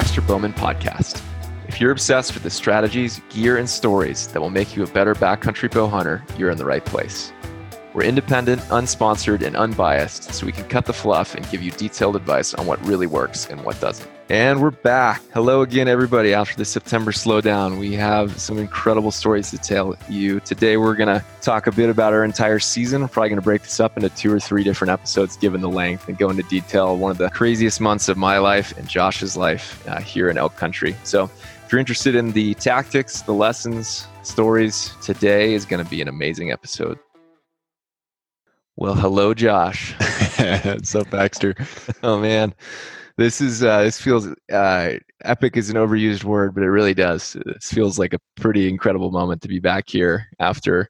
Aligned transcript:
Baxter 0.00 0.22
Bowman 0.22 0.54
podcast. 0.54 1.22
If 1.68 1.78
you're 1.78 1.90
obsessed 1.90 2.32
with 2.32 2.42
the 2.42 2.48
strategies, 2.48 3.20
gear, 3.28 3.58
and 3.58 3.68
stories 3.68 4.28
that 4.28 4.40
will 4.40 4.48
make 4.48 4.74
you 4.74 4.82
a 4.82 4.86
better 4.86 5.14
backcountry 5.14 5.70
bow 5.70 5.88
hunter, 5.88 6.24
you're 6.38 6.48
in 6.48 6.56
the 6.56 6.64
right 6.64 6.82
place. 6.82 7.34
We're 7.92 8.04
independent, 8.04 8.62
unsponsored, 8.70 9.42
and 9.42 9.54
unbiased, 9.54 10.32
so 10.32 10.46
we 10.46 10.52
can 10.52 10.66
cut 10.68 10.86
the 10.86 10.94
fluff 10.94 11.34
and 11.34 11.46
give 11.50 11.62
you 11.62 11.70
detailed 11.72 12.16
advice 12.16 12.54
on 12.54 12.64
what 12.64 12.82
really 12.86 13.06
works 13.06 13.46
and 13.50 13.62
what 13.62 13.78
doesn't. 13.78 14.08
And 14.30 14.62
we're 14.62 14.70
back. 14.70 15.22
Hello 15.34 15.62
again, 15.62 15.88
everybody. 15.88 16.34
After 16.34 16.56
the 16.56 16.64
September 16.64 17.10
slowdown, 17.10 17.80
we 17.80 17.94
have 17.94 18.40
some 18.40 18.58
incredible 18.58 19.10
stories 19.10 19.50
to 19.50 19.58
tell 19.58 19.96
you. 20.08 20.38
Today, 20.38 20.76
we're 20.76 20.94
going 20.94 21.08
to 21.08 21.24
talk 21.40 21.66
a 21.66 21.72
bit 21.72 21.90
about 21.90 22.12
our 22.12 22.22
entire 22.22 22.60
season. 22.60 23.02
We're 23.02 23.08
probably 23.08 23.30
going 23.30 23.40
to 23.40 23.44
break 23.44 23.62
this 23.62 23.80
up 23.80 23.96
into 23.96 24.08
two 24.10 24.32
or 24.32 24.38
three 24.38 24.62
different 24.62 24.92
episodes 24.92 25.36
given 25.36 25.62
the 25.62 25.68
length 25.68 26.06
and 26.06 26.16
go 26.16 26.30
into 26.30 26.44
detail. 26.44 26.96
One 26.96 27.10
of 27.10 27.18
the 27.18 27.28
craziest 27.30 27.80
months 27.80 28.08
of 28.08 28.16
my 28.16 28.38
life 28.38 28.72
and 28.78 28.86
Josh's 28.86 29.36
life 29.36 29.84
uh, 29.88 30.00
here 30.00 30.30
in 30.30 30.38
elk 30.38 30.54
country. 30.54 30.94
So, 31.02 31.24
if 31.24 31.72
you're 31.72 31.80
interested 31.80 32.14
in 32.14 32.30
the 32.30 32.54
tactics, 32.54 33.22
the 33.22 33.34
lessons, 33.34 34.06
stories, 34.22 34.94
today 35.02 35.54
is 35.54 35.64
going 35.64 35.82
to 35.84 35.90
be 35.90 36.00
an 36.02 36.06
amazing 36.06 36.52
episode. 36.52 37.00
Well, 38.76 38.94
hello, 38.94 39.34
Josh. 39.34 39.92
What's 40.36 40.94
up, 40.94 41.10
Baxter? 41.10 41.56
oh 42.04 42.20
man, 42.20 42.54
this 43.20 43.40
is 43.40 43.62
uh, 43.62 43.82
this 43.82 44.00
feels 44.00 44.28
uh, 44.50 44.92
epic 45.24 45.56
is 45.56 45.68
an 45.68 45.76
overused 45.76 46.24
word, 46.24 46.54
but 46.54 46.62
it 46.62 46.70
really 46.70 46.94
does. 46.94 47.36
This 47.44 47.70
feels 47.70 47.98
like 47.98 48.14
a 48.14 48.18
pretty 48.36 48.68
incredible 48.68 49.10
moment 49.10 49.42
to 49.42 49.48
be 49.48 49.60
back 49.60 49.88
here 49.88 50.26
after 50.38 50.88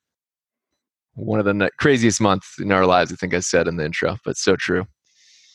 one 1.14 1.40
of 1.40 1.44
the 1.44 1.70
craziest 1.78 2.20
months 2.20 2.58
in 2.60 2.70
our 2.70 2.86
lives. 2.86 3.12
I 3.12 3.16
think 3.16 3.34
I 3.34 3.40
said 3.40 3.66
in 3.66 3.76
the 3.76 3.84
intro, 3.84 4.16
but 4.24 4.36
so 4.36 4.54
true. 4.54 4.86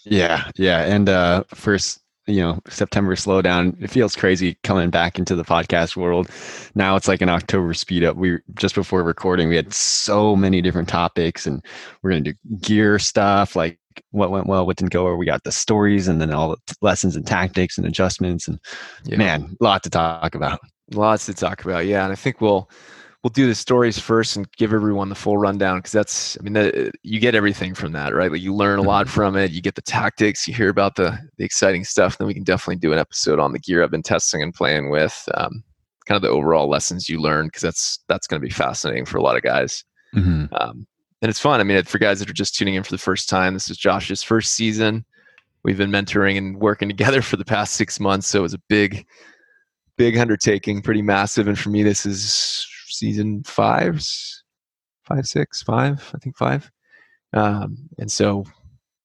Yeah, 0.03 0.52
yeah, 0.58 0.81
and 0.81 1.08
uh, 1.08 1.44
first 1.53 2.02
you 2.27 2.41
know 2.41 2.59
September 2.67 3.16
slowdown. 3.16 3.81
It 3.81 3.89
feels 3.89 4.16
crazy 4.16 4.57
coming 4.63 4.89
back 4.89 5.17
into 5.17 5.35
the 5.35 5.45
podcast 5.45 5.95
world. 5.95 6.30
Now 6.75 6.97
it's 6.97 7.07
like 7.07 7.22
an 7.22 7.30
October 7.30 7.73
speed 7.73 8.03
up. 8.03 8.17
We 8.17 8.39
just 8.55 8.75
before 8.75 9.02
recording, 9.02 9.47
we 9.47 9.55
had 9.55 9.73
so 9.73 10.35
many 10.35 10.61
different 10.61 10.89
topics, 10.89 11.47
and 11.47 11.63
we're 12.02 12.11
gonna 12.11 12.22
do 12.22 12.33
gear 12.59 13.00
stuff 13.00 13.55
like 13.55 13.80
what 14.11 14.31
went 14.31 14.47
well, 14.47 14.65
what 14.65 14.77
didn't 14.77 14.91
go, 14.91 15.05
or 15.05 15.17
we 15.17 15.25
got 15.25 15.43
the 15.43 15.51
stories, 15.51 16.07
and 16.07 16.21
then 16.21 16.31
all 16.31 16.51
the 16.51 16.75
lessons 16.81 17.15
and 17.15 17.25
tactics 17.25 17.77
and 17.77 17.85
adjustments, 17.85 18.47
and 18.47 18.59
yeah. 19.03 19.17
man, 19.17 19.55
a 19.59 19.63
lot 19.63 19.83
to 19.83 19.89
talk 19.89 20.35
about. 20.35 20.59
Lots 20.93 21.25
to 21.25 21.33
talk 21.33 21.63
about, 21.65 21.85
yeah. 21.85 22.03
And 22.03 22.11
I 22.11 22.16
think 22.16 22.41
we'll 22.41 22.69
we'll 23.25 23.31
do 23.31 23.47
the 23.47 23.55
stories 23.55 23.97
first 23.97 24.35
and 24.35 24.47
give 24.55 24.71
everyone 24.71 25.09
the 25.09 25.16
full 25.16 25.35
rundown 25.39 25.79
because 25.79 25.91
that's 25.91 26.38
i 26.39 26.43
mean 26.43 26.53
the, 26.53 26.91
you 27.01 27.19
get 27.19 27.33
everything 27.33 27.73
from 27.73 27.91
that 27.91 28.13
right 28.13 28.31
like 28.31 28.39
you 28.39 28.53
learn 28.53 28.77
a 28.77 28.83
lot 28.83 29.07
mm-hmm. 29.07 29.16
from 29.16 29.35
it 29.35 29.49
you 29.49 29.63
get 29.63 29.73
the 29.73 29.81
tactics 29.81 30.47
you 30.47 30.53
hear 30.53 30.69
about 30.69 30.95
the 30.95 31.17
the 31.39 31.43
exciting 31.43 31.83
stuff 31.83 32.19
then 32.19 32.27
we 32.27 32.35
can 32.35 32.43
definitely 32.43 32.75
do 32.75 32.93
an 32.93 32.99
episode 32.99 33.39
on 33.39 33.51
the 33.51 33.57
gear 33.57 33.83
i've 33.83 33.89
been 33.89 34.03
testing 34.03 34.43
and 34.43 34.53
playing 34.53 34.91
with 34.91 35.27
um, 35.33 35.63
kind 36.05 36.16
of 36.16 36.21
the 36.21 36.29
overall 36.29 36.69
lessons 36.69 37.09
you 37.09 37.19
learn 37.19 37.47
because 37.47 37.63
that's 37.63 37.97
that's 38.07 38.27
going 38.27 38.39
to 38.39 38.45
be 38.45 38.53
fascinating 38.53 39.05
for 39.05 39.17
a 39.17 39.23
lot 39.23 39.35
of 39.35 39.41
guys 39.41 39.83
mm-hmm. 40.16 40.45
um, 40.53 40.85
and 41.26 41.30
it's 41.31 41.40
fun 41.40 41.59
i 41.59 41.64
mean 41.64 41.81
for 41.84 41.98
guys 41.98 42.20
that 42.20 42.30
are 42.30 42.34
just 42.34 42.56
tuning 42.56 42.76
in 42.76 42.84
for 42.84 42.92
the 42.92 42.98
first 42.98 43.28
time 43.28 43.54
this 43.56 43.70
is 43.70 43.78
josh's 43.78 44.22
first 44.22 44.54
season 44.54 45.04
we've 45.64 45.78
been 45.78 45.92
mentoring 45.92 46.38
and 46.38 46.59
working 46.59 46.88
together 46.88 47.22
for 47.22 47.36
the 47.36 47.45
past 47.45 47.73
six 47.73 48.00
months 48.00 48.28
so 48.28 48.40
it 48.40 48.44
was 48.44 48.54
a 48.54 48.62
big 48.70 49.06
big 49.98 50.18
undertaking 50.18 50.81
pretty 50.81 51.02
massive 51.02 51.48
and 51.48 51.58
for 51.58 51.70
me 51.70 51.81
this 51.81 52.06
is 52.06 52.68
season 52.96 53.44
five, 53.44 54.03
five, 55.03 55.26
six, 55.26 55.62
five, 55.62 56.12
I 56.16 56.18
think 56.20 56.38
five. 56.38 56.72
Um, 57.34 57.90
and 57.98 58.12
so 58.12 58.46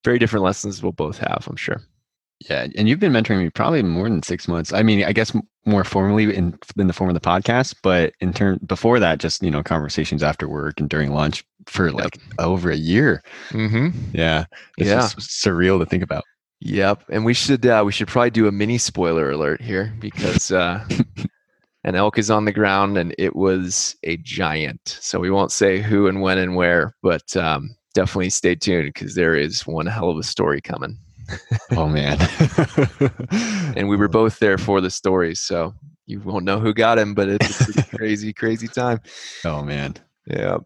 very 0.04 0.18
different 0.18 0.44
lessons 0.44 0.82
we'll 0.82 0.92
both 0.92 1.18
have, 1.18 1.46
I'm 1.48 1.56
sure. 1.56 1.80
Yeah, 2.48 2.68
and 2.76 2.88
you've 2.88 3.00
been 3.00 3.12
mentoring 3.12 3.42
me 3.42 3.50
probably 3.50 3.82
more 3.82 4.08
than 4.08 4.22
six 4.22 4.48
months. 4.48 4.72
I 4.72 4.82
mean, 4.82 5.04
I 5.04 5.12
guess 5.12 5.36
more 5.66 5.84
formally 5.84 6.34
in 6.34 6.58
in 6.78 6.86
the 6.86 6.94
form 6.94 7.10
of 7.10 7.14
the 7.14 7.20
podcast, 7.20 7.74
but 7.82 8.14
in 8.20 8.32
turn 8.32 8.60
before 8.64 8.98
that, 8.98 9.18
just 9.18 9.42
you 9.42 9.50
know, 9.50 9.62
conversations 9.62 10.22
after 10.22 10.48
work 10.48 10.80
and 10.80 10.88
during 10.88 11.12
lunch 11.12 11.44
for 11.66 11.90
like 11.92 12.16
yep. 12.16 12.34
over 12.38 12.70
a 12.70 12.76
year. 12.76 13.22
Mm-hmm. 13.50 14.16
Yeah, 14.16 14.44
it's 14.78 14.88
yeah, 14.88 15.02
surreal 15.18 15.78
to 15.78 15.86
think 15.86 16.02
about. 16.02 16.24
Yep, 16.60 17.04
and 17.10 17.24
we 17.24 17.34
should 17.34 17.64
uh, 17.66 17.82
we 17.84 17.92
should 17.92 18.08
probably 18.08 18.30
do 18.30 18.46
a 18.46 18.52
mini 18.52 18.78
spoiler 18.78 19.30
alert 19.30 19.60
here 19.60 19.94
because 19.98 20.52
uh, 20.52 20.86
an 21.84 21.94
elk 21.94 22.18
is 22.18 22.30
on 22.30 22.44
the 22.44 22.52
ground 22.52 22.98
and 22.98 23.14
it 23.18 23.34
was 23.34 23.96
a 24.02 24.16
giant. 24.18 24.98
So 25.00 25.18
we 25.18 25.30
won't 25.30 25.52
say 25.52 25.80
who 25.80 26.06
and 26.06 26.20
when 26.20 26.38
and 26.38 26.56
where, 26.56 26.94
but 27.02 27.34
um, 27.36 27.74
definitely 27.94 28.30
stay 28.30 28.54
tuned 28.54 28.92
because 28.92 29.14
there 29.14 29.34
is 29.34 29.66
one 29.66 29.86
hell 29.86 30.10
of 30.10 30.18
a 30.18 30.22
story 30.22 30.60
coming. 30.60 30.98
oh 31.72 31.88
man. 31.88 32.18
and 33.76 33.88
we 33.88 33.96
were 33.96 34.08
both 34.08 34.38
there 34.38 34.58
for 34.58 34.80
the 34.80 34.90
story, 34.90 35.34
so 35.34 35.74
you 36.06 36.20
won't 36.20 36.44
know 36.44 36.58
who 36.58 36.74
got 36.74 36.98
him, 36.98 37.14
but 37.14 37.28
it's 37.28 37.78
a 37.78 37.82
crazy, 37.96 38.32
crazy 38.32 38.68
time. 38.68 39.00
Oh 39.44 39.62
man. 39.62 39.94
Yeah. 40.26 40.58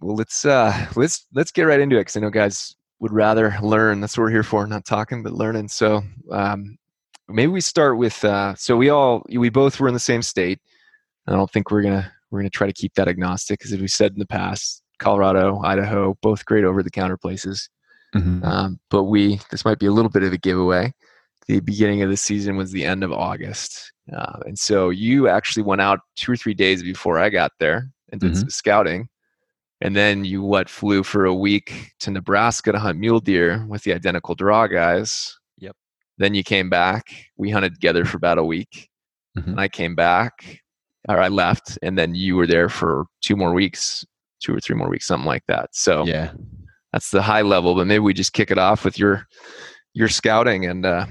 Well, 0.00 0.16
let's 0.16 0.44
uh 0.44 0.86
let's 0.96 1.26
let's 1.34 1.50
get 1.50 1.62
right 1.62 1.80
into 1.80 1.96
it 1.96 2.00
because 2.00 2.16
I 2.16 2.20
know 2.20 2.30
guys 2.30 2.74
would 3.00 3.12
rather 3.12 3.56
learn. 3.62 4.00
That's 4.00 4.16
what 4.16 4.24
we're 4.24 4.30
here 4.30 4.42
for, 4.42 4.66
not 4.66 4.84
talking, 4.84 5.22
but 5.22 5.32
learning. 5.32 5.68
So 5.68 6.02
um, 6.30 6.78
maybe 7.28 7.52
we 7.52 7.60
start 7.60 7.98
with 7.98 8.24
uh, 8.24 8.54
so 8.54 8.76
we 8.76 8.88
all 8.88 9.24
we 9.28 9.48
both 9.48 9.78
were 9.80 9.88
in 9.88 9.94
the 9.94 10.00
same 10.00 10.22
state 10.22 10.60
i 11.26 11.32
don't 11.32 11.50
think 11.50 11.70
we're 11.70 11.82
gonna 11.82 12.10
we're 12.30 12.40
gonna 12.40 12.50
try 12.50 12.66
to 12.66 12.72
keep 12.72 12.94
that 12.94 13.08
agnostic 13.08 13.58
because 13.58 13.72
as 13.72 13.80
we 13.80 13.88
said 13.88 14.12
in 14.12 14.18
the 14.18 14.26
past 14.26 14.82
colorado 14.98 15.60
idaho 15.62 16.16
both 16.22 16.44
great 16.44 16.64
over 16.64 16.82
the 16.82 16.90
counter 16.90 17.16
places 17.16 17.68
mm-hmm. 18.14 18.42
um, 18.44 18.78
but 18.90 19.04
we 19.04 19.40
this 19.50 19.64
might 19.64 19.78
be 19.78 19.86
a 19.86 19.92
little 19.92 20.10
bit 20.10 20.22
of 20.22 20.32
a 20.32 20.38
giveaway 20.38 20.92
the 21.48 21.60
beginning 21.60 22.02
of 22.02 22.10
the 22.10 22.16
season 22.16 22.56
was 22.56 22.70
the 22.70 22.84
end 22.84 23.02
of 23.02 23.12
august 23.12 23.92
uh, 24.16 24.38
and 24.46 24.58
so 24.58 24.90
you 24.90 25.28
actually 25.28 25.62
went 25.62 25.80
out 25.80 26.00
two 26.14 26.32
or 26.32 26.36
three 26.36 26.54
days 26.54 26.82
before 26.82 27.18
i 27.18 27.28
got 27.28 27.52
there 27.58 27.90
and 28.12 28.20
did 28.20 28.32
mm-hmm. 28.32 28.40
some 28.40 28.50
scouting 28.50 29.08
and 29.80 29.94
then 29.94 30.24
you 30.24 30.42
what 30.42 30.68
flew 30.68 31.02
for 31.02 31.24
a 31.26 31.34
week 31.34 31.92
to 32.00 32.10
nebraska 32.10 32.72
to 32.72 32.78
hunt 32.78 32.98
mule 32.98 33.20
deer 33.20 33.64
with 33.68 33.82
the 33.82 33.92
identical 33.92 34.34
draw 34.34 34.66
guys 34.66 35.38
Yep. 35.58 35.76
then 36.18 36.34
you 36.34 36.42
came 36.42 36.70
back. 36.70 37.04
We 37.36 37.50
hunted 37.50 37.74
together 37.74 38.04
for 38.04 38.16
about 38.16 38.38
a 38.38 38.44
week. 38.44 38.88
Mm-hmm. 39.36 39.50
And 39.50 39.60
I 39.60 39.68
came 39.68 39.94
back, 39.94 40.62
or 41.08 41.18
I 41.18 41.28
left, 41.28 41.78
and 41.82 41.98
then 41.98 42.14
you 42.14 42.36
were 42.36 42.46
there 42.46 42.68
for 42.70 43.04
two 43.20 43.36
more 43.36 43.52
weeks, 43.52 44.04
two 44.40 44.54
or 44.54 44.60
three 44.60 44.76
more 44.76 44.88
weeks, 44.88 45.06
something 45.06 45.26
like 45.26 45.44
that. 45.48 45.70
So 45.72 46.06
yeah, 46.06 46.32
that's 46.92 47.10
the 47.10 47.20
high 47.20 47.42
level. 47.42 47.74
But 47.74 47.86
maybe 47.86 47.98
we 47.98 48.14
just 48.14 48.32
kick 48.32 48.50
it 48.50 48.56
off 48.58 48.84
with 48.84 48.98
your 48.98 49.26
your 49.92 50.08
scouting 50.08 50.64
and 50.64 50.86
uh, 50.86 51.04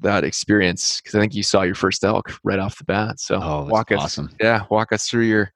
that 0.00 0.24
experience 0.24 1.00
because 1.00 1.14
I 1.14 1.20
think 1.20 1.34
you 1.34 1.44
saw 1.44 1.62
your 1.62 1.76
first 1.76 2.02
elk 2.02 2.32
right 2.42 2.58
off 2.58 2.78
the 2.78 2.84
bat. 2.84 3.20
So 3.20 3.40
oh, 3.40 3.66
walk 3.70 3.92
us, 3.92 4.00
awesome. 4.00 4.30
yeah, 4.40 4.64
walk 4.68 4.92
us 4.92 5.08
through 5.08 5.24
your 5.26 5.52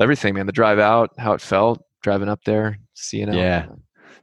everything, 0.00 0.34
man. 0.34 0.46
The 0.46 0.52
drive 0.52 0.78
out, 0.78 1.10
how 1.18 1.32
it 1.32 1.40
felt, 1.40 1.82
driving 2.02 2.28
up 2.28 2.40
there, 2.44 2.78
seeing 2.94 3.28
it. 3.28 3.34
Yeah, 3.34 3.66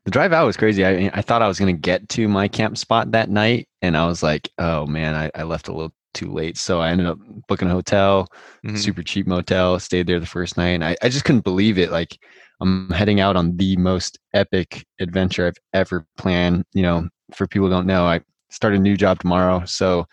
the 0.06 0.12
drive 0.12 0.34
out 0.34 0.46
was 0.46 0.58
crazy. 0.58 0.86
I 0.86 1.12
I 1.14 1.22
thought 1.22 1.42
I 1.42 1.48
was 1.48 1.60
gonna 1.60 1.74
get 1.74 2.08
to 2.10 2.28
my 2.28 2.48
camp 2.48 2.78
spot 2.78 3.12
that 3.12 3.30
night, 3.30 3.68
and 3.82 3.98
I 3.98 4.06
was 4.06 4.24
like, 4.24 4.50
oh 4.58 4.86
man, 4.86 5.16
I, 5.16 5.32
I 5.40 5.44
left 5.44 5.68
a 5.68 5.74
little 5.74 5.94
too 6.14 6.32
late. 6.32 6.58
So 6.58 6.82
I 6.82 6.90
ended 6.90 7.08
up 7.08 7.20
booking 7.48 7.70
a 7.70 7.74
hotel, 7.74 8.28
mm-hmm. 8.66 8.76
super 8.78 9.04
cheap 9.04 9.28
motel, 9.28 9.80
stayed 9.80 10.08
there 10.08 10.20
the 10.20 10.26
first 10.26 10.58
night, 10.58 10.70
and 10.70 10.84
I, 10.84 10.98
I 11.02 11.10
just 11.10 11.26
couldn't 11.26 11.44
believe 11.44 11.78
it. 11.78 11.92
Like 11.92 12.18
I'm 12.62 12.90
heading 12.90 13.20
out 13.20 13.36
on 13.36 13.56
the 13.58 13.78
most 13.78 14.18
epic 14.34 14.86
adventure 15.00 15.48
I've 15.48 15.58
ever 15.74 16.06
planned. 16.18 16.66
You 16.74 16.82
know, 16.82 17.09
for 17.34 17.48
people 17.48 17.68
who 17.68 17.74
don't 17.74 17.88
know, 17.88 18.06
I 18.06 18.22
start 18.50 18.74
a 18.74 18.80
new 18.80 18.98
job 18.98 19.20
tomorrow, 19.20 19.64
so 19.66 20.08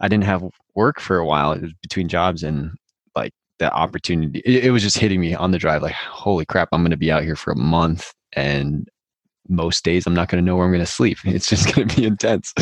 I 0.00 0.08
didn't 0.08 0.24
have 0.24 0.44
work 0.74 1.00
for 1.00 1.18
a 1.18 1.26
while. 1.26 1.52
It 1.52 1.62
was 1.62 1.72
between 1.82 2.08
jobs 2.08 2.42
and 2.42 2.70
that 3.58 3.72
opportunity. 3.72 4.40
It, 4.44 4.66
it 4.66 4.70
was 4.70 4.82
just 4.82 4.98
hitting 4.98 5.20
me 5.20 5.34
on 5.34 5.50
the 5.50 5.58
drive. 5.58 5.82
Like, 5.82 5.94
holy 5.94 6.44
crap, 6.44 6.68
I'm 6.72 6.82
going 6.82 6.90
to 6.90 6.96
be 6.96 7.12
out 7.12 7.22
here 7.22 7.36
for 7.36 7.52
a 7.52 7.56
month, 7.56 8.12
and 8.34 8.88
most 9.48 9.84
days 9.84 10.06
I'm 10.06 10.14
not 10.14 10.28
going 10.28 10.42
to 10.42 10.46
know 10.46 10.56
where 10.56 10.64
I'm 10.64 10.72
going 10.72 10.84
to 10.84 10.86
sleep. 10.90 11.18
It's 11.24 11.48
just 11.48 11.74
going 11.74 11.88
to 11.88 11.96
be 11.96 12.06
intense. 12.06 12.52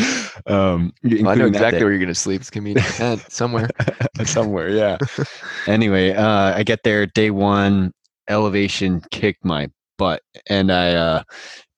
Um, 0.46 0.92
well, 1.04 1.28
I 1.28 1.34
know 1.34 1.46
exactly 1.46 1.82
where 1.82 1.92
you're 1.92 1.98
going 1.98 2.08
to 2.08 2.14
sleep. 2.14 2.40
It's 2.40 2.50
going 2.50 2.64
to 2.64 2.74
be 2.74 2.80
in 2.80 2.86
a 2.86 2.90
tent 2.90 3.24
somewhere. 3.28 3.68
somewhere, 4.24 4.68
yeah. 4.70 4.98
anyway, 5.66 6.12
uh, 6.12 6.56
I 6.56 6.62
get 6.62 6.82
there 6.82 7.06
day 7.06 7.30
one. 7.30 7.92
Elevation 8.28 9.02
kicked 9.10 9.44
my 9.44 9.68
butt, 9.98 10.22
and 10.48 10.72
I 10.72 10.94
uh, 10.94 11.22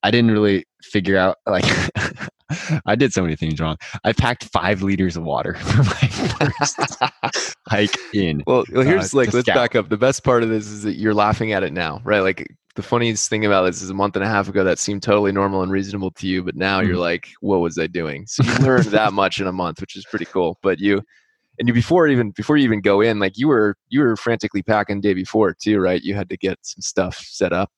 I 0.02 0.10
didn't 0.10 0.31
really 0.31 0.64
figure 0.82 1.17
out 1.17 1.38
like 1.46 1.64
I 2.87 2.94
did 2.94 3.12
so 3.12 3.23
many 3.23 3.37
things 3.37 3.61
wrong. 3.61 3.76
I 4.05 4.12
packed 4.12 4.44
five 4.44 4.82
liters 4.82 5.17
of 5.17 5.25
water 5.25 5.55
for 5.58 5.82
my 5.82 6.08
first 6.08 7.56
hike 7.69 7.96
in. 8.12 8.43
Well, 8.46 8.64
well 8.73 8.85
here's 8.85 9.14
uh, 9.14 9.19
like 9.19 9.32
let's 9.32 9.46
scout. 9.46 9.56
back 9.56 9.76
up. 9.76 9.88
The 9.88 9.96
best 9.96 10.25
part 10.25 10.43
of 10.43 10.49
this 10.49 10.67
is 10.67 10.82
that 10.82 10.96
you're 10.96 11.14
laughing 11.14 11.52
at 11.52 11.62
it 11.62 11.73
now, 11.73 12.00
right? 12.05 12.20
Like 12.20 12.46
the 12.76 12.82
funniest 12.82 13.31
thing 13.31 13.44
about 13.44 13.64
this 13.64 13.82
is 13.82 13.91
a 13.91 13.94
month 13.94 14.17
and 14.17 14.25
a 14.25 14.29
half 14.29 14.49
ago 14.49 14.64
that 14.64 14.79
seemed 14.79 15.02
totally 15.02 15.32
normal 15.32 15.62
and 15.62 15.70
reasonable 15.70 16.11
to 16.12 16.26
you, 16.26 16.43
but 16.43 16.56
now 16.56 16.81
mm-hmm. 16.81 16.88
you're 16.88 16.99
like, 16.99 17.29
what 17.41 17.61
was 17.61 17.79
I 17.79 17.87
doing? 17.87 18.26
So 18.26 18.43
you 18.43 18.55
learned 18.67 18.87
that 18.87 19.12
much 19.12 19.41
in 19.41 19.46
a 19.46 19.52
month, 19.52 19.81
which 19.81 19.96
is 19.96 20.05
pretty 20.05 20.26
cool. 20.26 20.58
But 20.62 20.81
you 20.81 21.02
and 21.58 21.69
you 21.69 21.75
before 21.75 22.08
even 22.08 22.31
before 22.32 22.56
you 22.56 22.64
even 22.64 22.81
go 22.81 23.00
in, 23.00 23.19
like 23.19 23.38
you 23.38 23.49
were 23.49 23.76
you 23.88 24.00
were 24.00 24.17
frantically 24.17 24.62
packing 24.62 25.00
day 25.00 25.14
before 25.14 25.55
too, 25.55 25.79
right? 25.79 26.02
You 26.02 26.14
had 26.14 26.29
to 26.31 26.37
get 26.37 26.58
some 26.62 26.82
stuff 26.82 27.17
set 27.17 27.52
up. 27.52 27.70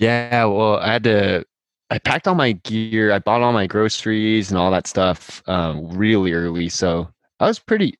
Yeah, 0.00 0.46
well, 0.46 0.78
I 0.78 0.92
had 0.92 1.04
to 1.04 1.44
I 1.90 1.98
packed 1.98 2.26
all 2.26 2.34
my 2.34 2.52
gear. 2.52 3.12
I 3.12 3.18
bought 3.18 3.42
all 3.42 3.52
my 3.52 3.66
groceries 3.66 4.50
and 4.50 4.58
all 4.58 4.70
that 4.70 4.86
stuff 4.86 5.42
um, 5.46 5.88
really 5.90 6.32
early, 6.32 6.68
so 6.68 7.08
I 7.40 7.46
was 7.46 7.58
pretty 7.58 7.98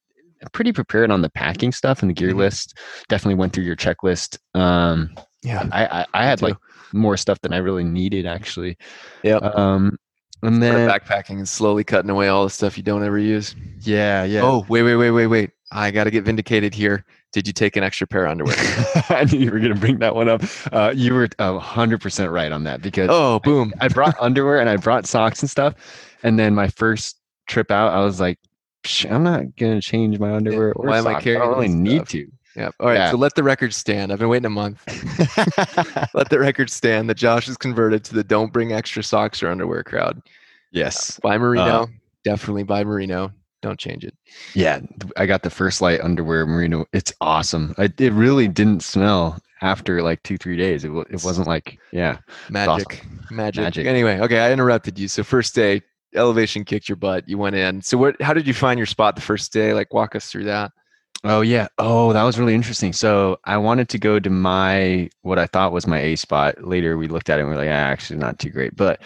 pretty 0.53 0.73
prepared 0.73 1.11
on 1.11 1.23
the 1.23 1.31
packing 1.31 1.73
stuff 1.73 2.03
and 2.03 2.11
the 2.11 2.15
gear 2.15 2.31
mm-hmm. 2.31 2.39
list. 2.39 2.79
Definitely 3.09 3.37
went 3.37 3.53
through 3.53 3.65
your 3.65 3.77
checklist. 3.77 4.39
Um, 4.55 5.15
yeah, 5.43 5.69
I 5.71 5.87
I, 5.87 6.07
I 6.15 6.25
had 6.25 6.43
like 6.43 6.57
more 6.93 7.17
stuff 7.17 7.41
than 7.41 7.53
I 7.53 7.59
really 7.59 7.85
needed 7.85 8.27
actually. 8.27 8.79
Yeah. 9.23 9.37
Um, 9.37 9.99
and 10.43 10.63
then 10.63 10.89
backpacking 10.89 11.37
and 11.39 11.49
slowly 11.49 11.85
cutting 11.85 12.11
away 12.11 12.29
all 12.29 12.45
the 12.45 12.51
stuff 12.51 12.77
you 12.77 12.83
don't 12.83 13.05
ever 13.05 13.19
use. 13.19 13.55
Yeah, 13.81 14.25
yeah. 14.25 14.43
Oh, 14.43 14.67
wait, 14.69 14.83
wait, 14.83 14.97
wait, 14.97 15.11
wait, 15.11 15.27
wait. 15.27 15.51
I 15.73 15.91
got 15.91 16.05
to 16.05 16.11
get 16.11 16.25
vindicated 16.25 16.75
here. 16.75 17.05
Did 17.35 17.49
you 17.49 17.53
take 17.53 17.75
an 17.75 17.83
extra 17.83 18.07
pair 18.07 18.27
of 18.27 18.31
underwear? 18.31 18.55
I 19.09 19.25
knew 19.25 19.41
you 19.41 19.51
were 19.51 19.59
going 19.59 19.75
to 19.75 19.79
bring 19.79 19.99
that 19.99 20.15
one 20.15 20.29
up. 20.29 20.43
Uh, 20.73 20.93
you 20.95 21.13
were 21.13 21.29
hundred 21.41 22.01
percent 22.01 22.31
right 22.31 22.53
on 22.53 22.63
that 22.63 22.81
because 22.81 23.09
oh, 23.11 23.41
boom! 23.41 23.75
I, 23.81 23.87
I 23.87 23.89
brought 23.89 24.15
underwear 24.21 24.61
and 24.61 24.71
I 24.71 24.77
brought 24.77 25.05
socks 25.05 25.43
and 25.43 25.51
stuff, 25.51 25.75
and 26.23 26.39
then 26.39 26.55
my 26.55 26.69
first 26.69 27.19
trip 27.49 27.73
out, 27.73 27.93
I 27.93 28.05
was 28.05 28.21
like, 28.21 28.39
I'm 29.11 29.25
not 29.25 29.57
going 29.57 29.75
to 29.75 29.81
change 29.81 30.17
my 30.21 30.33
underwear. 30.33 30.69
Yeah, 30.69 30.89
why 30.89 30.99
am 30.99 31.09
I 31.09 31.21
carrying? 31.21 31.43
I 31.43 31.47
don't 31.47 31.55
really 31.55 31.69
need 31.69 32.07
to. 32.11 32.31
Yeah. 32.57 32.71
All 32.79 32.87
right. 32.87 32.95
Yeah. 32.95 33.11
So 33.11 33.17
let 33.17 33.35
the 33.35 33.43
record 33.43 33.75
stand. 33.75 34.13
I've 34.13 34.21
been 34.21 34.29
waiting 34.29 34.47
a 34.47 34.51
month. 34.51 34.81
let 36.15 36.31
the 36.31 36.39
record 36.39 36.71
stand 36.71 37.11
that 37.11 37.17
Josh 37.17 37.49
is 37.49 37.57
converted 37.57 38.05
to 38.05 38.15
the 38.15 38.23
don't 38.23 38.53
bring 38.53 38.73
extra 38.73 39.03
socks 39.03 39.43
or 39.43 39.49
underwear 39.49 39.83
crowd. 39.83 40.23
Yes. 40.71 41.19
Uh, 41.19 41.29
buy 41.29 41.39
Merino. 41.39 41.65
Uh, 41.65 41.87
Definitely 42.23 42.63
buy 42.63 42.85
Merino. 42.85 43.33
Don't 43.65 43.81
change 43.81 44.05
it. 44.05 44.15
Yeah. 44.53 44.81
I 45.17 45.25
got 45.25 45.43
the 45.43 45.49
First 45.49 45.81
Lite 45.81 46.03
underwear 46.03 46.47
Merino. 46.47 46.85
It's 46.93 47.15
awesome. 47.23 47.75
I, 47.79 47.91
it 47.99 48.13
really 48.13 48.47
didn't 48.47 48.83
smell 48.83 49.39
after 49.63 50.03
like 50.03 50.23
two, 50.23 50.37
three 50.37 50.59
days. 50.59 50.85
It, 50.85 50.91
it 51.09 51.25
wasn't 51.25 51.47
like, 51.47 51.79
yeah. 51.91 52.19
Magic. 52.51 52.87
Awesome. 52.87 53.21
Magic. 53.31 53.63
Magic. 53.63 53.87
Anyway. 53.87 54.21
Okay. 54.21 54.39
I 54.39 54.53
interrupted 54.53 54.99
you. 54.99 55.09
So 55.09 55.25
first 55.25 55.55
day, 55.55 55.81
elevation 56.15 56.63
kicked 56.67 56.91
your 56.91 56.97
butt. 56.97 57.27
You 57.27 57.39
went 57.39 57.57
in. 57.57 57.81
So 57.81 57.97
what, 57.97 58.21
how 58.21 58.35
did 58.35 58.47
you 58.47 58.53
find 58.53 58.79
your 58.79 58.85
spot 58.85 59.15
the 59.15 59.23
first 59.23 59.51
day? 59.51 59.73
Like 59.73 59.95
walk 59.95 60.15
us 60.15 60.27
through 60.27 60.45
that. 60.45 60.71
Oh 61.25 61.41
yeah. 61.41 61.69
Oh, 61.79 62.13
that 62.13 62.23
was 62.25 62.39
really 62.39 62.55
interesting. 62.55 62.93
So 62.93 63.39
I 63.45 63.57
wanted 63.57 63.89
to 63.89 63.99
go 63.99 64.21
to 64.21 64.29
my 64.29 65.09
what 65.23 65.39
I 65.39 65.47
thought 65.47 65.73
was 65.73 65.87
my 65.87 66.01
A 66.01 66.17
spot. 66.17 66.63
Later 66.63 66.99
we 66.99 67.09
looked 67.09 67.31
at 67.31 67.39
it 67.39 67.45
and 67.45 67.49
we 67.49 67.55
are 67.55 67.59
like, 67.61 67.69
yeah, 67.69 67.79
actually 67.79 68.19
not 68.19 68.39
too 68.39 68.51
great. 68.51 68.77
But 68.77 69.01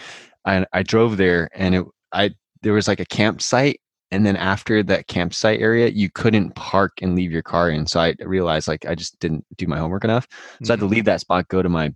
I 0.44 0.66
I 0.72 0.82
drove 0.82 1.16
there 1.16 1.48
and 1.54 1.76
it 1.76 1.84
I 2.12 2.34
there 2.62 2.72
was 2.72 2.88
like 2.88 2.98
a 2.98 3.04
campsite 3.04 3.80
and 4.10 4.24
then 4.24 4.36
after 4.36 4.82
that 4.82 5.06
campsite 5.08 5.60
area 5.60 5.88
you 5.88 6.10
couldn't 6.10 6.54
park 6.54 6.92
and 7.02 7.14
leave 7.14 7.32
your 7.32 7.42
car 7.42 7.70
in. 7.70 7.86
So 7.86 8.00
I 8.00 8.14
realized 8.20 8.68
like 8.68 8.86
I 8.86 8.94
just 8.94 9.18
didn't 9.20 9.44
do 9.56 9.66
my 9.66 9.78
homework 9.78 10.04
enough. 10.04 10.26
So 10.30 10.36
mm-hmm. 10.36 10.64
I 10.64 10.72
had 10.72 10.80
to 10.80 10.84
mm-hmm. 10.86 10.94
leave 10.94 11.04
that 11.04 11.20
spot, 11.20 11.48
go 11.48 11.62
to 11.62 11.68
my 11.68 11.94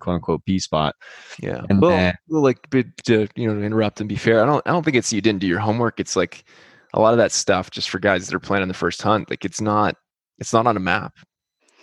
quote 0.00 0.16
unquote 0.16 0.44
B 0.44 0.58
spot. 0.58 0.94
Yeah. 1.40 1.62
And 1.68 1.80
well, 1.80 1.90
then, 1.90 2.14
well 2.28 2.42
like 2.42 2.58
to 2.70 3.28
you 3.34 3.52
know 3.52 3.62
interrupt 3.62 4.00
and 4.00 4.08
be 4.08 4.16
fair, 4.16 4.42
I 4.42 4.46
don't 4.46 4.66
I 4.66 4.70
don't 4.70 4.84
think 4.84 4.96
it's 4.96 5.12
you 5.12 5.20
didn't 5.20 5.40
do 5.40 5.46
your 5.46 5.60
homework. 5.60 5.98
It's 6.00 6.16
like 6.16 6.44
a 6.94 7.00
lot 7.00 7.12
of 7.12 7.18
that 7.18 7.32
stuff 7.32 7.70
just 7.70 7.90
for 7.90 7.98
guys 7.98 8.26
that 8.26 8.34
are 8.34 8.40
planning 8.40 8.68
the 8.68 8.74
first 8.74 9.02
hunt 9.02 9.28
like 9.30 9.44
it's 9.44 9.60
not 9.60 9.94
it's 10.38 10.52
not 10.52 10.66
on 10.66 10.76
a 10.76 10.80
map 10.80 11.12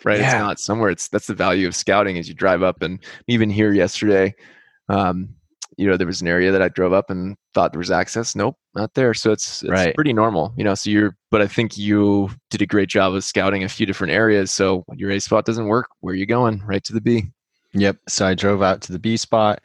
right 0.03 0.19
yeah. 0.19 0.25
it's 0.25 0.33
not 0.33 0.59
somewhere 0.59 0.89
it's 0.89 1.07
that's 1.07 1.27
the 1.27 1.33
value 1.33 1.67
of 1.67 1.75
scouting 1.75 2.17
as 2.17 2.27
you 2.27 2.33
drive 2.33 2.63
up 2.63 2.81
and 2.81 3.03
even 3.27 3.49
here 3.49 3.71
yesterday 3.71 4.33
um 4.89 5.29
you 5.77 5.87
know 5.87 5.97
there 5.97 6.07
was 6.07 6.21
an 6.21 6.27
area 6.27 6.51
that 6.51 6.61
i 6.61 6.69
drove 6.69 6.93
up 6.93 7.09
and 7.09 7.35
thought 7.53 7.71
there 7.71 7.79
was 7.79 7.91
access. 7.91 8.35
Nope 8.35 8.57
not 8.73 8.93
there. 8.93 9.13
So 9.13 9.31
it's, 9.31 9.63
it's 9.63 9.71
right. 9.71 9.95
pretty 9.95 10.13
normal 10.13 10.53
you 10.57 10.63
know 10.63 10.75
so 10.75 10.89
you're 10.89 11.15
but 11.31 11.41
i 11.41 11.47
think 11.47 11.77
you 11.77 12.29
did 12.49 12.61
a 12.61 12.65
great 12.65 12.89
job 12.89 13.13
of 13.13 13.23
scouting 13.23 13.63
a 13.63 13.69
few 13.69 13.85
different 13.85 14.13
areas. 14.13 14.51
So 14.51 14.83
when 14.87 14.99
your 14.99 15.11
a 15.11 15.19
spot 15.19 15.45
doesn't 15.45 15.67
work 15.67 15.87
where 16.01 16.13
are 16.13 16.17
you 16.17 16.25
going? 16.25 16.61
Right 16.65 16.83
to 16.85 16.93
the 16.93 17.01
b. 17.01 17.31
Yep 17.73 17.97
so 18.07 18.25
i 18.25 18.33
drove 18.33 18.61
out 18.61 18.81
to 18.83 18.91
the 18.91 18.99
b 18.99 19.17
spot 19.17 19.61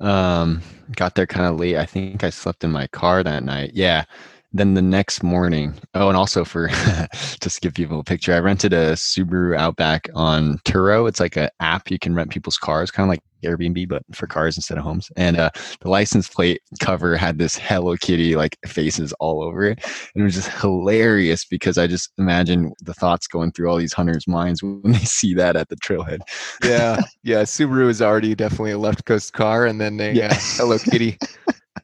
um 0.00 0.62
got 0.96 1.14
there 1.14 1.26
kind 1.26 1.46
of 1.46 1.58
late. 1.58 1.76
I 1.76 1.86
think 1.86 2.24
i 2.24 2.30
slept 2.30 2.64
in 2.64 2.70
my 2.70 2.86
car 2.88 3.22
that 3.22 3.44
night. 3.44 3.72
Yeah 3.74 4.04
then 4.52 4.74
the 4.74 4.82
next 4.82 5.22
morning, 5.22 5.74
oh, 5.94 6.08
and 6.08 6.16
also 6.16 6.44
for 6.44 6.68
just 7.40 7.54
to 7.54 7.60
give 7.60 7.74
people 7.74 8.00
a 8.00 8.04
picture, 8.04 8.34
I 8.34 8.40
rented 8.40 8.72
a 8.72 8.92
Subaru 8.92 9.56
Outback 9.56 10.08
on 10.14 10.58
Turo. 10.64 11.08
It's 11.08 11.20
like 11.20 11.36
an 11.36 11.50
app 11.60 11.90
you 11.90 11.98
can 11.98 12.14
rent 12.14 12.30
people's 12.30 12.56
cars, 12.56 12.90
kind 12.90 13.04
of 13.04 13.10
like 13.10 13.22
Airbnb, 13.44 13.88
but 13.88 14.02
for 14.12 14.26
cars 14.26 14.56
instead 14.56 14.76
of 14.76 14.84
homes. 14.84 15.10
And 15.16 15.36
uh, 15.36 15.50
the 15.80 15.88
license 15.88 16.28
plate 16.28 16.62
cover 16.80 17.16
had 17.16 17.38
this 17.38 17.56
Hello 17.56 17.96
Kitty 17.96 18.36
like 18.36 18.58
faces 18.66 19.12
all 19.14 19.42
over 19.42 19.64
it. 19.64 19.84
And 20.14 20.22
it 20.22 20.24
was 20.24 20.34
just 20.34 20.50
hilarious 20.60 21.44
because 21.44 21.78
I 21.78 21.86
just 21.86 22.10
imagine 22.18 22.72
the 22.82 22.94
thoughts 22.94 23.26
going 23.26 23.52
through 23.52 23.70
all 23.70 23.76
these 23.76 23.92
hunters' 23.92 24.26
minds 24.26 24.62
when 24.64 24.92
they 24.92 24.98
see 24.98 25.32
that 25.34 25.56
at 25.56 25.68
the 25.68 25.76
trailhead. 25.76 26.20
Yeah. 26.64 27.00
Yeah. 27.22 27.42
Subaru 27.42 27.88
is 27.90 28.00
already 28.00 28.34
definitely 28.34 28.70
a 28.70 28.78
left 28.78 29.04
coast 29.04 29.34
car. 29.34 29.66
And 29.66 29.78
then 29.78 30.00
a 30.00 30.12
yeah. 30.12 30.28
uh, 30.28 30.36
Hello 30.56 30.78
Kitty 30.78 31.18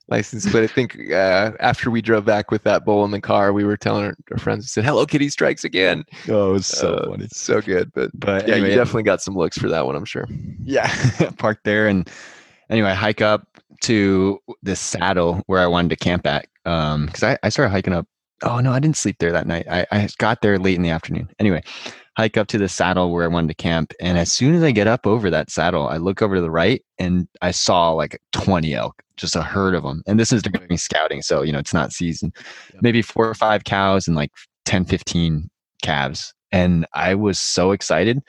license 0.08 0.50
plate. 0.50 0.64
I 0.64 0.66
think 0.66 1.10
uh, 1.10 1.52
after 1.60 1.90
we 1.90 2.02
drove 2.02 2.24
back 2.24 2.50
with 2.50 2.62
that 2.64 2.84
bowl 2.84 3.04
in 3.04 3.10
the 3.10 3.20
car, 3.20 3.52
we 3.52 3.64
were 3.64 3.76
telling 3.76 4.04
our, 4.04 4.16
our 4.30 4.38
friends, 4.38 4.64
we 4.64 4.68
said, 4.68 4.84
Hello 4.84 5.06
Kitty 5.06 5.28
strikes 5.28 5.64
again. 5.64 6.04
Oh, 6.28 6.50
it 6.50 6.52
was 6.52 6.66
so 6.66 6.94
uh, 6.94 7.10
funny. 7.10 7.28
So 7.30 7.60
good. 7.60 7.92
But, 7.94 8.10
but 8.14 8.46
yeah, 8.46 8.54
anyway, 8.54 8.70
you 8.70 8.76
definitely 8.76 9.04
got 9.04 9.22
some 9.22 9.36
looks 9.36 9.58
for 9.58 9.68
that 9.68 9.86
one, 9.86 9.96
I'm 9.96 10.04
sure. 10.04 10.26
Yeah. 10.64 10.92
Parked 11.38 11.64
there. 11.64 11.88
And 11.88 12.08
anyway, 12.70 12.94
hike 12.94 13.20
up 13.20 13.46
to 13.82 14.40
this 14.62 14.80
saddle 14.80 15.42
where 15.46 15.60
I 15.60 15.66
wanted 15.66 15.90
to 15.90 15.96
camp 15.96 16.26
at. 16.26 16.46
Um, 16.64 17.08
cause 17.08 17.22
I, 17.22 17.38
I 17.42 17.48
started 17.48 17.70
hiking 17.70 17.92
up. 17.92 18.06
Oh 18.42 18.60
no, 18.60 18.72
I 18.72 18.80
didn't 18.80 18.96
sleep 18.96 19.16
there 19.18 19.32
that 19.32 19.46
night. 19.46 19.66
I, 19.70 19.86
I 19.90 20.08
got 20.18 20.42
there 20.42 20.58
late 20.58 20.76
in 20.76 20.82
the 20.82 20.90
afternoon. 20.90 21.30
Anyway, 21.38 21.62
hike 22.16 22.36
up 22.36 22.46
to 22.48 22.58
the 22.58 22.68
saddle 22.68 23.12
where 23.12 23.24
I 23.24 23.28
wanted 23.28 23.48
to 23.48 23.54
camp. 23.54 23.92
And 24.00 24.16
as 24.18 24.32
soon 24.32 24.54
as 24.54 24.62
I 24.62 24.70
get 24.70 24.86
up 24.86 25.06
over 25.06 25.28
that 25.30 25.50
saddle, 25.50 25.88
I 25.88 25.98
look 25.98 26.22
over 26.22 26.36
to 26.36 26.40
the 26.40 26.50
right 26.50 26.82
and 26.98 27.28
I 27.42 27.50
saw 27.50 27.90
like 27.90 28.20
20 28.32 28.74
elk, 28.74 29.02
just 29.16 29.36
a 29.36 29.42
herd 29.42 29.74
of 29.74 29.82
them. 29.82 30.02
And 30.06 30.18
this 30.18 30.32
is 30.32 30.42
during 30.42 30.78
scouting. 30.78 31.20
So, 31.20 31.42
you 31.42 31.52
know, 31.52 31.58
it's 31.58 31.74
not 31.74 31.92
season. 31.92 32.32
Maybe 32.80 33.02
four 33.02 33.28
or 33.28 33.34
five 33.34 33.64
cows 33.64 34.06
and 34.06 34.16
like 34.16 34.30
10, 34.64 34.86
15 34.86 35.50
calves. 35.82 36.32
And 36.52 36.86
I 36.94 37.14
was 37.14 37.38
so 37.38 37.72
excited 37.72 38.20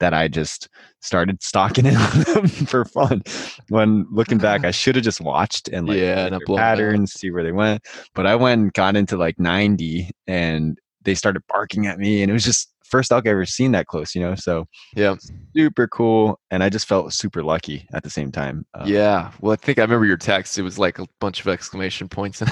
that 0.00 0.12
I 0.12 0.26
just 0.26 0.68
started 1.00 1.40
stalking 1.42 1.86
in 1.86 1.96
on 1.96 2.20
them 2.22 2.48
for 2.48 2.84
fun. 2.84 3.22
When 3.68 4.06
looking 4.10 4.38
back, 4.38 4.64
I 4.64 4.70
should 4.72 4.96
have 4.96 5.04
just 5.04 5.20
watched 5.20 5.68
and 5.68 5.86
like 5.86 5.98
yeah, 5.98 6.26
and 6.26 6.40
patterns, 6.56 7.12
see 7.12 7.30
where 7.30 7.44
they 7.44 7.52
went. 7.52 7.86
But 8.12 8.26
I 8.26 8.34
went 8.34 8.60
and 8.60 8.72
got 8.72 8.96
into 8.96 9.16
like 9.16 9.38
90 9.38 10.10
and 10.26 10.78
they 11.02 11.14
started 11.14 11.42
barking 11.48 11.86
at 11.86 12.00
me 12.00 12.22
and 12.22 12.30
it 12.30 12.34
was 12.34 12.44
just 12.44 12.72
first 12.90 13.12
elk 13.12 13.26
I 13.26 13.30
ever 13.30 13.46
seen 13.46 13.72
that 13.72 13.86
close, 13.86 14.14
you 14.14 14.20
know. 14.20 14.34
So 14.34 14.66
yeah, 14.94 15.16
super 15.56 15.88
cool, 15.88 16.40
and 16.50 16.62
I 16.62 16.68
just 16.68 16.86
felt 16.86 17.12
super 17.12 17.42
lucky 17.42 17.86
at 17.92 18.02
the 18.02 18.10
same 18.10 18.32
time. 18.32 18.66
Um, 18.74 18.88
yeah, 18.88 19.32
well, 19.40 19.52
I 19.52 19.56
think 19.56 19.78
I 19.78 19.82
remember 19.82 20.06
your 20.06 20.16
text. 20.16 20.58
It 20.58 20.62
was 20.62 20.78
like 20.78 20.98
a 20.98 21.06
bunch 21.20 21.40
of 21.40 21.48
exclamation 21.48 22.08
points. 22.08 22.40
but 22.40 22.48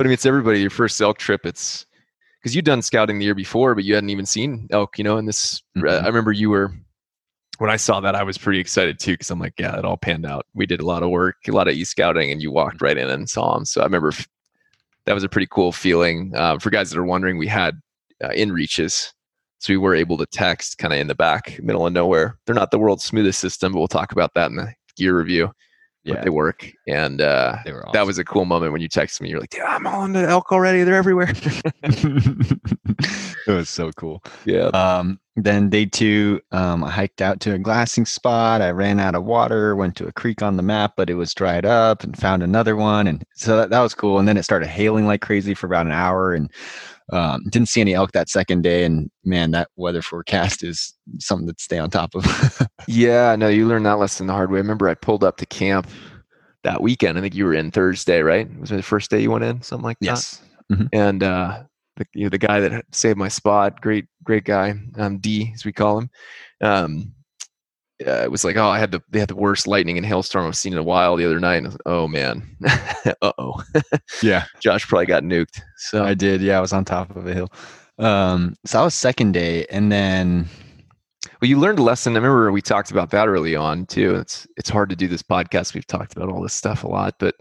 I 0.00 0.02
mean, 0.02 0.12
it's 0.12 0.26
everybody. 0.26 0.60
Your 0.60 0.70
first 0.70 1.00
elk 1.00 1.18
trip. 1.18 1.44
It's 1.44 1.86
because 2.40 2.54
you'd 2.54 2.64
done 2.64 2.82
scouting 2.82 3.18
the 3.18 3.24
year 3.24 3.34
before, 3.34 3.74
but 3.74 3.84
you 3.84 3.94
hadn't 3.94 4.10
even 4.10 4.26
seen 4.26 4.68
elk, 4.70 4.98
you 4.98 5.04
know. 5.04 5.18
And 5.18 5.26
this, 5.26 5.62
mm-hmm. 5.76 5.88
I 5.88 6.06
remember 6.06 6.32
you 6.32 6.50
were 6.50 6.72
when 7.58 7.70
I 7.70 7.76
saw 7.76 8.00
that, 8.00 8.14
I 8.14 8.22
was 8.22 8.38
pretty 8.38 8.60
excited 8.60 8.98
too 8.98 9.12
because 9.12 9.30
I'm 9.30 9.40
like, 9.40 9.54
yeah, 9.58 9.76
it 9.76 9.84
all 9.84 9.96
panned 9.96 10.24
out. 10.24 10.46
We 10.54 10.64
did 10.64 10.80
a 10.80 10.86
lot 10.86 11.02
of 11.02 11.10
work, 11.10 11.36
a 11.48 11.52
lot 11.52 11.68
of 11.68 11.74
e 11.74 11.84
scouting, 11.84 12.30
and 12.30 12.40
you 12.40 12.50
walked 12.50 12.80
right 12.80 12.96
in 12.96 13.10
and 13.10 13.28
saw 13.28 13.54
them. 13.54 13.64
So 13.64 13.80
I 13.80 13.84
remember 13.84 14.12
that 15.04 15.12
was 15.12 15.24
a 15.24 15.28
pretty 15.28 15.48
cool 15.50 15.72
feeling. 15.72 16.32
Uh, 16.36 16.58
for 16.58 16.70
guys 16.70 16.90
that 16.90 16.98
are 16.98 17.04
wondering, 17.04 17.36
we 17.36 17.48
had 17.48 17.80
uh, 18.22 18.28
inReaches. 18.30 19.12
So 19.58 19.72
we 19.72 19.76
were 19.76 19.94
able 19.94 20.16
to 20.18 20.26
text 20.26 20.78
kind 20.78 20.94
of 20.94 21.00
in 21.00 21.08
the 21.08 21.14
back, 21.14 21.58
middle 21.62 21.86
of 21.86 21.92
nowhere. 21.92 22.38
They're 22.46 22.54
not 22.54 22.70
the 22.70 22.78
world's 22.78 23.04
smoothest 23.04 23.40
system, 23.40 23.72
but 23.72 23.78
we'll 23.78 23.88
talk 23.88 24.12
about 24.12 24.34
that 24.34 24.50
in 24.50 24.56
the 24.56 24.72
gear 24.96 25.16
review. 25.18 25.50
Yeah, 26.04 26.22
they 26.22 26.30
work, 26.30 26.70
and 26.86 27.20
uh, 27.20 27.56
they 27.64 27.72
awesome. 27.72 27.90
that 27.92 28.06
was 28.06 28.18
a 28.18 28.24
cool 28.24 28.46
moment 28.46 28.72
when 28.72 28.80
you 28.80 28.88
texted 28.88 29.20
me. 29.20 29.28
You're 29.28 29.40
like, 29.40 29.54
"Yeah, 29.54 29.66
I'm 29.66 29.86
on 29.86 30.14
the 30.14 30.20
elk 30.20 30.52
already. 30.52 30.82
They're 30.82 30.94
everywhere." 30.94 31.28
it 31.82 32.58
was 33.46 33.68
so 33.68 33.90
cool. 33.92 34.22
Yeah. 34.46 34.68
Um, 34.68 35.20
then 35.36 35.68
day 35.68 35.84
two, 35.84 36.40
um, 36.50 36.82
I 36.82 36.90
hiked 36.90 37.20
out 37.20 37.40
to 37.40 37.52
a 37.52 37.58
glassing 37.58 38.06
spot. 38.06 38.62
I 38.62 38.70
ran 38.70 39.00
out 39.00 39.16
of 39.16 39.24
water, 39.24 39.76
went 39.76 39.96
to 39.96 40.06
a 40.06 40.12
creek 40.12 40.40
on 40.40 40.56
the 40.56 40.62
map, 40.62 40.94
but 40.96 41.10
it 41.10 41.14
was 41.14 41.34
dried 41.34 41.66
up, 41.66 42.02
and 42.04 42.16
found 42.16 42.42
another 42.42 42.74
one, 42.74 43.06
and 43.06 43.22
so 43.34 43.56
that, 43.56 43.70
that 43.70 43.80
was 43.80 43.94
cool. 43.94 44.18
And 44.18 44.26
then 44.26 44.38
it 44.38 44.44
started 44.44 44.68
hailing 44.68 45.06
like 45.06 45.20
crazy 45.20 45.52
for 45.52 45.66
about 45.66 45.84
an 45.84 45.92
hour, 45.92 46.32
and 46.32 46.50
um, 47.10 47.44
didn't 47.50 47.68
see 47.68 47.80
any 47.80 47.94
elk 47.94 48.12
that 48.12 48.28
second 48.28 48.62
day, 48.62 48.84
and 48.84 49.10
man, 49.24 49.50
that 49.52 49.68
weather 49.76 50.02
forecast 50.02 50.62
is 50.62 50.94
something 51.18 51.48
to 51.48 51.54
stay 51.58 51.78
on 51.78 51.90
top 51.90 52.14
of. 52.14 52.68
yeah, 52.88 53.34
no, 53.36 53.48
you 53.48 53.66
learned 53.66 53.86
that 53.86 53.98
lesson 53.98 54.26
the 54.26 54.32
hard 54.32 54.50
way. 54.50 54.58
I 54.58 54.60
remember 54.60 54.88
I 54.88 54.94
pulled 54.94 55.24
up 55.24 55.38
to 55.38 55.46
camp 55.46 55.88
that 56.64 56.82
weekend. 56.82 57.18
I 57.18 57.20
think 57.20 57.34
you 57.34 57.44
were 57.44 57.54
in 57.54 57.70
Thursday, 57.70 58.20
right? 58.20 58.48
Was 58.60 58.72
it 58.72 58.76
the 58.76 58.82
first 58.82 59.10
day 59.10 59.20
you 59.20 59.30
went 59.30 59.44
in, 59.44 59.62
something 59.62 59.84
like 59.84 59.96
yes. 60.00 60.42
that? 60.68 60.76
Mm-hmm. 60.76 60.86
And 60.92 61.22
uh, 61.22 61.62
the 61.96 62.06
you 62.14 62.24
know 62.24 62.30
the 62.30 62.38
guy 62.38 62.60
that 62.60 62.84
saved 62.92 63.18
my 63.18 63.28
spot, 63.28 63.80
great 63.80 64.06
great 64.22 64.44
guy, 64.44 64.74
um, 64.96 65.18
D 65.18 65.52
as 65.54 65.64
we 65.64 65.72
call 65.72 65.98
him. 65.98 66.10
Um, 66.60 67.12
uh, 68.06 68.22
it 68.22 68.30
was 68.30 68.44
like, 68.44 68.56
oh, 68.56 68.68
I 68.68 68.78
had 68.78 68.92
the 68.92 69.02
they 69.10 69.18
had 69.18 69.28
the 69.28 69.36
worst 69.36 69.66
lightning 69.66 69.96
and 69.96 70.06
hailstorm 70.06 70.46
I've 70.46 70.56
seen 70.56 70.72
in 70.72 70.78
a 70.78 70.82
while 70.84 71.16
the 71.16 71.24
other 71.26 71.40
night. 71.40 71.56
And 71.56 71.72
like, 71.72 71.80
oh 71.86 72.06
man, 72.08 72.42
uh 73.22 73.32
oh. 73.38 73.62
yeah, 74.22 74.44
Josh 74.60 74.86
probably 74.86 75.06
got 75.06 75.22
nuked. 75.24 75.60
So 75.76 76.04
I 76.04 76.14
did. 76.14 76.40
Yeah, 76.40 76.58
I 76.58 76.60
was 76.60 76.72
on 76.72 76.84
top 76.84 77.14
of 77.16 77.26
a 77.26 77.34
hill. 77.34 77.52
Um, 77.98 78.54
so 78.64 78.80
I 78.80 78.84
was 78.84 78.94
second 78.94 79.32
day, 79.32 79.66
and 79.66 79.90
then 79.90 80.48
Well, 81.40 81.48
you 81.48 81.58
learned 81.58 81.78
a 81.78 81.82
lesson. 81.82 82.12
I 82.14 82.16
remember 82.16 82.52
we 82.52 82.62
talked 82.62 82.90
about 82.90 83.10
that 83.10 83.28
early 83.28 83.56
on 83.56 83.86
too. 83.86 84.14
It's 84.16 84.46
it's 84.56 84.70
hard 84.70 84.90
to 84.90 84.96
do 84.96 85.08
this 85.08 85.22
podcast. 85.22 85.74
We've 85.74 85.86
talked 85.86 86.16
about 86.16 86.28
all 86.28 86.42
this 86.42 86.54
stuff 86.54 86.84
a 86.84 86.88
lot, 86.88 87.14
but 87.18 87.34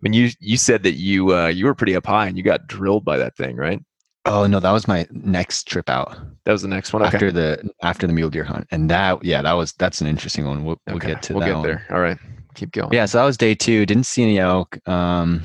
when 0.00 0.12
you 0.12 0.30
you 0.40 0.56
said 0.56 0.82
that 0.84 0.92
you 0.94 1.34
uh, 1.36 1.48
you 1.48 1.66
were 1.66 1.74
pretty 1.74 1.96
up 1.96 2.06
high 2.06 2.26
and 2.26 2.36
you 2.36 2.42
got 2.42 2.66
drilled 2.66 3.04
by 3.04 3.18
that 3.18 3.36
thing, 3.36 3.56
right? 3.56 3.80
Oh 4.24 4.46
no, 4.46 4.60
that 4.60 4.70
was 4.70 4.86
my 4.86 5.06
next 5.10 5.66
trip 5.66 5.90
out. 5.90 6.16
That 6.44 6.52
was 6.52 6.62
the 6.62 6.68
next 6.68 6.92
one 6.92 7.02
okay. 7.02 7.14
after 7.14 7.32
the 7.32 7.70
after 7.82 8.06
the 8.06 8.12
mule 8.12 8.30
deer 8.30 8.44
hunt, 8.44 8.66
and 8.70 8.88
that 8.90 9.24
yeah, 9.24 9.42
that 9.42 9.52
was 9.54 9.72
that's 9.72 10.00
an 10.00 10.06
interesting 10.06 10.46
one. 10.46 10.64
We'll, 10.64 10.80
we'll 10.86 10.98
get 10.98 11.22
to 11.22 11.34
we'll 11.34 11.46
get 11.46 11.56
one. 11.56 11.66
there. 11.66 11.84
All 11.90 12.00
right, 12.00 12.18
keep 12.54 12.70
going. 12.70 12.92
Yeah, 12.92 13.06
so 13.06 13.18
that 13.18 13.24
was 13.24 13.36
day 13.36 13.54
two. 13.54 13.84
Didn't 13.84 14.06
see 14.06 14.22
any 14.22 14.38
elk. 14.38 14.78
Um, 14.88 15.42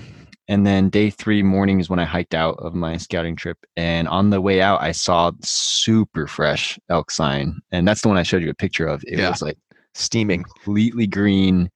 and 0.47 0.65
then 0.65 0.89
day 0.89 1.09
three 1.09 1.41
morning 1.43 1.79
is 1.79 1.89
when 1.89 1.99
I 1.99 2.05
hiked 2.05 2.33
out 2.35 2.55
of 2.59 2.73
my 2.75 2.97
scouting 2.97 3.35
trip. 3.35 3.57
And 3.75 4.07
on 4.07 4.29
the 4.29 4.39
way 4.41 4.61
out, 4.61 4.81
I 4.81 4.91
saw 4.91 5.31
super 5.41 6.27
fresh 6.27 6.79
elk 6.89 7.09
sign, 7.09 7.59
and 7.71 7.87
that's 7.87 8.01
the 8.01 8.09
one 8.09 8.17
I 8.17 8.23
showed 8.23 8.43
you 8.43 8.49
a 8.49 8.55
picture 8.55 8.87
of. 8.87 9.03
It 9.07 9.17
Yeah. 9.19 9.29
was 9.29 9.41
like 9.41 9.57
Steaming. 9.95 10.43
completely 10.43 11.07
green, 11.07 11.69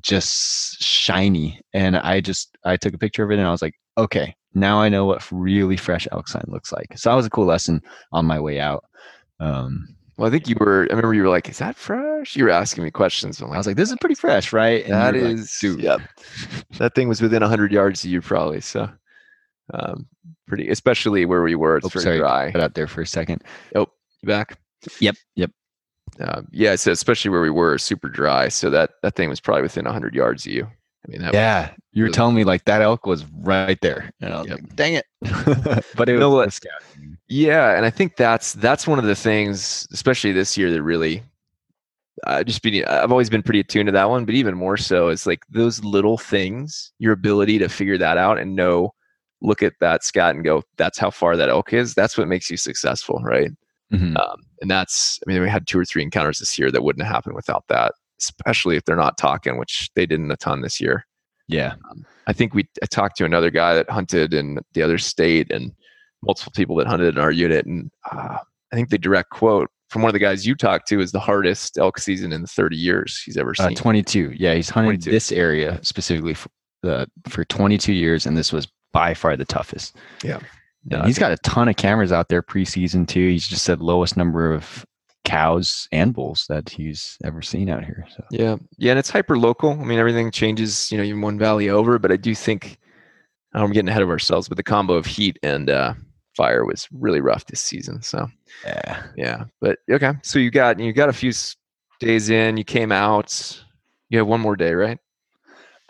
just 0.00 0.80
shiny. 0.80 1.60
And 1.72 1.96
I 1.96 2.20
just 2.20 2.56
I 2.64 2.76
took 2.76 2.94
a 2.94 2.98
picture 2.98 3.24
of 3.24 3.32
it, 3.32 3.38
and 3.38 3.46
I 3.46 3.50
was 3.50 3.60
like, 3.62 3.74
okay, 3.98 4.34
now 4.54 4.80
I 4.80 4.88
know 4.88 5.04
what 5.04 5.26
really 5.32 5.76
fresh 5.76 6.06
elk 6.12 6.28
sign 6.28 6.44
looks 6.48 6.72
like. 6.72 6.96
So 6.96 7.10
that 7.10 7.16
was 7.16 7.26
a 7.26 7.30
cool 7.30 7.46
lesson 7.46 7.82
on 8.12 8.24
my 8.26 8.38
way 8.40 8.60
out. 8.60 8.84
Um, 9.40 9.88
Well, 10.16 10.28
I 10.28 10.30
think 10.30 10.48
you 10.48 10.56
were. 10.60 10.86
I 10.90 10.94
remember 10.94 11.12
you 11.14 11.22
were 11.22 11.28
like, 11.28 11.48
"Is 11.48 11.58
that 11.58 11.74
fresh?" 11.76 12.36
You 12.36 12.44
were 12.44 12.50
asking 12.50 12.84
me 12.84 12.90
questions. 12.92 13.40
I'm 13.40 13.50
I 13.52 13.56
was 13.56 13.66
like, 13.66 13.76
this 13.76 13.90
is 13.90 13.96
pretty 14.00 14.14
fresh, 14.14 14.52
right? 14.52 14.84
And 14.84 14.92
"That 14.94 15.14
like, 15.16 15.80
yep." 15.82 16.00
That 16.78 16.94
thing 16.94 17.08
was 17.08 17.20
within 17.20 17.42
hundred 17.42 17.72
yards 17.72 18.04
of 18.04 18.10
you, 18.10 18.20
probably. 18.20 18.60
So, 18.60 18.88
um, 19.72 20.06
pretty, 20.46 20.68
especially 20.68 21.24
where 21.26 21.42
we 21.42 21.54
were. 21.56 21.78
It's 21.78 21.86
Oh, 21.86 21.88
very 21.88 22.02
sorry, 22.04 22.18
dry. 22.18 22.52
cut 22.52 22.60
out 22.62 22.74
there 22.74 22.86
for 22.86 23.00
a 23.02 23.06
second. 23.06 23.42
Oh, 23.74 23.86
You 24.22 24.28
back? 24.28 24.58
Yep, 25.00 25.16
yep. 25.34 25.50
Um, 26.20 26.46
yeah, 26.52 26.76
so 26.76 26.92
especially 26.92 27.30
where 27.30 27.40
we 27.42 27.50
were, 27.50 27.76
super 27.78 28.08
dry. 28.08 28.48
So 28.48 28.70
that 28.70 28.90
that 29.02 29.16
thing 29.16 29.28
was 29.30 29.40
probably 29.40 29.62
within 29.62 29.84
hundred 29.84 30.14
yards 30.14 30.46
of 30.46 30.52
you. 30.52 30.68
I 31.04 31.10
mean, 31.10 31.22
that 31.22 31.34
Yeah, 31.34 31.70
you 31.92 32.02
were 32.04 32.08
was- 32.08 32.16
telling 32.16 32.34
me 32.34 32.44
like 32.44 32.64
that 32.64 32.80
elk 32.82 33.04
was 33.06 33.24
right 33.42 33.78
there, 33.82 34.10
and 34.20 34.32
I 34.32 34.38
was 34.40 34.48
Yep. 34.48 34.58
like, 34.60 34.76
"Dang 34.76 34.94
it!" 34.94 35.04
but 35.96 36.08
it 36.08 36.18
was? 36.24 36.60
Yeah, 37.28 37.76
and 37.76 37.84
I 37.84 37.90
think 37.90 38.16
that's 38.16 38.54
that's 38.54 38.86
one 38.86 38.98
of 38.98 39.04
the 39.04 39.14
things, 39.14 39.86
especially 39.92 40.32
this 40.32 40.56
year, 40.56 40.70
that 40.70 40.82
really 40.82 41.22
uh, 42.26 42.42
just 42.44 42.62
being. 42.62 42.84
I've 42.86 43.10
always 43.10 43.28
been 43.28 43.42
pretty 43.42 43.60
attuned 43.60 43.88
to 43.88 43.92
that 43.92 44.08
one, 44.08 44.24
but 44.24 44.34
even 44.34 44.54
more 44.56 44.76
so, 44.76 45.08
it's 45.08 45.26
like 45.26 45.42
those 45.50 45.82
little 45.84 46.16
things. 46.16 46.92
Your 46.98 47.12
ability 47.12 47.58
to 47.58 47.68
figure 47.68 47.98
that 47.98 48.16
out 48.18 48.38
and 48.38 48.54
know, 48.56 48.94
look 49.42 49.62
at 49.62 49.74
that 49.80 50.04
scat 50.04 50.34
and 50.34 50.44
go, 50.44 50.62
"That's 50.78 50.98
how 50.98 51.10
far 51.10 51.36
that 51.36 51.48
elk 51.50 51.72
is." 51.72 51.92
That's 51.94 52.16
what 52.16 52.28
makes 52.28 52.50
you 52.50 52.56
successful, 52.56 53.20
right? 53.22 53.50
Mhm. 53.92 54.16
Um, 54.18 54.36
and 54.62 54.70
that's. 54.70 55.18
I 55.26 55.30
mean, 55.30 55.42
we 55.42 55.48
had 55.50 55.66
two 55.66 55.78
or 55.78 55.84
three 55.84 56.02
encounters 56.02 56.38
this 56.38 56.58
year 56.58 56.70
that 56.70 56.82
wouldn't 56.82 57.04
have 57.04 57.12
happened 57.14 57.34
without 57.36 57.64
that, 57.68 57.92
especially 58.28 58.76
if 58.76 58.84
they're 58.84 58.96
not 58.96 59.18
talking, 59.18 59.58
which 59.58 59.90
they 59.94 60.06
didn't 60.06 60.30
a 60.30 60.36
ton 60.36 60.62
this 60.62 60.80
year. 60.80 61.06
Yeah, 61.48 61.74
I 62.26 62.32
think 62.32 62.54
we 62.54 62.68
I 62.82 62.86
talked 62.86 63.16
to 63.18 63.24
another 63.24 63.50
guy 63.50 63.74
that 63.74 63.90
hunted 63.90 64.32
in 64.32 64.58
the 64.72 64.82
other 64.82 64.98
state 64.98 65.52
and 65.52 65.72
multiple 66.22 66.52
people 66.54 66.76
that 66.76 66.86
hunted 66.86 67.16
in 67.16 67.20
our 67.20 67.30
unit, 67.30 67.66
and 67.66 67.90
uh, 68.10 68.38
I 68.72 68.76
think 68.76 68.88
the 68.88 68.98
direct 68.98 69.30
quote 69.30 69.68
from 69.90 70.02
one 70.02 70.08
of 70.08 70.14
the 70.14 70.18
guys 70.18 70.46
you 70.46 70.54
talked 70.54 70.88
to 70.88 71.00
is 71.00 71.12
the 71.12 71.20
hardest 71.20 71.78
elk 71.78 71.98
season 71.98 72.32
in 72.32 72.42
the 72.42 72.48
30 72.48 72.76
years 72.76 73.22
he's 73.24 73.36
ever 73.36 73.54
uh, 73.58 73.68
seen. 73.68 73.76
22. 73.76 74.32
Yeah, 74.36 74.54
he's 74.54 74.68
hunted 74.68 75.02
22. 75.02 75.10
this 75.10 75.30
area 75.30 75.78
specifically 75.82 76.34
for, 76.34 76.48
uh, 76.84 77.06
for 77.28 77.44
22 77.44 77.92
years, 77.92 78.26
and 78.26 78.36
this 78.36 78.52
was 78.52 78.66
by 78.92 79.14
far 79.14 79.36
the 79.36 79.44
toughest. 79.44 79.96
Yeah, 80.22 80.40
he's 81.06 81.18
got 81.18 81.32
a 81.32 81.36
ton 81.38 81.68
of 81.68 81.76
cameras 81.76 82.12
out 82.12 82.28
there 82.28 82.42
preseason 82.42 83.06
too. 83.06 83.28
He's 83.28 83.46
just 83.46 83.64
said 83.64 83.80
lowest 83.80 84.16
number 84.16 84.52
of 84.52 84.84
cows 85.24 85.88
and 85.92 86.14
bulls 86.14 86.46
that 86.48 86.68
he's 86.68 87.18
ever 87.24 87.42
seen 87.42 87.68
out 87.68 87.84
here. 87.84 88.06
So 88.16 88.24
yeah, 88.30 88.56
yeah, 88.78 88.92
and 88.92 88.98
it's 88.98 89.10
hyper 89.10 89.38
local. 89.38 89.70
I 89.70 89.84
mean, 89.84 89.98
everything 89.98 90.30
changes, 90.30 90.90
you 90.92 90.98
know, 90.98 91.04
even 91.04 91.20
one 91.20 91.38
valley 91.38 91.68
over. 91.70 91.98
But 91.98 92.12
I 92.12 92.16
do 92.16 92.34
think 92.34 92.78
I'm 93.52 93.72
getting 93.72 93.88
ahead 93.88 94.02
of 94.02 94.10
ourselves, 94.10 94.48
but 94.48 94.56
the 94.56 94.62
combo 94.62 94.94
of 94.94 95.06
heat 95.06 95.38
and 95.42 95.70
uh, 95.70 95.94
fire 96.36 96.64
was 96.64 96.88
really 96.92 97.20
rough 97.20 97.46
this 97.46 97.60
season. 97.60 98.02
So 98.02 98.26
yeah, 98.64 99.02
yeah, 99.16 99.44
but 99.60 99.78
okay. 99.90 100.12
So 100.22 100.38
you 100.38 100.50
got 100.50 100.78
you 100.78 100.92
got 100.92 101.08
a 101.08 101.12
few 101.12 101.32
days 102.00 102.30
in. 102.30 102.56
You 102.56 102.64
came 102.64 102.92
out. 102.92 103.64
You 104.10 104.18
have 104.18 104.26
one 104.26 104.40
more 104.40 104.56
day, 104.56 104.74
right? 104.74 104.98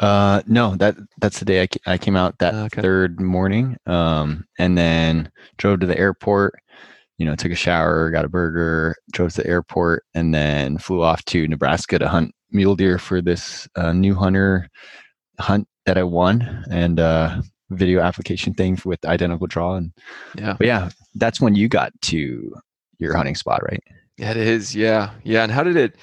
Uh, 0.00 0.42
no, 0.46 0.74
that 0.76 0.96
that's 1.20 1.38
the 1.38 1.44
day 1.44 1.62
I, 1.62 1.92
I 1.92 1.98
came 1.98 2.16
out 2.16 2.38
that 2.38 2.54
Okay. 2.54 2.82
third 2.82 3.20
morning. 3.20 3.76
Um, 3.86 4.44
and 4.58 4.76
then 4.76 5.30
drove 5.56 5.80
to 5.80 5.86
the 5.86 5.98
airport. 5.98 6.54
You 7.18 7.26
know, 7.26 7.36
took 7.36 7.52
a 7.52 7.56
shower, 7.56 8.10
got 8.10 8.24
a 8.24 8.28
burger, 8.28 8.96
drove 9.12 9.32
to 9.34 9.42
the 9.42 9.48
airport, 9.48 10.04
and 10.14 10.34
then 10.34 10.78
flew 10.78 11.02
off 11.02 11.24
to 11.26 11.46
Nebraska 11.46 11.98
to 11.98 12.08
hunt 12.08 12.32
mule 12.50 12.74
deer 12.76 12.98
for 12.98 13.20
this 13.22 13.68
uh, 13.76 13.92
new 13.92 14.14
hunter 14.14 14.68
hunt 15.38 15.68
that 15.86 15.98
I 15.98 16.02
won 16.02 16.64
and 16.70 16.98
uh, 16.98 17.40
video 17.70 18.00
application 18.00 18.54
thing 18.54 18.78
with 18.84 19.04
identical 19.04 19.46
draw. 19.46 19.76
And 19.76 19.92
Yeah. 20.36 20.54
but 20.58 20.66
yeah, 20.66 20.90
that's 21.14 21.40
when 21.40 21.54
you 21.54 21.68
got 21.68 21.92
to 22.02 22.52
your 22.98 23.16
hunting 23.16 23.34
spot, 23.34 23.62
right? 23.62 23.82
It 24.16 24.36
is. 24.36 24.74
Yeah. 24.74 25.10
Yeah. 25.24 25.42
And 25.42 25.52
how 25.52 25.62
did 25.62 25.76
it? 25.76 25.96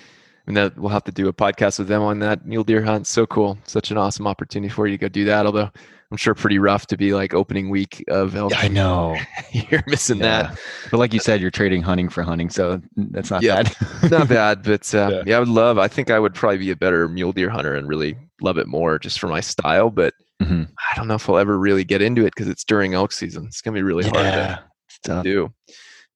And 0.48 0.58
that 0.58 0.78
we'll 0.78 0.90
have 0.90 1.04
to 1.06 1.12
do 1.12 1.28
a 1.28 1.34
podcast 1.34 1.80
with 1.80 1.88
them 1.88 2.02
on 2.02 2.20
that 2.20 2.46
mule 2.46 2.64
deer 2.64 2.84
hunt. 2.84 3.08
So 3.08 3.26
cool. 3.26 3.58
Such 3.66 3.92
an 3.92 3.98
awesome 3.98 4.28
opportunity 4.28 4.70
for 4.70 4.88
you 4.88 4.98
to 4.98 5.02
go 5.02 5.08
do 5.08 5.24
that. 5.26 5.46
Although 5.46 5.70
I'm 6.12 6.18
sure 6.18 6.36
pretty 6.36 6.60
rough 6.60 6.88
to 6.88 6.98
be 6.98 7.14
like 7.14 7.34
opening 7.34 7.70
week 7.70 8.04
of 8.10 8.36
elk. 8.36 8.52
I 8.62 8.68
know. 8.68 9.18
You're 9.52 9.84
missing 9.88 10.18
Yeah. 10.20 10.54
But 10.92 10.98
like 10.98 11.14
you 11.14 11.20
said, 11.22 11.40
you're 11.40 11.52
trading 11.52 11.82
hunting 11.82 12.10
for 12.10 12.22
hunting, 12.22 12.50
so 12.50 12.82
that's 12.98 13.32
not 13.32 13.42
Yeah. 13.44 13.64
bad. 13.64 14.12
Not 14.12 14.28
bad, 14.28 14.64
but 14.64 14.94
uh, 14.94 15.10
Yeah. 15.12 15.24
yeah. 15.26 15.38
I 15.38 15.40
would 15.40 15.48
love. 15.48 15.78
I 15.78 15.88
think 15.88 16.10
I 16.12 16.20
would 16.20 16.36
probably 16.36 16.58
be 16.58 16.72
a 16.72 16.76
better 16.76 17.08
mule 17.08 17.32
deer 17.32 17.50
hunter 17.50 17.74
and 17.76 17.88
really 17.88 18.18
love 18.42 18.58
it 18.58 18.68
more 18.68 19.00
just 19.00 19.20
for 19.22 19.28
my 19.28 19.40
style. 19.40 19.90
But 19.90 20.14
Mhm. 20.42 20.68
I 20.92 20.96
don't 20.98 21.08
know 21.08 21.16
if 21.16 21.30
I'll 21.30 21.38
ever 21.38 21.58
really 21.58 21.84
get 21.86 22.02
into 22.02 22.24
it 22.26 22.34
because 22.36 22.48
it's 22.50 22.64
during 22.66 22.94
elk 22.94 23.12
season. 23.14 23.46
It's 23.46 23.62
gonna 23.62 23.76
be 23.76 23.84
really 23.84 24.04
hard 24.04 24.16
to 24.16 24.22
Yeah. 24.22 24.60
Tough. 25.06 25.24
do. 25.24 25.54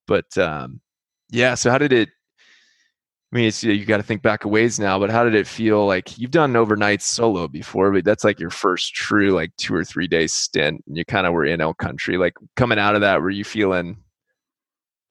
But 0.08 0.38
um, 0.38 0.82
yeah, 1.32 1.56
so 1.56 1.72
how 1.72 1.78
did 1.78 1.94
it? 1.94 2.10
I 3.36 3.38
mean, 3.38 3.48
it's 3.50 3.66
you 3.66 3.84
got 3.84 3.98
to 3.98 4.04
think 4.04 4.22
back 4.22 4.46
a 4.46 4.48
ways 4.48 4.80
now, 4.80 4.98
but 4.98 5.10
how 5.10 5.26
did 5.26 5.36
it 5.36 5.46
feel? 5.46 5.86
Like 5.86 6.18
you've 6.18 6.32
done 6.32 6.56
overnight 6.56 7.02
solo 7.02 7.50
before, 7.50 7.92
but 7.92 8.06
that's 8.06 8.24
like 8.24 8.40
your 8.40 8.50
first 8.50 8.96
true 8.96 9.32
like 9.32 9.54
two 9.58 9.76
or 9.76 9.84
three 9.84 10.08
day 10.08 10.26
stint, 10.26 10.82
and 10.88 10.96
you 10.96 11.04
kind 11.04 11.28
of 11.28 11.34
were 11.34 11.44
in 11.44 11.60
elk 11.60 11.78
country. 11.78 12.16
Like 12.16 12.36
coming 12.56 12.80
out 12.80 12.96
of 12.96 13.02
that, 13.02 13.22
were 13.22 13.30
you 13.30 13.44
feeling 13.44 13.98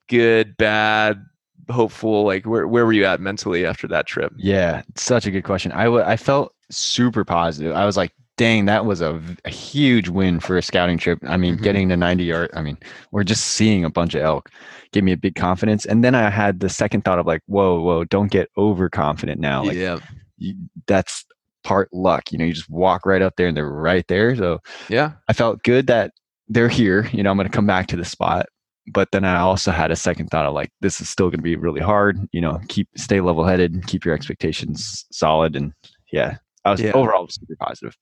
good, 0.09 0.57
bad, 0.57 1.23
hopeful? 1.69 2.25
Like 2.25 2.47
where 2.47 2.67
where 2.67 2.87
were 2.87 2.95
you 2.95 3.05
at 3.05 3.21
mentally 3.21 3.67
after 3.67 3.87
that 3.89 4.07
trip? 4.07 4.33
Yeah, 4.39 4.81
such 4.97 5.27
a 5.27 5.31
good 5.31 5.45
question. 5.45 5.71
I 5.73 5.91
wa- 5.91 6.05
I 6.07 6.17
felt 6.17 6.55
super 6.71 7.27
positive. 7.27 7.77
I 7.77 7.85
was 7.85 7.99
like, 7.99 8.13
dang, 8.37 8.65
that 8.67 8.85
was 8.85 9.01
a, 9.01 9.21
a, 9.45 9.51
huge 9.51 10.09
win 10.09 10.41
for 10.41 10.57
a 10.57 10.63
scouting 10.63 10.99
trip. 10.99 11.19
I 11.27 11.37
mean, 11.37 11.57
Mhm. 11.57 11.63
getting 11.63 11.89
to 11.91 11.97
90 11.97 12.25
yard, 12.25 12.51
I 12.55 12.63
mean, 12.63 12.79
we're 13.13 13.25
just 13.25 13.45
seeing 13.45 13.85
a 13.85 13.91
bunch 13.91 14.15
of 14.15 14.23
elk 14.23 14.51
gave 14.93 15.05
me 15.05 15.13
a 15.13 15.17
big 15.17 15.35
confidence. 15.35 15.85
And 15.87 16.03
then 16.05 16.15
I 16.15 16.31
had 16.31 16.61
the 16.61 16.69
second 16.69 17.05
thought 17.05 17.19
of 17.19 17.27
like, 17.27 17.43
whoa, 17.47 17.81
whoa, 17.81 18.05
don't 18.05 18.31
get 18.31 18.51
overconfident 18.57 19.41
now. 19.41 19.65
Like 19.65 19.77
yeah, 19.77 19.99
you, 20.39 20.55
that's 20.87 21.25
part 21.63 21.89
luck. 21.93 22.33
You 22.33 22.39
know, 22.39 22.45
you 22.45 22.53
just 22.53 22.71
walk 22.71 23.07
right 23.07 23.23
up 23.23 23.35
there 23.37 23.49
and 23.49 23.57
they're 23.57 23.71
right 23.71 24.07
there. 24.09 24.35
So 24.37 24.61
yeah, 24.89 25.13
I 25.29 25.33
felt 25.33 25.63
good 25.63 25.87
that 25.87 26.13
they're 26.49 26.69
here. 26.69 27.09
You 27.13 27.23
know, 27.23 27.31
I'm 27.31 27.37
going 27.37 27.49
to 27.49 27.55
come 27.55 27.67
back 27.67 27.87
to 27.89 27.97
the 27.97 28.05
spot. 28.05 28.47
But 28.93 29.13
then 29.13 29.25
I 29.25 29.39
also 29.39 29.71
had 29.71 29.91
a 29.91 29.97
second 29.97 30.29
thought 30.29 30.45
of 30.45 30.53
like, 30.53 30.71
this 30.81 31.01
is 31.01 31.09
still 31.09 31.29
going 31.31 31.39
to 31.39 31.43
be 31.43 31.57
really 31.57 31.81
hard. 31.81 32.19
You 32.33 32.43
know, 32.43 32.61
keep 32.69 32.87
stay 32.97 33.21
level 33.23 33.45
headed, 33.45 33.87
keep 33.87 34.05
your 34.05 34.15
expectations 34.15 35.07
solid, 35.11 35.57
and 35.57 35.73
yeah, 36.13 36.37
I 36.67 36.71
was 36.73 36.83
Yeah. 36.83 36.93
overall 36.93 37.27
super 37.29 37.57
positive. 37.59 37.97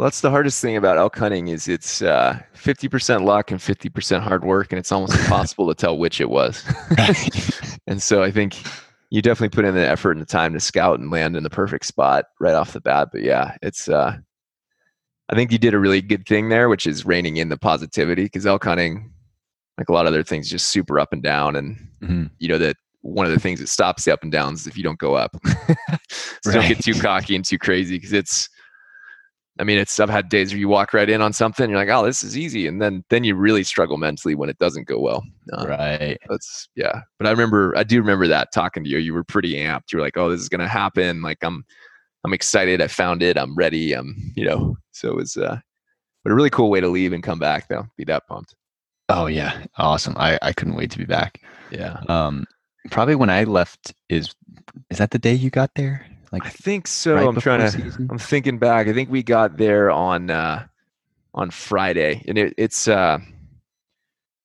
Well, 0.00 0.06
that's 0.06 0.22
the 0.22 0.30
hardest 0.30 0.62
thing 0.62 0.78
about 0.78 0.96
elk 0.96 1.18
hunting 1.18 1.48
is 1.48 1.68
it's 1.68 2.00
uh, 2.00 2.40
50% 2.56 3.22
luck 3.22 3.50
and 3.50 3.60
50% 3.60 4.22
hard 4.22 4.46
work, 4.46 4.72
and 4.72 4.78
it's 4.78 4.90
almost 4.90 5.12
impossible 5.14 5.68
to 5.68 5.74
tell 5.74 5.98
which 5.98 6.22
it 6.22 6.30
was. 6.30 6.64
and 7.86 8.02
so 8.02 8.22
I 8.22 8.30
think 8.30 8.56
you 9.10 9.20
definitely 9.20 9.54
put 9.54 9.66
in 9.66 9.74
the 9.74 9.86
effort 9.86 10.12
and 10.12 10.22
the 10.22 10.24
time 10.24 10.54
to 10.54 10.60
scout 10.60 11.00
and 11.00 11.10
land 11.10 11.36
in 11.36 11.42
the 11.42 11.50
perfect 11.50 11.84
spot 11.84 12.24
right 12.40 12.54
off 12.54 12.72
the 12.72 12.80
bat. 12.80 13.10
But 13.12 13.20
yeah, 13.20 13.58
it's 13.60 13.90
uh, 13.90 14.16
I 15.28 15.34
think 15.34 15.52
you 15.52 15.58
did 15.58 15.74
a 15.74 15.78
really 15.78 16.00
good 16.00 16.26
thing 16.26 16.48
there, 16.48 16.70
which 16.70 16.86
is 16.86 17.04
reining 17.04 17.36
in 17.36 17.50
the 17.50 17.58
positivity 17.58 18.22
because 18.22 18.46
elk 18.46 18.64
hunting, 18.64 19.12
like 19.76 19.90
a 19.90 19.92
lot 19.92 20.06
of 20.06 20.14
other 20.14 20.24
things, 20.24 20.48
just 20.48 20.68
super 20.68 20.98
up 20.98 21.12
and 21.12 21.22
down, 21.22 21.56
and 21.56 21.76
Mhm. 22.02 22.30
you 22.38 22.48
know 22.48 22.56
that 22.56 22.76
one 23.02 23.26
of 23.26 23.32
the 23.32 23.38
things 23.38 23.60
that 23.60 23.68
stops 23.68 24.06
the 24.06 24.14
up 24.14 24.22
and 24.22 24.32
downs 24.32 24.62
is 24.62 24.66
if 24.66 24.78
you 24.78 24.82
don't 24.82 24.98
go 24.98 25.14
up. 25.14 25.36
so 26.42 26.52
don't 26.52 26.68
get 26.68 26.82
too 26.82 26.94
cocky 26.94 27.36
and 27.36 27.44
too 27.44 27.58
crazy 27.58 27.96
because 27.96 28.14
it's 28.14 28.48
I 29.60 29.64
mean, 29.64 29.78
it's 29.78 30.00
I've 30.00 30.08
had 30.08 30.30
days 30.30 30.52
where 30.52 30.58
you 30.58 30.68
walk 30.68 30.94
right 30.94 31.08
in 31.08 31.20
on 31.20 31.34
something, 31.34 31.68
you're 31.68 31.78
like, 31.78 31.90
oh, 31.90 32.04
this 32.04 32.22
is 32.22 32.36
easy, 32.36 32.66
and 32.66 32.80
then 32.80 33.04
then 33.10 33.24
you 33.24 33.34
really 33.34 33.62
struggle 33.62 33.98
mentally 33.98 34.34
when 34.34 34.48
it 34.48 34.58
doesn't 34.58 34.88
go 34.88 34.98
well. 34.98 35.22
Um, 35.52 35.68
right. 35.68 36.18
That's 36.28 36.68
yeah. 36.74 37.02
But 37.18 37.26
I 37.26 37.30
remember, 37.30 37.76
I 37.76 37.84
do 37.84 37.98
remember 37.98 38.26
that 38.28 38.52
talking 38.52 38.82
to 38.84 38.90
you. 38.90 38.98
You 38.98 39.12
were 39.12 39.22
pretty 39.22 39.54
amped. 39.54 39.92
You 39.92 39.98
were 39.98 40.04
like, 40.04 40.16
oh, 40.16 40.30
this 40.30 40.40
is 40.40 40.48
gonna 40.48 40.66
happen. 40.66 41.20
Like 41.20 41.38
I'm, 41.42 41.64
I'm 42.24 42.32
excited. 42.32 42.80
I 42.80 42.88
found 42.88 43.22
it. 43.22 43.36
I'm 43.36 43.54
ready. 43.54 43.92
I'm, 43.92 44.32
you 44.34 44.46
know. 44.46 44.76
So 44.92 45.10
it 45.10 45.16
was, 45.16 45.36
uh, 45.36 45.58
but 46.24 46.32
a 46.32 46.34
really 46.34 46.50
cool 46.50 46.70
way 46.70 46.80
to 46.80 46.88
leave 46.88 47.12
and 47.12 47.22
come 47.22 47.38
back 47.38 47.68
though. 47.68 47.86
Be 47.98 48.04
that 48.04 48.26
pumped. 48.26 48.54
Oh 49.10 49.26
yeah, 49.26 49.64
awesome. 49.76 50.14
I 50.16 50.38
I 50.40 50.52
couldn't 50.52 50.76
wait 50.76 50.90
to 50.92 50.98
be 50.98 51.04
back. 51.04 51.42
Yeah. 51.70 52.00
Um, 52.08 52.46
probably 52.90 53.14
when 53.14 53.30
I 53.30 53.44
left 53.44 53.92
is 54.08 54.34
is 54.88 54.98
that 54.98 55.10
the 55.10 55.18
day 55.18 55.34
you 55.34 55.50
got 55.50 55.74
there? 55.74 56.06
Like 56.32 56.46
I 56.46 56.50
think 56.50 56.86
so. 56.86 57.14
Right 57.14 57.26
I'm 57.26 57.40
trying 57.40 57.60
to. 57.60 57.70
Season? 57.70 58.08
I'm 58.10 58.18
thinking 58.18 58.58
back. 58.58 58.86
I 58.86 58.92
think 58.92 59.10
we 59.10 59.22
got 59.22 59.56
there 59.56 59.90
on 59.90 60.30
uh, 60.30 60.66
on 61.34 61.50
Friday, 61.50 62.24
and 62.28 62.38
it, 62.38 62.54
it's 62.56 62.86
uh, 62.86 63.18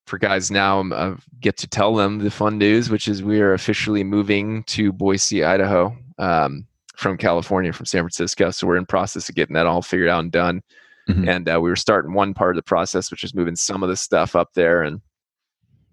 for 0.08 0.18
guys 0.18 0.50
now. 0.50 0.82
I 0.82 0.96
uh, 0.96 1.16
get 1.42 1.58
to 1.58 1.68
tell 1.68 1.94
them 1.94 2.20
the 2.20 2.32
fun 2.32 2.58
news, 2.58 2.90
which 2.90 3.08
is 3.08 3.22
we 3.22 3.40
are 3.42 3.54
officially 3.54 4.04
moving 4.04 4.64
to 4.64 4.92
Boise, 4.92 5.44
Idaho, 5.44 5.96
um, 6.18 6.66
from 6.96 7.18
California, 7.18 7.72
from 7.72 7.86
San 7.86 8.02
Francisco. 8.02 8.50
So 8.50 8.66
we're 8.66 8.78
in 8.78 8.86
process 8.88 9.30
of 9.30 9.36
getting 9.36 9.54
that 9.54 9.68
all 9.68 9.84
figured 9.84 10.10
out 10.10 10.22
and 10.22 10.32
done. 10.32 10.62
Mm-hmm. 11.08 11.30
And 11.30 11.50
uh, 11.50 11.60
we 11.62 11.70
were 11.70 11.76
starting 11.76 12.14
one 12.14 12.34
part 12.34 12.56
of 12.56 12.56
the 12.56 12.68
process, 12.68 13.12
which 13.12 13.24
is 13.24 13.36
moving 13.36 13.56
some 13.56 13.84
of 13.84 13.90
the 13.90 13.96
stuff 13.96 14.36
up 14.36 14.54
there, 14.56 14.82
and 14.82 15.02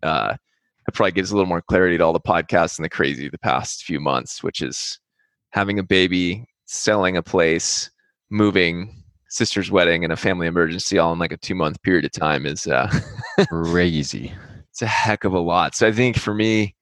uh, 0.02 0.37
it 0.88 0.94
probably 0.94 1.12
gives 1.12 1.30
a 1.30 1.37
little 1.37 1.49
more 1.49 1.61
clarity 1.61 1.99
to 1.99 2.04
all 2.04 2.14
the 2.14 2.20
podcasts 2.20 2.78
and 2.78 2.84
the 2.84 2.88
crazy 2.88 3.28
the 3.28 3.38
past 3.38 3.84
few 3.84 4.00
months, 4.00 4.42
which 4.42 4.62
is 4.62 4.99
having 5.52 5.78
a 5.78 5.82
baby, 5.82 6.47
selling 6.66 7.16
a 7.16 7.23
place, 7.23 7.90
moving, 8.30 9.04
sister's 9.28 9.71
wedding, 9.71 10.04
and 10.04 10.12
a 10.12 10.16
family 10.16 10.47
emergency 10.47 10.99
all 10.99 11.12
in 11.12 11.18
like 11.18 11.32
a 11.32 11.37
two 11.37 11.54
month 11.54 11.80
period 11.82 12.04
of 12.04 12.12
time 12.12 12.47
is 12.47 12.66
uh, 12.66 12.90
crazy. 13.49 14.35
It's 14.73 14.80
a 14.80 14.87
heck 14.87 15.25
of 15.25 15.35
a 15.35 15.38
lot. 15.38 15.75
So 15.75 15.87
I 15.87 15.92
think 15.92 16.16
for 16.16 16.32
me, 16.32 16.75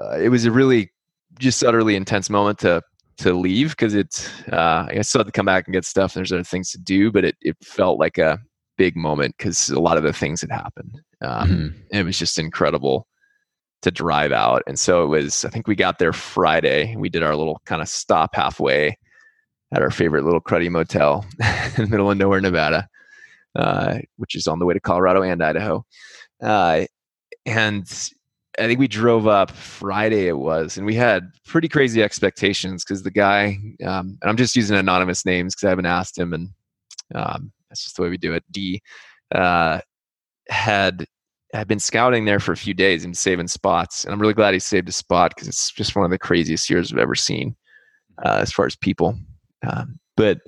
uh, 0.00 0.20
it 0.20 0.28
was 0.28 0.44
a 0.44 0.52
really 0.52 0.92
just 1.40 1.64
utterly 1.64 1.96
intense 1.96 2.30
moment 2.30 2.60
to 2.60 2.80
to 3.18 3.34
leave 3.34 3.70
because 3.70 3.92
it's 3.96 4.30
uh, 4.52 4.86
I 4.88 5.00
still 5.02 5.18
had 5.18 5.26
to 5.26 5.32
come 5.32 5.46
back 5.46 5.66
and 5.66 5.74
get 5.74 5.84
stuff. 5.84 6.14
And 6.14 6.20
there's 6.20 6.30
other 6.30 6.44
things 6.44 6.70
to 6.70 6.78
do, 6.78 7.10
but 7.10 7.24
it 7.24 7.34
it 7.40 7.56
felt 7.60 7.98
like 7.98 8.18
a 8.18 8.38
big 8.78 8.96
moment 8.96 9.34
because 9.36 9.68
a 9.70 9.80
lot 9.80 9.96
of 9.96 10.04
the 10.04 10.12
things 10.12 10.42
had 10.42 10.52
happened. 10.52 11.00
Um, 11.22 11.48
mm-hmm. 11.48 11.96
It 11.96 12.04
was 12.04 12.16
just 12.16 12.38
incredible 12.38 13.08
to 13.82 13.90
drive 13.90 14.32
out. 14.32 14.62
And 14.66 14.78
so 14.78 15.04
it 15.04 15.06
was, 15.06 15.44
I 15.44 15.48
think 15.48 15.66
we 15.66 15.74
got 15.74 15.98
there 15.98 16.12
Friday. 16.12 16.94
We 16.96 17.08
did 17.08 17.22
our 17.22 17.34
little 17.34 17.60
kind 17.64 17.80
of 17.80 17.88
stop 17.88 18.34
halfway 18.34 18.98
at 19.72 19.82
our 19.82 19.90
favorite 19.90 20.24
little 20.24 20.40
cruddy 20.40 20.70
motel 20.70 21.24
in 21.76 21.84
the 21.84 21.90
middle 21.90 22.10
of 22.10 22.18
nowhere, 22.18 22.40
Nevada, 22.40 22.88
uh, 23.54 23.98
which 24.16 24.34
is 24.34 24.46
on 24.46 24.58
the 24.58 24.66
way 24.66 24.74
to 24.74 24.80
Colorado 24.80 25.22
and 25.22 25.42
Idaho. 25.42 25.84
Uh, 26.42 26.84
and 27.46 28.10
I 28.58 28.66
think 28.66 28.78
we 28.78 28.88
drove 28.88 29.26
up 29.26 29.50
Friday, 29.52 30.26
it 30.26 30.36
was, 30.36 30.76
and 30.76 30.84
we 30.84 30.94
had 30.94 31.30
pretty 31.46 31.68
crazy 31.68 32.02
expectations 32.02 32.84
because 32.84 33.02
the 33.02 33.10
guy, 33.10 33.58
um, 33.84 34.18
and 34.20 34.24
I'm 34.24 34.36
just 34.36 34.56
using 34.56 34.76
anonymous 34.76 35.24
names 35.24 35.54
because 35.54 35.66
I 35.66 35.70
haven't 35.70 35.86
asked 35.86 36.18
him, 36.18 36.34
and 36.34 36.48
um, 37.14 37.52
that's 37.68 37.84
just 37.84 37.96
the 37.96 38.02
way 38.02 38.10
we 38.10 38.18
do 38.18 38.34
it. 38.34 38.44
D 38.50 38.82
uh, 39.34 39.80
had 40.48 41.06
had 41.52 41.68
been 41.68 41.80
scouting 41.80 42.24
there 42.24 42.40
for 42.40 42.52
a 42.52 42.56
few 42.56 42.74
days 42.74 43.04
and 43.04 43.16
saving 43.16 43.48
spots, 43.48 44.04
and 44.04 44.12
I'm 44.12 44.20
really 44.20 44.34
glad 44.34 44.54
he 44.54 44.60
saved 44.60 44.88
a 44.88 44.92
spot 44.92 45.32
because 45.34 45.48
it's 45.48 45.70
just 45.70 45.96
one 45.96 46.04
of 46.04 46.10
the 46.10 46.18
craziest 46.18 46.70
years 46.70 46.92
I've 46.92 46.98
ever 46.98 47.14
seen 47.14 47.56
uh, 48.24 48.38
as 48.40 48.52
far 48.52 48.66
as 48.66 48.76
people. 48.76 49.18
Um, 49.66 49.98
but 50.16 50.40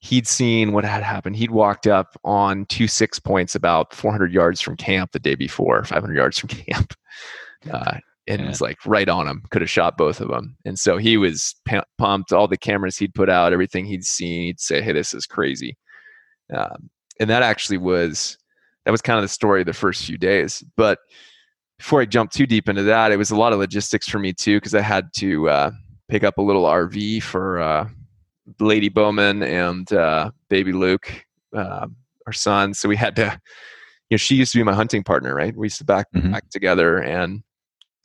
he'd 0.00 0.26
seen 0.26 0.72
what 0.72 0.84
had 0.84 1.02
happened. 1.02 1.36
He'd 1.36 1.50
walked 1.50 1.86
up 1.86 2.18
on 2.24 2.66
two 2.66 2.88
six 2.88 3.18
points 3.18 3.54
about 3.54 3.94
400 3.94 4.32
yards 4.32 4.60
from 4.60 4.76
camp 4.76 5.12
the 5.12 5.18
day 5.18 5.34
before, 5.34 5.84
500 5.84 6.14
yards 6.14 6.38
from 6.38 6.48
camp. 6.48 6.94
Uh, 7.70 7.98
and 8.26 8.42
yeah. 8.42 8.48
was 8.48 8.60
like 8.60 8.78
right 8.86 9.08
on 9.08 9.26
him. 9.26 9.42
Could 9.50 9.62
have 9.62 9.70
shot 9.70 9.98
both 9.98 10.20
of 10.20 10.28
them. 10.28 10.56
And 10.64 10.78
so 10.78 10.96
he 10.96 11.16
was 11.16 11.54
pumped. 11.98 12.32
All 12.32 12.48
the 12.48 12.56
cameras 12.56 12.96
he'd 12.96 13.14
put 13.14 13.28
out, 13.28 13.52
everything 13.52 13.84
he'd 13.84 14.04
seen, 14.04 14.44
he'd 14.44 14.60
say, 14.60 14.80
"Hey, 14.80 14.92
this 14.92 15.12
is 15.14 15.26
crazy." 15.26 15.76
Um, 16.54 16.90
and 17.18 17.28
that 17.28 17.42
actually 17.42 17.78
was 17.78 18.38
that 18.84 18.90
was 18.90 19.02
kind 19.02 19.18
of 19.18 19.22
the 19.22 19.28
story 19.28 19.60
of 19.60 19.66
the 19.66 19.72
first 19.72 20.04
few 20.04 20.18
days. 20.18 20.64
But 20.76 20.98
before 21.78 22.00
I 22.00 22.04
jump 22.04 22.30
too 22.30 22.46
deep 22.46 22.68
into 22.68 22.82
that, 22.84 23.12
it 23.12 23.16
was 23.16 23.30
a 23.30 23.36
lot 23.36 23.52
of 23.52 23.58
logistics 23.58 24.08
for 24.08 24.18
me 24.18 24.32
too 24.32 24.58
because 24.58 24.74
I 24.74 24.82
had 24.82 25.12
to 25.14 25.48
uh, 25.48 25.70
pick 26.08 26.24
up 26.24 26.38
a 26.38 26.42
little 26.42 26.64
RV 26.64 27.22
for 27.22 27.60
uh, 27.60 27.88
Lady 28.58 28.88
Bowman 28.88 29.42
and 29.42 29.90
uh, 29.92 30.30
baby 30.48 30.72
Luke, 30.72 31.24
um, 31.54 31.96
our 32.26 32.32
son. 32.32 32.74
So 32.74 32.88
we 32.88 32.96
had 32.96 33.16
to, 33.16 33.40
you 34.10 34.14
know, 34.14 34.18
she 34.18 34.34
used 34.34 34.52
to 34.52 34.58
be 34.58 34.64
my 34.64 34.74
hunting 34.74 35.02
partner, 35.02 35.34
right? 35.34 35.56
We 35.56 35.66
used 35.66 35.78
to 35.78 35.84
back 35.84 36.06
mm-hmm. 36.14 36.32
back 36.32 36.48
together, 36.50 36.98
and 36.98 37.42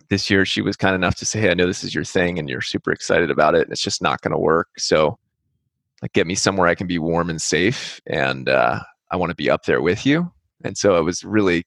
this 0.10 0.30
year 0.30 0.46
she 0.46 0.62
was 0.62 0.76
kind 0.76 0.96
enough 0.96 1.16
to 1.16 1.26
say, 1.26 1.42
"Hey, 1.42 1.52
I 1.52 1.54
know 1.54 1.68
this 1.68 1.84
is 1.84 1.96
your 1.96 2.04
thing, 2.04 2.40
and 2.40 2.50
you're 2.50 2.62
super 2.62 2.92
excited 2.92 3.32
about 3.32 3.56
it, 3.56 3.64
and 3.64 3.72
it's 3.72 3.82
just 3.82 4.02
not 4.02 4.22
going 4.22 4.34
to 4.34 4.38
work." 4.38 4.70
So 4.78 5.18
like 6.02 6.14
get 6.14 6.28
me 6.28 6.36
somewhere 6.36 6.68
I 6.68 6.76
can 6.76 6.88
be 6.88 7.00
warm 7.00 7.30
and 7.30 7.42
safe, 7.42 8.00
and 8.06 8.48
uh, 8.48 8.80
I 9.12 9.16
want 9.16 9.32
to 9.32 9.36
be 9.36 9.50
up 9.50 9.66
there 9.66 9.82
with 9.82 10.06
you. 10.06 10.32
And 10.66 10.78
so 10.78 10.98
it 10.98 11.04
was 11.04 11.24
really 11.24 11.64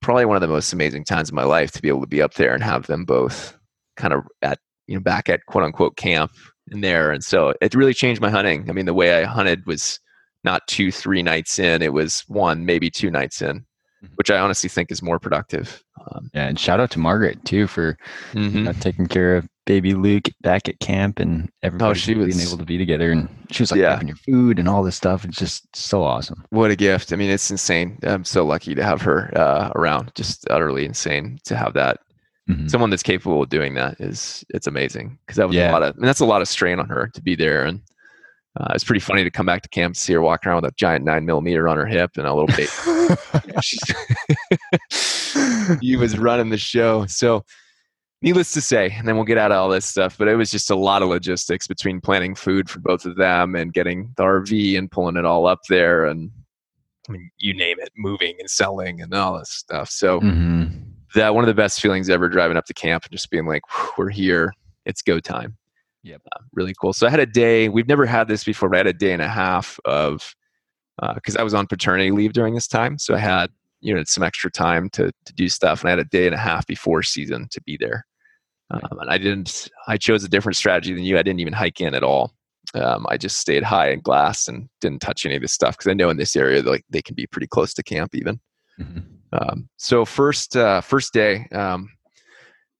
probably 0.00 0.24
one 0.24 0.36
of 0.36 0.40
the 0.40 0.48
most 0.48 0.72
amazing 0.72 1.04
times 1.04 1.28
of 1.28 1.34
my 1.34 1.44
life 1.44 1.70
to 1.72 1.82
be 1.82 1.88
able 1.88 2.00
to 2.00 2.06
be 2.06 2.22
up 2.22 2.34
there 2.34 2.54
and 2.54 2.62
have 2.62 2.86
them 2.86 3.04
both 3.04 3.56
kind 3.96 4.14
of 4.14 4.22
at 4.42 4.58
you 4.86 4.94
know 4.94 5.00
back 5.00 5.28
at 5.28 5.44
quote 5.46 5.64
unquote 5.64 5.96
camp 5.96 6.32
in 6.70 6.80
there. 6.80 7.10
And 7.12 7.22
so 7.22 7.54
it 7.60 7.74
really 7.74 7.94
changed 7.94 8.20
my 8.20 8.30
hunting. 8.30 8.68
I 8.68 8.72
mean, 8.72 8.86
the 8.86 8.94
way 8.94 9.14
I 9.14 9.24
hunted 9.24 9.66
was 9.66 10.00
not 10.42 10.66
two, 10.66 10.90
three 10.90 11.22
nights 11.22 11.58
in; 11.58 11.82
it 11.82 11.92
was 11.92 12.24
one, 12.28 12.64
maybe 12.64 12.90
two 12.90 13.10
nights 13.10 13.42
in. 13.42 13.64
Mm-hmm. 14.02 14.14
which 14.14 14.30
I 14.30 14.38
honestly 14.38 14.70
think 14.70 14.90
is 14.90 15.02
more 15.02 15.18
productive. 15.18 15.84
Um, 16.00 16.30
yeah, 16.32 16.46
and 16.46 16.58
shout 16.58 16.80
out 16.80 16.90
to 16.92 16.98
Margaret 16.98 17.44
too 17.44 17.66
for 17.66 17.98
mm-hmm. 18.32 18.56
you 18.56 18.64
know, 18.64 18.72
taking 18.72 19.06
care 19.06 19.36
of 19.36 19.46
baby 19.70 19.94
Luke 19.94 20.28
back 20.40 20.68
at 20.68 20.80
camp 20.80 21.20
and 21.20 21.48
everybody 21.62 21.92
oh, 21.92 21.94
she 21.94 22.16
was, 22.16 22.34
being 22.34 22.44
able 22.44 22.58
to 22.58 22.64
be 22.64 22.76
together. 22.76 23.12
And 23.12 23.28
she 23.52 23.62
was 23.62 23.70
like 23.70 23.78
yeah. 23.78 23.92
having 23.92 24.08
your 24.08 24.16
food 24.16 24.58
and 24.58 24.68
all 24.68 24.82
this 24.82 24.96
stuff. 24.96 25.24
It's 25.24 25.38
just 25.38 25.76
so 25.76 26.02
awesome. 26.02 26.44
What 26.50 26.72
a 26.72 26.76
gift! 26.76 27.12
I 27.12 27.16
mean, 27.16 27.30
it's 27.30 27.52
insane. 27.52 27.96
I'm 28.02 28.24
so 28.24 28.44
lucky 28.44 28.74
to 28.74 28.82
have 28.82 29.00
her 29.02 29.30
uh, 29.38 29.70
around. 29.76 30.10
Just 30.16 30.44
utterly 30.50 30.84
insane 30.84 31.38
to 31.44 31.54
have 31.54 31.74
that. 31.74 32.00
Mm-hmm. 32.48 32.66
Someone 32.66 32.90
that's 32.90 33.04
capable 33.04 33.44
of 33.44 33.48
doing 33.48 33.74
that 33.74 34.00
is 34.00 34.44
it's 34.48 34.66
amazing 34.66 35.16
because 35.24 35.36
that 35.36 35.46
was 35.46 35.54
yeah. 35.54 35.70
a 35.70 35.72
lot 35.72 35.84
of. 35.84 35.94
I 35.94 35.98
mean, 35.98 36.06
that's 36.06 36.18
a 36.18 36.26
lot 36.26 36.42
of 36.42 36.48
strain 36.48 36.80
on 36.80 36.88
her 36.88 37.08
to 37.14 37.22
be 37.22 37.36
there 37.36 37.64
and 37.64 37.80
uh, 38.58 38.72
it's 38.74 38.82
pretty 38.82 38.98
funny 38.98 39.22
to 39.22 39.30
come 39.30 39.46
back 39.46 39.62
to 39.62 39.68
camp 39.68 39.94
see 39.94 40.12
her 40.12 40.20
walking 40.20 40.50
around 40.50 40.62
with 40.62 40.72
a 40.72 40.74
giant 40.76 41.04
nine 41.04 41.24
millimeter 41.24 41.68
on 41.68 41.76
her 41.76 41.86
hip 41.86 42.10
and 42.16 42.26
a 42.26 42.34
little 42.34 42.48
he 45.80 45.94
was 45.94 46.18
running 46.18 46.50
the 46.50 46.58
show. 46.58 47.06
So, 47.06 47.44
needless 48.22 48.52
to 48.52 48.60
say, 48.60 48.90
and 48.96 49.08
then 49.08 49.16
we'll 49.16 49.24
get 49.24 49.38
out 49.38 49.50
of 49.50 49.58
all 49.58 49.68
this 49.68 49.86
stuff, 49.86 50.18
but 50.18 50.28
it 50.28 50.36
was 50.36 50.50
just 50.50 50.70
a 50.70 50.76
lot 50.76 51.02
of 51.02 51.08
logistics 51.08 51.66
between 51.66 52.00
planning 52.00 52.34
food 52.34 52.68
for 52.68 52.80
both 52.80 53.06
of 53.06 53.16
them 53.16 53.54
and 53.54 53.72
getting 53.72 54.12
the 54.16 54.22
RV 54.22 54.76
and 54.76 54.90
pulling 54.90 55.16
it 55.16 55.24
all 55.24 55.46
up 55.46 55.60
there. 55.68 56.04
And 56.04 56.30
I 57.08 57.12
mean, 57.12 57.30
you 57.38 57.54
name 57.54 57.78
it, 57.80 57.90
moving 57.96 58.36
and 58.38 58.50
selling 58.50 59.00
and 59.00 59.12
all 59.14 59.38
this 59.38 59.50
stuff. 59.50 59.90
So, 59.90 60.20
mm-hmm. 60.20 60.66
that 61.14 61.34
one 61.34 61.44
of 61.44 61.48
the 61.48 61.54
best 61.54 61.80
feelings 61.80 62.10
ever 62.10 62.28
driving 62.28 62.56
up 62.56 62.66
to 62.66 62.74
camp 62.74 63.04
and 63.04 63.12
just 63.12 63.30
being 63.30 63.46
like, 63.46 63.62
we're 63.98 64.10
here, 64.10 64.52
it's 64.84 65.02
go 65.02 65.18
time. 65.18 65.56
Yep. 66.02 66.22
Uh, 66.32 66.40
really 66.54 66.74
cool. 66.80 66.92
So 66.92 67.06
I 67.06 67.10
had 67.10 67.20
a 67.20 67.26
day, 67.26 67.68
we've 67.68 67.88
never 67.88 68.06
had 68.06 68.28
this 68.28 68.44
before, 68.44 68.68
but 68.68 68.76
I 68.76 68.78
had 68.78 68.86
a 68.86 68.92
day 68.92 69.12
and 69.12 69.22
a 69.22 69.28
half 69.28 69.78
of, 69.84 70.34
because 71.14 71.36
uh, 71.36 71.40
I 71.40 71.42
was 71.42 71.54
on 71.54 71.66
paternity 71.66 72.10
leave 72.10 72.32
during 72.32 72.54
this 72.54 72.68
time. 72.68 72.98
So 72.98 73.14
I 73.14 73.18
had, 73.18 73.50
you 73.80 73.94
know, 73.94 74.02
some 74.04 74.22
extra 74.22 74.50
time 74.50 74.90
to, 74.90 75.10
to 75.24 75.32
do 75.34 75.48
stuff. 75.48 75.80
And 75.80 75.88
I 75.88 75.90
had 75.90 75.98
a 75.98 76.04
day 76.04 76.26
and 76.26 76.34
a 76.34 76.38
half 76.38 76.66
before 76.66 77.02
season 77.02 77.48
to 77.50 77.60
be 77.62 77.76
there. 77.78 78.06
Um, 78.70 78.98
and 79.00 79.10
I 79.10 79.18
didn't, 79.18 79.68
I 79.88 79.96
chose 79.96 80.24
a 80.24 80.28
different 80.28 80.56
strategy 80.56 80.94
than 80.94 81.04
you. 81.04 81.18
I 81.18 81.22
didn't 81.22 81.40
even 81.40 81.52
hike 81.52 81.80
in 81.80 81.94
at 81.94 82.04
all. 82.04 82.32
Um, 82.74 83.06
I 83.08 83.16
just 83.16 83.40
stayed 83.40 83.64
high 83.64 83.90
in 83.90 84.00
glass 84.00 84.46
and 84.46 84.68
didn't 84.80 85.00
touch 85.00 85.26
any 85.26 85.34
of 85.34 85.42
this 85.42 85.52
stuff 85.52 85.76
because 85.76 85.90
I 85.90 85.94
know 85.94 86.10
in 86.10 86.16
this 86.16 86.36
area 86.36 86.62
like 86.62 86.84
they 86.88 87.02
can 87.02 87.14
be 87.14 87.26
pretty 87.26 87.48
close 87.48 87.74
to 87.74 87.82
camp 87.82 88.14
even. 88.14 88.38
Mm-hmm. 88.80 89.00
Um, 89.32 89.68
so 89.76 90.04
first 90.04 90.56
uh, 90.56 90.80
first 90.80 91.12
day, 91.12 91.46
um, 91.52 91.88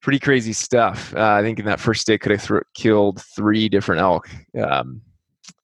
pretty 0.01 0.19
crazy 0.19 0.53
stuff. 0.53 1.13
Uh, 1.15 1.33
I 1.33 1.41
think 1.41 1.59
in 1.59 1.65
that 1.65 1.79
first 1.79 2.07
day 2.07 2.17
could 2.17 2.31
have 2.31 2.47
th- 2.47 2.63
killed 2.73 3.21
three 3.35 3.69
different 3.69 4.01
elk, 4.01 4.29
um, 4.61 5.01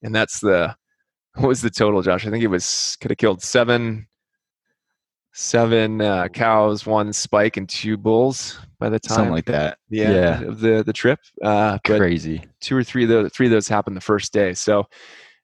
and 0.04 0.14
that's 0.14 0.40
the 0.40 0.76
what 1.36 1.48
was 1.48 1.62
the 1.62 1.70
total, 1.70 2.02
Josh? 2.02 2.26
I 2.26 2.32
think 2.32 2.44
it 2.44 2.48
was 2.48 2.98
could 3.00 3.12
have 3.12 3.18
killed 3.18 3.42
seven 3.42 4.08
seven 5.38 6.02
uh, 6.02 6.28
cows, 6.30 6.88
one 6.88 7.14
spike, 7.14 7.58
and 7.58 7.70
two 7.70 7.96
bulls 7.96 8.60
by 8.80 8.90
the 8.90 9.00
time 9.00 9.16
something 9.16 9.34
like 9.34 9.46
that. 9.46 9.78
Yeah, 9.90 10.12
yeah. 10.12 10.42
of 10.42 10.60
the 10.60 10.84
the 10.84 10.94
trip. 10.94 11.20
Uh, 11.44 11.78
Crazy. 11.86 12.44
Two 12.60 12.76
or 12.76 12.84
three 12.84 13.04
of 13.04 13.10
those 13.10 13.32
three 13.32 13.46
of 13.46 13.52
those 13.52 13.68
happened 13.68 13.96
the 13.96 14.02
first 14.02 14.34
day. 14.34 14.54
So 14.54 14.88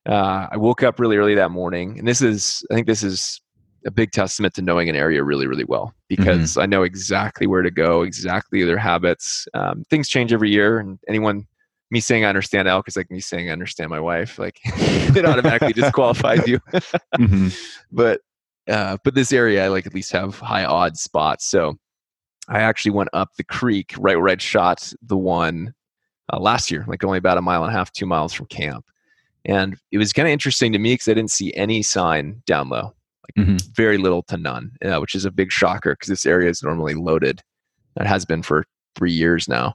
uh, 0.08 0.48
I 0.52 0.58
woke 0.58 0.82
up 0.82 1.00
really 1.00 1.18
early 1.18 1.36
that 1.36 1.52
morning, 1.52 2.00
and 2.00 2.08
this 2.08 2.22
is 2.22 2.66
I 2.72 2.74
think 2.74 2.88
this 2.88 3.04
is 3.04 3.40
a 3.86 3.92
big 3.92 4.12
testament 4.12 4.56
to 4.56 4.62
knowing 4.62 4.90
an 4.90 4.96
area 4.96 5.24
really, 5.24 5.46
really 5.46 5.66
well 5.66 5.94
because 6.08 6.52
mm-hmm. 6.52 6.62
I 6.62 6.66
know 6.66 6.84
exactly 6.84 7.48
where 7.48 7.62
to 7.62 7.72
go, 7.72 8.04
exactly 8.04 8.64
their 8.64 8.78
habits. 8.78 9.46
Um, 9.54 9.84
things 9.90 10.10
change 10.10 10.34
every 10.34 10.50
year, 10.50 10.80
and 10.80 10.98
anyone, 11.08 11.46
me 11.92 12.00
saying 12.00 12.26
I 12.26 12.30
understand 12.30 12.68
elk 12.68 12.88
is 12.88 12.98
like 12.98 13.12
me 13.12 13.20
saying 13.20 13.50
I 13.50 13.54
understand 13.54 13.92
my 13.92 14.00
wife. 14.00 14.40
Like 14.40 14.60
it 14.64 15.26
automatically 15.26 15.74
disqualifies 15.74 16.48
you. 16.48 16.60
mm-hmm. 17.16 17.50
But 17.92 18.22
uh, 18.70 18.98
but 19.04 19.16
this 19.16 19.34
area, 19.34 19.66
I 19.66 19.68
like 19.68 19.86
at 19.86 19.94
least 19.94 20.12
have 20.12 20.40
high 20.40 20.66
odds 20.66 21.02
spots. 21.02 21.46
So 21.46 21.78
I 22.48 22.60
actually 22.60 22.92
went 22.92 23.10
up 23.14 23.30
the 23.38 23.44
creek 23.44 23.94
right 23.98 24.18
where 24.18 24.30
I'd 24.30 24.42
shot 24.42 24.92
the 25.02 25.18
one 25.18 25.74
uh, 26.32 26.40
last 26.40 26.72
year, 26.72 26.86
like 26.88 27.04
only 27.04 27.18
about 27.18 27.38
a 27.38 27.42
mile 27.42 27.64
and 27.64 27.74
a 27.74 27.78
half, 27.78 27.92
two 27.92 28.06
miles 28.06 28.34
from 28.34 28.48
camp. 28.48 28.86
And 29.46 29.78
it 29.92 29.98
was 29.98 30.14
kind 30.14 30.28
of 30.28 30.32
interesting 30.32 30.72
to 30.72 30.80
me 30.80 30.94
because 30.94 31.08
I 31.08 31.14
didn't 31.14 31.32
see 31.32 31.54
any 31.56 31.84
sign 31.84 32.42
down 32.46 32.70
low 32.70 32.94
like 33.24 33.46
mm-hmm. 33.46 33.58
very 33.76 33.98
little 33.98 34.24
to 34.24 34.38
none, 34.38 34.72
uh, 34.84 34.98
which 35.00 35.16
is 35.16 35.26
a 35.26 35.32
big 35.32 35.52
shocker 35.52 35.94
because 35.94 36.10
this 36.10 36.26
area 36.26 36.50
is 36.50 36.64
normally 36.64 36.94
loaded 36.94 37.42
That 37.96 38.08
has 38.08 38.26
been 38.26 38.44
for 38.44 38.66
three 38.96 39.12
years 39.12 39.48
now, 39.48 39.74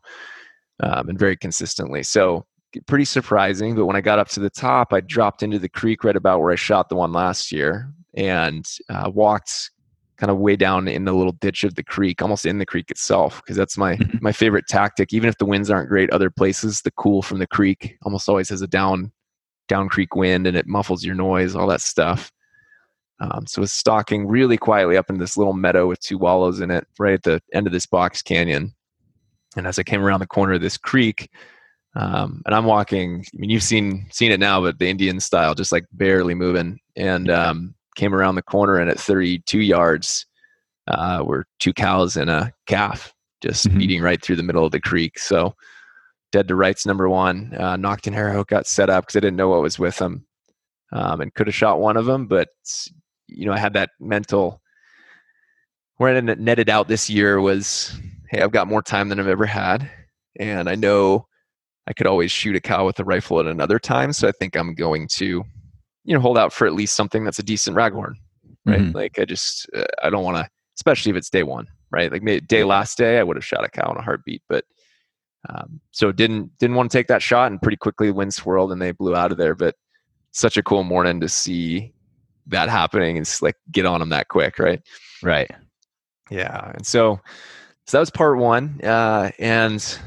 um, 0.81 1.09
and 1.09 1.19
very 1.19 1.37
consistently. 1.37 2.03
So 2.03 2.45
pretty 2.87 3.05
surprising. 3.05 3.75
But 3.75 3.87
when 3.87 3.97
I 3.97 4.01
got 4.01 4.19
up 4.19 4.29
to 4.31 4.41
the 4.41 4.51
top, 4.51 4.93
I 4.93 5.01
dropped 5.01 5.43
into 5.43 5.59
the 5.59 5.69
creek 5.69 6.05
right 6.05 6.17
about 6.17 6.41
where 6.41 6.53
I 6.53 6.57
shot 6.57 6.89
the 6.89 6.97
one 6.97 7.13
last 7.13 7.51
year, 7.51 7.91
and 8.15 8.67
uh, 8.89 9.11
walked 9.13 9.71
kind 10.19 10.31
of 10.31 10.39
way 10.39 10.57
down 10.57 10.89
in 10.89 11.05
the 11.05 11.13
little 11.13 11.33
ditch 11.33 11.63
of 11.65 11.77
the 11.77 11.83
creek, 11.83 12.21
almost 12.21 12.45
in 12.45 12.59
the 12.59 12.67
creek 12.67 12.91
itself, 12.91 13.41
because 13.43 13.57
that's 13.57 13.79
my 13.79 13.97
mm-hmm. 13.97 14.19
my 14.21 14.33
favorite 14.33 14.67
tactic. 14.69 15.13
Even 15.13 15.29
if 15.29 15.39
the 15.39 15.47
winds 15.47 15.71
aren't 15.71 15.89
great, 15.89 16.11
other 16.11 16.31
places 16.31 16.83
the 16.83 16.91
cool 16.93 17.23
from 17.23 17.39
the 17.39 17.47
creek 17.47 17.97
almost 18.03 18.29
always 18.29 18.49
has 18.49 18.63
a 18.63 18.67
down 18.67 19.13
down 19.69 19.89
creek 19.89 20.15
wind, 20.15 20.47
and 20.47 20.57
it 20.57 20.67
muffles 20.67 21.05
your 21.05 21.15
noise, 21.15 21.55
all 21.55 21.69
that 21.69 21.81
stuff. 21.81 22.33
Um, 23.21 23.47
so 23.47 23.63
it's 23.63 23.73
stalking 23.73 24.27
really 24.27 24.57
quietly 24.57 24.97
up 24.97 25.11
in 25.11 25.19
this 25.19 25.37
little 25.37 25.53
meadow 25.53 25.89
with 25.89 26.01
two 26.01 26.19
wallows 26.19 26.61
in 26.61 26.71
it, 26.71 26.87
right 26.99 27.15
at 27.15 27.25
the 27.25 27.43
end 27.53 27.67
of 27.67 27.73
this 27.73 27.87
box 27.87 28.23
canyon. 28.23 28.75
And 29.57 29.67
as 29.67 29.79
I 29.79 29.83
came 29.83 30.05
around 30.05 30.21
the 30.21 30.27
corner 30.27 30.53
of 30.53 30.61
this 30.61 30.79
creek, 30.79 31.29
um, 31.97 32.43
and 32.47 32.55
I'm 32.55 32.65
walking. 32.65 33.25
I 33.35 33.37
mean, 33.39 33.51
you've 33.51 33.63
seen 33.63 34.07
seen 34.11 34.31
it 34.31 34.41
now, 34.41 34.61
but 34.61 34.79
the 34.79 34.89
Indian 34.89 35.21
style, 35.21 35.55
just 35.55 35.73
like 35.73 35.85
barely 35.93 36.35
moving. 36.35 36.79
And 36.97 37.31
um, 37.31 37.75
came 37.99 38.15
around 38.15 38.37
the 38.37 38.43
corner, 38.43 38.77
and 38.77 38.91
at 38.91 38.99
32 38.99 39.61
yards, 39.61 40.25
uh, 40.87 41.23
were 41.25 41.45
two 41.59 41.75
cows 41.75 42.17
and 42.17 42.31
a 42.31 42.53
calf 42.67 43.13
just 43.43 43.69
mm-hmm. 43.69 43.81
eating 43.81 44.03
right 44.03 44.23
through 44.23 44.37
the 44.37 44.43
middle 44.43 44.65
of 44.65 44.73
the 44.73 44.81
creek. 44.81 45.19
So 45.19 45.55
dead 46.33 46.49
to 46.49 46.55
rights 46.55 46.87
number 46.87 47.09
one. 47.09 47.55
Uh, 47.57 47.77
Nocton 47.77 48.17
Arrowhook 48.17 48.49
got 48.49 48.67
set 48.67 48.91
up 48.91 49.05
because 49.05 49.17
I 49.17 49.21
didn't 49.21 49.37
know 49.37 49.49
what 49.49 49.63
was 49.63 49.79
with 49.79 49.99
them, 49.99 50.27
um, 50.93 51.21
and 51.21 51.35
could 51.35 51.47
have 51.47 51.55
shot 51.55 51.81
one 51.81 51.97
of 51.97 52.07
them, 52.07 52.27
but 52.27 52.49
you 53.27 53.47
know 53.47 53.53
I 53.53 53.59
had 53.59 53.75
that 53.75 53.91
mental. 54.01 54.63
Where 55.97 56.17
I 56.17 56.21
netted 56.21 56.71
out 56.71 56.87
this 56.87 57.11
year 57.11 57.41
was, 57.41 57.93
hey, 58.31 58.41
I've 58.41 58.53
got 58.53 58.69
more 58.69 58.83
time 58.83 59.09
than 59.09 59.19
I've 59.19 59.27
ever 59.27 59.47
had, 59.47 59.91
and 60.39 60.69
I 60.69 60.77
know 60.77 61.27
I 61.89 61.93
could 61.93 62.07
always 62.07 62.31
shoot 62.31 62.55
a 62.55 62.61
cow 62.61 62.87
with 62.87 63.01
a 63.01 63.05
rifle 63.05 63.41
at 63.41 63.47
another 63.47 63.81
time. 63.81 64.13
So 64.13 64.29
I 64.29 64.33
think 64.33 64.55
I'm 64.55 64.75
going 64.75 65.09
to, 65.15 65.43
you 66.09 66.15
know, 66.15 66.21
hold 66.21 66.39
out 66.39 66.55
for 66.55 66.67
at 66.67 66.73
least 66.73 66.97
something 66.97 67.23
that's 67.23 67.39
a 67.39 67.43
decent 67.43 67.77
raghorn, 67.77 68.15
right? 68.65 68.81
Mm-hmm. 68.81 68.97
Like 68.97 69.19
I 69.19 69.27
just, 69.27 69.69
uh, 69.77 69.85
I 70.03 70.09
don't 70.09 70.25
want 70.25 70.39
to, 70.39 70.49
especially 70.75 71.11
if 71.11 71.17
it's 71.17 71.29
day 71.29 71.43
one, 71.43 71.67
right? 71.91 72.11
Like 72.11 72.23
maybe 72.23 72.41
day 72.47 72.65
last 72.65 72.97
day, 72.97 73.19
I 73.19 73.23
would 73.23 73.37
have 73.37 73.45
shot 73.45 73.63
a 73.63 73.69
cow 73.69 73.93
in 73.93 73.99
a 73.99 74.03
heartbeat, 74.03 74.41
but 74.49 74.65
um, 75.51 75.83
so 75.91 76.11
didn't 76.11 76.57
didn't 76.59 76.77
want 76.77 76.91
to 76.91 76.97
take 76.97 77.09
that 77.09 77.21
shot, 77.21 77.53
and 77.53 77.61
pretty 77.61 77.77
quickly 77.77 78.07
the 78.07 78.15
wind 78.15 78.33
swirled 78.33 78.73
and 78.73 78.81
they 78.81 78.93
blew 78.93 79.15
out 79.15 79.33
of 79.33 79.37
there. 79.37 79.55
But 79.55 79.75
such 80.31 80.57
a 80.57 80.63
cool 80.63 80.83
morning 80.83 81.21
to 81.21 81.29
see 81.29 81.93
that 82.47 82.71
happening 82.71 83.19
and 83.19 83.39
like 83.43 83.57
get 83.71 83.85
on 83.85 84.01
them 84.01 84.09
that 84.09 84.29
quick, 84.29 84.59
right? 84.59 84.81
Right. 85.23 85.51
Yeah, 86.31 86.73
and 86.75 86.87
so 86.87 87.21
so 87.87 87.99
that 87.99 88.01
was 88.01 88.11
part 88.11 88.39
one, 88.39 88.81
uh, 88.83 89.31
and 89.39 89.99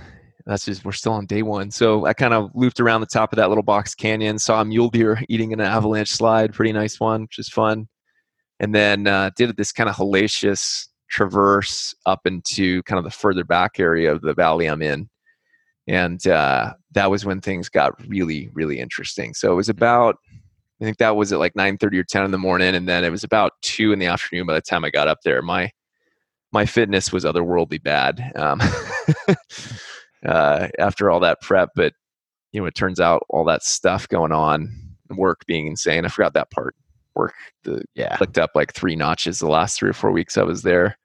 that's 0.45 0.65
just 0.65 0.85
we're 0.85 0.91
still 0.91 1.13
on 1.13 1.25
day 1.25 1.41
one. 1.43 1.71
So 1.71 2.05
I 2.05 2.13
kind 2.13 2.33
of 2.33 2.51
looped 2.53 2.79
around 2.79 3.01
the 3.01 3.07
top 3.07 3.31
of 3.33 3.37
that 3.37 3.49
little 3.49 3.63
box 3.63 3.95
canyon, 3.95 4.39
saw 4.39 4.61
a 4.61 4.65
mule 4.65 4.89
deer 4.89 5.21
eating 5.29 5.53
an 5.53 5.61
avalanche 5.61 6.09
slide, 6.09 6.53
pretty 6.53 6.73
nice 6.73 6.99
one, 6.99 7.23
which 7.23 7.39
is 7.39 7.49
fun. 7.49 7.87
And 8.59 8.75
then 8.75 9.07
uh, 9.07 9.31
did 9.35 9.55
this 9.57 9.71
kind 9.71 9.89
of 9.89 9.95
hellacious 9.95 10.87
traverse 11.09 11.93
up 12.05 12.21
into 12.25 12.81
kind 12.83 12.97
of 12.97 13.03
the 13.03 13.11
further 13.11 13.43
back 13.43 13.79
area 13.79 14.11
of 14.11 14.21
the 14.21 14.33
valley 14.33 14.67
I'm 14.67 14.81
in. 14.81 15.09
And 15.87 16.25
uh, 16.27 16.73
that 16.91 17.11
was 17.11 17.25
when 17.25 17.41
things 17.41 17.69
got 17.69 17.93
really, 18.07 18.49
really 18.53 18.79
interesting. 18.79 19.33
So 19.33 19.51
it 19.51 19.55
was 19.55 19.69
about, 19.69 20.15
I 20.79 20.85
think 20.85 20.97
that 20.97 21.15
was 21.15 21.33
at 21.33 21.39
like 21.39 21.53
9:30 21.53 21.97
or 21.97 22.03
10 22.03 22.25
in 22.25 22.31
the 22.31 22.37
morning, 22.37 22.75
and 22.75 22.87
then 22.87 23.03
it 23.03 23.11
was 23.11 23.23
about 23.23 23.53
two 23.61 23.91
in 23.91 23.99
the 23.99 24.05
afternoon 24.07 24.47
by 24.47 24.53
the 24.53 24.61
time 24.61 24.85
I 24.85 24.89
got 24.89 25.07
up 25.07 25.19
there. 25.23 25.41
My 25.41 25.69
my 26.51 26.65
fitness 26.65 27.11
was 27.11 27.23
otherworldly 27.23 27.81
bad. 27.81 28.31
Um, 28.35 28.61
uh, 30.25 30.67
after 30.79 31.09
all 31.09 31.19
that 31.21 31.41
prep. 31.41 31.69
But 31.75 31.93
you 32.51 32.61
know, 32.61 32.67
it 32.67 32.75
turns 32.75 32.99
out 32.99 33.23
all 33.29 33.45
that 33.45 33.63
stuff 33.63 34.07
going 34.07 34.31
on, 34.31 34.71
work 35.09 35.45
being 35.47 35.67
insane. 35.67 36.05
I 36.05 36.09
forgot 36.09 36.33
that 36.33 36.51
part. 36.51 36.75
Work, 37.15 37.33
the 37.63 37.83
yeah, 37.95 38.15
clicked 38.17 38.37
up 38.37 38.51
like 38.55 38.73
three 38.73 38.95
notches 38.95 39.39
the 39.39 39.49
last 39.49 39.77
three 39.77 39.89
or 39.89 39.93
four 39.93 40.11
weeks 40.11 40.37
I 40.37 40.43
was 40.43 40.61
there. 40.61 40.97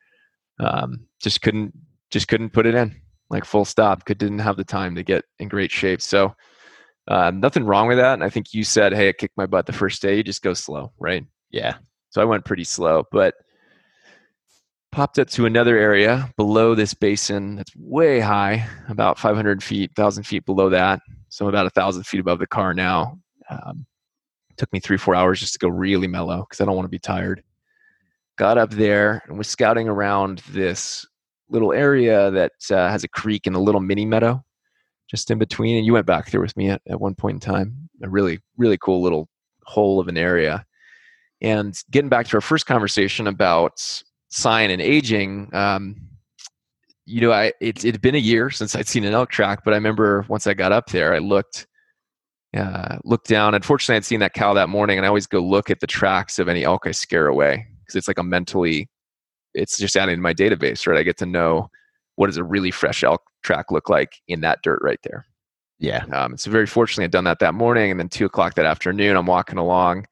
Um, 0.61 1.07
just 1.21 1.43
couldn't, 1.43 1.75
just 2.11 2.29
couldn't 2.29 2.51
put 2.51 2.67
it 2.67 2.75
in. 2.75 2.95
Like 3.29 3.45
full 3.45 3.65
stop. 3.65 4.05
Could 4.05 4.19
didn't 4.19 4.39
have 4.39 4.57
the 4.57 4.65
time 4.65 4.95
to 4.95 5.03
get 5.03 5.25
in 5.41 5.49
great 5.49 5.73
shape. 5.73 6.01
So 6.01 6.35
uh, 7.09 7.33
nothing 7.33 7.65
wrong 7.65 7.89
with 7.89 7.99
that. 7.99 8.15
And 8.15 8.23
I 8.23 8.31
think 8.31 8.55
you 8.55 8.63
said, 8.63 8.93
"Hey, 8.93 9.09
I 9.09 9.13
kicked 9.13 9.37
my 9.37 9.47
butt 9.47 9.67
the 9.67 9.73
first 9.73 10.01
day. 10.01 10.17
You 10.17 10.23
just 10.23 10.43
go 10.43 10.55
slow, 10.55 10.93
right?" 10.99 11.25
Yeah. 11.51 11.75
So 12.11 12.23
I 12.23 12.25
went 12.25 12.45
pretty 12.45 12.65
slow, 12.65 13.05
but 13.11 13.35
popped 14.97 15.19
up 15.19 15.29
to 15.29 15.45
another 15.45 15.77
area 15.77 16.33
below 16.39 16.75
this 16.75 16.95
basin 16.95 17.57
that's 17.57 17.77
way 17.77 18.19
high, 18.19 18.67
about 18.89 19.19
500 19.19 19.63
feet, 19.63 19.91
1,000 19.91 20.25
feet 20.25 20.47
below 20.47 20.71
that. 20.71 21.01
So 21.29 21.45
I'm 21.45 21.51
about 21.51 21.65
1,000 21.65 22.05
feet 22.05 22.21
above 22.21 22.39
the 22.39 22.47
car 22.47 22.73
now. 22.73 23.19
Um, 23.51 23.85
took 24.57 24.73
me 24.73 24.81
three, 24.81 24.97
four 24.97 25.15
hours 25.15 25.39
just 25.39 25.53
to 25.53 25.59
go 25.59 25.69
really 25.69 26.07
mellow 26.07 26.47
because 26.49 26.63
I 26.63 26.65
don't 26.65 26.77
want 26.77 26.87
to 26.87 26.91
be 26.91 26.99
tired. 26.99 27.43
Got 28.39 28.57
up 28.57 28.71
there 28.71 29.23
and 29.27 29.37
was 29.37 29.49
scouting 29.49 29.87
around 29.87 30.39
this 30.49 31.07
little 31.51 31.75
area 31.75 32.31
that 32.31 32.53
uh, 32.71 32.89
has 32.89 33.05
a 33.05 33.09
creek 33.09 33.47
and 33.47 33.55
a 33.55 33.61
little 33.61 33.83
mini 33.83 34.07
meadow 34.07 34.43
just 35.11 35.31
in 35.31 35.39
between. 35.39 35.77
And 35.77 35.85
you 35.85 35.93
went 35.93 36.07
back 36.07 36.31
there 36.31 36.41
with 36.41 36.57
me 36.57 36.71
at, 36.71 36.81
at 36.89 37.03
one 37.03 37.15
point 37.15 37.35
in 37.35 37.41
time. 37.41 37.91
A 38.03 38.09
really, 38.09 38.41
really 38.57 38.79
cool 38.79 39.03
little 39.03 39.29
hole 39.65 40.01
of 40.01 40.09
an 40.09 40.17
area. 40.17 40.65
And 41.43 41.79
getting 41.91 42.09
back 42.09 42.29
to 42.29 42.39
our 42.39 42.41
first 42.41 42.65
conversation 42.65 43.27
about 43.27 44.03
sign 44.29 44.71
and 44.71 44.83
aging, 44.83 45.51
um, 45.55 45.97
you 47.05 47.21
know, 47.21 47.33
I 47.33 47.53
it 47.61 47.83
had 47.83 48.01
been 48.01 48.15
a 48.15 48.19
year 48.19 48.51
since 48.51 48.75
I'd 48.75 48.89
seen 48.89 49.05
an 49.05 49.15
elk 49.15 49.31
track, 49.31 49.61
but 49.65 49.73
I 49.73 49.77
remember 49.77 50.25
once 50.29 50.47
I 50.47 50.55
got 50.55 50.73
up 50.73 50.91
there, 50.91 51.15
I 51.15 51.19
looked 51.19 51.67
uh, 52.57 52.99
looked 53.05 53.29
down. 53.29 53.55
Unfortunately, 53.55 53.97
I'd 53.97 54.05
seen 54.05 54.21
that 54.21 54.35
cow 54.35 54.55
that 54.55 54.69
morning, 54.69 54.99
and 54.99 55.05
I 55.05 55.09
always 55.09 55.27
go 55.27 55.41
look 55.41 55.71
at 55.71 55.81
the 55.81 55.87
tracks 55.87 56.39
of 56.39 56.49
any 56.49 56.65
elk 56.65 56.87
I 56.87 56.93
scare 56.93 57.27
away 57.29 57.67
because 57.81 57.95
it's 57.97 58.09
like 58.09 58.19
a 58.19 58.23
mentally, 58.23 58.89
it's 59.55 59.79
just 59.79 59.97
adding 59.97 60.17
to 60.17 60.21
my 60.23 60.35
database, 60.35 60.87
right? 60.87 60.99
I 60.99 61.03
get 61.03 61.19
to 61.19 61.27
know 61.27 61.71
what 62.17 62.27
does 62.27 62.39
a 62.39 62.45
really 62.45 62.71
fresh 62.71 63.05
elk 63.05 63.23
track 63.43 63.71
look 63.71 63.89
like 63.89 64.21
in 64.27 64.41
that 64.41 64.61
dirt 64.63 64.81
right 64.83 64.99
there. 65.05 65.27
Yeah. 65.79 66.05
Um, 66.13 66.37
so 66.37 66.51
very 66.51 66.67
fortunately, 66.67 67.05
I'd 67.05 67.11
done 67.11 67.25
that 67.25 67.39
that 67.41 67.55
morning, 67.55 67.91
and 67.91 68.01
then 68.01 68.09
two 68.09 68.25
o'clock 68.25 68.55
that 68.55 68.67
afternoon, 68.67 69.17
I'm 69.17 69.27
walking 69.27 69.59
along, 69.59 70.07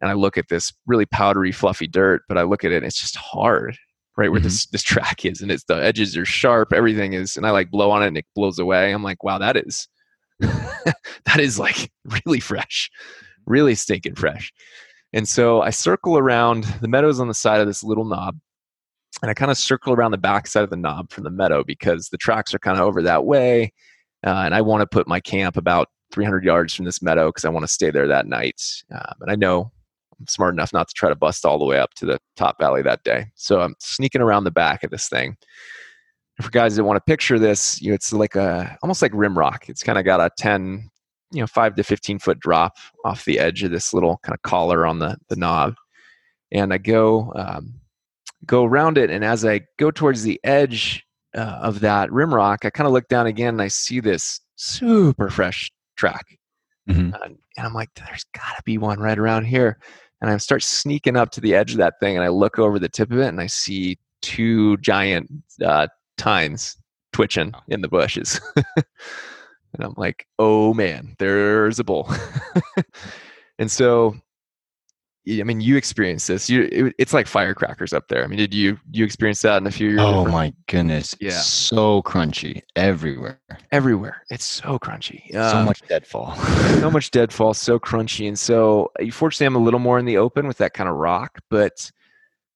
and 0.00 0.10
I 0.10 0.14
look 0.14 0.38
at 0.38 0.48
this 0.48 0.72
really 0.86 1.06
powdery, 1.06 1.52
fluffy 1.52 1.86
dirt, 1.86 2.22
but 2.28 2.38
I 2.38 2.42
look 2.42 2.64
at 2.64 2.72
it 2.72 2.78
and 2.78 2.86
it's 2.86 3.00
just 3.00 3.16
hard, 3.16 3.76
right 4.16 4.30
where 4.30 4.38
mm-hmm. 4.38 4.44
this 4.44 4.66
this 4.66 4.82
track 4.82 5.24
is, 5.24 5.40
and 5.40 5.50
it's 5.50 5.64
the 5.64 5.74
edges 5.74 6.16
are 6.16 6.24
sharp, 6.24 6.72
everything 6.72 7.12
is, 7.12 7.36
and 7.36 7.46
I 7.46 7.50
like 7.50 7.70
blow 7.70 7.90
on 7.90 8.02
it 8.02 8.08
and 8.08 8.18
it 8.18 8.26
blows 8.34 8.58
away. 8.58 8.92
I'm 8.92 9.02
like, 9.02 9.22
wow, 9.22 9.38
that 9.38 9.56
is 9.56 9.88
that 10.40 11.38
is 11.38 11.58
like 11.58 11.90
really 12.24 12.40
fresh, 12.40 12.90
really 13.46 13.74
stinking 13.74 14.14
fresh. 14.14 14.52
And 15.12 15.28
so 15.28 15.60
I 15.60 15.70
circle 15.70 16.16
around 16.16 16.64
the 16.80 16.88
meadows 16.88 17.18
on 17.18 17.28
the 17.28 17.34
side 17.34 17.60
of 17.60 17.66
this 17.66 17.82
little 17.82 18.04
knob, 18.04 18.38
and 19.22 19.30
I 19.30 19.34
kind 19.34 19.50
of 19.50 19.58
circle 19.58 19.92
around 19.92 20.12
the 20.12 20.18
back 20.18 20.46
side 20.46 20.64
of 20.64 20.70
the 20.70 20.76
knob 20.76 21.10
from 21.10 21.24
the 21.24 21.30
meadow 21.30 21.64
because 21.64 22.08
the 22.08 22.18
tracks 22.18 22.54
are 22.54 22.58
kind 22.58 22.78
of 22.78 22.86
over 22.86 23.02
that 23.02 23.24
way, 23.24 23.72
uh, 24.26 24.42
and 24.44 24.54
I 24.54 24.62
want 24.62 24.82
to 24.82 24.86
put 24.86 25.08
my 25.08 25.20
camp 25.20 25.56
about 25.56 25.88
300 26.12 26.44
yards 26.44 26.74
from 26.74 26.84
this 26.84 27.02
meadow 27.02 27.28
because 27.28 27.44
I 27.44 27.50
want 27.50 27.64
to 27.64 27.72
stay 27.72 27.90
there 27.90 28.08
that 28.08 28.26
night. 28.26 28.60
Um, 28.92 29.14
and 29.20 29.30
I 29.30 29.36
know 29.36 29.72
smart 30.28 30.54
enough 30.54 30.72
not 30.72 30.88
to 30.88 30.94
try 30.94 31.08
to 31.08 31.14
bust 31.14 31.44
all 31.44 31.58
the 31.58 31.64
way 31.64 31.78
up 31.78 31.94
to 31.94 32.06
the 32.06 32.18
top 32.36 32.58
valley 32.58 32.82
that 32.82 33.02
day. 33.04 33.26
So 33.34 33.60
I'm 33.60 33.74
sneaking 33.78 34.20
around 34.20 34.44
the 34.44 34.50
back 34.50 34.82
of 34.84 34.90
this 34.90 35.08
thing. 35.08 35.36
For 36.40 36.50
guys 36.50 36.76
that 36.76 36.84
want 36.84 36.96
to 36.96 37.10
picture 37.10 37.38
this, 37.38 37.80
you 37.82 37.90
know, 37.90 37.94
it's 37.94 38.12
like 38.12 38.34
a 38.34 38.76
almost 38.82 39.02
like 39.02 39.12
rim 39.14 39.36
rock. 39.36 39.68
It's 39.68 39.82
kind 39.82 39.98
of 39.98 40.04
got 40.04 40.20
a 40.20 40.30
10, 40.38 40.88
you 41.32 41.40
know, 41.40 41.46
five 41.46 41.74
to 41.76 41.84
15 41.84 42.18
foot 42.18 42.40
drop 42.40 42.76
off 43.04 43.24
the 43.24 43.38
edge 43.38 43.62
of 43.62 43.70
this 43.70 43.92
little 43.92 44.18
kind 44.22 44.34
of 44.34 44.42
collar 44.42 44.86
on 44.86 45.00
the, 45.00 45.18
the 45.28 45.36
knob. 45.36 45.74
And 46.50 46.72
I 46.72 46.78
go, 46.78 47.32
um, 47.36 47.74
go 48.46 48.64
around 48.64 48.96
it. 48.96 49.10
And 49.10 49.24
as 49.24 49.44
I 49.44 49.60
go 49.78 49.90
towards 49.90 50.22
the 50.22 50.40
edge 50.42 51.04
uh, 51.36 51.58
of 51.62 51.80
that 51.80 52.10
rim 52.10 52.34
rock, 52.34 52.64
I 52.64 52.70
kind 52.70 52.86
of 52.86 52.92
look 52.92 53.08
down 53.08 53.26
again 53.26 53.54
and 53.54 53.62
I 53.62 53.68
see 53.68 54.00
this 54.00 54.40
super 54.56 55.28
fresh 55.28 55.70
track. 55.96 56.24
Mm-hmm. 56.88 57.14
Uh, 57.14 57.26
and 57.56 57.66
I'm 57.66 57.74
like, 57.74 57.90
there's 57.94 58.24
got 58.34 58.56
to 58.56 58.62
be 58.64 58.78
one 58.78 58.98
right 58.98 59.18
around 59.18 59.44
here 59.44 59.78
and 60.20 60.30
I 60.30 60.36
start 60.36 60.62
sneaking 60.62 61.16
up 61.16 61.30
to 61.32 61.40
the 61.40 61.54
edge 61.54 61.72
of 61.72 61.78
that 61.78 62.00
thing, 62.00 62.16
and 62.16 62.24
I 62.24 62.28
look 62.28 62.58
over 62.58 62.78
the 62.78 62.88
tip 62.88 63.10
of 63.10 63.18
it, 63.18 63.28
and 63.28 63.40
I 63.40 63.46
see 63.46 63.98
two 64.22 64.76
giant 64.78 65.30
uh, 65.64 65.88
tines 66.16 66.76
twitching 67.12 67.54
in 67.68 67.80
the 67.80 67.88
bushes. 67.88 68.40
and 68.76 68.84
I'm 69.80 69.94
like, 69.96 70.26
oh 70.38 70.74
man, 70.74 71.16
there's 71.18 71.78
a 71.78 71.84
bull. 71.84 72.10
and 73.58 73.70
so, 73.70 74.16
I 75.28 75.42
mean, 75.42 75.60
you 75.60 75.76
experienced 75.76 76.28
this. 76.28 76.48
You, 76.48 76.68
it, 76.72 76.94
it's 76.98 77.12
like 77.12 77.26
firecrackers 77.26 77.92
up 77.92 78.08
there. 78.08 78.24
I 78.24 78.26
mean, 78.26 78.38
did 78.38 78.54
you 78.54 78.78
you 78.90 79.04
experience 79.04 79.42
that 79.42 79.58
in 79.58 79.66
a 79.66 79.70
few 79.70 79.90
years? 79.90 80.00
Oh 80.00 80.24
my 80.26 80.52
goodness! 80.66 81.14
Yeah, 81.20 81.30
so 81.30 82.02
crunchy 82.02 82.62
everywhere. 82.74 83.38
Everywhere, 83.70 84.22
it's 84.30 84.46
so 84.46 84.78
crunchy. 84.78 85.30
so 85.30 85.58
um, 85.58 85.66
much 85.66 85.82
deadfall. 85.88 86.34
so 86.80 86.90
much 86.90 87.10
deadfall. 87.12 87.52
So 87.52 87.78
crunchy, 87.78 88.28
and 88.28 88.38
so 88.38 88.90
fortunately, 89.12 89.46
I'm 89.46 89.56
a 89.56 89.64
little 89.64 89.80
more 89.80 89.98
in 89.98 90.06
the 90.06 90.16
open 90.16 90.46
with 90.46 90.56
that 90.58 90.72
kind 90.72 90.88
of 90.88 90.96
rock, 90.96 91.38
but 91.50 91.90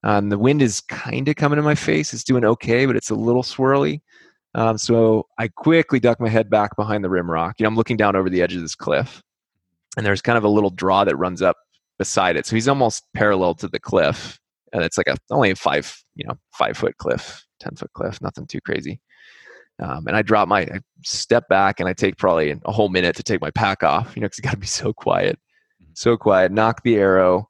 Um, 0.03 0.29
the 0.29 0.38
wind 0.38 0.61
is 0.61 0.81
kind 0.83 1.29
of 1.29 1.37
coming 1.37 1.59
in 1.59 1.64
my 1.64 1.74
face. 1.74 2.12
It's 2.12 2.24
doing 2.24 2.44
okay, 2.44 2.85
but 2.87 2.94
it's 2.94 3.09
a 3.11 3.14
little 3.14 3.42
swirly. 3.42 4.03
Um, 4.55 4.77
so 4.79 5.27
I 5.38 5.48
quickly 5.48 5.98
duck 5.98 6.20
my 6.20 6.29
head 6.29 6.48
back 6.50 6.77
behind 6.77 7.03
the 7.03 7.09
rim 7.11 7.31
rock. 7.31 7.57
You 7.59 7.64
know, 7.64 7.68
I'm 7.68 7.77
looking 7.77 7.96
down 7.96 8.14
over 8.14 8.29
the 8.31 8.42
edge 8.42 8.55
of 8.55 8.61
this 8.61 8.74
cliff, 8.74 9.22
and 9.96 10.05
there's 10.05 10.22
kind 10.22 10.38
of 10.38 10.44
a 10.44 10.48
little 10.48 10.70
draw 10.70 11.05
that 11.05 11.16
runs 11.16 11.40
up 11.42 11.57
beside 11.98 12.37
it. 12.37 12.46
So 12.46 12.57
he's 12.57 12.68
almost 12.68 13.04
parallel 13.14 13.54
to 13.57 13.68
the 13.68 13.80
cliff, 13.80 14.38
and 14.72 14.83
it's 14.83 14.98
like 14.98 15.09
a 15.09 15.16
only 15.30 15.50
a 15.50 15.57
five, 15.57 15.96
you 16.14 16.26
know, 16.26 16.35
five 16.52 16.76
foot 16.76 16.96
cliff, 16.98 17.44
ten 17.61 17.74
foot 17.76 17.92
cliff, 17.94 18.20
nothing 18.20 18.46
too 18.46 18.61
crazy. 18.61 19.00
Um, 19.83 20.07
and 20.07 20.16
I 20.16 20.22
drop 20.22 20.46
my, 20.46 20.61
I 20.61 20.80
step 21.04 21.48
back, 21.48 21.80
and 21.80 21.88
I 21.88 21.92
take 21.92 22.16
probably 22.16 22.54
a 22.64 22.72
whole 22.72 22.88
minute 22.88 23.16
to 23.16 23.22
take 23.22 23.40
my 23.40 23.50
pack 23.50 23.83
off. 23.83 24.14
You 24.14 24.20
know, 24.20 24.26
because 24.26 24.38
it's 24.38 24.46
got 24.46 24.52
to 24.52 24.59
be 24.59 24.66
so 24.66 24.92
quiet, 24.92 25.38
mm-hmm. 25.83 25.92
so 25.94 26.16
quiet. 26.16 26.52
Knock 26.52 26.83
the 26.83 26.96
arrow, 26.96 27.48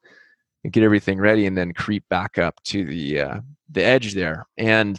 and 0.62 0.72
get 0.72 0.82
everything 0.82 1.18
ready, 1.18 1.46
and 1.46 1.56
then 1.56 1.72
creep 1.72 2.04
back 2.08 2.38
up 2.38 2.62
to 2.64 2.84
the 2.84 3.20
uh, 3.20 3.40
the 3.70 3.84
edge 3.84 4.14
there. 4.14 4.46
And 4.56 4.98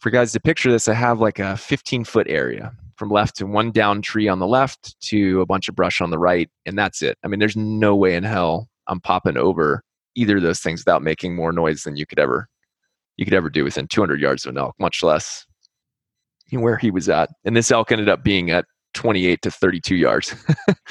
for 0.00 0.10
guys 0.10 0.32
to 0.32 0.40
picture 0.40 0.70
this, 0.70 0.88
I 0.88 0.94
have 0.94 1.20
like 1.20 1.38
a 1.38 1.56
15 1.56 2.04
foot 2.04 2.26
area 2.28 2.72
from 2.96 3.10
left 3.10 3.36
to 3.36 3.46
one 3.46 3.70
down 3.70 4.02
tree 4.02 4.28
on 4.28 4.38
the 4.38 4.46
left 4.46 4.98
to 5.00 5.40
a 5.40 5.46
bunch 5.46 5.68
of 5.68 5.74
brush 5.74 6.00
on 6.00 6.10
the 6.10 6.18
right, 6.18 6.48
and 6.66 6.78
that's 6.78 7.02
it. 7.02 7.18
I 7.24 7.28
mean, 7.28 7.38
there's 7.38 7.56
no 7.56 7.96
way 7.96 8.14
in 8.14 8.24
hell 8.24 8.69
I'm 8.90 9.00
popping 9.00 9.36
over 9.36 9.82
either 10.14 10.36
of 10.36 10.42
those 10.42 10.60
things 10.60 10.80
without 10.80 11.02
making 11.02 11.34
more 11.34 11.52
noise 11.52 11.84
than 11.84 11.96
you 11.96 12.04
could 12.04 12.18
ever 12.18 12.48
you 13.16 13.24
could 13.24 13.34
ever 13.34 13.50
do 13.50 13.64
within 13.64 13.86
200 13.86 14.18
yards 14.20 14.46
of 14.46 14.50
an 14.50 14.58
elk, 14.58 14.74
much 14.78 15.02
less 15.02 15.44
where 16.52 16.78
he 16.78 16.90
was 16.90 17.08
at. 17.08 17.28
And 17.44 17.54
this 17.54 17.70
elk 17.70 17.92
ended 17.92 18.08
up 18.08 18.24
being 18.24 18.50
at 18.50 18.64
28 18.94 19.42
to 19.42 19.50
32 19.50 19.94
yards 19.94 20.34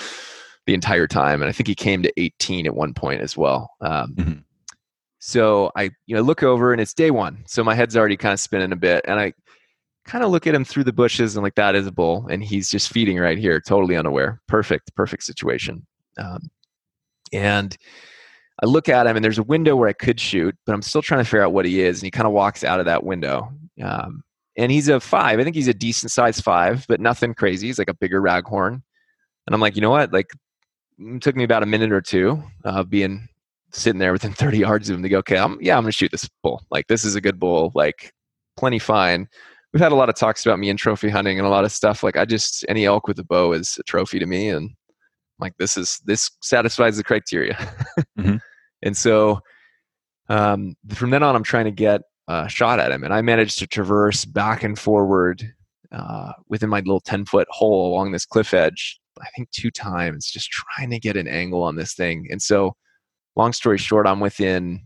the 0.65 0.73
entire 0.73 1.07
time, 1.07 1.41
and 1.41 1.49
I 1.49 1.51
think 1.51 1.67
he 1.67 1.75
came 1.75 2.03
to 2.03 2.13
18 2.17 2.67
at 2.67 2.75
one 2.75 2.93
point 2.93 3.21
as 3.21 3.35
well. 3.35 3.71
Um, 3.81 4.13
mm-hmm. 4.15 4.33
So 5.17 5.71
I, 5.75 5.89
you 6.05 6.15
know, 6.15 6.21
look 6.21 6.43
over 6.43 6.71
and 6.71 6.79
it's 6.79 6.93
day 6.93 7.12
one. 7.12 7.43
So 7.45 7.63
my 7.63 7.75
head's 7.75 7.97
already 7.97 8.15
kind 8.15 8.33
of 8.33 8.39
spinning 8.39 8.71
a 8.71 8.77
bit, 8.77 9.03
and 9.07 9.19
I 9.19 9.33
kind 10.05 10.23
of 10.23 10.31
look 10.31 10.47
at 10.47 10.55
him 10.55 10.63
through 10.63 10.85
the 10.85 10.93
bushes 10.93 11.35
and 11.35 11.43
like 11.43 11.55
that 11.55 11.75
is 11.75 11.88
a 11.88 11.91
bull, 11.91 12.27
and 12.29 12.43
he's 12.43 12.69
just 12.69 12.93
feeding 12.93 13.17
right 13.17 13.38
here, 13.38 13.59
totally 13.59 13.97
unaware. 13.97 14.39
Perfect, 14.47 14.95
perfect 14.95 15.23
situation. 15.23 15.85
Um, 16.17 16.49
and 17.31 17.75
I 18.61 18.65
look 18.65 18.89
at 18.89 19.07
him, 19.07 19.15
and 19.15 19.23
there's 19.23 19.37
a 19.37 19.43
window 19.43 19.75
where 19.75 19.87
I 19.87 19.93
could 19.93 20.19
shoot, 20.19 20.55
but 20.65 20.73
I'm 20.73 20.81
still 20.81 21.01
trying 21.01 21.21
to 21.21 21.25
figure 21.25 21.43
out 21.43 21.53
what 21.53 21.65
he 21.65 21.81
is. 21.81 21.99
And 21.99 22.05
he 22.05 22.11
kind 22.11 22.27
of 22.27 22.33
walks 22.33 22.63
out 22.63 22.79
of 22.79 22.85
that 22.87 23.03
window. 23.03 23.51
Um, 23.81 24.23
and 24.57 24.71
he's 24.71 24.89
a 24.89 24.99
five. 24.99 25.39
I 25.39 25.43
think 25.43 25.55
he's 25.55 25.69
a 25.69 25.73
decent 25.73 26.11
size 26.11 26.41
five, 26.41 26.85
but 26.89 26.99
nothing 26.99 27.33
crazy. 27.33 27.67
He's 27.67 27.79
like 27.79 27.89
a 27.89 27.93
bigger 27.93 28.21
raghorn. 28.21 28.81
And 29.47 29.55
I'm 29.55 29.61
like, 29.61 29.75
you 29.75 29.81
know 29.81 29.89
what? 29.89 30.11
Like, 30.11 30.31
it 30.99 31.21
took 31.21 31.37
me 31.37 31.45
about 31.45 31.63
a 31.63 31.65
minute 31.65 31.93
or 31.93 32.01
two 32.01 32.43
of 32.65 32.89
being 32.89 33.29
sitting 33.71 33.99
there 33.99 34.11
within 34.11 34.33
30 34.33 34.57
yards 34.57 34.89
of 34.89 34.97
him 34.97 35.03
to 35.03 35.09
go, 35.09 35.19
okay, 35.19 35.37
I'm, 35.37 35.57
yeah, 35.61 35.77
I'm 35.77 35.83
going 35.83 35.91
to 35.91 35.97
shoot 35.97 36.11
this 36.11 36.29
bull. 36.43 36.61
Like, 36.69 36.87
this 36.87 37.05
is 37.05 37.15
a 37.15 37.21
good 37.21 37.39
bull, 37.39 37.71
like, 37.75 38.13
plenty 38.57 38.79
fine. 38.79 39.29
We've 39.71 39.81
had 39.81 39.93
a 39.93 39.95
lot 39.95 40.09
of 40.09 40.15
talks 40.15 40.45
about 40.45 40.59
me 40.59 40.69
and 40.69 40.77
trophy 40.77 41.09
hunting 41.09 41.37
and 41.37 41.47
a 41.47 41.51
lot 41.51 41.63
of 41.63 41.71
stuff. 41.71 42.03
Like, 42.03 42.17
I 42.17 42.25
just, 42.25 42.65
any 42.67 42.85
elk 42.85 43.07
with 43.07 43.19
a 43.19 43.23
bow 43.23 43.53
is 43.53 43.77
a 43.79 43.83
trophy 43.83 44.19
to 44.19 44.25
me. 44.25 44.49
And 44.49 44.71
like, 45.39 45.54
this 45.58 45.78
is, 45.78 45.99
this 46.06 46.30
satisfies 46.41 46.97
the 46.97 47.04
criteria. 47.04 47.56
mm-hmm. 48.17 48.38
And 48.82 48.95
so, 48.95 49.41
um, 50.30 50.73
from 50.93 51.10
then 51.10 51.21
on, 51.21 51.36
I'm 51.36 51.43
trying 51.43 51.65
to 51.65 51.71
get 51.71 51.99
a 52.30 52.47
shot 52.47 52.80
at 52.80 52.91
him. 52.91 53.04
And 53.04 53.13
I 53.13 53.21
managed 53.21 53.60
to 53.60 53.67
traverse 53.67 54.23
back 54.23 54.63
and 54.63 54.80
forward 54.80 55.43
uh, 55.91 56.32
within 56.47 56.69
my 56.69 56.80
little 56.80 57.02
10 57.02 57.25
foot 57.25 57.47
hole 57.49 57.91
along 57.91 58.12
this 58.12 58.25
cliff 58.25 58.54
edge, 58.54 58.99
I 59.21 59.28
think 59.36 59.49
two 59.52 59.71
times, 59.71 60.30
just 60.32 60.49
trying 60.49 60.91
to 60.91 60.99
get 60.99 61.17
an 61.17 61.28
angle 61.28 61.63
on 61.63 61.75
this 61.75 61.93
thing. 61.93 62.28
And 62.30 62.41
so, 62.41 62.75
long 63.36 63.54
story 63.54 63.78
short, 63.78 64.08
I'm 64.08 64.19
within 64.19 64.86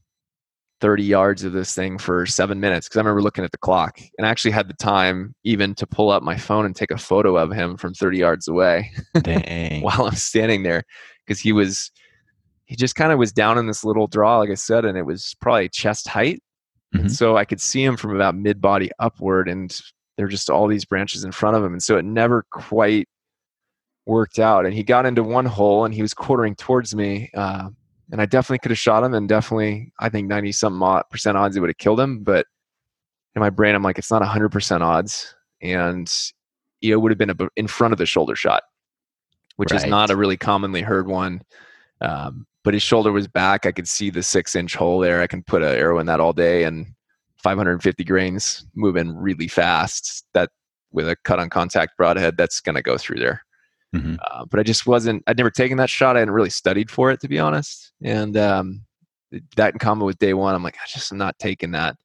30 0.84 1.02
yards 1.02 1.46
of 1.46 1.54
this 1.54 1.74
thing 1.74 1.98
for 1.98 2.26
seven 2.26 2.60
minutes 2.60 2.90
because 2.90 2.98
I 2.98 3.00
remember 3.00 3.22
looking 3.22 3.46
at 3.46 3.54
the 3.54 3.58
clock 3.58 4.02
and 4.18 4.28
I 4.28 4.30
actually 4.30 4.52
had 4.52 4.68
the 4.68 4.74
time 4.74 5.34
even 5.46 5.76
to 5.76 5.88
pull 5.88 6.10
up 6.10 6.22
my 6.24 6.36
phone 6.36 6.66
and 6.66 6.76
take 6.76 6.92
a 6.92 6.98
photo 6.98 7.38
of 7.38 7.54
him 7.54 7.78
from 7.78 7.94
30 7.94 8.18
yards 8.18 8.50
away 8.50 8.92
while 9.82 10.04
I'm 10.04 10.16
standing 10.16 10.64
there 10.64 10.84
because 11.26 11.40
he 11.40 11.54
was, 11.54 11.90
he 12.66 12.76
just 12.76 12.96
kind 12.96 13.14
of 13.14 13.18
was 13.18 13.32
down 13.32 13.58
in 13.58 13.66
this 13.66 13.86
little 13.86 14.08
draw, 14.08 14.40
like 14.40 14.50
I 14.50 14.56
said, 14.56 14.84
and 14.84 14.98
it 14.98 15.06
was 15.06 15.38
probably 15.40 15.70
chest 15.70 16.10
height. 16.10 16.44
Mm-hmm. 16.94 17.08
so 17.08 17.38
I 17.38 17.46
could 17.46 17.62
see 17.62 17.82
him 17.82 17.96
from 17.96 18.14
about 18.14 18.36
mid 18.36 18.60
body 18.60 18.92
upward 19.00 19.48
and 19.48 19.72
there 20.18 20.26
were 20.26 20.32
just 20.32 20.50
all 20.50 20.68
these 20.68 20.84
branches 20.84 21.24
in 21.24 21.32
front 21.32 21.56
of 21.56 21.64
him. 21.64 21.72
And 21.72 21.82
so 21.82 21.96
it 21.96 22.04
never 22.04 22.46
quite 22.52 23.08
worked 24.06 24.38
out. 24.38 24.66
And 24.66 24.74
he 24.74 24.84
got 24.84 25.06
into 25.06 25.24
one 25.24 25.46
hole 25.46 25.86
and 25.86 25.94
he 25.94 26.02
was 26.02 26.14
quartering 26.14 26.56
towards 26.56 26.94
me. 26.94 27.32
Uh, 27.34 27.70
and 28.14 28.22
I 28.22 28.28
definitely 28.28 28.60
could 28.60 28.70
have 28.70 28.78
shot 28.78 29.04
him, 29.04 29.16
and 29.16 29.28
definitely 29.28 29.92
I 30.00 30.08
think 30.08 30.28
ninety 30.28 30.52
something 30.52 31.02
percent 31.10 31.36
odds 31.36 31.58
it 31.58 31.62
would 31.62 31.72
have 31.72 31.80
killed 31.80 32.00
him. 32.00 32.24
But 32.24 32.46
in 33.36 33.40
my 33.40 33.50
brain, 33.50 33.74
I'm 33.74 33.82
like, 33.82 33.98
it's 33.98 34.12
not 34.12 34.24
hundred 34.24 34.50
percent 34.50 34.84
odds, 34.84 35.34
and 35.64 36.08
it 36.84 36.96
would 36.96 37.12
have 37.12 37.18
been 37.18 37.36
in 37.56 37.68
front 37.68 37.92
of 37.92 37.98
the 37.98 38.06
shoulder 38.06 38.36
shot, 38.36 38.62
which 39.56 39.72
right. 39.72 39.82
is 39.82 39.88
not 39.88 40.12
a 40.12 40.16
really 40.16 40.38
commonly 40.38 40.84
heard 40.84 41.08
one. 41.08 41.42
Um, 42.02 42.46
but 42.64 42.76
his 42.76 42.84
shoulder 42.84 43.12
was 43.12 43.28
back. 43.28 43.66
I 43.66 43.72
could 43.72 43.88
see 43.88 44.12
the 44.12 44.22
six 44.22 44.56
inch 44.56 44.76
hole 44.76 45.00
there. 45.00 45.24
I 45.24 45.28
can 45.28 45.42
put 45.42 45.64
an 45.64 45.76
arrow 45.76 45.98
in 45.98 46.06
that 46.06 46.20
all 46.20 46.34
day, 46.34 46.66
and 46.66 46.86
550 47.38 48.04
grains 48.04 48.64
moving 48.76 49.18
really 49.18 49.48
fast. 49.48 50.24
That 50.36 50.52
with 50.92 51.10
a 51.10 51.16
cut 51.16 51.40
on 51.40 51.50
contact 51.50 51.98
broadhead, 51.98 52.38
that's 52.38 52.60
going 52.60 52.76
to 52.76 52.84
go 52.84 52.96
through 52.96 53.22
there. 53.22 53.44
Mm-hmm. 53.94 54.16
Uh, 54.26 54.46
but 54.46 54.60
I 54.60 54.64
just 54.64 54.88
wasn't. 54.88 55.24
I'd 55.28 55.38
never 55.38 55.52
taken 55.52 55.78
that 55.78 55.90
shot. 55.90 56.16
I 56.16 56.20
hadn't 56.20 56.34
really 56.34 56.50
studied 56.50 56.90
for 56.90 57.12
it, 57.12 57.22
to 57.22 57.28
be 57.28 57.40
honest. 57.40 57.92
And 58.04 58.36
um, 58.38 58.82
that 59.56 59.74
in 59.74 59.80
common 59.80 60.06
with 60.06 60.18
day 60.18 60.34
one, 60.34 60.56
I'm 60.56 60.64
like, 60.64 60.78
I 60.78 60.88
just 60.88 61.12
am 61.12 61.18
not 61.18 61.38
taking 61.40 61.72
that. 61.72 61.96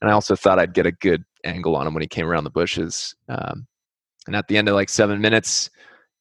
And 0.00 0.10
I 0.10 0.12
also 0.12 0.36
thought 0.36 0.58
I'd 0.58 0.74
get 0.74 0.86
a 0.86 0.92
good 0.92 1.24
angle 1.44 1.76
on 1.76 1.86
him 1.86 1.94
when 1.94 2.02
he 2.02 2.08
came 2.08 2.26
around 2.26 2.44
the 2.44 2.50
bushes. 2.50 3.14
Um, 3.28 3.66
and 4.26 4.34
at 4.34 4.48
the 4.48 4.58
end 4.58 4.68
of 4.68 4.74
like 4.74 4.88
seven 4.88 5.20
minutes, 5.20 5.70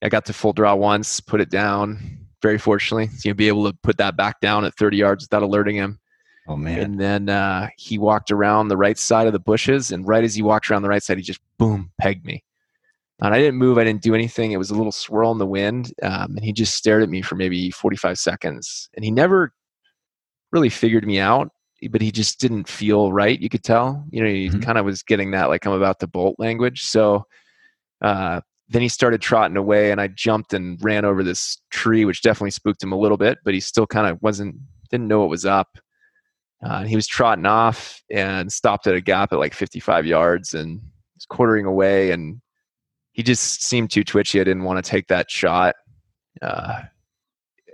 I 0.02 0.10
got 0.10 0.26
to 0.26 0.34
full 0.34 0.54
draw 0.54 0.76
once, 0.76 1.20
put 1.20 1.42
it 1.42 1.50
down. 1.50 2.20
Very 2.42 2.58
fortunately, 2.60 3.08
so 3.08 3.30
you'll 3.30 3.36
be 3.36 3.48
able 3.48 3.66
to 3.66 3.76
put 3.82 3.98
that 3.98 4.16
back 4.16 4.40
down 4.40 4.66
at 4.66 4.76
30 4.76 4.98
yards 4.98 5.24
without 5.24 5.42
alerting 5.42 5.76
him. 5.76 6.00
Oh 6.48 6.56
man! 6.56 6.80
And 6.80 7.00
then 7.00 7.28
uh, 7.28 7.70
he 7.76 7.98
walked 7.98 8.30
around 8.30 8.68
the 8.68 8.78
right 8.78 9.00
side 9.00 9.26
of 9.26 9.34
the 9.34 9.40
bushes, 9.40 9.92
and 9.92 10.08
right 10.08 10.24
as 10.24 10.36
he 10.36 10.44
walked 10.44 10.70
around 10.70 10.84
the 10.84 10.90
right 10.90 11.02
side, 11.02 11.18
he 11.18 11.24
just 11.24 11.40
boom 11.58 11.92
pegged 12.00 12.24
me. 12.24 12.44
And 13.22 13.34
I 13.34 13.40
didn't 13.40 13.56
move. 13.56 13.78
I 13.78 13.84
didn't 13.84 14.02
do 14.02 14.14
anything. 14.14 14.52
It 14.52 14.58
was 14.58 14.72
a 14.72 14.76
little 14.76 14.92
swirl 14.92 15.32
in 15.32 15.38
the 15.38 15.46
wind. 15.46 15.94
Um, 16.04 16.36
and 16.36 16.44
he 16.44 16.52
just 16.52 16.76
stared 16.76 17.02
at 17.02 17.10
me 17.10 17.22
for 17.22 17.36
maybe 17.36 17.72
45 17.72 18.20
seconds. 18.20 18.90
And 18.96 19.06
he 19.06 19.12
never 19.12 19.54
really 20.52 20.70
figured 20.70 21.06
me 21.06 21.20
out, 21.20 21.50
but 21.92 22.02
he 22.02 22.12
just 22.12 22.40
didn't 22.40 22.68
feel 22.68 23.14
right. 23.14 23.40
You 23.40 23.50
could 23.50 23.64
tell. 23.64 24.04
You 24.10 24.22
know, 24.22 24.30
he 24.30 24.50
mm-hmm. 24.50 24.60
kind 24.60 24.78
of 24.78 24.86
was 24.86 25.02
getting 25.02 25.32
that, 25.32 25.50
like, 25.50 25.66
I'm 25.66 25.74
about 25.74 26.00
to 26.02 26.08
bolt 26.08 26.36
language. 26.40 26.84
So 26.84 27.26
uh, 28.02 28.42
then 28.68 28.82
he 28.82 28.90
started 28.90 29.22
trotting 29.22 29.58
away, 29.58 29.92
and 29.92 30.02
I 30.02 30.08
jumped 30.08 30.54
and 30.54 30.78
ran 30.84 31.06
over 31.06 31.24
this 31.24 31.62
tree, 31.72 32.04
which 32.04 32.22
definitely 32.22 32.52
spooked 32.52 32.84
him 32.84 32.92
a 32.92 33.00
little 33.00 33.18
bit, 33.18 33.38
but 33.46 33.54
he 33.54 33.60
still 33.62 33.88
kind 33.88 34.08
of 34.08 34.22
wasn't, 34.22 34.56
didn't 34.90 35.08
know 35.08 35.22
what 35.22 35.30
was 35.30 35.46
up. 35.46 35.78
Uh, 36.66 36.80
and 36.80 36.90
he 36.90 36.96
was 36.96 37.08
trotting 37.08 37.46
off 37.46 38.02
and 38.12 38.52
stopped 38.52 38.88
at 38.88 38.96
a 38.96 39.02
gap 39.02 39.32
at 39.32 39.40
like 39.40 39.54
55 39.54 40.06
yards 40.06 40.54
and 40.54 40.82
was 41.16 41.26
quartering 41.26 41.66
away 41.66 42.12
and 42.12 42.42
he 43.16 43.24
just 43.24 43.64
seemed 43.64 43.92
too 43.92 44.04
twitchy. 44.04 44.42
I 44.42 44.44
didn't 44.44 44.66
want 44.66 44.84
to 44.84 44.92
take 44.92 45.08
that 45.08 45.32
shot. 45.32 45.76
Uh, 46.42 46.82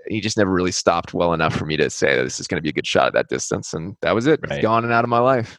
he 0.05 0.21
just 0.21 0.37
never 0.37 0.51
really 0.51 0.71
stopped 0.71 1.15
well 1.15 1.33
enough 1.33 1.55
for 1.55 1.65
me 1.65 1.75
to 1.77 1.89
say 1.89 2.15
that 2.15 2.23
this 2.23 2.39
is 2.39 2.45
going 2.45 2.59
to 2.59 2.61
be 2.61 2.69
a 2.69 2.73
good 2.73 2.85
shot 2.85 3.07
at 3.07 3.13
that 3.13 3.27
distance, 3.27 3.73
and 3.73 3.97
that 4.01 4.13
was 4.13 4.27
it. 4.27 4.39
Right. 4.43 4.57
It's 4.57 4.61
gone 4.61 4.83
and 4.83 4.93
out 4.93 5.03
of 5.03 5.09
my 5.09 5.17
life. 5.17 5.57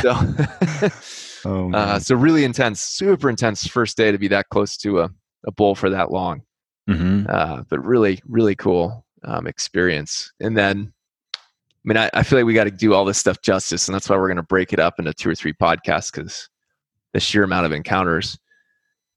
so, 0.00 0.14
oh, 1.44 1.72
uh, 1.74 1.98
so 1.98 2.14
really 2.14 2.44
intense, 2.44 2.80
super 2.80 3.28
intense 3.28 3.66
first 3.66 3.96
day 3.96 4.12
to 4.12 4.18
be 4.18 4.28
that 4.28 4.50
close 4.50 4.76
to 4.78 5.00
a, 5.00 5.10
a 5.48 5.50
bull 5.50 5.74
for 5.74 5.90
that 5.90 6.12
long. 6.12 6.42
Mm-hmm. 6.88 7.26
Uh, 7.28 7.62
but 7.68 7.84
really, 7.84 8.20
really 8.24 8.54
cool 8.54 9.04
um, 9.24 9.48
experience. 9.48 10.32
And 10.38 10.56
then, 10.56 10.92
I 11.34 11.38
mean, 11.82 11.96
I, 11.96 12.08
I 12.14 12.22
feel 12.22 12.38
like 12.38 12.46
we 12.46 12.54
got 12.54 12.64
to 12.64 12.70
do 12.70 12.94
all 12.94 13.04
this 13.04 13.18
stuff 13.18 13.42
justice, 13.42 13.88
and 13.88 13.96
that's 13.96 14.08
why 14.08 14.16
we're 14.16 14.28
going 14.28 14.36
to 14.36 14.44
break 14.44 14.72
it 14.72 14.78
up 14.78 15.00
into 15.00 15.12
two 15.12 15.28
or 15.28 15.34
three 15.34 15.54
podcasts 15.54 16.12
because 16.12 16.48
the 17.14 17.18
sheer 17.18 17.42
amount 17.42 17.66
of 17.66 17.72
encounters. 17.72 18.38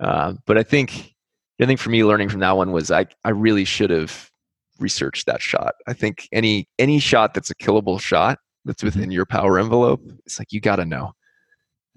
Uh, 0.02 0.34
but 0.46 0.58
I 0.58 0.64
think 0.64 1.14
I 1.62 1.66
think 1.66 1.80
for 1.80 1.92
me, 1.92 2.04
learning 2.04 2.30
from 2.30 2.40
that 2.40 2.58
one 2.58 2.72
was 2.72 2.92
I 2.92 3.06
I 3.24 3.30
really 3.30 3.66
should 3.66 3.92
have 3.92 4.30
researched 4.80 5.28
that 5.28 5.42
shot. 5.42 5.76
I 5.88 5.94
think 5.94 6.28
any 6.32 6.68
any 6.80 7.00
shot 7.00 7.34
that's 7.34 7.52
a 7.52 7.56
killable 7.56 8.02
shot 8.02 8.40
that's 8.66 8.80
mm-hmm. 8.80 8.88
within 8.88 9.12
your 9.12 9.26
power 9.26 9.60
envelope, 9.60 10.02
it's 10.26 10.40
like 10.40 10.52
you 10.52 10.60
got 10.60 10.78
to 10.78 10.86
know. 10.86 11.14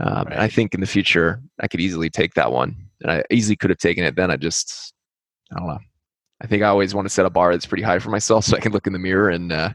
Um, 0.01 0.27
right. 0.27 0.39
I 0.39 0.49
think 0.49 0.75
in 0.75 0.81
the 0.81 0.87
future 0.87 1.41
I 1.61 1.69
could 1.69 1.81
easily 1.81 2.11
take 2.11 2.35
that 2.35 2.53
one, 2.53 2.77
and 3.01 3.11
I 3.11 3.25
easily 3.31 3.57
could 3.57 3.71
have 3.71 3.79
taken 3.79 4.05
it. 4.05 4.17
Then 4.17 4.31
I 4.31 4.37
just 4.37 4.93
I 5.53 5.59
don't 5.59 5.69
know. 5.69 5.79
I 6.43 6.47
think 6.47 6.63
I 6.63 6.69
always 6.69 6.95
want 6.95 7.07
to 7.07 7.15
set 7.15 7.27
a 7.27 7.31
bar 7.31 7.53
that's 7.53 7.67
pretty 7.67 7.85
high 7.85 8.01
for 8.01 8.11
myself 8.11 8.45
so 8.45 8.57
I 8.57 8.61
can 8.61 8.73
look 8.73 8.87
in 8.87 8.93
the 8.93 8.99
mirror, 8.99 9.31
and 9.31 9.51
uh, 9.51 9.73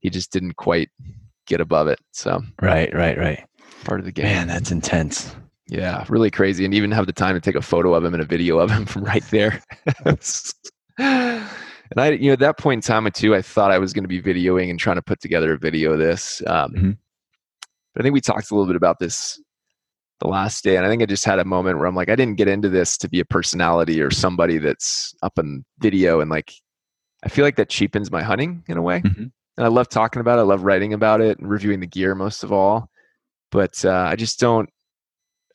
he 0.00 0.08
just 0.08 0.32
didn't 0.32 0.56
quite 0.56 0.88
get 1.46 1.60
above 1.60 1.88
it. 1.88 1.98
So 2.12 2.40
right, 2.62 2.92
right, 2.94 3.18
right. 3.18 3.44
Part 3.84 4.00
of 4.00 4.06
the 4.06 4.12
game. 4.12 4.24
Man, 4.24 4.48
that's 4.48 4.70
intense. 4.70 5.34
Yeah, 5.68 6.04
really 6.08 6.30
crazy. 6.30 6.64
And 6.64 6.72
even 6.72 6.90
have 6.92 7.06
the 7.06 7.12
time 7.12 7.34
to 7.34 7.40
take 7.40 7.54
a 7.54 7.62
photo 7.62 7.94
of 7.94 8.04
him 8.04 8.14
and 8.14 8.22
a 8.22 8.26
video 8.26 8.58
of 8.58 8.70
him 8.70 8.86
from 8.86 9.04
right 9.04 9.24
there. 9.30 9.62
and 10.98 11.44
I, 11.96 12.10
you 12.10 12.28
know, 12.28 12.32
at 12.32 12.38
that 12.40 12.58
point 12.58 12.78
in 12.78 12.82
time 12.82 13.08
too, 13.12 13.34
I 13.34 13.42
thought 13.42 13.70
I 13.70 13.78
was 13.78 13.92
going 13.92 14.04
to 14.04 14.08
be 14.08 14.22
videoing 14.22 14.70
and 14.70 14.78
trying 14.78 14.96
to 14.96 15.02
put 15.02 15.20
together 15.20 15.52
a 15.52 15.58
video 15.58 15.92
of 15.92 15.98
this. 15.98 16.42
Um, 16.46 16.72
mm-hmm. 16.72 16.90
But 17.94 18.00
I 18.00 18.02
think 18.02 18.14
we 18.14 18.20
talked 18.20 18.50
a 18.50 18.54
little 18.54 18.66
bit 18.66 18.76
about 18.76 18.98
this 18.98 19.40
the 20.20 20.28
last 20.28 20.64
day, 20.64 20.76
and 20.76 20.84
I 20.84 20.88
think 20.88 21.02
I 21.02 21.06
just 21.06 21.24
had 21.24 21.38
a 21.38 21.44
moment 21.44 21.78
where 21.78 21.86
I'm 21.86 21.94
like, 21.94 22.08
I 22.08 22.16
didn't 22.16 22.36
get 22.36 22.48
into 22.48 22.68
this 22.68 22.96
to 22.98 23.08
be 23.08 23.20
a 23.20 23.24
personality 23.24 24.00
or 24.00 24.10
somebody 24.10 24.58
that's 24.58 25.14
up 25.22 25.38
in 25.38 25.64
video, 25.78 26.20
and 26.20 26.30
like, 26.30 26.52
I 27.24 27.28
feel 27.28 27.44
like 27.44 27.56
that 27.56 27.68
cheapens 27.68 28.10
my 28.10 28.22
hunting 28.22 28.64
in 28.68 28.76
a 28.76 28.82
way. 28.82 29.00
Mm-hmm. 29.00 29.22
And 29.22 29.64
I 29.64 29.68
love 29.68 29.88
talking 29.88 30.20
about 30.20 30.38
it. 30.38 30.42
I 30.42 30.44
love 30.44 30.62
writing 30.62 30.92
about 30.92 31.20
it 31.20 31.38
and 31.38 31.50
reviewing 31.50 31.80
the 31.80 31.86
gear 31.86 32.14
most 32.14 32.44
of 32.44 32.52
all. 32.52 32.88
But 33.50 33.84
uh, 33.84 34.06
I 34.08 34.14
just 34.14 34.38
don't. 34.38 34.68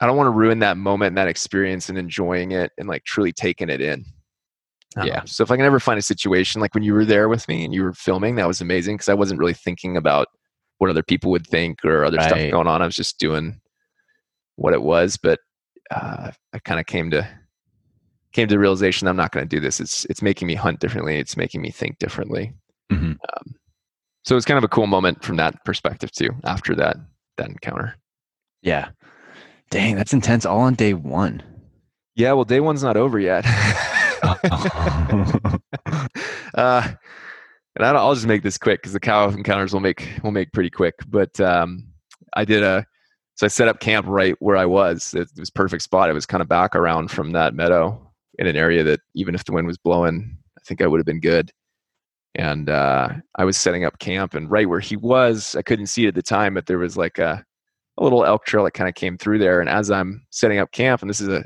I 0.01 0.07
don't 0.07 0.17
want 0.17 0.27
to 0.27 0.31
ruin 0.31 0.59
that 0.59 0.77
moment 0.77 1.09
and 1.09 1.17
that 1.17 1.27
experience 1.27 1.89
and 1.89 1.97
enjoying 1.97 2.51
it 2.51 2.71
and 2.77 2.87
like 2.87 3.03
truly 3.03 3.31
taking 3.31 3.69
it 3.69 3.81
in. 3.81 4.05
Yeah. 5.03 5.23
So 5.25 5.43
if 5.43 5.49
I 5.49 5.55
can 5.55 5.65
ever 5.65 5.79
find 5.79 5.97
a 5.97 6.03
situation 6.03 6.61
like 6.61 6.73
when 6.75 6.83
you 6.83 6.93
were 6.93 7.05
there 7.05 7.27
with 7.27 7.47
me 7.47 7.65
and 7.65 7.73
you 7.73 7.83
were 7.83 7.93
filming, 7.93 8.35
that 8.35 8.47
was 8.47 8.61
amazing 8.61 8.95
because 8.95 9.09
I 9.09 9.13
wasn't 9.15 9.39
really 9.39 9.53
thinking 9.53 9.97
about 9.97 10.27
what 10.77 10.89
other 10.89 11.03
people 11.03 11.31
would 11.31 11.47
think 11.47 11.83
or 11.83 12.05
other 12.05 12.17
right. 12.17 12.27
stuff 12.27 12.51
going 12.51 12.67
on. 12.67 12.81
I 12.81 12.85
was 12.85 12.95
just 12.95 13.17
doing 13.19 13.59
what 14.55 14.73
it 14.73 14.83
was. 14.83 15.17
But 15.17 15.39
uh, 15.91 16.31
I 16.53 16.59
kind 16.59 16.79
of 16.79 16.85
came 16.85 17.09
to 17.11 17.27
came 18.33 18.47
to 18.47 18.53
the 18.53 18.59
realization 18.59 19.07
I'm 19.07 19.15
not 19.15 19.31
going 19.31 19.47
to 19.47 19.55
do 19.55 19.59
this. 19.59 19.79
It's 19.79 20.05
it's 20.05 20.21
making 20.21 20.47
me 20.47 20.55
hunt 20.55 20.79
differently. 20.79 21.17
It's 21.17 21.37
making 21.37 21.61
me 21.61 21.71
think 21.71 21.97
differently. 21.99 22.53
Mm-hmm. 22.91 23.11
Um, 23.11 23.55
so 24.25 24.37
it's 24.37 24.45
kind 24.45 24.57
of 24.57 24.63
a 24.63 24.69
cool 24.69 24.87
moment 24.87 25.23
from 25.23 25.37
that 25.37 25.63
perspective 25.65 26.11
too. 26.11 26.29
After 26.43 26.75
that 26.75 26.97
that 27.37 27.49
encounter. 27.49 27.95
Yeah. 28.61 28.89
Dang, 29.73 29.95
that's 29.95 30.13
intense. 30.13 30.45
All 30.45 30.59
on 30.59 30.75
day 30.75 30.93
one. 30.93 31.41
Yeah. 32.13 32.33
Well, 32.33 32.45
day 32.45 32.59
one's 32.59 32.83
not 32.83 32.95
over 32.95 33.17
yet. 33.17 33.43
uh, 36.53 36.91
and 37.75 37.83
I 37.83 37.91
will 37.91 38.13
just 38.13 38.27
make 38.27 38.43
this 38.43 38.59
quick 38.59 38.83
because 38.83 38.93
the 38.93 38.99
cow 38.99 39.29
encounters 39.29 39.73
will 39.73 39.79
make 39.79 40.07
will 40.21 40.29
make 40.29 40.51
pretty 40.51 40.69
quick. 40.69 40.93
But 41.07 41.39
um, 41.39 41.87
I 42.35 42.45
did 42.45 42.61
a 42.61 42.85
so 43.33 43.47
I 43.47 43.49
set 43.49 43.67
up 43.67 43.79
camp 43.79 44.05
right 44.07 44.35
where 44.37 44.57
I 44.57 44.67
was. 44.67 45.11
It, 45.15 45.27
it 45.35 45.39
was 45.39 45.49
perfect 45.49 45.81
spot. 45.81 46.07
It 46.07 46.13
was 46.13 46.27
kind 46.27 46.43
of 46.43 46.47
back 46.47 46.75
around 46.75 47.09
from 47.09 47.31
that 47.31 47.55
meadow 47.55 47.99
in 48.37 48.45
an 48.45 48.55
area 48.55 48.83
that 48.83 48.99
even 49.15 49.33
if 49.33 49.43
the 49.45 49.53
wind 49.53 49.65
was 49.65 49.79
blowing, 49.79 50.37
I 50.55 50.61
think 50.67 50.83
I 50.83 50.87
would 50.87 50.99
have 50.99 51.07
been 51.07 51.19
good. 51.19 51.51
And 52.35 52.69
uh, 52.69 53.09
I 53.39 53.43
was 53.43 53.57
setting 53.57 53.85
up 53.85 53.97
camp, 53.97 54.35
and 54.35 54.51
right 54.51 54.69
where 54.69 54.79
he 54.79 54.97
was, 54.97 55.55
I 55.55 55.63
couldn't 55.63 55.87
see 55.87 56.05
it 56.05 56.09
at 56.09 56.15
the 56.15 56.21
time, 56.21 56.53
but 56.53 56.67
there 56.67 56.77
was 56.77 56.95
like 56.95 57.17
a, 57.17 57.43
a 57.97 58.03
little 58.03 58.25
elk 58.25 58.45
trail 58.45 58.63
that 58.63 58.71
kind 58.71 58.89
of 58.89 58.95
came 58.95 59.17
through 59.17 59.39
there. 59.39 59.59
And 59.61 59.69
as 59.69 59.91
I'm 59.91 60.25
setting 60.29 60.59
up 60.59 60.71
camp, 60.71 61.01
and 61.01 61.09
this 61.09 61.21
is 61.21 61.27
a 61.27 61.43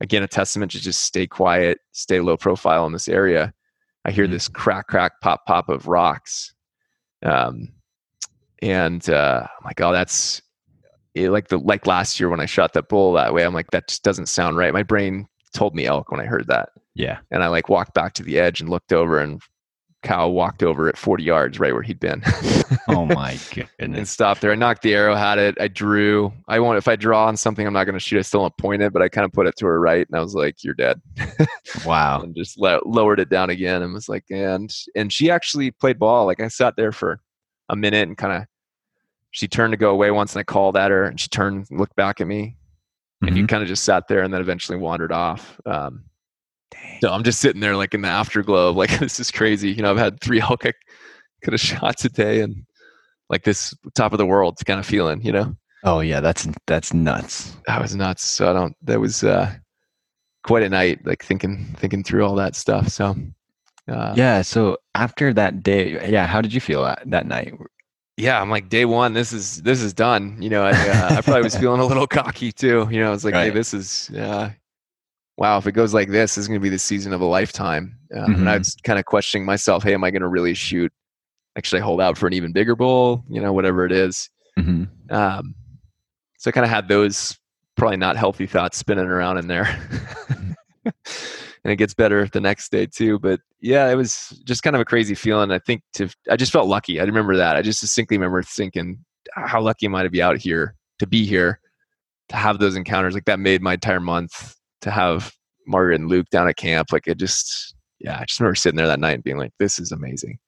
again 0.00 0.22
a 0.22 0.28
testament 0.28 0.72
to 0.72 0.80
just 0.80 1.00
stay 1.00 1.26
quiet, 1.26 1.78
stay 1.92 2.20
low 2.20 2.36
profile 2.36 2.86
in 2.86 2.92
this 2.92 3.08
area. 3.08 3.52
I 4.04 4.10
hear 4.10 4.24
mm-hmm. 4.24 4.32
this 4.32 4.48
crack, 4.48 4.88
crack, 4.88 5.20
pop, 5.20 5.46
pop 5.46 5.68
of 5.68 5.86
rocks, 5.86 6.54
um, 7.24 7.68
and 8.60 9.08
uh, 9.08 9.46
I'm 9.46 9.64
like, 9.64 9.80
oh, 9.80 9.92
that's 9.92 10.42
it, 11.14 11.30
like 11.30 11.48
the 11.48 11.58
like 11.58 11.86
last 11.86 12.18
year 12.18 12.28
when 12.28 12.40
I 12.40 12.46
shot 12.46 12.72
that 12.72 12.88
bull 12.88 13.12
that 13.12 13.34
way. 13.34 13.44
I'm 13.44 13.54
like, 13.54 13.70
that 13.70 13.88
just 13.88 14.02
doesn't 14.02 14.26
sound 14.26 14.56
right. 14.56 14.72
My 14.72 14.82
brain 14.82 15.28
told 15.54 15.74
me 15.74 15.86
elk 15.86 16.10
when 16.10 16.20
I 16.20 16.24
heard 16.24 16.46
that. 16.48 16.70
Yeah, 16.94 17.18
and 17.30 17.42
I 17.42 17.48
like 17.48 17.68
walked 17.68 17.94
back 17.94 18.14
to 18.14 18.22
the 18.22 18.38
edge 18.38 18.60
and 18.60 18.68
looked 18.68 18.92
over, 18.92 19.18
and 19.18 19.40
cow 20.02 20.28
walked 20.28 20.62
over 20.62 20.88
at 20.88 20.96
40 20.96 21.22
yards 21.22 21.60
right 21.60 21.72
where 21.72 21.82
he'd 21.82 22.00
been. 22.00 22.22
oh 22.88 23.06
my 23.06 23.38
goodness. 23.52 23.68
and 23.78 24.08
stopped 24.08 24.40
there. 24.40 24.52
I 24.52 24.54
nocked 24.54 24.82
the 24.82 24.94
arrow, 24.94 25.14
had 25.14 25.38
it. 25.38 25.56
I 25.60 25.68
drew. 25.68 26.32
I 26.48 26.60
want 26.60 26.78
if 26.78 26.88
I 26.88 26.96
draw 26.96 27.26
on 27.26 27.36
something 27.36 27.66
I'm 27.66 27.72
not 27.72 27.84
going 27.84 27.94
to 27.94 28.00
shoot, 28.00 28.18
I 28.18 28.22
still 28.22 28.40
don't 28.40 28.56
point 28.58 28.82
it, 28.82 28.92
but 28.92 29.02
I 29.02 29.08
kind 29.08 29.24
of 29.24 29.32
put 29.32 29.46
it 29.46 29.56
to 29.58 29.66
her 29.66 29.80
right 29.80 30.06
and 30.06 30.16
I 30.16 30.20
was 30.20 30.34
like, 30.34 30.62
You're 30.64 30.74
dead. 30.74 31.00
wow. 31.86 32.20
and 32.22 32.34
just 32.34 32.58
lowered 32.58 33.20
it 33.20 33.28
down 33.28 33.50
again 33.50 33.82
and 33.82 33.94
was 33.94 34.08
like, 34.08 34.24
and 34.30 34.74
and 34.94 35.12
she 35.12 35.30
actually 35.30 35.70
played 35.70 35.98
ball. 35.98 36.26
Like 36.26 36.40
I 36.40 36.48
sat 36.48 36.74
there 36.76 36.92
for 36.92 37.20
a 37.68 37.76
minute 37.76 38.08
and 38.08 38.18
kind 38.18 38.42
of 38.42 38.46
she 39.30 39.48
turned 39.48 39.72
to 39.72 39.78
go 39.78 39.90
away 39.90 40.10
once 40.10 40.34
and 40.34 40.40
I 40.40 40.44
called 40.44 40.76
at 40.76 40.90
her 40.90 41.04
and 41.04 41.18
she 41.18 41.28
turned 41.28 41.66
and 41.70 41.80
looked 41.80 41.96
back 41.96 42.20
at 42.20 42.26
me. 42.26 42.56
Mm-hmm. 43.22 43.28
And 43.28 43.36
you 43.36 43.46
kind 43.46 43.62
of 43.62 43.68
just 43.68 43.84
sat 43.84 44.08
there 44.08 44.22
and 44.22 44.34
then 44.34 44.40
eventually 44.40 44.76
wandered 44.76 45.12
off. 45.12 45.60
Um, 45.64 46.04
so 47.00 47.12
I'm 47.12 47.22
just 47.22 47.40
sitting 47.40 47.60
there 47.60 47.76
like 47.76 47.94
in 47.94 48.02
the 48.02 48.08
afterglow 48.08 48.70
of 48.70 48.76
like 48.76 48.98
this 48.98 49.20
is 49.20 49.30
crazy. 49.30 49.70
You 49.70 49.82
know, 49.82 49.90
I've 49.90 49.98
had 49.98 50.20
three 50.20 50.40
elk 50.42 50.66
I 50.66 50.72
could 51.42 51.52
have 51.52 51.60
shot 51.60 51.98
today 51.98 52.40
and 52.40 52.64
like 53.28 53.44
this 53.44 53.74
top 53.94 54.12
of 54.12 54.18
the 54.18 54.26
world 54.26 54.58
kind 54.66 54.78
of 54.80 54.86
feeling, 54.86 55.22
you 55.22 55.32
know. 55.32 55.56
Oh 55.84 56.00
yeah, 56.00 56.20
that's 56.20 56.46
that's 56.66 56.94
nuts. 56.94 57.56
That 57.66 57.80
was 57.80 57.96
nuts. 57.96 58.24
So 58.24 58.48
I 58.48 58.52
don't 58.52 58.76
that 58.82 59.00
was 59.00 59.24
uh 59.24 59.52
quite 60.44 60.62
a 60.62 60.68
night, 60.68 61.04
like 61.04 61.24
thinking 61.24 61.74
thinking 61.76 62.04
through 62.04 62.24
all 62.24 62.34
that 62.36 62.54
stuff. 62.54 62.88
So 62.88 63.16
uh, 63.88 64.14
yeah, 64.16 64.42
so 64.42 64.78
after 64.94 65.32
that 65.34 65.62
day, 65.62 66.10
yeah, 66.10 66.26
how 66.26 66.40
did 66.40 66.54
you 66.54 66.60
feel 66.60 66.84
that, 66.84 67.02
that 67.06 67.26
night? 67.26 67.54
Yeah, 68.16 68.40
I'm 68.40 68.50
like 68.50 68.68
day 68.68 68.84
one. 68.84 69.14
This 69.14 69.32
is 69.32 69.62
this 69.62 69.82
is 69.82 69.92
done. 69.92 70.40
You 70.40 70.50
know, 70.50 70.64
I, 70.64 70.70
uh, 70.70 71.16
I 71.16 71.20
probably 71.22 71.42
was 71.42 71.56
feeling 71.58 71.80
a 71.80 71.86
little 71.86 72.06
cocky 72.06 72.52
too. 72.52 72.86
You 72.90 73.00
know, 73.00 73.08
I 73.08 73.10
was 73.10 73.24
like, 73.24 73.34
right. 73.34 73.44
hey, 73.44 73.50
this 73.50 73.74
is 73.74 74.10
uh, 74.10 74.50
wow, 75.42 75.58
if 75.58 75.66
it 75.66 75.72
goes 75.72 75.92
like 75.92 76.08
this, 76.08 76.36
this 76.36 76.42
is 76.42 76.46
going 76.46 76.60
to 76.60 76.62
be 76.62 76.68
the 76.68 76.78
season 76.78 77.12
of 77.12 77.20
a 77.20 77.24
lifetime. 77.24 77.98
Um, 78.14 78.20
mm-hmm. 78.20 78.32
And 78.34 78.48
I 78.48 78.52
mm-hmm. 78.52 78.60
was 78.60 78.76
kind 78.84 78.96
of 78.96 79.06
questioning 79.06 79.44
myself, 79.44 79.82
hey, 79.82 79.92
am 79.92 80.04
I 80.04 80.12
going 80.12 80.22
to 80.22 80.28
really 80.28 80.54
shoot? 80.54 80.92
Actually, 81.58 81.82
hold 81.82 82.00
out 82.00 82.16
for 82.16 82.28
an 82.28 82.32
even 82.32 82.52
bigger 82.52 82.76
bull, 82.76 83.24
you 83.28 83.40
know, 83.40 83.52
whatever 83.52 83.84
it 83.84 83.90
is. 83.90 84.30
Mm-hmm. 84.56 84.84
Um, 85.12 85.56
so 86.38 86.48
I 86.48 86.52
kind 86.52 86.64
of 86.64 86.70
had 86.70 86.86
those 86.86 87.36
probably 87.76 87.96
not 87.96 88.16
healthy 88.16 88.46
thoughts 88.46 88.78
spinning 88.78 89.06
around 89.06 89.38
in 89.38 89.48
there. 89.48 89.64
and 90.84 90.94
it 91.64 91.76
gets 91.76 91.92
better 91.92 92.28
the 92.28 92.40
next 92.40 92.70
day 92.70 92.86
too. 92.86 93.18
But 93.18 93.40
yeah, 93.60 93.90
it 93.90 93.96
was 93.96 94.40
just 94.44 94.62
kind 94.62 94.76
of 94.76 94.80
a 94.80 94.84
crazy 94.84 95.16
feeling. 95.16 95.50
I 95.50 95.58
think 95.58 95.82
to 95.94 96.08
I 96.30 96.36
just 96.36 96.52
felt 96.52 96.68
lucky. 96.68 97.00
I 97.00 97.02
remember 97.02 97.36
that. 97.36 97.56
I 97.56 97.62
just 97.62 97.80
distinctly 97.80 98.16
remember 98.16 98.44
thinking, 98.44 99.04
how 99.32 99.60
lucky 99.60 99.86
am 99.86 99.96
I 99.96 100.04
to 100.04 100.10
be 100.10 100.22
out 100.22 100.38
here, 100.38 100.76
to 101.00 101.06
be 101.08 101.26
here, 101.26 101.58
to 102.28 102.36
have 102.36 102.60
those 102.60 102.76
encounters. 102.76 103.14
Like 103.14 103.24
that 103.24 103.40
made 103.40 103.60
my 103.60 103.74
entire 103.74 104.00
month 104.00 104.54
to 104.82 104.90
have 104.90 105.32
Margaret 105.66 106.00
and 106.00 106.08
Luke 106.08 106.28
down 106.30 106.48
at 106.48 106.56
camp. 106.56 106.92
Like 106.92 107.06
it 107.06 107.18
just, 107.18 107.74
yeah, 107.98 108.18
I 108.20 108.24
just 108.24 108.38
remember 108.40 108.54
sitting 108.54 108.76
there 108.76 108.86
that 108.86 109.00
night 109.00 109.14
and 109.14 109.24
being 109.24 109.38
like, 109.38 109.52
this 109.58 109.78
is 109.78 109.92
amazing. 109.92 110.38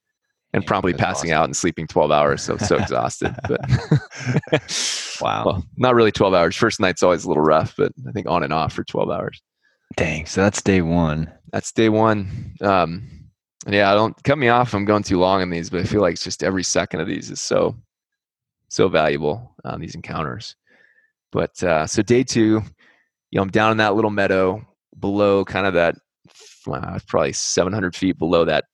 And 0.53 0.63
yeah, 0.63 0.69
promptly 0.69 0.93
passing 0.93 1.33
awesome. 1.33 1.43
out 1.43 1.45
and 1.47 1.57
sleeping 1.57 1.87
12 1.87 2.11
hours. 2.13 2.43
So, 2.43 2.57
so 2.59 2.77
exhausted. 2.81 3.35
But 3.49 3.61
wow. 5.21 5.45
Well, 5.45 5.65
not 5.77 5.95
really 5.95 6.13
12 6.13 6.35
hours. 6.35 6.57
First 6.57 6.79
night's 6.79 7.03
always 7.03 7.25
a 7.25 7.29
little 7.29 7.43
rough, 7.43 7.75
but 7.77 7.93
I 8.09 8.13
think 8.13 8.29
on 8.29 8.43
and 8.43 8.53
off 8.53 8.73
for 8.73 8.85
12 8.85 9.11
hours. 9.11 9.43
Dang. 9.97 10.27
So 10.27 10.43
that's 10.43 10.63
day 10.63 10.83
one. 10.83 11.33
That's 11.53 11.73
day 11.73 11.89
one. 11.89 12.55
Um, 12.61 13.09
yeah, 13.67 13.91
I 13.91 13.95
don't 13.95 14.21
cut 14.25 14.39
me 14.39 14.49
off. 14.49 14.75
I'm 14.75 14.85
going 14.85 15.03
too 15.03 15.19
long 15.19 15.41
on 15.41 15.51
these, 15.51 15.71
but 15.71 15.81
I 15.81 15.85
feel 15.85 16.01
like 16.01 16.15
it's 16.15 16.25
just 16.25 16.43
every 16.43 16.63
second 16.63 17.01
of 17.01 17.07
these 17.07 17.31
is 17.31 17.41
so, 17.41 17.77
so 18.69 18.89
valuable 18.89 19.55
on 19.65 19.75
um, 19.75 19.81
these 19.81 19.95
encounters. 19.95 20.57
But 21.33 21.61
uh, 21.65 21.87
so 21.87 22.03
day 22.03 22.23
two, 22.23 22.63
you 23.35 23.39
know, 23.39 23.43
I'm 23.43 23.51
down 23.51 23.73
in 23.73 23.79
that 23.79 23.97
little 23.97 24.13
meadow 24.13 24.65
below 25.01 25.45
kind 25.45 25.67
of 25.67 25.75
that, 25.75 25.97
well, 26.67 26.97
probably 27.09 27.33
700 27.33 27.97
feet 27.97 28.17
below 28.17 28.45
that 28.45 28.65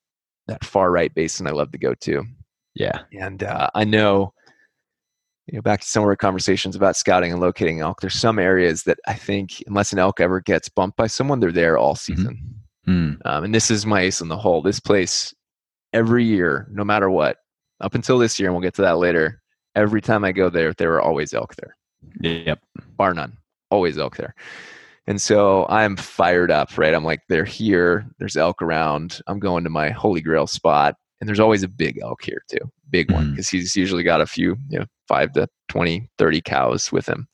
that 0.48 0.62
far 0.64 0.90
right 0.90 1.14
basin 1.14 1.46
I 1.46 1.52
love 1.52 1.72
to 1.72 1.78
go 1.78 1.94
to. 1.94 2.24
Yeah. 2.74 3.00
And 3.18 3.42
uh, 3.42 3.70
I 3.74 3.84
know, 3.84 4.34
you 5.46 5.56
know, 5.56 5.62
back 5.62 5.80
to 5.80 5.86
some 5.86 6.02
of 6.02 6.08
our 6.08 6.16
conversations 6.16 6.76
about 6.76 6.94
scouting 6.94 7.32
and 7.32 7.40
locating 7.40 7.80
elk, 7.80 8.02
there's 8.02 8.14
some 8.14 8.38
areas 8.38 8.82
that 8.82 8.98
I 9.06 9.14
think, 9.14 9.62
unless 9.66 9.94
an 9.94 9.98
elk 9.98 10.20
ever 10.20 10.40
gets 10.40 10.68
bumped 10.68 10.98
by 10.98 11.06
someone, 11.06 11.40
they're 11.40 11.52
there 11.52 11.78
all 11.78 11.94
mm-hmm. 11.94 12.14
season. 12.14 12.54
Mm-hmm. 12.86 13.26
Um, 13.26 13.44
and 13.44 13.54
this 13.54 13.70
is 13.70 13.86
my 13.86 14.02
ace 14.02 14.20
in 14.20 14.28
the 14.28 14.36
hole. 14.36 14.60
This 14.60 14.80
place, 14.80 15.32
every 15.94 16.24
year, 16.24 16.68
no 16.70 16.84
matter 16.84 17.08
what, 17.08 17.38
up 17.80 17.94
until 17.94 18.18
this 18.18 18.38
year, 18.38 18.50
and 18.50 18.54
we'll 18.54 18.62
get 18.62 18.74
to 18.74 18.82
that 18.82 18.98
later, 18.98 19.40
every 19.74 20.02
time 20.02 20.22
I 20.22 20.32
go 20.32 20.50
there, 20.50 20.74
there 20.74 20.92
are 20.94 21.02
always 21.02 21.32
elk 21.32 21.54
there. 21.56 21.76
Yep. 22.20 22.60
Bar 22.98 23.14
none 23.14 23.38
always 23.70 23.98
elk 23.98 24.16
there. 24.16 24.34
And 25.06 25.20
so 25.20 25.66
I'm 25.68 25.96
fired 25.96 26.50
up, 26.50 26.76
right? 26.78 26.94
I'm 26.94 27.04
like, 27.04 27.20
they're 27.28 27.44
here. 27.44 28.06
There's 28.18 28.36
elk 28.36 28.62
around. 28.62 29.20
I'm 29.26 29.40
going 29.40 29.64
to 29.64 29.70
my 29.70 29.90
holy 29.90 30.20
grail 30.20 30.46
spot. 30.46 30.94
And 31.20 31.28
there's 31.28 31.40
always 31.40 31.62
a 31.62 31.68
big 31.68 31.98
elk 32.02 32.22
here 32.22 32.42
too, 32.48 32.70
big 32.88 33.10
one, 33.10 33.32
because 33.32 33.48
mm. 33.48 33.52
he's 33.52 33.76
usually 33.76 34.02
got 34.02 34.22
a 34.22 34.26
few, 34.26 34.56
you 34.70 34.78
know, 34.78 34.86
five 35.06 35.32
to 35.32 35.48
20, 35.68 36.08
30 36.16 36.40
cows 36.40 36.90
with 36.92 37.06
him. 37.06 37.28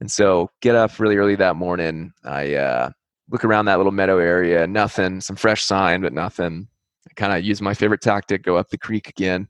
And 0.00 0.10
so 0.10 0.50
get 0.60 0.74
up 0.74 0.98
really 0.98 1.16
early 1.16 1.36
that 1.36 1.56
morning. 1.56 2.12
I 2.24 2.54
uh, 2.54 2.90
look 3.30 3.44
around 3.44 3.66
that 3.66 3.76
little 3.76 3.92
meadow 3.92 4.18
area, 4.18 4.66
nothing, 4.66 5.20
some 5.20 5.36
fresh 5.36 5.64
sign, 5.64 6.02
but 6.02 6.12
nothing. 6.12 6.68
I 7.08 7.12
kind 7.14 7.32
of 7.32 7.44
use 7.44 7.62
my 7.62 7.74
favorite 7.74 8.00
tactic, 8.00 8.42
go 8.42 8.56
up 8.56 8.70
the 8.70 8.78
creek 8.78 9.08
again, 9.08 9.48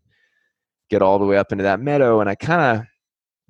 get 0.90 1.02
all 1.02 1.18
the 1.18 1.24
way 1.24 1.36
up 1.38 1.52
into 1.52 1.64
that 1.64 1.80
meadow. 1.80 2.20
And 2.20 2.28
I 2.28 2.34
kind 2.34 2.80
of 2.80 2.86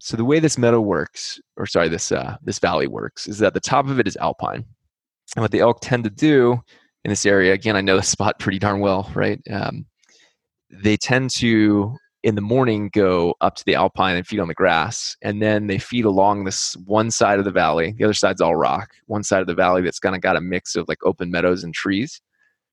so 0.00 0.16
the 0.16 0.24
way 0.24 0.38
this 0.40 0.58
meadow 0.58 0.80
works, 0.80 1.40
or 1.56 1.66
sorry, 1.66 1.88
this 1.88 2.12
uh, 2.12 2.36
this 2.42 2.58
valley 2.58 2.86
works, 2.86 3.26
is 3.26 3.38
that 3.38 3.54
the 3.54 3.60
top 3.60 3.88
of 3.88 3.98
it 3.98 4.06
is 4.06 4.16
alpine, 4.16 4.64
and 5.34 5.42
what 5.42 5.50
the 5.50 5.60
elk 5.60 5.78
tend 5.80 6.04
to 6.04 6.10
do 6.10 6.60
in 7.04 7.10
this 7.10 7.26
area, 7.26 7.52
again, 7.52 7.76
I 7.76 7.80
know 7.80 7.96
the 7.96 8.02
spot 8.16 8.38
pretty 8.38 8.58
darn 8.58 8.80
well, 8.80 9.10
right? 9.14 9.40
Um, 9.50 9.86
they 10.70 10.96
tend 10.96 11.30
to 11.36 11.96
in 12.22 12.34
the 12.34 12.40
morning 12.40 12.90
go 12.92 13.34
up 13.40 13.54
to 13.54 13.64
the 13.64 13.76
alpine 13.76 14.16
and 14.16 14.26
feed 14.26 14.40
on 14.40 14.48
the 14.48 14.54
grass, 14.54 15.16
and 15.22 15.40
then 15.40 15.68
they 15.68 15.78
feed 15.78 16.04
along 16.04 16.44
this 16.44 16.76
one 16.84 17.10
side 17.10 17.38
of 17.38 17.44
the 17.44 17.52
valley. 17.52 17.94
The 17.96 18.04
other 18.04 18.14
side's 18.14 18.40
all 18.40 18.56
rock. 18.56 18.90
One 19.06 19.22
side 19.22 19.40
of 19.40 19.46
the 19.46 19.54
valley 19.54 19.82
that's 19.82 20.00
kind 20.00 20.16
of 20.16 20.20
got 20.20 20.36
a 20.36 20.40
mix 20.40 20.74
of 20.76 20.88
like 20.88 20.98
open 21.04 21.30
meadows 21.30 21.62
and 21.64 21.72
trees. 21.72 22.20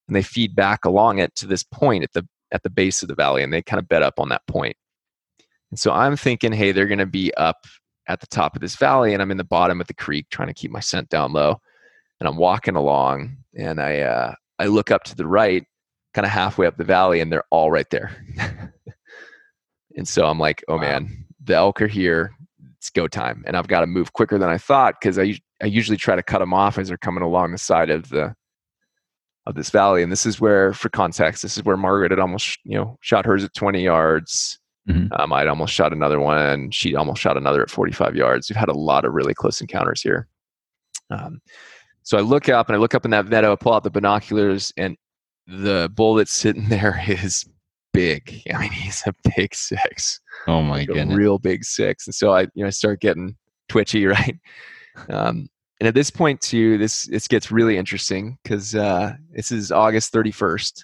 and 0.07 0.15
they 0.15 0.24
feed 0.24 0.55
back 0.55 0.86
along 0.86 1.19
it 1.19 1.36
to 1.36 1.47
this 1.47 1.63
point 1.63 2.03
at 2.03 2.13
the 2.13 2.28
at 2.51 2.63
the 2.63 2.69
base 2.69 3.01
of 3.01 3.07
the 3.07 3.15
valley, 3.15 3.43
and 3.43 3.53
they 3.53 3.61
kind 3.61 3.80
of 3.80 3.88
bed 3.88 4.03
up 4.03 4.19
on 4.19 4.30
that 4.30 4.45
point. 4.47 4.76
And 5.74 5.80
so 5.80 5.91
I'm 5.91 6.15
thinking, 6.15 6.51
hey, 6.51 6.71
they're 6.71 6.86
going 6.86 6.99
to 6.99 7.07
be 7.07 7.34
up 7.34 7.65
at 8.07 8.19
the 8.19 8.28
top 8.28 8.55
of 8.55 8.61
this 8.61 8.76
valley, 8.76 9.11
and 9.11 9.24
I'm 9.24 9.32
in 9.32 9.38
the 9.38 9.43
bottom 9.43 9.82
of 9.82 9.88
the 9.88 9.95
creek 9.95 10.30
trying 10.30 10.49
to 10.49 10.53
keep 10.53 10.69
my 10.69 10.80
scent 10.80 11.09
down 11.09 11.34
low. 11.34 11.59
And 12.19 12.30
I'm 12.30 12.38
walking 12.38 12.76
along, 12.76 13.38
and 13.57 13.82
I 13.82 14.01
uh, 14.01 14.36
I 14.59 14.67
look 14.67 14.91
up 14.91 15.03
to 15.05 15.15
the 15.15 15.26
right, 15.26 15.65
kind 16.13 16.28
of 16.28 16.32
halfway 16.32 16.67
up 16.67 16.78
the 16.78 16.84
valley, 16.84 17.21
and 17.21 17.32
they're 17.32 17.43
all 17.49 17.71
right 17.71 17.89
there. 17.89 18.11
and 19.97 20.07
so 20.07 20.28
I'm 20.28 20.38
like, 20.38 20.63
oh 20.67 20.76
wow. 20.76 20.82
man, 20.82 21.26
the 21.43 21.55
elk 21.55 21.82
are 21.82 21.88
here. 21.88 22.36
It's 22.78 22.91
go 22.91 23.07
time, 23.07 23.43
and 23.47 23.57
I've 23.57 23.67
got 23.67 23.80
to 23.80 23.88
move 23.88 24.13
quicker 24.13 24.38
than 24.38 24.49
I 24.49 24.59
thought 24.59 24.97
because 25.01 25.17
I 25.17 25.39
I 25.59 25.65
usually 25.65 25.97
try 25.97 26.15
to 26.15 26.21
cut 26.21 26.38
them 26.38 26.53
off 26.53 26.78
as 26.78 26.89
they're 26.89 26.97
coming 26.97 27.24
along 27.24 27.51
the 27.51 27.57
side 27.57 27.89
of 27.89 28.09
the 28.09 28.36
of 29.47 29.55
this 29.55 29.71
valley. 29.71 30.03
And 30.03 30.11
this 30.11 30.28
is 30.28 30.39
where, 30.39 30.71
for 30.71 30.89
context, 30.89 31.41
this 31.41 31.57
is 31.57 31.63
where 31.63 31.78
Margaret 31.78 32.11
had 32.11 32.19
almost 32.19 32.59
you 32.63 32.78
know 32.78 32.99
shot 33.01 33.26
hers 33.26 33.43
at 33.43 33.55
20 33.55 33.84
yards. 33.84 34.59
Mm-hmm. 34.89 35.13
Um, 35.13 35.34
I'd 35.34 35.47
almost 35.47 35.73
shot 35.73 35.93
another 35.93 36.19
one. 36.19 36.71
She 36.71 36.95
almost 36.95 37.21
shot 37.21 37.38
another 37.38 37.61
at 37.61 37.69
45 37.69 38.15
yards. 38.15 38.49
We've 38.49 38.57
had 38.57 38.69
a 38.69 38.73
lot 38.73 39.05
of 39.05 39.13
really 39.13 39.34
close 39.34 39.61
encounters 39.61 40.01
here. 40.01 40.27
Um, 41.09 41.41
so 42.03 42.17
I 42.17 42.21
look 42.21 42.49
up 42.49 42.67
and 42.67 42.75
I 42.75 42.79
look 42.79 42.93
up 42.93 43.05
in 43.05 43.11
that 43.11 43.27
meadow, 43.27 43.55
pull 43.55 43.73
out 43.73 43.84
the 43.84 43.91
binoculars, 43.91 44.73
and 44.75 44.97
the 45.47 45.89
bull 45.93 46.15
that's 46.15 46.34
sitting 46.34 46.67
there 46.69 47.01
is 47.07 47.45
big. 47.93 48.41
I 48.53 48.59
mean, 48.59 48.71
he's 48.71 49.03
a 49.05 49.13
big 49.36 49.55
six. 49.55 50.19
Oh 50.47 50.61
my 50.61 50.79
like 50.79 50.88
goodness, 50.88 51.15
real 51.15 51.39
big 51.39 51.63
six. 51.63 52.07
And 52.07 52.15
so 52.15 52.34
I, 52.34 52.41
you 52.53 52.63
know, 52.63 52.67
I 52.67 52.71
start 52.71 52.99
getting 52.99 53.38
twitchy, 53.69 54.05
right? 54.07 54.38
Um, 55.09 55.49
and 55.79 55.88
at 55.88 55.95
this 55.95 56.09
point, 56.09 56.39
too, 56.41 56.77
this 56.77 57.07
this 57.07 57.27
gets 57.27 57.51
really 57.51 57.77
interesting 57.77 58.38
because 58.43 58.75
uh, 58.75 59.13
this 59.31 59.51
is 59.51 59.71
August 59.71 60.13
31st, 60.13 60.84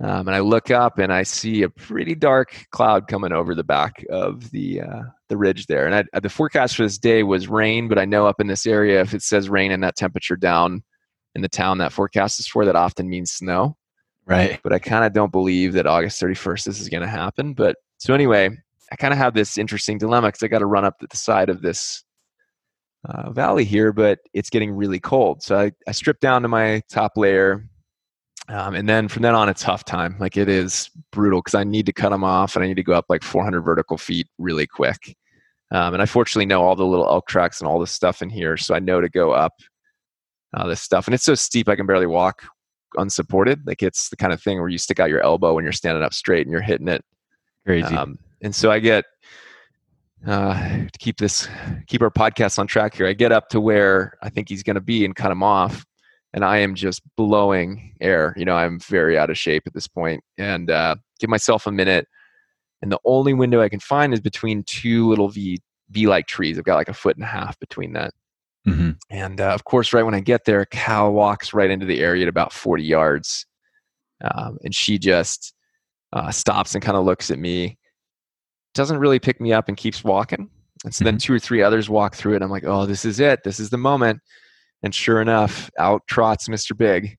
um, 0.00 0.28
and 0.28 0.34
I 0.34 0.40
look 0.40 0.70
up 0.70 0.98
and 0.98 1.12
I 1.12 1.22
see 1.22 1.62
a 1.62 1.70
pretty 1.70 2.14
dark 2.14 2.66
cloud 2.70 3.08
coming 3.08 3.32
over 3.32 3.54
the 3.54 3.64
back 3.64 4.04
of 4.10 4.50
the 4.50 4.82
uh, 4.82 5.02
the 5.28 5.38
ridge 5.38 5.66
there. 5.66 5.86
And 5.86 6.06
I, 6.12 6.20
the 6.20 6.28
forecast 6.28 6.76
for 6.76 6.82
this 6.82 6.98
day 6.98 7.22
was 7.22 7.48
rain, 7.48 7.88
but 7.88 7.98
I 7.98 8.04
know 8.04 8.26
up 8.26 8.40
in 8.40 8.46
this 8.46 8.66
area, 8.66 9.00
if 9.00 9.14
it 9.14 9.22
says 9.22 9.48
rain 9.48 9.72
and 9.72 9.82
that 9.82 9.96
temperature 9.96 10.36
down 10.36 10.82
in 11.34 11.40
the 11.40 11.48
town 11.48 11.78
that 11.78 11.92
forecast 11.92 12.38
is 12.40 12.46
for, 12.46 12.66
that 12.66 12.76
often 12.76 13.08
means 13.08 13.32
snow. 13.32 13.76
Right. 14.26 14.60
But 14.62 14.72
I 14.72 14.78
kind 14.78 15.04
of 15.04 15.12
don't 15.12 15.32
believe 15.32 15.72
that 15.74 15.86
August 15.86 16.20
31st 16.20 16.64
this 16.64 16.80
is 16.80 16.88
going 16.88 17.02
to 17.02 17.08
happen. 17.08 17.54
But 17.54 17.76
so 17.98 18.12
anyway, 18.12 18.50
I 18.92 18.96
kind 18.96 19.14
of 19.14 19.18
have 19.18 19.34
this 19.34 19.56
interesting 19.56 19.98
dilemma 19.98 20.28
because 20.28 20.42
I 20.42 20.48
got 20.48 20.58
to 20.58 20.66
run 20.66 20.84
up 20.84 20.98
to 20.98 21.06
the 21.08 21.16
side 21.16 21.48
of 21.48 21.62
this 21.62 22.04
uh, 23.08 23.30
valley 23.30 23.64
here, 23.64 23.92
but 23.92 24.18
it's 24.34 24.50
getting 24.50 24.72
really 24.72 25.00
cold. 25.00 25.42
So 25.42 25.58
I, 25.58 25.72
I 25.86 25.92
strip 25.92 26.20
down 26.20 26.42
to 26.42 26.48
my 26.48 26.82
top 26.90 27.12
layer 27.16 27.68
um, 28.48 28.74
and 28.74 28.88
then 28.88 29.08
from 29.08 29.22
then 29.22 29.34
on, 29.34 29.48
it's 29.48 29.62
tough 29.62 29.84
time. 29.84 30.16
Like 30.18 30.36
it 30.36 30.48
is 30.48 30.90
brutal 31.10 31.40
because 31.40 31.54
I 31.54 31.64
need 31.64 31.86
to 31.86 31.92
cut 31.92 32.10
them 32.10 32.24
off 32.24 32.54
and 32.54 32.64
I 32.64 32.68
need 32.68 32.76
to 32.76 32.82
go 32.82 32.92
up 32.92 33.06
like 33.08 33.22
400 33.22 33.60
vertical 33.62 33.98
feet 33.98 34.28
really 34.38 34.66
quick. 34.66 35.16
Um, 35.72 35.94
and 35.94 36.02
I 36.02 36.06
fortunately 36.06 36.46
know 36.46 36.62
all 36.62 36.76
the 36.76 36.86
little 36.86 37.06
elk 37.06 37.26
tracks 37.26 37.60
and 37.60 37.68
all 37.68 37.80
this 37.80 37.90
stuff 37.90 38.22
in 38.22 38.30
here, 38.30 38.56
so 38.56 38.74
I 38.74 38.78
know 38.78 39.00
to 39.00 39.08
go 39.08 39.32
up 39.32 39.52
uh, 40.54 40.66
this 40.66 40.80
stuff. 40.80 41.08
And 41.08 41.14
it's 41.14 41.24
so 41.24 41.34
steep 41.34 41.68
I 41.68 41.74
can 41.74 41.86
barely 41.86 42.06
walk 42.06 42.44
unsupported. 42.96 43.66
Like 43.66 43.82
it's 43.82 44.08
the 44.10 44.16
kind 44.16 44.32
of 44.32 44.40
thing 44.40 44.60
where 44.60 44.68
you 44.68 44.78
stick 44.78 45.00
out 45.00 45.10
your 45.10 45.22
elbow 45.22 45.54
when 45.54 45.64
you're 45.64 45.72
standing 45.72 46.04
up 46.04 46.14
straight 46.14 46.46
and 46.46 46.52
you're 46.52 46.62
hitting 46.62 46.88
it. 46.88 47.04
Crazy. 47.64 47.96
Um, 47.96 48.16
and 48.42 48.54
so 48.54 48.70
I 48.70 48.78
get 48.78 49.04
uh, 50.24 50.54
to 50.54 50.98
keep 50.98 51.18
this 51.18 51.48
keep 51.88 52.00
our 52.00 52.10
podcast 52.10 52.60
on 52.60 52.68
track 52.68 52.94
here. 52.94 53.08
I 53.08 53.12
get 53.12 53.32
up 53.32 53.48
to 53.48 53.60
where 53.60 54.16
I 54.22 54.28
think 54.28 54.48
he's 54.48 54.62
going 54.62 54.76
to 54.76 54.80
be 54.80 55.04
and 55.04 55.16
cut 55.16 55.32
him 55.32 55.42
off 55.42 55.84
and 56.36 56.44
I 56.44 56.58
am 56.58 56.74
just 56.74 57.02
blowing 57.16 57.94
air. 58.00 58.34
You 58.36 58.44
know, 58.44 58.54
I'm 58.54 58.78
very 58.78 59.18
out 59.18 59.30
of 59.30 59.38
shape 59.38 59.64
at 59.66 59.72
this 59.72 59.88
point, 59.88 60.22
and 60.38 60.70
uh, 60.70 60.96
give 61.18 61.30
myself 61.30 61.66
a 61.66 61.72
minute. 61.72 62.06
And 62.82 62.92
the 62.92 63.00
only 63.06 63.32
window 63.32 63.62
I 63.62 63.70
can 63.70 63.80
find 63.80 64.12
is 64.12 64.20
between 64.20 64.62
two 64.64 65.08
little 65.08 65.28
V 65.28 65.58
V 65.90 66.06
like 66.06 66.26
trees. 66.26 66.58
I've 66.58 66.64
got 66.64 66.76
like 66.76 66.90
a 66.90 66.94
foot 66.94 67.16
and 67.16 67.24
a 67.24 67.28
half 67.28 67.58
between 67.58 67.94
that. 67.94 68.12
Mm-hmm. 68.68 68.90
And 69.10 69.40
uh, 69.40 69.54
of 69.54 69.64
course, 69.64 69.94
right 69.94 70.02
when 70.02 70.14
I 70.14 70.20
get 70.20 70.44
there, 70.44 70.66
cow 70.66 71.10
walks 71.10 71.54
right 71.54 71.70
into 71.70 71.86
the 71.86 72.00
area 72.00 72.22
at 72.22 72.28
about 72.28 72.52
40 72.52 72.82
yards, 72.82 73.46
um, 74.22 74.58
and 74.62 74.74
she 74.74 74.98
just 74.98 75.54
uh, 76.12 76.30
stops 76.30 76.74
and 76.74 76.84
kind 76.84 76.98
of 76.98 77.04
looks 77.04 77.30
at 77.30 77.38
me. 77.38 77.78
Doesn't 78.74 78.98
really 78.98 79.18
pick 79.18 79.40
me 79.40 79.54
up 79.54 79.68
and 79.68 79.76
keeps 79.76 80.04
walking. 80.04 80.50
And 80.84 80.94
so 80.94 80.98
mm-hmm. 80.98 81.04
then 81.06 81.18
two 81.18 81.32
or 81.32 81.38
three 81.38 81.62
others 81.62 81.88
walk 81.88 82.14
through 82.14 82.34
it. 82.34 82.42
I'm 82.42 82.50
like, 82.50 82.64
oh, 82.66 82.84
this 82.84 83.06
is 83.06 83.20
it. 83.20 83.42
This 83.42 83.58
is 83.58 83.70
the 83.70 83.78
moment. 83.78 84.20
And 84.82 84.94
sure 84.94 85.20
enough, 85.20 85.70
out 85.78 86.02
trots 86.06 86.48
Mr. 86.48 86.76
Big. 86.76 87.16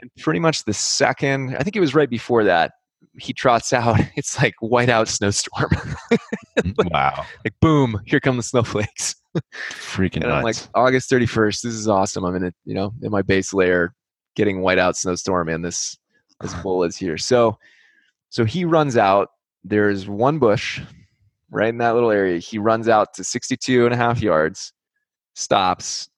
And 0.00 0.10
pretty 0.18 0.40
much 0.40 0.64
the 0.64 0.72
second, 0.72 1.56
I 1.56 1.62
think 1.62 1.76
it 1.76 1.80
was 1.80 1.94
right 1.94 2.08
before 2.08 2.44
that, 2.44 2.72
he 3.18 3.32
trots 3.32 3.72
out. 3.72 4.00
It's 4.16 4.40
like 4.40 4.54
whiteout 4.62 5.08
snowstorm. 5.08 5.70
like, 6.56 6.92
wow. 6.92 7.26
Like 7.44 7.54
boom, 7.60 8.00
here 8.06 8.20
come 8.20 8.36
the 8.36 8.42
snowflakes. 8.42 9.16
Freaking 9.70 10.22
and 10.22 10.32
I'm 10.32 10.44
like, 10.44 10.56
August 10.74 11.10
31st, 11.10 11.62
this 11.62 11.74
is 11.74 11.88
awesome. 11.88 12.24
I'm 12.24 12.36
in 12.36 12.44
it, 12.44 12.54
you 12.64 12.74
know, 12.74 12.92
in 13.02 13.10
my 13.10 13.22
base 13.22 13.52
layer 13.52 13.92
getting 14.36 14.60
whiteout 14.60 14.96
snowstorm 14.96 15.48
and 15.48 15.64
this 15.64 15.96
this 16.40 16.54
bull 16.62 16.84
is 16.84 16.96
here. 16.96 17.18
So 17.18 17.58
so 18.30 18.44
he 18.44 18.64
runs 18.64 18.96
out. 18.96 19.28
There's 19.64 20.08
one 20.08 20.38
bush 20.38 20.80
right 21.50 21.68
in 21.68 21.78
that 21.78 21.94
little 21.94 22.10
area. 22.10 22.38
He 22.38 22.58
runs 22.58 22.88
out 22.88 23.14
to 23.14 23.24
62 23.24 23.84
and 23.84 23.94
a 23.94 23.96
half 23.96 24.20
yards, 24.20 24.72
stops, 25.34 26.08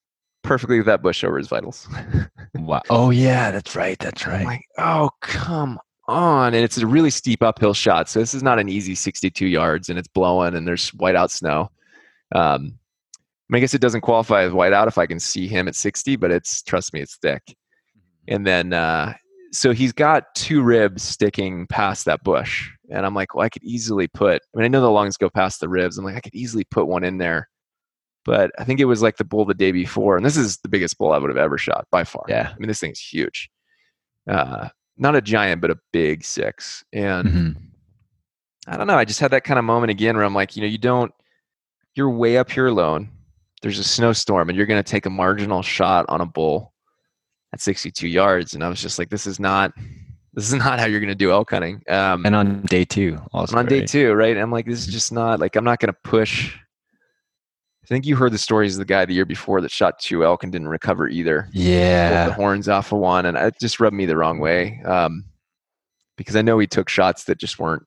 perfectly 0.46 0.78
with 0.78 0.86
that 0.86 1.02
bush 1.02 1.24
over 1.24 1.36
his 1.36 1.48
vitals. 1.48 1.88
wow. 2.54 2.82
Oh 2.88 3.10
yeah, 3.10 3.50
that's 3.50 3.74
right. 3.76 3.98
That's 3.98 4.26
right. 4.26 4.46
Like, 4.46 4.64
oh 4.78 5.10
come 5.20 5.78
on. 6.08 6.54
And 6.54 6.64
it's 6.64 6.78
a 6.78 6.86
really 6.86 7.10
steep 7.10 7.42
uphill 7.42 7.74
shot. 7.74 8.08
So 8.08 8.20
this 8.20 8.32
is 8.32 8.42
not 8.42 8.58
an 8.58 8.68
easy 8.68 8.94
62 8.94 9.46
yards 9.46 9.88
and 9.88 9.98
it's 9.98 10.08
blowing 10.08 10.54
and 10.54 10.66
there's 10.66 10.90
whiteout 10.92 11.30
snow. 11.30 11.70
Um, 12.34 12.78
I 13.52 13.58
guess 13.58 13.74
it 13.74 13.80
doesn't 13.80 14.00
qualify 14.00 14.42
as 14.42 14.52
whiteout 14.52 14.88
if 14.88 14.98
I 14.98 15.06
can 15.06 15.20
see 15.20 15.46
him 15.46 15.68
at 15.68 15.74
60, 15.74 16.16
but 16.16 16.30
it's 16.30 16.62
trust 16.62 16.92
me, 16.92 17.00
it's 17.00 17.16
thick. 17.16 17.42
Mm-hmm. 17.46 18.34
And 18.34 18.46
then 18.46 18.72
uh, 18.72 19.14
so 19.52 19.72
he's 19.72 19.92
got 19.92 20.34
two 20.34 20.62
ribs 20.62 21.02
sticking 21.02 21.66
past 21.66 22.04
that 22.04 22.22
bush. 22.22 22.70
And 22.90 23.04
I'm 23.04 23.14
like, 23.14 23.34
well, 23.34 23.44
I 23.44 23.48
could 23.48 23.64
easily 23.64 24.06
put 24.06 24.42
I 24.42 24.58
mean, 24.58 24.64
I 24.64 24.68
know 24.68 24.80
the 24.80 24.90
lungs 24.90 25.16
go 25.16 25.28
past 25.28 25.60
the 25.60 25.68
ribs. 25.68 25.98
I'm 25.98 26.04
like, 26.04 26.16
I 26.16 26.20
could 26.20 26.34
easily 26.34 26.64
put 26.64 26.86
one 26.86 27.04
in 27.04 27.18
there 27.18 27.48
but 28.26 28.50
I 28.58 28.64
think 28.64 28.80
it 28.80 28.86
was 28.86 29.00
like 29.00 29.16
the 29.16 29.24
bull 29.24 29.44
the 29.44 29.54
day 29.54 29.70
before, 29.70 30.16
and 30.16 30.26
this 30.26 30.36
is 30.36 30.58
the 30.58 30.68
biggest 30.68 30.98
bull 30.98 31.12
I 31.12 31.18
would 31.18 31.30
have 31.30 31.38
ever 31.38 31.56
shot 31.56 31.86
by 31.92 32.02
far. 32.02 32.24
Yeah, 32.28 32.50
I 32.52 32.58
mean 32.58 32.66
this 32.66 32.80
thing's 32.80 32.98
huge, 32.98 33.48
uh, 34.28 34.68
not 34.98 35.14
a 35.14 35.22
giant, 35.22 35.60
but 35.60 35.70
a 35.70 35.78
big 35.92 36.24
six. 36.24 36.84
And 36.92 37.28
mm-hmm. 37.28 37.50
I 38.66 38.76
don't 38.76 38.88
know, 38.88 38.98
I 38.98 39.04
just 39.04 39.20
had 39.20 39.30
that 39.30 39.44
kind 39.44 39.58
of 39.58 39.64
moment 39.64 39.92
again 39.92 40.16
where 40.16 40.24
I'm 40.24 40.34
like, 40.34 40.56
you 40.56 40.62
know, 40.62 40.68
you 40.68 40.76
don't, 40.76 41.14
you're 41.94 42.10
way 42.10 42.36
up 42.36 42.50
here 42.50 42.66
alone. 42.66 43.10
There's 43.62 43.78
a 43.78 43.84
snowstorm, 43.84 44.48
and 44.48 44.56
you're 44.56 44.66
going 44.66 44.82
to 44.82 44.90
take 44.90 45.06
a 45.06 45.10
marginal 45.10 45.62
shot 45.62 46.04
on 46.08 46.20
a 46.20 46.26
bull 46.26 46.74
at 47.52 47.60
62 47.60 48.08
yards, 48.08 48.54
and 48.54 48.64
I 48.64 48.68
was 48.68 48.82
just 48.82 48.98
like, 48.98 49.08
this 49.08 49.26
is 49.26 49.40
not. 49.40 49.72
This 50.34 50.48
is 50.48 50.54
not 50.54 50.78
how 50.78 50.84
you're 50.84 51.00
going 51.00 51.08
to 51.08 51.14
do 51.14 51.30
elk 51.30 51.52
hunting. 51.52 51.82
Um, 51.88 52.26
and 52.26 52.36
on 52.36 52.60
day 52.66 52.84
two, 52.84 53.18
also. 53.32 53.56
on 53.56 53.64
right? 53.64 53.70
day 53.70 53.86
two, 53.86 54.12
right? 54.12 54.36
I'm 54.36 54.50
like, 54.50 54.66
this 54.66 54.80
is 54.80 54.86
just 54.86 55.10
not 55.10 55.40
like 55.40 55.56
I'm 55.56 55.64
not 55.64 55.80
going 55.80 55.90
to 55.90 55.98
push 56.04 56.54
I 57.86 57.88
think 57.88 58.04
you 58.04 58.16
heard 58.16 58.32
the 58.32 58.38
stories 58.38 58.74
of 58.74 58.80
the 58.80 58.84
guy 58.84 59.04
the 59.04 59.14
year 59.14 59.24
before 59.24 59.60
that 59.60 59.70
shot 59.70 60.00
two 60.00 60.24
elk 60.24 60.42
and 60.42 60.50
didn't 60.50 60.66
recover 60.66 61.08
either. 61.08 61.48
Yeah, 61.52 62.26
the 62.26 62.32
horns 62.32 62.68
off 62.68 62.90
of 62.90 62.98
one, 62.98 63.26
and 63.26 63.36
it 63.36 63.54
just 63.60 63.78
rubbed 63.78 63.94
me 63.94 64.06
the 64.06 64.16
wrong 64.16 64.40
way 64.40 64.82
um, 64.84 65.24
because 66.16 66.34
I 66.34 66.42
know 66.42 66.58
he 66.58 66.66
took 66.66 66.88
shots 66.88 67.24
that 67.24 67.38
just 67.38 67.60
weren't. 67.60 67.84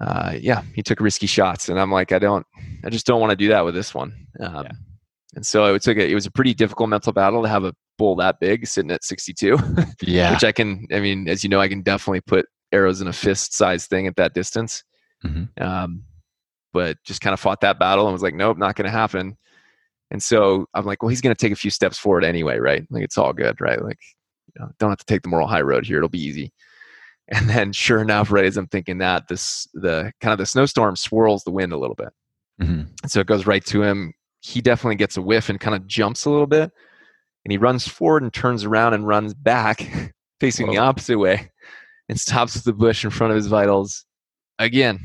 Uh, 0.00 0.34
yeah, 0.40 0.62
he 0.74 0.82
took 0.82 0.98
risky 0.98 1.28
shots, 1.28 1.68
and 1.68 1.78
I'm 1.78 1.92
like, 1.92 2.10
I 2.10 2.18
don't, 2.18 2.44
I 2.84 2.90
just 2.90 3.06
don't 3.06 3.20
want 3.20 3.30
to 3.30 3.36
do 3.36 3.46
that 3.50 3.64
with 3.64 3.74
this 3.74 3.94
one. 3.94 4.26
Um, 4.40 4.64
yeah. 4.64 4.72
And 5.36 5.46
so 5.46 5.72
it 5.72 5.82
took 5.82 5.96
a, 5.96 6.10
it 6.10 6.14
was 6.14 6.26
a 6.26 6.30
pretty 6.32 6.52
difficult 6.52 6.88
mental 6.88 7.12
battle 7.12 7.42
to 7.44 7.48
have 7.48 7.62
a 7.62 7.72
bull 7.98 8.16
that 8.16 8.40
big 8.40 8.66
sitting 8.66 8.90
at 8.90 9.04
62. 9.04 9.58
yeah, 10.02 10.32
which 10.32 10.42
I 10.42 10.50
can, 10.50 10.88
I 10.92 10.98
mean, 10.98 11.28
as 11.28 11.44
you 11.44 11.50
know, 11.50 11.60
I 11.60 11.68
can 11.68 11.82
definitely 11.82 12.22
put 12.22 12.46
arrows 12.72 13.00
in 13.00 13.06
a 13.06 13.12
fist 13.12 13.54
size 13.54 13.86
thing 13.86 14.08
at 14.08 14.16
that 14.16 14.34
distance. 14.34 14.82
Mm-hmm. 15.24 15.62
Um, 15.62 16.02
but 16.72 16.96
just 17.04 17.20
kind 17.20 17.34
of 17.34 17.40
fought 17.40 17.60
that 17.60 17.78
battle 17.78 18.06
and 18.06 18.12
was 18.12 18.22
like, 18.22 18.34
nope, 18.34 18.58
not 18.58 18.76
going 18.76 18.84
to 18.84 18.90
happen. 18.90 19.36
And 20.10 20.22
so 20.22 20.66
I'm 20.74 20.84
like, 20.84 21.02
well, 21.02 21.08
he's 21.08 21.20
going 21.20 21.34
to 21.34 21.40
take 21.40 21.52
a 21.52 21.56
few 21.56 21.70
steps 21.70 21.98
forward 21.98 22.24
anyway, 22.24 22.58
right? 22.58 22.84
Like 22.90 23.04
it's 23.04 23.18
all 23.18 23.32
good, 23.32 23.60
right? 23.60 23.82
Like, 23.82 23.98
you 24.54 24.60
know, 24.60 24.70
don't 24.78 24.90
have 24.90 24.98
to 24.98 25.04
take 25.04 25.22
the 25.22 25.28
moral 25.28 25.46
high 25.46 25.60
road 25.60 25.86
here. 25.86 25.98
It'll 25.98 26.08
be 26.08 26.22
easy. 26.22 26.52
And 27.32 27.48
then, 27.48 27.72
sure 27.72 28.02
enough, 28.02 28.32
right 28.32 28.44
as 28.44 28.56
I'm 28.56 28.66
thinking 28.66 28.98
that, 28.98 29.28
this 29.28 29.68
the 29.72 30.12
kind 30.20 30.32
of 30.32 30.38
the 30.38 30.46
snowstorm 30.46 30.96
swirls 30.96 31.44
the 31.44 31.52
wind 31.52 31.72
a 31.72 31.78
little 31.78 31.94
bit, 31.94 32.08
mm-hmm. 32.60 32.82
so 33.06 33.20
it 33.20 33.28
goes 33.28 33.46
right 33.46 33.64
to 33.66 33.84
him. 33.84 34.12
He 34.40 34.60
definitely 34.60 34.96
gets 34.96 35.16
a 35.16 35.22
whiff 35.22 35.48
and 35.48 35.60
kind 35.60 35.76
of 35.76 35.86
jumps 35.86 36.24
a 36.24 36.30
little 36.30 36.48
bit, 36.48 36.72
and 37.44 37.52
he 37.52 37.56
runs 37.56 37.86
forward 37.86 38.24
and 38.24 38.34
turns 38.34 38.64
around 38.64 38.94
and 38.94 39.06
runs 39.06 39.32
back, 39.32 40.12
facing 40.40 40.66
Whoa. 40.66 40.72
the 40.72 40.78
opposite 40.78 41.18
way, 41.20 41.52
and 42.08 42.18
stops 42.18 42.54
with 42.54 42.64
the 42.64 42.72
bush 42.72 43.04
in 43.04 43.10
front 43.10 43.30
of 43.30 43.36
his 43.36 43.46
vitals 43.46 44.04
again. 44.58 44.98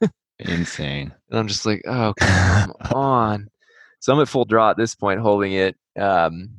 Insane. 0.38 1.12
And 1.30 1.38
I'm 1.38 1.48
just 1.48 1.66
like, 1.66 1.82
oh, 1.86 2.14
come 2.20 2.72
on. 2.92 3.48
So 4.00 4.12
I'm 4.12 4.20
at 4.20 4.28
full 4.28 4.44
draw 4.44 4.70
at 4.70 4.76
this 4.76 4.94
point, 4.94 5.20
holding 5.20 5.52
it. 5.52 5.76
Um, 5.98 6.50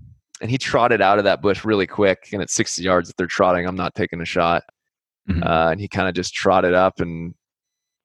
and 0.41 0.49
he 0.49 0.57
trotted 0.57 1.01
out 1.01 1.17
of 1.17 1.23
that 1.25 1.41
bush 1.41 1.63
really 1.63 1.87
quick. 1.87 2.29
And 2.33 2.41
at 2.41 2.49
60 2.49 2.81
yards, 2.81 3.09
if 3.09 3.15
they're 3.15 3.27
trotting, 3.27 3.65
I'm 3.65 3.75
not 3.75 3.95
taking 3.95 4.21
a 4.21 4.25
shot. 4.25 4.63
Mm-hmm. 5.29 5.43
Uh, 5.43 5.71
and 5.71 5.79
he 5.79 5.87
kind 5.87 6.07
of 6.07 6.15
just 6.15 6.33
trotted 6.33 6.73
up 6.73 6.99
and 6.99 7.33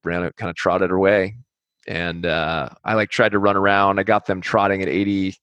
ran 0.05 0.25
it, 0.25 0.37
kind 0.37 0.51
of 0.51 0.57
trotted 0.57 0.91
away. 0.91 1.37
And 1.87 2.27
uh, 2.27 2.70
I 2.85 2.95
like 2.95 3.11
tried 3.11 3.33
to 3.33 3.39
run 3.39 3.57
around. 3.57 3.99
I 3.99 4.05
got 4.05 4.27
them 4.27 4.41
trotting 4.41 4.83
at 4.83 4.89
80, 4.89 5.37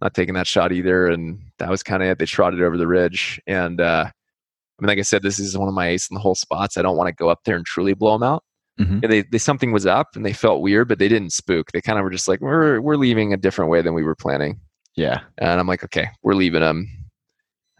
not 0.00 0.14
taking 0.14 0.34
that 0.34 0.46
shot 0.46 0.72
either. 0.72 1.06
And 1.06 1.40
that 1.58 1.70
was 1.70 1.82
kind 1.82 2.02
of 2.02 2.08
it. 2.08 2.18
They 2.18 2.26
trotted 2.26 2.62
over 2.62 2.76
the 2.76 2.86
ridge. 2.86 3.40
And 3.46 3.80
uh, 3.80 4.04
I 4.06 4.82
mean, 4.82 4.88
like 4.88 4.98
I 4.98 5.02
said, 5.02 5.22
this 5.22 5.38
is 5.38 5.56
one 5.56 5.68
of 5.68 5.74
my 5.74 5.88
ace 5.88 6.08
in 6.10 6.14
the 6.14 6.20
hole 6.20 6.34
spots. 6.34 6.76
I 6.76 6.82
don't 6.82 6.96
want 6.96 7.08
to 7.08 7.14
go 7.14 7.28
up 7.28 7.40
there 7.44 7.56
and 7.56 7.66
truly 7.66 7.94
blow 7.94 8.12
them 8.12 8.22
out. 8.22 8.44
Mm-hmm. 8.78 9.00
they, 9.00 9.22
they 9.22 9.38
something 9.38 9.72
was 9.72 9.86
up 9.86 10.14
and 10.14 10.24
they 10.24 10.32
felt 10.32 10.62
weird, 10.62 10.88
but 10.88 10.98
they 10.98 11.08
didn't 11.08 11.32
spook. 11.32 11.72
They 11.72 11.80
kind 11.80 11.98
of 11.98 12.04
were 12.04 12.10
just 12.10 12.28
like, 12.28 12.40
we're 12.40 12.80
we're 12.80 12.96
leaving 12.96 13.32
a 13.32 13.36
different 13.36 13.70
way 13.70 13.82
than 13.82 13.94
we 13.94 14.04
were 14.04 14.14
planning. 14.14 14.60
Yeah. 14.96 15.20
And 15.38 15.60
I'm 15.60 15.66
like, 15.66 15.84
okay, 15.84 16.08
we're 16.22 16.34
leaving 16.34 16.60
them. 16.60 16.88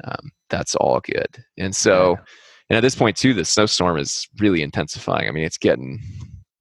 Um, 0.05 0.30
that's 0.51 0.74
all 0.76 1.01
good. 1.01 1.44
And 1.57 1.74
so, 1.74 2.12
yeah. 2.12 2.24
and 2.70 2.76
at 2.78 2.80
this 2.80 2.94
point 2.94 3.16
too, 3.16 3.34
the 3.34 3.44
snowstorm 3.44 3.99
is 3.99 4.28
really 4.38 4.62
intensifying. 4.62 5.28
I 5.28 5.32
mean, 5.32 5.44
it's 5.44 5.59
getting 5.59 6.01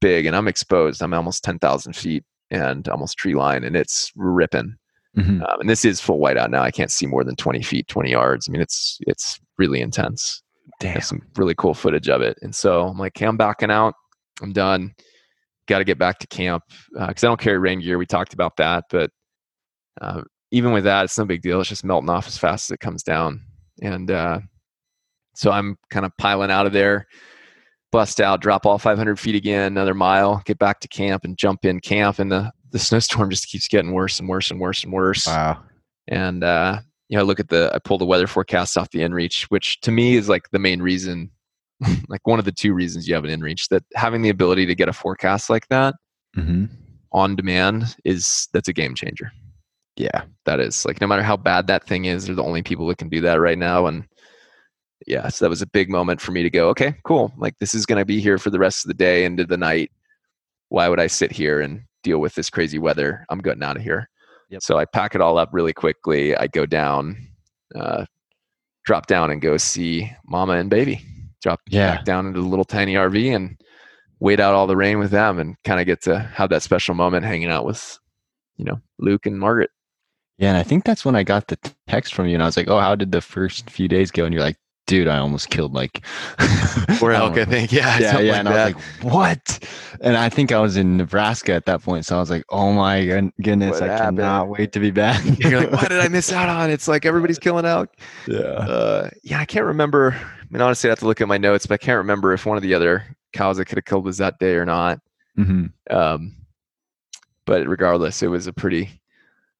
big, 0.00 0.26
and 0.26 0.36
I'm 0.36 0.48
exposed. 0.48 1.02
I'm 1.02 1.14
almost 1.14 1.44
ten 1.44 1.58
thousand 1.58 1.94
feet 1.94 2.24
and 2.50 2.88
almost 2.88 3.18
tree 3.18 3.34
line, 3.34 3.64
and 3.64 3.76
it's 3.76 4.12
ripping. 4.16 4.76
Mm-hmm. 5.16 5.42
Um, 5.42 5.60
and 5.60 5.70
this 5.70 5.84
is 5.84 6.00
full 6.00 6.20
whiteout 6.20 6.50
now. 6.50 6.62
I 6.62 6.70
can't 6.70 6.92
see 6.92 7.06
more 7.06 7.24
than 7.24 7.36
twenty 7.36 7.62
feet, 7.62 7.88
twenty 7.88 8.10
yards. 8.10 8.48
I 8.48 8.52
mean, 8.52 8.60
it's 8.60 8.98
it's 9.06 9.40
really 9.58 9.80
intense. 9.80 10.42
Damn. 10.80 11.00
some 11.00 11.22
really 11.36 11.54
cool 11.56 11.74
footage 11.74 12.08
of 12.08 12.22
it. 12.22 12.38
And 12.42 12.54
so 12.54 12.86
I'm 12.86 12.98
like, 12.98 13.18
hey, 13.18 13.26
I'm 13.26 13.36
backing 13.36 13.70
out. 13.70 13.94
I'm 14.42 14.52
done. 14.52 14.94
Got 15.66 15.78
to 15.78 15.84
get 15.84 15.98
back 15.98 16.18
to 16.20 16.26
camp 16.26 16.64
because 16.92 17.24
uh, 17.24 17.26
I 17.26 17.30
don't 17.30 17.40
carry 17.40 17.58
rain 17.58 17.80
gear. 17.80 17.98
We 17.98 18.06
talked 18.06 18.32
about 18.32 18.56
that, 18.56 18.84
but 18.90 19.10
uh, 20.00 20.22
even 20.50 20.72
with 20.72 20.84
that, 20.84 21.04
it's 21.04 21.18
no 21.18 21.24
big 21.24 21.42
deal. 21.42 21.60
It's 21.60 21.68
just 21.68 21.84
melting 21.84 22.10
off 22.10 22.26
as 22.26 22.38
fast 22.38 22.70
as 22.70 22.74
it 22.74 22.80
comes 22.80 23.02
down. 23.02 23.42
And 23.82 24.10
uh, 24.10 24.40
so 25.34 25.50
I'm 25.50 25.76
kind 25.90 26.06
of 26.06 26.12
piling 26.18 26.50
out 26.50 26.66
of 26.66 26.72
there, 26.72 27.06
bust 27.92 28.20
out, 28.20 28.40
drop 28.40 28.66
all 28.66 28.78
500 28.78 29.18
feet 29.18 29.34
again, 29.34 29.72
another 29.72 29.94
mile, 29.94 30.42
get 30.46 30.58
back 30.58 30.80
to 30.80 30.88
camp 30.88 31.24
and 31.24 31.36
jump 31.36 31.64
in 31.64 31.80
camp. 31.80 32.18
And 32.18 32.32
the, 32.32 32.50
the 32.70 32.78
snowstorm 32.78 33.30
just 33.30 33.48
keeps 33.48 33.68
getting 33.68 33.92
worse 33.92 34.18
and 34.18 34.28
worse 34.28 34.50
and 34.50 34.60
worse 34.60 34.84
and 34.84 34.92
worse. 34.92 35.26
Wow. 35.26 35.62
And, 36.08 36.42
uh, 36.42 36.80
you 37.08 37.16
know, 37.16 37.22
I 37.22 37.26
look 37.26 37.40
at 37.40 37.48
the, 37.48 37.70
I 37.74 37.78
pull 37.78 37.98
the 37.98 38.06
weather 38.06 38.26
forecast 38.26 38.76
off 38.78 38.90
the 38.90 39.00
inReach, 39.00 39.44
which 39.44 39.80
to 39.82 39.90
me 39.90 40.16
is 40.16 40.28
like 40.28 40.50
the 40.50 40.58
main 40.58 40.80
reason, 40.80 41.30
like 42.08 42.26
one 42.26 42.38
of 42.38 42.44
the 42.44 42.52
two 42.52 42.74
reasons 42.74 43.08
you 43.08 43.14
have 43.14 43.24
an 43.24 43.40
inReach 43.40 43.68
that 43.68 43.84
having 43.94 44.22
the 44.22 44.28
ability 44.28 44.66
to 44.66 44.74
get 44.74 44.88
a 44.88 44.92
forecast 44.92 45.48
like 45.50 45.68
that 45.68 45.94
mm-hmm. 46.36 46.66
on 47.12 47.36
demand 47.36 47.96
is, 48.04 48.48
that's 48.52 48.68
a 48.68 48.72
game 48.72 48.94
changer 48.94 49.30
yeah, 49.98 50.22
that 50.44 50.60
is 50.60 50.84
like 50.84 51.00
no 51.00 51.06
matter 51.06 51.22
how 51.22 51.36
bad 51.36 51.66
that 51.66 51.84
thing 51.84 52.04
is, 52.04 52.26
they're 52.26 52.34
the 52.34 52.42
only 52.42 52.62
people 52.62 52.86
that 52.86 52.98
can 52.98 53.08
do 53.08 53.20
that 53.22 53.40
right 53.40 53.58
now. 53.58 53.86
And 53.86 54.04
yeah, 55.06 55.28
so 55.28 55.44
that 55.44 55.50
was 55.50 55.62
a 55.62 55.66
big 55.66 55.90
moment 55.90 56.20
for 56.20 56.32
me 56.32 56.42
to 56.42 56.50
go, 56.50 56.68
okay, 56.68 56.94
cool. 57.04 57.32
Like 57.36 57.58
this 57.58 57.74
is 57.74 57.84
going 57.84 57.98
to 57.98 58.04
be 58.04 58.20
here 58.20 58.38
for 58.38 58.50
the 58.50 58.58
rest 58.58 58.84
of 58.84 58.88
the 58.88 58.94
day 58.94 59.24
into 59.24 59.44
the 59.44 59.56
night. 59.56 59.90
Why 60.68 60.88
would 60.88 61.00
I 61.00 61.08
sit 61.08 61.32
here 61.32 61.60
and 61.60 61.82
deal 62.02 62.18
with 62.18 62.34
this 62.34 62.50
crazy 62.50 62.78
weather? 62.78 63.26
I'm 63.28 63.40
getting 63.40 63.62
out 63.62 63.76
of 63.76 63.82
here. 63.82 64.08
Yep. 64.50 64.62
So 64.62 64.78
I 64.78 64.84
pack 64.84 65.14
it 65.14 65.20
all 65.20 65.36
up 65.36 65.50
really 65.52 65.72
quickly. 65.72 66.36
I 66.36 66.46
go 66.46 66.64
down, 66.64 67.16
uh, 67.74 68.04
drop 68.84 69.06
down 69.06 69.30
and 69.30 69.40
go 69.40 69.56
see 69.56 70.10
mama 70.24 70.54
and 70.54 70.70
baby. 70.70 71.04
Drop 71.42 71.60
yeah. 71.68 71.96
back 71.96 72.04
down 72.04 72.26
into 72.26 72.40
the 72.40 72.46
little 72.46 72.64
tiny 72.64 72.94
RV 72.94 73.34
and 73.34 73.60
wait 74.20 74.40
out 74.40 74.54
all 74.54 74.66
the 74.66 74.76
rain 74.76 74.98
with 74.98 75.10
them 75.10 75.38
and 75.38 75.56
kind 75.64 75.80
of 75.80 75.86
get 75.86 76.02
to 76.02 76.18
have 76.18 76.50
that 76.50 76.62
special 76.62 76.94
moment 76.94 77.24
hanging 77.24 77.50
out 77.50 77.64
with, 77.64 77.98
you 78.56 78.64
know, 78.64 78.80
Luke 78.98 79.26
and 79.26 79.38
Margaret. 79.38 79.70
Yeah, 80.38 80.50
and 80.50 80.56
I 80.56 80.62
think 80.62 80.84
that's 80.84 81.04
when 81.04 81.16
I 81.16 81.24
got 81.24 81.48
the 81.48 81.58
text 81.88 82.14
from 82.14 82.28
you, 82.28 82.34
and 82.34 82.42
I 82.42 82.46
was 82.46 82.56
like, 82.56 82.68
"Oh, 82.68 82.78
how 82.78 82.94
did 82.94 83.10
the 83.10 83.20
first 83.20 83.68
few 83.68 83.88
days 83.88 84.12
go?" 84.12 84.24
And 84.24 84.32
you're 84.32 84.42
like, 84.42 84.56
"Dude, 84.86 85.08
I 85.08 85.18
almost 85.18 85.50
killed 85.50 85.74
like 85.74 86.06
four 86.98 87.10
elk, 87.10 87.36
I 87.36 87.44
think." 87.44 87.72
Yeah, 87.72 87.98
yeah, 87.98 88.20
yeah. 88.20 88.32
Like 88.32 88.38
and 88.38 88.46
that. 88.46 88.54
I 88.54 88.66
was 88.66 88.74
like, 88.74 89.12
"What?" 89.12 89.68
And 90.00 90.16
I 90.16 90.28
think 90.28 90.52
I 90.52 90.60
was 90.60 90.76
in 90.76 90.96
Nebraska 90.96 91.54
at 91.54 91.66
that 91.66 91.82
point, 91.82 92.06
so 92.06 92.16
I 92.16 92.20
was 92.20 92.30
like, 92.30 92.44
"Oh 92.50 92.72
my 92.72 93.04
goodness, 93.42 93.80
what 93.80 93.90
I 93.90 93.92
happened? 93.94 94.18
cannot 94.18 94.48
wait 94.48 94.70
to 94.74 94.80
be 94.80 94.92
back." 94.92 95.24
you're 95.40 95.58
like, 95.58 95.72
"What 95.72 95.88
did 95.88 95.98
I 95.98 96.06
miss 96.06 96.32
out 96.32 96.48
on?" 96.48 96.70
It's 96.70 96.86
like 96.86 97.04
everybody's 97.04 97.40
killing 97.40 97.64
elk. 97.64 97.90
Yeah, 98.28 98.38
uh, 98.38 99.10
yeah. 99.24 99.40
I 99.40 99.44
can't 99.44 99.66
remember. 99.66 100.16
I 100.48 100.54
mean, 100.54 100.62
honestly, 100.62 100.88
I 100.88 100.92
have 100.92 101.00
to 101.00 101.06
look 101.06 101.20
at 101.20 101.28
my 101.28 101.36
notes, 101.36 101.66
but 101.66 101.74
I 101.74 101.84
can't 101.84 101.98
remember 101.98 102.32
if 102.32 102.46
one 102.46 102.56
of 102.56 102.62
the 102.62 102.74
other 102.74 103.04
cows 103.32 103.60
I 103.60 103.64
could 103.64 103.76
have 103.76 103.84
killed 103.84 104.04
was 104.04 104.16
that 104.18 104.38
day 104.38 104.54
or 104.54 104.64
not. 104.64 105.00
Mm-hmm. 105.36 105.66
Um, 105.94 106.36
but 107.44 107.66
regardless, 107.66 108.22
it 108.22 108.28
was 108.28 108.46
a 108.46 108.52
pretty 108.52 109.00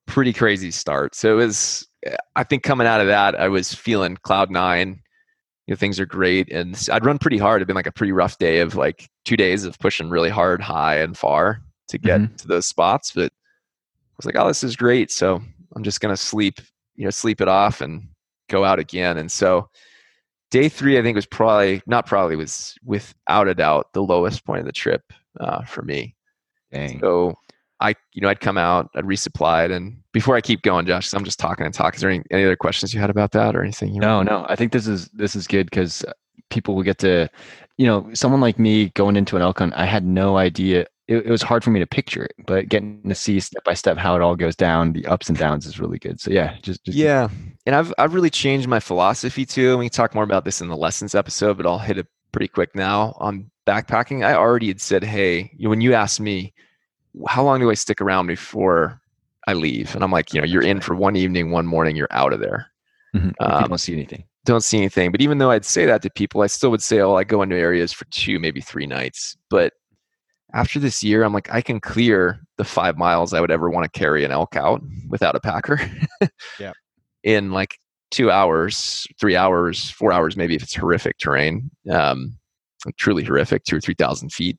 pretty 0.06 0.32
crazy 0.32 0.70
start. 0.70 1.14
So 1.14 1.34
it 1.34 1.44
was, 1.44 1.86
I 2.34 2.42
think 2.42 2.62
coming 2.62 2.86
out 2.86 3.02
of 3.02 3.06
that, 3.08 3.38
I 3.38 3.48
was 3.48 3.74
feeling 3.74 4.16
cloud 4.16 4.50
nine. 4.50 5.02
You 5.66 5.72
know, 5.72 5.76
things 5.76 6.00
are 6.00 6.06
great, 6.06 6.50
and 6.50 6.82
I'd 6.90 7.04
run 7.04 7.18
pretty 7.18 7.36
hard. 7.36 7.58
It'd 7.58 7.66
been 7.66 7.76
like 7.76 7.86
a 7.86 7.92
pretty 7.92 8.12
rough 8.12 8.38
day 8.38 8.60
of 8.60 8.74
like 8.74 9.10
two 9.26 9.36
days 9.36 9.64
of 9.64 9.78
pushing 9.78 10.08
really 10.08 10.30
hard, 10.30 10.62
high 10.62 10.96
and 10.96 11.16
far 11.16 11.60
to 11.88 11.98
get 11.98 12.22
mm-hmm. 12.22 12.34
to 12.36 12.48
those 12.48 12.64
spots. 12.64 13.12
But 13.14 13.30
I 13.30 14.16
was 14.16 14.24
like, 14.24 14.36
oh, 14.36 14.48
this 14.48 14.64
is 14.64 14.76
great. 14.76 15.10
So 15.10 15.42
I'm 15.76 15.82
just 15.82 16.00
gonna 16.00 16.16
sleep, 16.16 16.62
you 16.96 17.04
know, 17.04 17.10
sleep 17.10 17.42
it 17.42 17.48
off 17.48 17.82
and 17.82 18.08
go 18.48 18.64
out 18.64 18.78
again. 18.78 19.18
And 19.18 19.30
so 19.30 19.68
day 20.50 20.68
three, 20.68 20.98
I 20.98 21.02
think 21.02 21.14
was 21.14 21.26
probably 21.26 21.82
not 21.86 22.06
probably 22.06 22.36
was 22.36 22.74
without 22.84 23.48
a 23.48 23.54
doubt 23.54 23.92
the 23.92 24.02
lowest 24.02 24.44
point 24.44 24.60
of 24.60 24.66
the 24.66 24.72
trip 24.72 25.02
uh, 25.40 25.64
for 25.64 25.82
me. 25.82 26.14
Dang. 26.72 27.00
So 27.00 27.34
I, 27.80 27.94
you 28.12 28.20
know, 28.20 28.28
I'd 28.28 28.40
come 28.40 28.58
out, 28.58 28.90
I'd 28.94 29.04
resupplied, 29.04 29.74
and 29.74 29.98
before 30.12 30.36
I 30.36 30.40
keep 30.40 30.62
going, 30.62 30.86
Josh, 30.86 31.12
I'm 31.12 31.24
just 31.24 31.38
talking 31.38 31.64
and 31.64 31.74
talking. 31.74 31.96
Is 31.96 32.00
there 32.02 32.10
any, 32.10 32.24
any 32.30 32.44
other 32.44 32.56
questions 32.56 32.92
you 32.92 33.00
had 33.00 33.10
about 33.10 33.32
that 33.32 33.54
or 33.54 33.62
anything? 33.62 33.94
You 33.94 34.00
no, 34.00 34.22
no. 34.22 34.46
I 34.48 34.56
think 34.56 34.72
this 34.72 34.86
is 34.86 35.08
this 35.08 35.36
is 35.36 35.46
good 35.46 35.70
because 35.70 36.04
people 36.50 36.74
will 36.74 36.82
get 36.82 36.98
to, 36.98 37.28
you 37.76 37.86
know, 37.86 38.08
someone 38.14 38.40
like 38.40 38.58
me 38.58 38.88
going 38.90 39.16
into 39.16 39.36
an 39.36 39.42
elk 39.42 39.58
hunt. 39.60 39.74
I 39.74 39.84
had 39.84 40.04
no 40.04 40.36
idea. 40.36 40.86
It, 41.08 41.26
it 41.26 41.30
was 41.30 41.42
hard 41.42 41.64
for 41.64 41.70
me 41.70 41.80
to 41.80 41.86
picture 41.86 42.24
it, 42.24 42.34
but 42.46 42.68
getting 42.68 43.02
to 43.08 43.14
see 43.14 43.40
step 43.40 43.64
by 43.64 43.74
step 43.74 43.96
how 43.96 44.14
it 44.14 44.22
all 44.22 44.36
goes 44.36 44.54
down, 44.54 44.92
the 44.92 45.06
ups 45.06 45.28
and 45.28 45.38
downs, 45.38 45.66
is 45.66 45.80
really 45.80 45.98
good. 45.98 46.20
So 46.20 46.30
yeah, 46.30 46.56
just, 46.62 46.84
just 46.84 46.96
yeah. 46.96 47.28
And 47.66 47.74
I've 47.74 47.92
I've 47.98 48.14
really 48.14 48.30
changed 48.30 48.68
my 48.68 48.78
philosophy 48.78 49.46
too. 49.46 49.78
We 49.78 49.86
can 49.86 49.90
talk 49.90 50.14
more 50.14 50.24
about 50.24 50.44
this 50.44 50.60
in 50.60 50.68
the 50.68 50.76
lessons 50.76 51.14
episode, 51.14 51.56
but 51.56 51.66
I'll 51.66 51.78
hit 51.78 51.98
it 51.98 52.06
pretty 52.32 52.48
quick 52.48 52.74
now 52.74 53.16
on 53.18 53.50
backpacking. 53.66 54.24
I 54.24 54.34
already 54.34 54.68
had 54.68 54.80
said, 54.80 55.02
hey, 55.02 55.50
when 55.60 55.80
you 55.80 55.94
asked 55.94 56.20
me 56.20 56.52
how 57.26 57.42
long 57.42 57.60
do 57.60 57.70
I 57.70 57.74
stick 57.74 58.00
around 58.00 58.26
before 58.26 59.00
I 59.46 59.54
leave? 59.54 59.94
And 59.94 60.04
I'm 60.04 60.12
like, 60.12 60.32
you 60.32 60.40
know, 60.40 60.46
you're 60.46 60.62
in 60.62 60.80
for 60.80 60.94
one 60.94 61.16
evening, 61.16 61.50
one 61.50 61.66
morning, 61.66 61.96
you're 61.96 62.08
out 62.10 62.32
of 62.32 62.40
there. 62.40 62.66
Mm-hmm. 63.14 63.30
Um, 63.40 63.68
don't 63.68 63.78
see 63.78 63.94
anything. 63.94 64.24
Don't 64.44 64.62
see 64.62 64.78
anything. 64.78 65.10
But 65.10 65.20
even 65.20 65.38
though 65.38 65.50
I'd 65.50 65.64
say 65.64 65.86
that 65.86 66.02
to 66.02 66.10
people, 66.10 66.42
I 66.42 66.46
still 66.46 66.70
would 66.70 66.82
say, 66.82 67.00
oh, 67.00 67.14
I 67.14 67.24
go 67.24 67.42
into 67.42 67.56
areas 67.56 67.92
for 67.92 68.04
two, 68.06 68.38
maybe 68.38 68.60
three 68.60 68.86
nights. 68.86 69.36
But 69.50 69.72
after 70.54 70.78
this 70.78 71.02
year, 71.02 71.24
I'm 71.24 71.32
like, 71.32 71.52
I 71.52 71.60
can 71.60 71.80
clear 71.80 72.40
the 72.56 72.64
five 72.64 72.96
miles 72.96 73.34
I 73.34 73.40
would 73.40 73.50
ever 73.50 73.68
want 73.68 73.90
to 73.90 73.98
carry 73.98 74.24
an 74.24 74.30
elk 74.30 74.56
out 74.56 74.82
without 75.08 75.36
a 75.36 75.40
packer. 75.40 75.80
yeah. 76.58 76.72
In 77.24 77.50
like 77.50 77.78
two 78.10 78.30
hours, 78.30 79.06
three 79.20 79.36
hours, 79.36 79.90
four 79.90 80.12
hours, 80.12 80.36
maybe 80.36 80.54
if 80.54 80.62
it's 80.62 80.74
horrific 80.74 81.18
terrain, 81.18 81.70
um, 81.90 82.38
truly 82.96 83.24
horrific, 83.24 83.64
two 83.64 83.76
or 83.76 83.80
3,000 83.80 84.32
feet. 84.32 84.56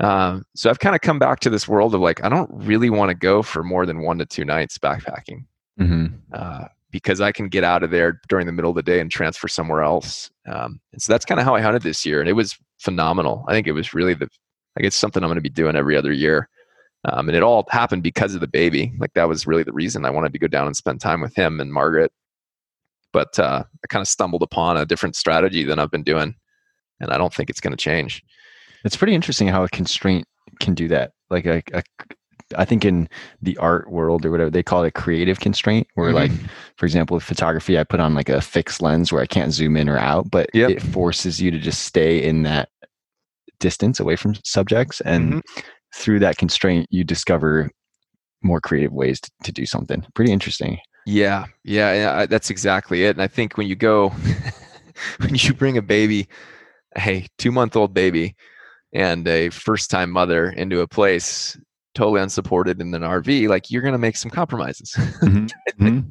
Um, 0.00 0.44
so 0.54 0.68
I've 0.70 0.78
kind 0.78 0.94
of 0.94 1.00
come 1.00 1.18
back 1.18 1.40
to 1.40 1.50
this 1.50 1.66
world 1.66 1.94
of 1.94 2.00
like, 2.00 2.22
I 2.24 2.28
don't 2.28 2.50
really 2.52 2.90
want 2.90 3.10
to 3.10 3.14
go 3.14 3.42
for 3.42 3.64
more 3.64 3.86
than 3.86 4.00
one 4.00 4.18
to 4.18 4.26
two 4.26 4.44
nights 4.44 4.78
backpacking 4.78 5.46
mm-hmm. 5.80 6.06
uh, 6.32 6.66
because 6.90 7.20
I 7.20 7.32
can 7.32 7.48
get 7.48 7.64
out 7.64 7.82
of 7.82 7.90
there 7.90 8.20
during 8.28 8.46
the 8.46 8.52
middle 8.52 8.70
of 8.70 8.76
the 8.76 8.82
day 8.82 9.00
and 9.00 9.10
transfer 9.10 9.48
somewhere 9.48 9.82
else. 9.82 10.30
Um, 10.46 10.80
and 10.92 11.00
so 11.00 11.12
that's 11.12 11.24
kind 11.24 11.40
of 11.40 11.44
how 11.44 11.54
I 11.54 11.60
hunted 11.60 11.82
this 11.82 12.04
year. 12.04 12.20
And 12.20 12.28
it 12.28 12.34
was 12.34 12.56
phenomenal. 12.78 13.44
I 13.48 13.52
think 13.52 13.66
it 13.66 13.72
was 13.72 13.94
really 13.94 14.14
the, 14.14 14.28
like 14.78 14.86
it's 14.86 14.96
something 14.96 15.24
I'm 15.24 15.28
going 15.28 15.36
to 15.36 15.42
be 15.42 15.48
doing 15.48 15.74
every 15.74 15.96
other 15.96 16.12
year. 16.12 16.48
Um, 17.04 17.28
and 17.28 17.36
it 17.36 17.42
all 17.42 17.66
happened 17.70 18.04
because 18.04 18.34
of 18.34 18.40
the 18.40 18.46
baby. 18.46 18.92
Like 18.98 19.12
that 19.14 19.28
was 19.28 19.46
really 19.46 19.64
the 19.64 19.72
reason 19.72 20.04
I 20.04 20.10
wanted 20.10 20.32
to 20.32 20.38
go 20.38 20.46
down 20.46 20.66
and 20.66 20.76
spend 20.76 21.00
time 21.00 21.20
with 21.20 21.34
him 21.34 21.60
and 21.60 21.72
Margaret. 21.72 22.12
But 23.12 23.38
uh, 23.38 23.64
I 23.64 23.86
kind 23.88 24.02
of 24.02 24.08
stumbled 24.08 24.42
upon 24.42 24.76
a 24.76 24.86
different 24.86 25.16
strategy 25.16 25.64
than 25.64 25.80
I've 25.80 25.90
been 25.90 26.04
doing. 26.04 26.36
And 27.00 27.10
I 27.10 27.18
don't 27.18 27.34
think 27.34 27.50
it's 27.50 27.60
going 27.60 27.72
to 27.72 27.76
change. 27.76 28.22
It's 28.84 28.96
pretty 28.96 29.14
interesting 29.14 29.48
how 29.48 29.64
a 29.64 29.68
constraint 29.68 30.26
can 30.60 30.74
do 30.74 30.86
that. 30.88 31.12
Like 31.28 31.46
a, 31.46 31.60
a 31.72 31.82
I 32.56 32.64
think 32.64 32.84
in 32.84 33.08
the 33.42 33.56
art 33.58 33.90
world 33.90 34.24
or 34.24 34.30
whatever 34.30 34.50
they 34.50 34.62
call 34.62 34.84
it 34.84 34.94
creative 34.94 35.40
constraint, 35.40 35.88
where 35.94 36.12
mm-hmm. 36.12 36.32
like, 36.34 36.50
for 36.76 36.86
example, 36.86 37.16
with 37.16 37.24
photography, 37.24 37.78
I 37.78 37.84
put 37.84 38.00
on 38.00 38.14
like 38.14 38.28
a 38.28 38.40
fixed 38.40 38.80
lens 38.80 39.12
where 39.12 39.22
I 39.22 39.26
can't 39.26 39.52
zoom 39.52 39.76
in 39.76 39.88
or 39.88 39.98
out, 39.98 40.30
but 40.30 40.48
yep. 40.54 40.70
it 40.70 40.80
forces 40.80 41.40
you 41.40 41.50
to 41.50 41.58
just 41.58 41.82
stay 41.82 42.22
in 42.22 42.44
that 42.44 42.70
distance 43.60 44.00
away 44.00 44.16
from 44.16 44.34
subjects. 44.44 45.00
And 45.02 45.34
mm-hmm. 45.34 45.60
through 45.94 46.20
that 46.20 46.38
constraint, 46.38 46.86
you 46.90 47.04
discover 47.04 47.70
more 48.42 48.60
creative 48.60 48.92
ways 48.92 49.20
to, 49.20 49.30
to 49.44 49.52
do 49.52 49.66
something. 49.66 50.04
Pretty 50.14 50.32
interesting. 50.32 50.78
Yeah, 51.06 51.46
yeah, 51.64 51.92
yeah, 51.94 52.26
that's 52.26 52.50
exactly 52.50 53.04
it. 53.04 53.16
And 53.16 53.22
I 53.22 53.28
think 53.28 53.56
when 53.56 53.66
you 53.66 53.76
go, 53.76 54.10
when 55.18 55.34
you 55.34 55.54
bring 55.54 55.78
a 55.78 55.82
baby, 55.82 56.28
a 56.96 57.26
two 57.38 57.50
month 57.50 57.76
old 57.76 57.94
baby, 57.94 58.36
and 58.92 59.26
a 59.26 59.50
first 59.50 59.90
time 59.90 60.10
mother 60.10 60.50
into 60.50 60.80
a 60.80 60.88
place 60.88 61.56
totally 61.94 62.20
unsupported 62.20 62.80
in 62.80 62.94
an 62.94 63.02
RV, 63.02 63.48
like 63.48 63.70
you're 63.70 63.82
going 63.82 63.92
to 63.92 63.98
make 63.98 64.16
some 64.16 64.30
compromises. 64.30 64.92
Mm-hmm. 64.96 65.46
mm-hmm. 65.84 66.08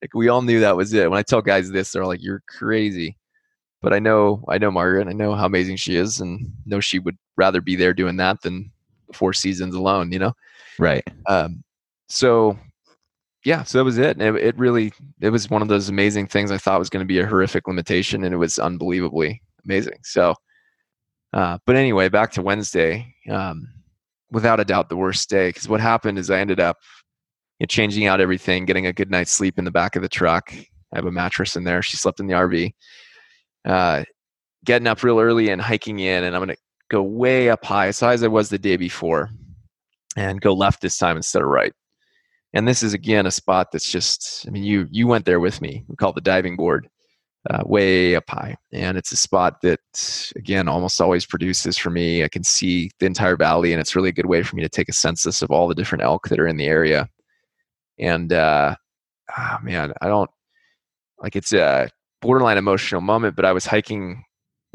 like 0.00 0.14
we 0.14 0.28
all 0.28 0.42
knew 0.42 0.60
that 0.60 0.76
was 0.76 0.92
it. 0.92 1.10
When 1.10 1.18
I 1.18 1.22
tell 1.22 1.42
guys 1.42 1.70
this, 1.70 1.90
they're 1.90 2.06
like, 2.06 2.22
"You're 2.22 2.42
crazy." 2.48 3.16
But 3.82 3.92
I 3.92 3.98
know, 3.98 4.44
I 4.48 4.58
know 4.58 4.70
Margaret. 4.70 5.08
I 5.08 5.12
know 5.12 5.34
how 5.34 5.46
amazing 5.46 5.76
she 5.76 5.96
is, 5.96 6.20
and 6.20 6.52
know 6.64 6.80
she 6.80 6.98
would 6.98 7.16
rather 7.36 7.60
be 7.60 7.76
there 7.76 7.92
doing 7.92 8.16
that 8.16 8.42
than 8.42 8.70
four 9.12 9.32
seasons 9.32 9.74
alone. 9.74 10.12
You 10.12 10.18
know, 10.18 10.32
right? 10.78 11.04
Um, 11.28 11.62
so 12.08 12.58
yeah, 13.44 13.62
so 13.62 13.78
that 13.78 13.84
was 13.84 13.98
it. 13.98 14.16
And 14.16 14.22
it. 14.22 14.42
It 14.42 14.58
really, 14.58 14.92
it 15.20 15.30
was 15.30 15.50
one 15.50 15.62
of 15.62 15.68
those 15.68 15.88
amazing 15.88 16.26
things 16.26 16.50
I 16.50 16.58
thought 16.58 16.78
was 16.78 16.90
going 16.90 17.04
to 17.04 17.06
be 17.06 17.20
a 17.20 17.26
horrific 17.26 17.68
limitation, 17.68 18.24
and 18.24 18.34
it 18.34 18.38
was 18.38 18.58
unbelievably 18.58 19.40
amazing. 19.64 19.98
So, 20.02 20.34
uh, 21.32 21.58
but 21.66 21.76
anyway, 21.76 22.08
back 22.08 22.32
to 22.32 22.42
Wednesday. 22.42 23.14
Um, 23.30 23.68
without 24.30 24.60
a 24.60 24.64
doubt, 24.64 24.88
the 24.88 24.96
worst 24.96 25.28
day 25.30 25.50
because 25.50 25.68
what 25.68 25.80
happened 25.80 26.18
is 26.18 26.30
I 26.30 26.40
ended 26.40 26.60
up 26.60 26.78
you 27.58 27.64
know, 27.64 27.68
changing 27.68 28.06
out 28.06 28.20
everything, 28.20 28.64
getting 28.64 28.86
a 28.86 28.92
good 28.92 29.10
night's 29.10 29.32
sleep 29.32 29.58
in 29.58 29.64
the 29.64 29.70
back 29.70 29.96
of 29.96 30.02
the 30.02 30.08
truck. 30.08 30.52
I 30.52 30.96
have 30.96 31.06
a 31.06 31.12
mattress 31.12 31.56
in 31.56 31.64
there. 31.64 31.82
She 31.82 31.96
slept 31.96 32.20
in 32.20 32.26
the 32.26 32.34
RV. 32.34 32.72
Uh, 33.66 34.04
getting 34.64 34.86
up 34.86 35.02
real 35.02 35.20
early 35.20 35.50
and 35.50 35.60
hiking 35.60 35.98
in, 35.98 36.24
and 36.24 36.34
I'm 36.34 36.44
going 36.44 36.56
to 36.56 36.62
go 36.88 37.02
way 37.02 37.50
up 37.50 37.64
high, 37.64 37.88
as 37.88 38.00
high 38.00 38.12
as 38.12 38.22
I 38.22 38.28
was 38.28 38.48
the 38.48 38.58
day 38.58 38.76
before, 38.76 39.30
and 40.16 40.40
go 40.40 40.54
left 40.54 40.80
this 40.80 40.98
time 40.98 41.16
instead 41.16 41.42
of 41.42 41.48
right. 41.48 41.72
And 42.52 42.66
this 42.66 42.82
is 42.82 42.94
again 42.94 43.26
a 43.26 43.30
spot 43.30 43.68
that's 43.72 43.90
just, 43.90 44.46
I 44.46 44.50
mean, 44.50 44.64
you 44.64 44.86
you 44.90 45.06
went 45.06 45.24
there 45.26 45.40
with 45.40 45.60
me. 45.60 45.84
We 45.88 45.96
call 45.96 46.10
it 46.10 46.14
the 46.14 46.20
diving 46.20 46.56
board, 46.56 46.88
uh, 47.50 47.62
way 47.66 48.14
up 48.16 48.24
high, 48.28 48.56
and 48.72 48.96
it's 48.96 49.12
a 49.12 49.16
spot 49.16 49.60
that 49.62 49.80
again 50.36 50.68
almost 50.68 51.00
always 51.00 51.26
produces 51.26 51.76
for 51.76 51.90
me. 51.90 52.24
I 52.24 52.28
can 52.28 52.44
see 52.44 52.90
the 53.00 53.06
entire 53.06 53.36
valley, 53.36 53.72
and 53.72 53.80
it's 53.80 53.96
really 53.96 54.10
a 54.10 54.12
good 54.12 54.26
way 54.26 54.42
for 54.42 54.56
me 54.56 54.62
to 54.62 54.68
take 54.68 54.88
a 54.88 54.92
census 54.92 55.42
of 55.42 55.50
all 55.50 55.68
the 55.68 55.74
different 55.74 56.04
elk 56.04 56.28
that 56.28 56.38
are 56.38 56.46
in 56.46 56.56
the 56.56 56.66
area 56.66 57.08
and 57.98 58.32
uh, 58.32 58.74
oh 59.36 59.56
man, 59.62 59.92
I 60.00 60.08
don't 60.08 60.30
like 61.20 61.36
it's 61.36 61.52
a 61.52 61.88
borderline 62.20 62.58
emotional 62.58 63.00
moment. 63.00 63.36
But 63.36 63.44
I 63.44 63.52
was 63.52 63.66
hiking. 63.66 64.24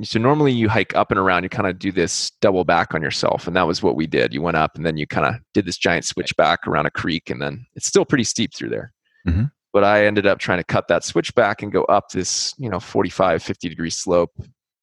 So 0.04 0.20
normally 0.20 0.52
you 0.52 0.68
hike 0.68 0.96
up 0.96 1.12
and 1.12 1.20
around. 1.20 1.44
You 1.44 1.50
kind 1.50 1.70
of 1.70 1.78
do 1.78 1.92
this 1.92 2.32
double 2.42 2.64
back 2.64 2.94
on 2.96 3.02
yourself, 3.02 3.46
and 3.48 3.56
that 3.56 3.68
was 3.68 3.84
what 3.84 3.96
we 3.96 4.08
did. 4.08 4.34
You 4.34 4.42
went 4.42 4.58
up, 4.58 4.76
and 4.76 4.86
then 4.86 4.98
you 4.98 5.06
kind 5.06 5.28
of 5.28 5.42
did 5.54 5.66
this 5.66 5.78
giant 5.78 6.06
switchback 6.06 6.68
around 6.68 6.86
a 6.86 6.92
creek, 6.92 7.30
and 7.30 7.42
then 7.42 7.66
it's 7.76 7.88
still 7.88 8.06
pretty 8.06 8.24
steep 8.24 8.54
through 8.54 8.70
there. 8.70 8.94
Mm-hmm. 9.28 9.46
But 9.74 9.84
I 9.84 10.06
ended 10.06 10.26
up 10.26 10.40
trying 10.40 10.58
to 10.58 10.64
cut 10.64 10.88
that 10.88 11.04
switchback 11.04 11.62
and 11.62 11.72
go 11.72 11.84
up 11.84 12.10
this, 12.10 12.54
you 12.58 12.70
know, 12.70 12.80
45, 12.80 13.42
50 13.42 13.70
degree 13.70 13.90
slope 13.90 14.32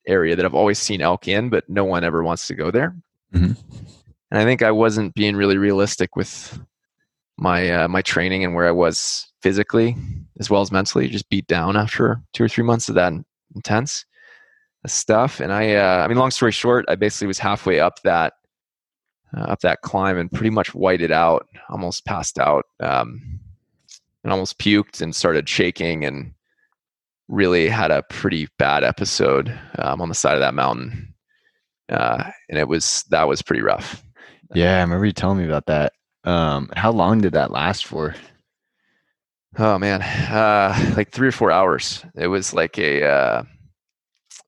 area 0.06 0.34
that 0.34 0.44
I've 0.44 0.54
always 0.54 0.78
seen 0.78 1.02
elk 1.02 1.28
in, 1.28 1.50
but 1.50 1.68
no 1.68 1.84
one 1.84 2.04
ever 2.04 2.22
wants 2.22 2.46
to 2.48 2.54
go 2.54 2.70
there. 2.70 2.96
Mm-hmm. 3.34 3.52
And 4.30 4.40
I 4.40 4.44
think 4.44 4.62
I 4.62 4.70
wasn't 4.70 5.14
being 5.14 5.36
really 5.36 5.58
realistic 5.58 6.16
with 6.16 6.58
my 7.36 7.70
uh, 7.70 7.88
my 7.88 8.02
training 8.02 8.44
and 8.44 8.54
where 8.54 8.66
I 8.66 8.72
was 8.72 9.27
physically 9.42 9.96
as 10.38 10.50
well 10.50 10.60
as 10.60 10.72
mentally 10.72 11.08
just 11.08 11.28
beat 11.28 11.46
down 11.46 11.76
after 11.76 12.20
two 12.32 12.44
or 12.44 12.48
three 12.48 12.64
months 12.64 12.88
of 12.88 12.94
that 12.94 13.12
intense 13.54 14.04
stuff. 14.86 15.40
And 15.40 15.52
I, 15.52 15.74
uh, 15.74 16.04
I 16.04 16.08
mean, 16.08 16.18
long 16.18 16.30
story 16.30 16.52
short, 16.52 16.84
I 16.88 16.94
basically 16.94 17.26
was 17.26 17.38
halfway 17.38 17.80
up 17.80 18.02
that 18.02 18.34
uh, 19.36 19.40
up 19.40 19.60
that 19.60 19.82
climb 19.82 20.16
and 20.16 20.32
pretty 20.32 20.50
much 20.50 20.74
whited 20.74 21.12
out, 21.12 21.46
almost 21.68 22.06
passed 22.06 22.38
out, 22.38 22.64
um, 22.80 23.40
and 24.24 24.32
almost 24.32 24.58
puked 24.58 25.02
and 25.02 25.14
started 25.14 25.48
shaking 25.48 26.04
and 26.04 26.32
really 27.28 27.68
had 27.68 27.90
a 27.90 28.02
pretty 28.04 28.48
bad 28.58 28.84
episode 28.84 29.52
um, 29.78 30.00
on 30.00 30.08
the 30.08 30.14
side 30.14 30.34
of 30.34 30.40
that 30.40 30.54
mountain. 30.54 31.14
Uh, 31.90 32.30
and 32.48 32.58
it 32.58 32.68
was 32.68 33.04
that 33.10 33.28
was 33.28 33.42
pretty 33.42 33.62
rough. 33.62 34.02
Yeah, 34.54 34.78
I 34.78 34.80
remember 34.80 35.04
you 35.04 35.12
telling 35.12 35.38
me 35.38 35.44
about 35.44 35.66
that. 35.66 35.92
Um, 36.24 36.70
how 36.74 36.90
long 36.90 37.20
did 37.20 37.32
that 37.34 37.50
last 37.50 37.86
for? 37.86 38.14
Oh 39.56 39.78
man, 39.78 40.02
uh, 40.02 40.92
like 40.96 41.10
three 41.10 41.28
or 41.28 41.32
four 41.32 41.50
hours. 41.50 42.04
It 42.14 42.26
was 42.28 42.52
like 42.52 42.78
a, 42.78 43.04
uh, 43.04 43.42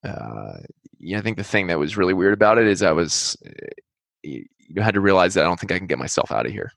uh, 0.05 0.53
yeah, 0.99 1.19
I 1.19 1.23
think 1.23 1.37
the 1.37 1.45
thing 1.45 1.69
that 1.69 1.79
was 1.79 1.97
really 1.97 2.13
weird 2.13 2.35
about 2.35 2.59
it 2.59 2.67
is 2.67 2.83
I 2.83 2.93
was, 2.93 3.37
you 4.23 4.45
had 4.77 4.95
to 4.95 5.01
realize 5.01 5.35
that 5.35 5.41
I 5.41 5.49
don't 5.49 5.59
think 5.59 5.73
I 5.73 5.79
can 5.79 5.87
get 5.87 5.99
myself 5.99 6.31
out 6.31 6.47
of 6.47 6.53
here. 6.53 6.71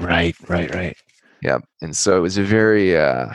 Right, 0.00 0.34
right, 0.48 0.74
right. 0.74 0.96
Yeah, 1.40 1.58
and 1.80 1.96
so 1.96 2.18
it 2.18 2.20
was 2.20 2.36
a 2.36 2.42
very, 2.42 2.96
uh, 2.96 3.28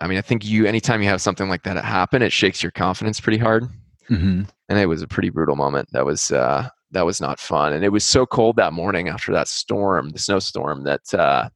I 0.00 0.06
mean, 0.06 0.16
I 0.16 0.22
think 0.22 0.46
you, 0.46 0.64
anytime 0.64 1.02
you 1.02 1.08
have 1.08 1.20
something 1.20 1.48
like 1.48 1.64
that 1.64 1.76
happen, 1.84 2.22
it 2.22 2.32
shakes 2.32 2.62
your 2.62 2.72
confidence 2.72 3.20
pretty 3.20 3.38
hard. 3.38 3.64
Mm-hmm. 4.08 4.44
And 4.70 4.78
it 4.78 4.86
was 4.86 5.02
a 5.02 5.08
pretty 5.08 5.28
brutal 5.28 5.56
moment. 5.56 5.88
That 5.92 6.06
was, 6.06 6.30
uh, 6.30 6.68
that 6.92 7.04
was 7.04 7.20
not 7.20 7.38
fun. 7.38 7.74
And 7.74 7.84
it 7.84 7.90
was 7.90 8.04
so 8.04 8.24
cold 8.24 8.56
that 8.56 8.72
morning 8.72 9.08
after 9.08 9.32
that 9.32 9.48
storm, 9.48 10.08
the 10.10 10.18
snowstorm, 10.18 10.84
that 10.84 11.12
uh, 11.12 11.50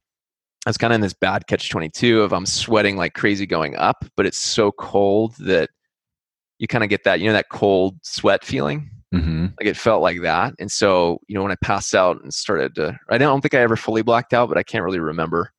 I 0.65 0.69
was 0.69 0.77
kind 0.77 0.93
of 0.93 0.95
in 0.95 1.01
this 1.01 1.13
bad 1.13 1.47
catch 1.47 1.69
22 1.69 2.21
of 2.21 2.31
I'm 2.33 2.45
sweating 2.45 2.95
like 2.95 3.13
crazy 3.13 3.45
going 3.45 3.75
up, 3.75 4.05
but 4.15 4.25
it's 4.25 4.37
so 4.37 4.71
cold 4.71 5.35
that 5.39 5.69
you 6.57 6.67
kind 6.67 6.83
of 6.83 6.89
get 6.89 7.03
that, 7.03 7.19
you 7.19 7.27
know, 7.27 7.33
that 7.33 7.49
cold 7.49 7.97
sweat 8.01 8.45
feeling. 8.45 8.89
Mm-hmm. 9.13 9.47
Like 9.59 9.67
it 9.67 9.77
felt 9.77 10.01
like 10.01 10.21
that. 10.21 10.53
And 10.59 10.71
so, 10.71 11.19
you 11.27 11.35
know, 11.35 11.43
when 11.43 11.51
I 11.51 11.57
passed 11.61 11.93
out 11.93 12.21
and 12.23 12.33
started 12.33 12.75
to, 12.75 12.97
I 13.09 13.17
don't 13.17 13.41
think 13.41 13.53
I 13.53 13.59
ever 13.59 13.75
fully 13.75 14.01
blacked 14.01 14.33
out, 14.33 14.47
but 14.47 14.57
I 14.57 14.63
can't 14.63 14.83
really 14.83 14.99
remember. 14.99 15.51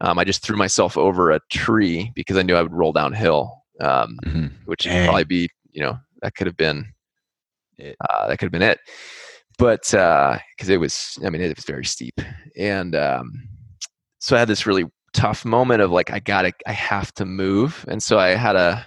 Um, 0.00 0.18
I 0.18 0.24
just 0.24 0.42
threw 0.42 0.56
myself 0.56 0.96
over 0.96 1.30
a 1.30 1.40
tree 1.50 2.12
because 2.14 2.36
I 2.36 2.42
knew 2.42 2.54
I 2.54 2.62
would 2.62 2.72
roll 2.72 2.92
downhill, 2.92 3.64
um, 3.80 4.16
mm-hmm. 4.24 4.46
which 4.66 4.86
would 4.86 5.04
probably 5.04 5.24
be, 5.24 5.48
you 5.72 5.82
know, 5.82 5.98
that 6.22 6.34
could 6.34 6.46
have 6.46 6.56
been 6.56 6.86
it, 7.78 7.96
uh, 8.08 8.28
that 8.28 8.38
could 8.38 8.46
have 8.46 8.52
been 8.52 8.62
it. 8.62 8.78
But 9.58 9.82
because 9.82 10.68
uh, 10.68 10.72
it 10.72 10.76
was, 10.76 11.18
I 11.24 11.30
mean, 11.30 11.40
it 11.40 11.56
was 11.56 11.64
very 11.64 11.84
steep, 11.84 12.20
and 12.58 12.94
um, 12.94 13.48
so 14.18 14.36
I 14.36 14.38
had 14.38 14.48
this 14.48 14.66
really 14.66 14.84
tough 15.12 15.44
moment 15.44 15.82
of 15.82 15.90
like, 15.90 16.12
I 16.12 16.18
gotta, 16.18 16.52
I 16.66 16.72
have 16.72 17.12
to 17.14 17.24
move, 17.24 17.84
and 17.88 18.02
so 18.02 18.18
I 18.18 18.28
had 18.28 18.56
a 18.56 18.86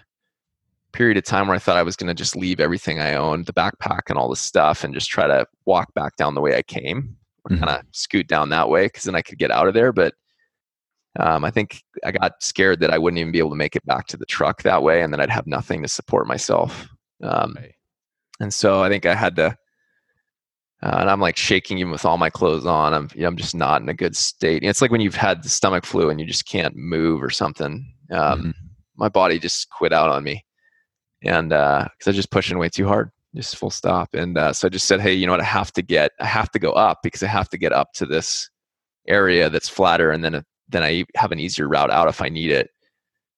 period 0.91 1.17
of 1.17 1.23
time 1.23 1.47
where 1.47 1.55
I 1.55 1.59
thought 1.59 1.77
I 1.77 1.83
was 1.83 1.95
going 1.95 2.07
to 2.07 2.15
just 2.15 2.35
leave 2.35 2.59
everything 2.59 2.99
I 2.99 3.13
owned, 3.13 3.45
the 3.45 3.53
backpack 3.53 4.09
and 4.09 4.17
all 4.17 4.27
the 4.27 4.35
stuff, 4.35 4.83
and 4.83 4.93
just 4.93 5.09
try 5.09 5.27
to 5.27 5.45
walk 5.65 5.93
back 5.93 6.15
down 6.15 6.33
the 6.33 6.41
way 6.41 6.55
I 6.55 6.63
came, 6.63 7.15
or 7.45 7.51
mm-hmm. 7.51 7.63
kind 7.63 7.79
of 7.79 7.85
scoot 7.91 8.27
down 8.27 8.49
that 8.49 8.69
way, 8.69 8.87
because 8.87 9.03
then 9.03 9.15
I 9.15 9.21
could 9.21 9.37
get 9.37 9.51
out 9.51 9.67
of 9.67 9.75
there. 9.75 9.93
But 9.93 10.15
um, 11.19 11.45
I 11.45 11.51
think 11.51 11.83
I 12.03 12.11
got 12.11 12.41
scared 12.41 12.79
that 12.79 12.91
I 12.91 12.97
wouldn't 12.97 13.19
even 13.19 13.31
be 13.31 13.37
able 13.39 13.51
to 13.51 13.55
make 13.55 13.75
it 13.75 13.85
back 13.85 14.07
to 14.07 14.17
the 14.17 14.25
truck 14.25 14.63
that 14.63 14.81
way, 14.81 15.03
and 15.03 15.13
then 15.13 15.21
I'd 15.21 15.29
have 15.29 15.47
nothing 15.47 15.83
to 15.83 15.87
support 15.87 16.27
myself. 16.27 16.87
Um, 17.21 17.53
right. 17.55 17.75
And 18.39 18.53
so 18.53 18.81
I 18.81 18.89
think 18.89 19.05
I 19.05 19.13
had 19.13 19.35
to, 19.35 19.55
uh, 20.81 20.97
and 20.99 21.09
I'm 21.09 21.19
like 21.19 21.35
shaking 21.35 21.77
even 21.77 21.91
with 21.91 22.05
all 22.05 22.17
my 22.17 22.29
clothes 22.29 22.65
on. 22.65 22.93
I'm, 22.93 23.09
you 23.13 23.21
know, 23.21 23.27
I'm 23.27 23.35
just 23.35 23.55
not 23.55 23.81
in 23.81 23.89
a 23.89 23.93
good 23.93 24.15
state. 24.15 24.63
it's 24.63 24.81
like 24.81 24.91
when 24.91 25.01
you've 25.01 25.15
had 25.15 25.43
the 25.43 25.49
stomach 25.49 25.85
flu 25.85 26.09
and 26.09 26.19
you 26.19 26.25
just 26.25 26.45
can't 26.45 26.75
move 26.75 27.21
or 27.21 27.29
something. 27.29 27.93
Um, 28.11 28.39
mm-hmm. 28.39 28.49
My 28.95 29.09
body 29.09 29.39
just 29.39 29.69
quit 29.69 29.93
out 29.93 30.09
on 30.09 30.23
me, 30.23 30.45
and 31.23 31.49
because 31.49 31.89
uh, 31.89 32.07
I 32.07 32.09
was 32.09 32.15
just 32.15 32.31
pushing 32.31 32.57
way 32.57 32.69
too 32.69 32.87
hard, 32.87 33.11
just 33.35 33.55
full 33.55 33.69
stop. 33.69 34.13
And 34.13 34.37
uh, 34.37 34.51
so 34.51 34.67
I 34.67 34.69
just 34.69 34.87
said, 34.87 34.99
hey, 34.99 35.13
you 35.13 35.25
know 35.25 35.33
what? 35.33 35.41
I 35.41 35.45
have 35.45 35.71
to 35.73 35.81
get, 35.81 36.11
I 36.19 36.25
have 36.25 36.51
to 36.51 36.59
go 36.59 36.71
up 36.71 36.99
because 37.01 37.23
I 37.23 37.27
have 37.27 37.49
to 37.49 37.57
get 37.57 37.71
up 37.71 37.93
to 37.93 38.05
this 38.05 38.49
area 39.07 39.49
that's 39.49 39.69
flatter, 39.69 40.11
and 40.11 40.23
then 40.23 40.43
then 40.69 40.83
I 40.83 41.05
have 41.15 41.31
an 41.31 41.39
easier 41.39 41.67
route 41.67 41.91
out 41.91 42.07
if 42.07 42.21
I 42.21 42.29
need 42.29 42.51
it. 42.51 42.69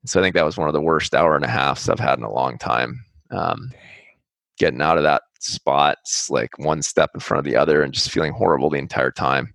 So 0.05 0.19
I 0.19 0.23
think 0.23 0.35
that 0.35 0.45
was 0.45 0.57
one 0.57 0.67
of 0.67 0.73
the 0.73 0.81
worst 0.81 1.13
hour 1.13 1.35
and 1.35 1.45
a 1.45 1.49
halfs 1.49 1.87
I've 1.87 1.99
had 1.99 2.17
in 2.17 2.25
a 2.25 2.33
long 2.33 2.57
time. 2.57 3.03
Um, 3.29 3.71
getting 4.61 4.81
out 4.81 4.97
of 4.97 5.03
that 5.03 5.23
spot 5.39 5.97
like 6.29 6.51
one 6.59 6.83
step 6.83 7.09
in 7.15 7.19
front 7.19 7.39
of 7.39 7.51
the 7.51 7.57
other 7.57 7.81
and 7.81 7.93
just 7.93 8.11
feeling 8.11 8.31
horrible 8.31 8.69
the 8.69 8.77
entire 8.77 9.11
time. 9.11 9.53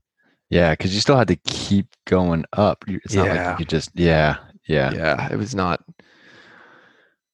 Yeah, 0.50 0.72
because 0.72 0.94
you 0.94 1.00
still 1.00 1.16
had 1.16 1.28
to 1.28 1.36
keep 1.36 1.86
going 2.06 2.44
up. 2.52 2.84
It's 2.88 3.14
not 3.14 3.26
yeah. 3.26 3.50
like 3.50 3.60
you 3.60 3.64
just 3.64 3.90
yeah, 3.94 4.36
yeah. 4.68 4.92
Yeah, 4.92 5.28
it 5.32 5.36
was 5.36 5.54
not 5.54 5.82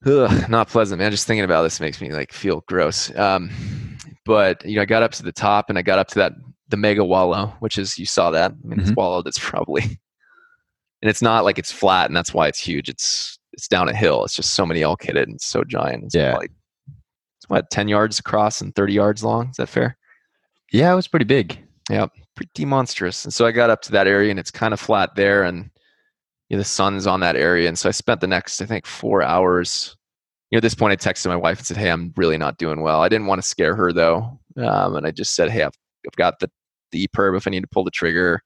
ugh, 0.06 0.48
not 0.48 0.68
pleasant, 0.68 0.98
man. 0.98 1.10
Just 1.10 1.26
thinking 1.26 1.44
about 1.44 1.62
this 1.62 1.80
makes 1.80 2.00
me 2.00 2.12
like 2.12 2.32
feel 2.32 2.62
gross. 2.68 3.14
Um, 3.16 3.50
but 4.24 4.64
you 4.64 4.76
know, 4.76 4.82
I 4.82 4.86
got 4.86 5.02
up 5.02 5.12
to 5.12 5.22
the 5.22 5.32
top 5.32 5.68
and 5.68 5.78
I 5.78 5.82
got 5.82 5.98
up 5.98 6.08
to 6.08 6.14
that 6.16 6.32
the 6.68 6.76
mega 6.76 7.04
wallow, 7.04 7.54
which 7.60 7.78
is 7.78 7.98
you 7.98 8.06
saw 8.06 8.30
that. 8.30 8.52
I 8.52 8.54
mean, 8.66 8.78
mm-hmm. 8.78 8.88
it's 8.88 8.96
wallow 8.96 9.22
that's 9.22 9.38
probably 9.38 9.82
and 11.02 11.10
it's 11.10 11.22
not 11.22 11.44
like 11.44 11.58
it's 11.58 11.72
flat 11.72 12.08
and 12.08 12.16
that's 12.16 12.32
why 12.32 12.48
it's 12.48 12.60
huge. 12.60 12.88
It's 12.88 13.38
it's 13.52 13.68
down 13.68 13.88
a 13.88 13.94
hill. 13.94 14.24
It's 14.24 14.36
just 14.36 14.54
so 14.54 14.64
many 14.64 14.82
elk 14.82 15.02
hit 15.02 15.16
it 15.16 15.28
and 15.28 15.40
so 15.40 15.64
giant. 15.64 16.04
It's 16.04 16.14
yeah. 16.14 16.30
probably 16.30 16.48
what 17.48 17.70
10 17.70 17.88
yards 17.88 18.18
across 18.18 18.60
and 18.60 18.74
30 18.74 18.92
yards 18.92 19.24
long? 19.24 19.50
Is 19.50 19.56
that 19.56 19.68
fair? 19.68 19.96
Yeah 20.72 20.92
it 20.92 20.96
was 20.96 21.08
pretty 21.08 21.24
big. 21.24 21.58
Yeah 21.90 22.06
pretty 22.34 22.64
monstrous. 22.64 23.24
And 23.24 23.32
so 23.32 23.46
i 23.46 23.52
got 23.52 23.70
up 23.70 23.82
to 23.82 23.92
that 23.92 24.06
area 24.06 24.30
and 24.30 24.38
it's 24.38 24.50
kind 24.50 24.72
of 24.74 24.80
flat 24.80 25.14
there 25.14 25.44
and 25.44 25.70
you 26.48 26.56
know, 26.56 26.60
the 26.60 26.64
sun's 26.64 27.06
on 27.06 27.20
that 27.20 27.36
area. 27.36 27.68
And 27.68 27.78
so 27.78 27.88
i 27.88 27.92
spent 27.92 28.20
the 28.20 28.26
next 28.26 28.60
i 28.60 28.66
think 28.66 28.86
four 28.86 29.22
hours. 29.22 29.96
You 30.50 30.56
know 30.56 30.58
at 30.58 30.62
this 30.62 30.74
point 30.74 30.92
i 30.92 30.96
texted 30.96 31.28
my 31.28 31.36
wife 31.36 31.58
and 31.58 31.66
said 31.66 31.76
hey 31.76 31.90
i'm 31.90 32.12
really 32.16 32.38
not 32.38 32.58
doing 32.58 32.80
well. 32.80 33.00
I 33.00 33.08
didn't 33.08 33.26
want 33.26 33.42
to 33.42 33.48
scare 33.48 33.74
her 33.74 33.92
though. 33.92 34.38
Um, 34.56 34.96
and 34.96 35.06
i 35.06 35.10
just 35.10 35.34
said 35.34 35.50
hey 35.50 35.62
i've, 35.62 35.76
I've 36.06 36.16
got 36.16 36.38
the 36.40 36.50
the 36.90 37.08
perb 37.08 37.36
if 37.36 37.46
i 37.46 37.50
need 37.50 37.62
to 37.62 37.68
pull 37.68 37.84
the 37.84 37.90
trigger. 37.90 38.42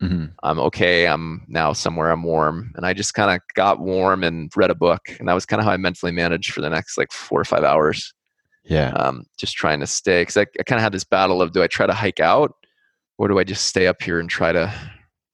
Mm-hmm. 0.00 0.26
i'm 0.44 0.60
okay. 0.60 1.08
I'm 1.08 1.44
now 1.48 1.72
somewhere 1.72 2.10
i'm 2.10 2.22
warm. 2.22 2.72
And 2.76 2.86
i 2.86 2.92
just 2.92 3.14
kind 3.14 3.34
of 3.34 3.40
got 3.54 3.80
warm 3.80 4.22
and 4.22 4.50
read 4.56 4.70
a 4.70 4.74
book. 4.76 5.00
And 5.18 5.28
that 5.28 5.34
was 5.34 5.46
kind 5.46 5.58
of 5.60 5.66
how 5.66 5.72
i 5.72 5.76
mentally 5.76 6.12
managed 6.12 6.52
for 6.52 6.60
the 6.60 6.70
next 6.70 6.96
like 6.96 7.12
four 7.12 7.40
or 7.40 7.44
five 7.44 7.64
hours 7.64 8.14
yeah. 8.68 8.90
Um, 8.90 9.24
just 9.38 9.56
trying 9.56 9.80
to 9.80 9.86
stay 9.86 10.20
because 10.22 10.36
I, 10.36 10.42
I 10.60 10.62
kind 10.62 10.78
of 10.78 10.82
had 10.82 10.92
this 10.92 11.04
battle 11.04 11.40
of 11.40 11.52
do 11.52 11.62
I 11.62 11.66
try 11.66 11.86
to 11.86 11.94
hike 11.94 12.20
out 12.20 12.54
or 13.16 13.26
do 13.26 13.38
I 13.38 13.44
just 13.44 13.64
stay 13.66 13.86
up 13.86 14.02
here 14.02 14.20
and 14.20 14.28
try 14.28 14.52
to 14.52 14.72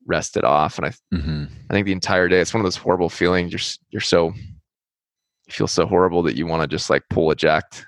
rest 0.06 0.36
it 0.36 0.44
off. 0.44 0.78
And 0.78 0.86
I, 0.86 0.90
mm-hmm. 1.14 1.44
I 1.68 1.72
think 1.72 1.86
the 1.86 1.92
entire 1.92 2.28
day, 2.28 2.40
it's 2.40 2.54
one 2.54 2.60
of 2.60 2.64
those 2.64 2.76
horrible 2.76 3.08
feelings. 3.08 3.52
You're, 3.52 3.90
you're 3.90 4.00
so, 4.00 4.32
you 4.34 5.50
feel 5.50 5.66
so 5.66 5.84
horrible 5.84 6.22
that 6.22 6.36
you 6.36 6.46
want 6.46 6.62
to 6.62 6.68
just 6.68 6.90
like 6.90 7.02
pull 7.10 7.30
eject. 7.32 7.84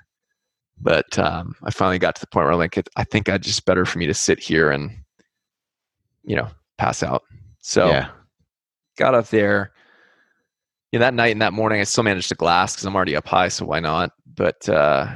But 0.79 1.17
um, 1.17 1.55
I 1.63 1.71
finally 1.71 1.97
got 1.97 2.15
to 2.15 2.21
the 2.21 2.27
point 2.27 2.45
where 2.45 2.51
I'm 2.51 2.59
like, 2.59 2.77
I 2.97 3.03
think 3.05 3.29
I'd 3.29 3.41
just 3.41 3.65
better 3.65 3.85
for 3.85 3.99
me 3.99 4.05
to 4.07 4.13
sit 4.13 4.39
here 4.39 4.69
and, 4.69 4.91
you 6.23 6.35
know, 6.35 6.49
pass 6.77 7.01
out. 7.01 7.23
So 7.61 7.87
yeah. 7.87 8.09
got 8.97 9.15
up 9.15 9.29
there. 9.29 9.71
Know, 10.93 10.99
that 10.99 11.13
night 11.13 11.31
and 11.31 11.41
that 11.41 11.53
morning, 11.53 11.79
I 11.79 11.83
still 11.83 12.03
managed 12.03 12.29
to 12.29 12.35
glass 12.35 12.73
because 12.73 12.85
I'm 12.85 12.95
already 12.95 13.15
up 13.15 13.27
high, 13.27 13.49
so 13.49 13.65
why 13.65 13.79
not? 13.79 14.11
But 14.35 14.67
uh, 14.67 15.07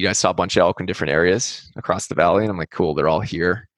you 0.00 0.04
know, 0.04 0.10
I 0.10 0.14
saw 0.14 0.30
a 0.30 0.34
bunch 0.34 0.56
of 0.56 0.62
elk 0.62 0.80
in 0.80 0.86
different 0.86 1.12
areas 1.12 1.70
across 1.76 2.06
the 2.06 2.14
valley, 2.14 2.42
and 2.42 2.50
I'm 2.50 2.56
like, 2.56 2.70
cool, 2.70 2.94
they're 2.94 3.08
all 3.08 3.20
here. 3.20 3.68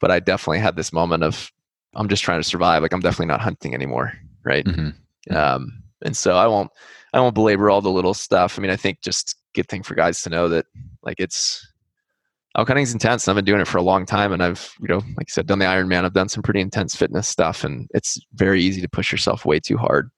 But 0.00 0.12
I 0.12 0.20
definitely 0.20 0.60
had 0.60 0.76
this 0.76 0.92
moment 0.92 1.24
of, 1.24 1.50
I'm 1.96 2.08
just 2.08 2.22
trying 2.22 2.40
to 2.40 2.48
survive. 2.48 2.82
Like 2.82 2.92
I'm 2.92 3.00
definitely 3.00 3.26
not 3.26 3.40
hunting 3.40 3.74
anymore, 3.74 4.12
right? 4.44 4.64
Mm-hmm. 4.64 5.36
Um, 5.36 5.82
and 6.04 6.16
so 6.16 6.36
I 6.36 6.46
won't, 6.46 6.70
I 7.12 7.20
won't 7.20 7.34
belabor 7.34 7.68
all 7.68 7.80
the 7.80 7.90
little 7.90 8.14
stuff. 8.14 8.56
I 8.56 8.62
mean, 8.62 8.70
I 8.70 8.76
think 8.76 9.00
just 9.00 9.34
good 9.54 9.68
thing 9.68 9.82
for 9.82 9.96
guys 9.96 10.22
to 10.22 10.30
know 10.30 10.48
that 10.50 10.66
like 11.02 11.18
it's 11.18 11.66
elk 12.56 12.68
hunting's 12.68 12.92
intense. 12.92 13.26
I've 13.26 13.34
been 13.34 13.44
doing 13.44 13.60
it 13.60 13.66
for 13.66 13.78
a 13.78 13.82
long 13.82 14.06
time, 14.06 14.32
and 14.32 14.40
I've 14.40 14.72
you 14.80 14.86
know, 14.86 15.02
like 15.16 15.26
I 15.28 15.30
said, 15.30 15.48
done 15.48 15.58
the 15.58 15.64
Ironman. 15.64 16.04
I've 16.04 16.14
done 16.14 16.28
some 16.28 16.44
pretty 16.44 16.60
intense 16.60 16.94
fitness 16.94 17.26
stuff, 17.26 17.64
and 17.64 17.88
it's 17.92 18.20
very 18.34 18.62
easy 18.62 18.80
to 18.82 18.88
push 18.88 19.10
yourself 19.10 19.44
way 19.44 19.58
too 19.58 19.78
hard. 19.78 20.10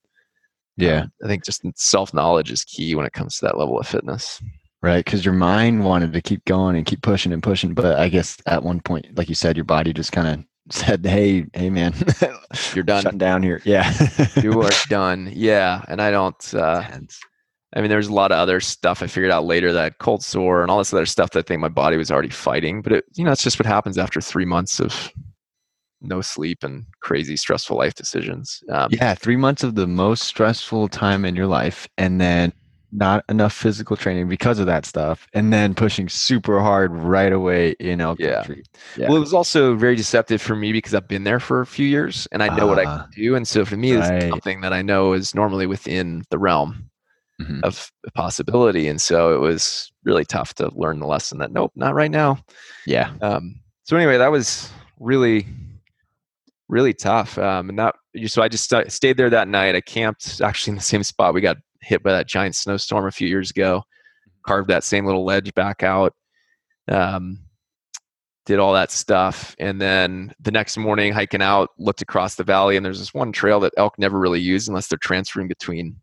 Yeah, 0.76 1.04
um, 1.04 1.12
I 1.24 1.28
think 1.28 1.42
just 1.42 1.62
self 1.76 2.12
knowledge 2.12 2.50
is 2.50 2.64
key 2.64 2.94
when 2.94 3.06
it 3.06 3.14
comes 3.14 3.38
to 3.38 3.46
that 3.46 3.56
level 3.56 3.78
of 3.78 3.86
fitness 3.86 4.42
right? 4.84 5.04
Because 5.04 5.24
your 5.24 5.34
mind 5.34 5.82
wanted 5.84 6.12
to 6.12 6.20
keep 6.20 6.44
going 6.44 6.76
and 6.76 6.84
keep 6.84 7.00
pushing 7.02 7.32
and 7.32 7.42
pushing 7.42 7.74
but 7.74 7.98
i 7.98 8.08
guess 8.08 8.36
at 8.46 8.62
one 8.62 8.80
point 8.80 9.06
like 9.16 9.28
you 9.28 9.34
said 9.34 9.56
your 9.56 9.64
body 9.64 9.92
just 9.92 10.12
kind 10.12 10.28
of 10.28 10.44
said 10.70 11.04
hey 11.04 11.46
hey 11.54 11.70
man 11.70 11.94
you're 12.74 12.84
done. 12.84 13.02
shutting 13.02 13.18
down 13.18 13.42
here. 13.42 13.60
Yeah. 13.64 13.92
You 14.42 14.60
are 14.62 14.70
done. 14.88 15.30
Yeah 15.34 15.82
and 15.88 16.00
i 16.00 16.10
don't 16.10 16.54
uh 16.54 16.82
i 17.74 17.80
mean 17.80 17.88
there's 17.90 18.08
a 18.08 18.12
lot 18.12 18.30
of 18.32 18.38
other 18.38 18.60
stuff 18.60 19.02
i 19.02 19.06
figured 19.06 19.30
out 19.30 19.44
later 19.44 19.72
that 19.72 19.98
cold 19.98 20.22
sore 20.22 20.62
and 20.62 20.70
all 20.70 20.78
this 20.78 20.92
other 20.92 21.06
stuff 21.06 21.30
that 21.30 21.40
i 21.40 21.42
think 21.42 21.60
my 21.60 21.68
body 21.68 21.96
was 21.96 22.10
already 22.10 22.30
fighting 22.30 22.82
but 22.82 22.92
it 22.92 23.04
you 23.14 23.24
know 23.24 23.32
it's 23.32 23.42
just 23.42 23.58
what 23.58 23.66
happens 23.66 23.98
after 23.98 24.20
three 24.20 24.44
months 24.44 24.80
of 24.80 25.10
no 26.00 26.20
sleep 26.20 26.62
and 26.62 26.84
crazy 27.00 27.36
stressful 27.36 27.76
life 27.76 27.94
decisions 27.94 28.62
um, 28.70 28.88
yeah 28.90 29.14
three 29.14 29.36
months 29.36 29.62
of 29.62 29.74
the 29.74 29.86
most 29.86 30.24
stressful 30.24 30.88
time 30.88 31.24
in 31.24 31.34
your 31.34 31.46
life 31.46 31.88
and 31.96 32.20
then 32.20 32.52
not 32.94 33.24
enough 33.28 33.52
physical 33.52 33.96
training 33.96 34.28
because 34.28 34.58
of 34.58 34.66
that 34.66 34.86
stuff, 34.86 35.26
and 35.34 35.52
then 35.52 35.74
pushing 35.74 36.08
super 36.08 36.60
hard 36.60 36.92
right 36.92 37.32
away 37.32 37.72
in 37.80 38.00
elk 38.00 38.20
yeah. 38.20 38.36
country. 38.36 38.62
Yeah. 38.96 39.08
Well, 39.08 39.16
it 39.16 39.20
was 39.20 39.34
also 39.34 39.74
very 39.74 39.96
deceptive 39.96 40.40
for 40.40 40.54
me 40.54 40.72
because 40.72 40.94
I've 40.94 41.08
been 41.08 41.24
there 41.24 41.40
for 41.40 41.60
a 41.60 41.66
few 41.66 41.86
years 41.86 42.28
and 42.30 42.42
I 42.42 42.56
know 42.56 42.66
uh, 42.66 42.68
what 42.68 42.78
I 42.78 42.84
ah. 42.84 43.02
can 43.02 43.22
do, 43.22 43.34
and 43.34 43.46
so 43.46 43.64
for 43.64 43.76
me, 43.76 43.96
right. 43.96 44.22
it's 44.22 44.30
something 44.30 44.60
that 44.60 44.72
I 44.72 44.82
know 44.82 45.12
is 45.12 45.34
normally 45.34 45.66
within 45.66 46.22
the 46.30 46.38
realm 46.38 46.88
mm-hmm. 47.40 47.60
of 47.64 47.90
possibility, 48.14 48.88
and 48.88 49.00
so 49.00 49.34
it 49.34 49.38
was 49.38 49.92
really 50.04 50.24
tough 50.24 50.54
to 50.54 50.70
learn 50.74 51.00
the 51.00 51.06
lesson 51.06 51.38
that 51.38 51.52
nope, 51.52 51.72
not 51.74 51.94
right 51.94 52.10
now. 52.10 52.38
Yeah. 52.86 53.12
Um, 53.20 53.60
so 53.82 53.96
anyway, 53.96 54.18
that 54.18 54.30
was 54.30 54.70
really 55.00 55.46
really 56.68 56.94
tough. 56.94 57.38
Um, 57.38 57.68
and 57.68 57.78
that 57.78 57.94
so 58.26 58.42
I 58.42 58.48
just 58.48 58.68
st- 58.70 58.90
stayed 58.90 59.16
there 59.16 59.30
that 59.30 59.48
night. 59.48 59.74
I 59.74 59.80
camped 59.80 60.40
actually 60.40 60.72
in 60.72 60.76
the 60.76 60.82
same 60.82 61.02
spot. 61.02 61.34
We 61.34 61.40
got 61.40 61.58
hit 61.84 62.02
by 62.02 62.12
that 62.12 62.28
giant 62.28 62.56
snowstorm 62.56 63.06
a 63.06 63.12
few 63.12 63.28
years 63.28 63.50
ago. 63.50 63.82
Carved 64.46 64.68
that 64.68 64.84
same 64.84 65.06
little 65.06 65.24
ledge 65.24 65.54
back 65.54 65.82
out. 65.82 66.14
Um, 66.88 67.40
did 68.46 68.58
all 68.58 68.74
that 68.74 68.90
stuff, 68.90 69.56
and 69.58 69.80
then 69.80 70.34
the 70.38 70.50
next 70.50 70.76
morning, 70.76 71.14
hiking 71.14 71.40
out, 71.40 71.70
looked 71.78 72.02
across 72.02 72.34
the 72.34 72.44
valley, 72.44 72.76
and 72.76 72.84
there's 72.84 72.98
this 72.98 73.14
one 73.14 73.32
trail 73.32 73.58
that 73.60 73.72
elk 73.78 73.98
never 73.98 74.18
really 74.18 74.40
use 74.40 74.68
unless 74.68 74.86
they're 74.86 74.98
transferring 74.98 75.48
between 75.48 75.96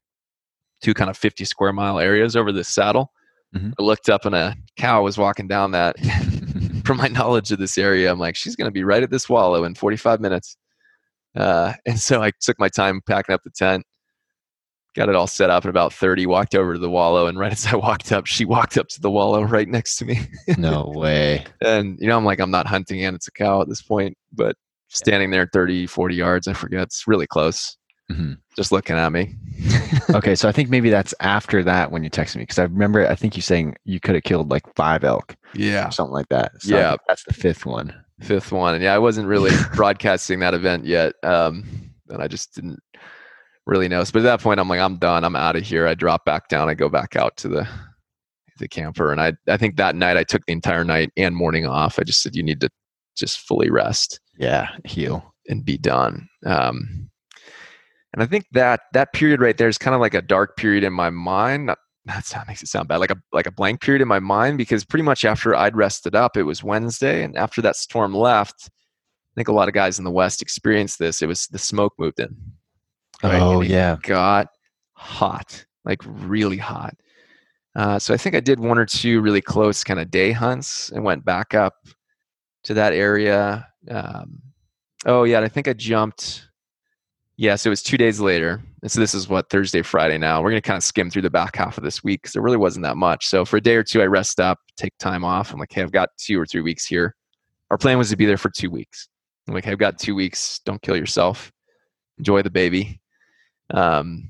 two 0.82 0.96
kind 0.96 1.10
of 1.10 1.18
50 1.18 1.46
square 1.46 1.72
mile 1.72 2.00
areas 2.00 2.36
over 2.36 2.52
this 2.52 2.68
saddle. 2.68 3.12
Mm-hmm. 3.56 3.72
I 3.78 3.84
looked 3.84 4.10
up, 4.10 4.26
and 4.26 4.34
a 4.34 4.56
cow 4.78 5.04
was 5.04 5.18
walking 5.18 5.48
down 5.48 5.72
that. 5.72 5.98
From 6.86 6.98
my 6.98 7.08
knowledge 7.08 7.52
of 7.52 7.60
this 7.60 7.78
area, 7.78 8.12
I'm 8.12 8.18
like, 8.20 8.36
she's 8.36 8.56
going 8.56 8.68
to 8.68 8.72
be 8.72 8.84
right 8.84 9.04
at 9.04 9.12
this 9.12 9.30
wallow 9.30 9.64
in 9.64 9.76
45 9.76 10.20
minutes. 10.20 10.58
Uh, 11.36 11.74
and 11.86 12.00
so 12.00 12.24
I 12.24 12.32
took 12.42 12.60
my 12.60 12.70
time 12.70 13.02
packing 13.06 13.34
up 13.34 13.42
the 13.44 13.52
tent, 13.52 13.86
got 14.96 15.10
it 15.10 15.16
all 15.16 15.28
set 15.28 15.50
up 15.50 15.66
at 15.66 15.70
about 15.70 15.94
30 15.94 16.26
walked 16.26 16.56
over 16.56 16.74
to 16.74 16.80
the 16.80 16.89
wallow 16.89 17.28
and 17.28 17.39
right 17.39 17.52
as 17.52 17.66
i 17.68 17.76
walked 17.76 18.12
up 18.12 18.26
she 18.26 18.46
walked 18.46 18.78
up 18.78 18.88
to 18.89 19.02
the 19.02 19.10
wallow 19.12 19.44
right 19.44 19.68
next 19.68 19.98
to 19.98 20.06
me. 20.06 20.20
No 20.58 20.92
way. 20.96 21.46
And 21.62 21.98
you 22.00 22.08
know 22.08 22.18
i'm 22.18 22.26
like 22.26 22.39
i'm 22.39 22.52
not 22.52 22.68
hunting 22.68 23.04
and 23.04 23.16
it's 23.16 23.28
a 23.28 23.32
cow 23.32 23.62
at 23.62 23.70
this 23.70 23.82
point 23.82 24.18
but 24.34 24.56
standing 24.89 25.32
there 25.32 25.50
30 25.54 25.88
40 25.88 26.16
yards 26.16 26.48
i 26.48 26.54
forget 26.54 26.82
it's 26.82 27.08
really 27.08 27.28
close 27.28 27.78
mm-hmm. 28.12 28.34
just 28.56 28.72
looking 28.72 28.96
at 28.96 29.12
me. 29.12 29.36
Okay 30.14 30.36
so 30.36 30.50
i 30.50 30.52
think 30.52 30.70
maybe 30.70 30.89
that's 30.89 31.14
after 31.22 31.64
that 31.64 31.92
when 31.92 32.04
you 32.04 32.10
texted 32.10 32.38
me 32.38 32.42
because 32.44 32.60
i 32.60 32.64
remember 32.64 33.08
i 33.08 33.16
think 33.16 33.36
you 33.36 33.42
saying 33.42 33.76
you 33.86 34.00
could 34.00 34.16
have 34.16 34.24
killed 34.24 34.50
like 34.50 34.64
five 34.76 35.04
elk 35.04 35.36
yeah. 35.54 35.89
something 35.89 36.14
like 36.14 36.28
that 36.30 36.52
so 36.60 36.76
yeah. 36.76 36.96
that's 37.08 37.24
the 37.24 37.34
fifth 37.34 37.66
one. 37.66 37.94
Fifth 38.22 38.52
one 38.52 38.74
and 38.74 38.84
yeah 38.84 38.94
i 38.94 38.98
wasn't 38.98 39.28
really 39.28 39.52
broadcasting 39.76 40.39
that 40.39 40.54
event 40.54 40.86
yet 40.86 41.14
um 41.24 41.64
and 42.10 42.22
i 42.22 42.28
just 42.28 42.54
didn't 42.54 42.80
really 43.72 43.88
knows. 43.88 44.11
But 44.11 44.19
at 44.19 44.24
that 44.24 44.41
point, 44.41 44.59
I'm 44.59 44.67
like, 44.67 44.82
I'm 44.82 44.97
done. 44.97 45.24
I'm 45.24 45.36
out 45.36 45.55
of 45.55 45.63
here. 45.63 45.88
I 45.88 45.95
drop 45.95 46.26
back 46.26 46.49
down. 46.49 46.69
I 46.69 46.76
go 46.76 46.89
back 46.89 47.15
out 47.15 47.38
to 47.38 47.47
the 47.47 47.67
the 48.59 48.67
camper, 48.67 49.11
and 49.11 49.19
I 49.19 49.34
I 49.47 49.57
think 49.57 49.78
that 49.78 49.95
night 49.95 50.17
I 50.17 50.24
took 50.24 50.45
the 50.45 50.53
entire 50.53 50.84
night 50.84 51.11
and 51.17 51.36
morning 51.36 51.65
off. 51.65 51.97
I 51.97 52.03
just 52.03 52.22
said 52.22 52.36
you 52.36 52.43
need 52.43 52.61
to 52.61 52.69
just 53.15 53.39
fully 53.39 53.72
rest. 53.72 54.19
Yeah, 54.38 54.67
heal 54.86 55.34
and 55.47 55.65
be 55.65 55.78
done. 55.78 56.28
Um, 56.45 57.09
and 58.13 58.22
I 58.22 58.26
think 58.26 58.45
that 58.51 58.82
that 58.93 59.13
period 59.13 59.41
right 59.41 59.57
there 59.57 59.69
is 59.69 59.78
kind 59.78 59.95
of 59.95 60.01
like 60.01 60.13
a 60.13 60.22
dark 60.22 60.57
period 60.57 60.84
in 60.84 60.93
my 60.93 61.09
mind. 61.09 61.65
Not, 61.65 61.78
that 62.05 62.47
makes 62.47 62.61
it 62.61 62.67
sound 62.67 62.89
bad, 62.89 62.97
like 62.97 63.11
a 63.11 63.17
like 63.32 63.47
a 63.47 63.51
blank 63.51 63.82
period 63.82 64.01
in 64.01 64.07
my 64.07 64.19
mind 64.19 64.57
because 64.57 64.84
pretty 64.84 65.03
much 65.03 65.24
after 65.24 65.55
I'd 65.55 65.78
rested 65.78 66.13
up, 66.13 66.36
it 66.36 66.43
was 66.43 66.61
Wednesday, 66.61 67.24
and 67.24 67.38
after 67.38 67.61
that 67.61 67.78
storm 67.78 68.13
left, 68.13 68.69
I 68.69 69.34
think 69.36 69.47
a 69.47 69.53
lot 69.53 69.69
of 69.69 69.74
guys 69.74 69.97
in 69.97 70.03
the 70.03 70.11
West 70.11 70.41
experienced 70.41 70.99
this. 70.99 71.22
It 71.22 71.28
was 71.28 71.47
the 71.47 71.57
smoke 71.57 71.93
moved 71.97 72.19
in. 72.19 72.36
Right? 73.24 73.41
Oh 73.41 73.61
yeah, 73.61 73.97
got 74.01 74.47
hot, 74.93 75.65
like 75.86 76.01
really 76.05 76.57
hot. 76.57 76.95
Uh, 77.76 77.99
so 77.99 78.13
I 78.13 78.17
think 78.17 78.36
I 78.36 78.39
did 78.39 78.59
one 78.59 78.78
or 78.78 78.86
two 78.86 79.22
really 79.22 79.41
close 79.41 79.84
kind 79.84 79.99
of 79.99 80.11
day 80.11 80.32
hunts 80.32 80.89
and 80.91 81.03
went 81.03 81.24
back 81.24 81.53
up 81.53 81.76
to 82.63 82.74
that 82.74 82.93
area. 82.93 83.67
Um, 83.89 84.41
oh 85.05 85.24
yeah, 85.24 85.39
I 85.39 85.47
think 85.47 85.67
I 85.67 85.74
jumped. 85.74 86.47
Yeah, 87.38 87.55
so 87.55 87.69
it 87.69 87.72
was 87.72 87.82
two 87.82 87.97
days 87.97 88.19
later. 88.19 88.61
And 88.82 88.91
so 88.91 88.99
this 88.99 89.15
is 89.15 89.30
what 89.30 89.49
Thursday, 89.49 89.82
Friday 89.82 90.17
now. 90.17 90.41
We're 90.41 90.51
gonna 90.51 90.61
kind 90.61 90.78
of 90.78 90.84
skim 90.84 91.09
through 91.09 91.24
the 91.24 91.30
back 91.30 91.55
half 91.55 91.78
of 91.78 91.84
this 91.84 92.03
week 92.03 92.22
because 92.22 92.34
there 92.34 92.43
really 92.43 92.57
wasn't 92.57 92.84
that 92.84 92.97
much. 92.97 93.28
So 93.28 93.45
for 93.45 93.57
a 93.57 93.61
day 93.61 93.76
or 93.76 93.84
two, 93.84 94.01
I 94.01 94.05
rest 94.05 94.39
up, 94.39 94.59
take 94.78 94.97
time 94.99 95.24
off. 95.24 95.53
I'm 95.53 95.59
like, 95.59 95.72
hey, 95.72 95.82
I've 95.82 95.91
got 95.91 96.09
two 96.17 96.39
or 96.39 96.45
three 96.45 96.61
weeks 96.61 96.86
here. 96.86 97.15
Our 97.69 97.78
plan 97.78 97.97
was 97.97 98.09
to 98.09 98.17
be 98.17 98.26
there 98.26 98.38
for 98.38 98.49
two 98.49 98.69
weeks. 98.69 99.07
I'm 99.47 99.53
like, 99.53 99.65
hey, 99.65 99.72
I've 99.72 99.78
got 99.78 99.97
two 99.97 100.13
weeks. 100.13 100.59
Don't 100.65 100.82
kill 100.82 100.97
yourself. 100.97 101.51
Enjoy 102.17 102.41
the 102.41 102.51
baby 102.51 103.01
um, 103.72 104.30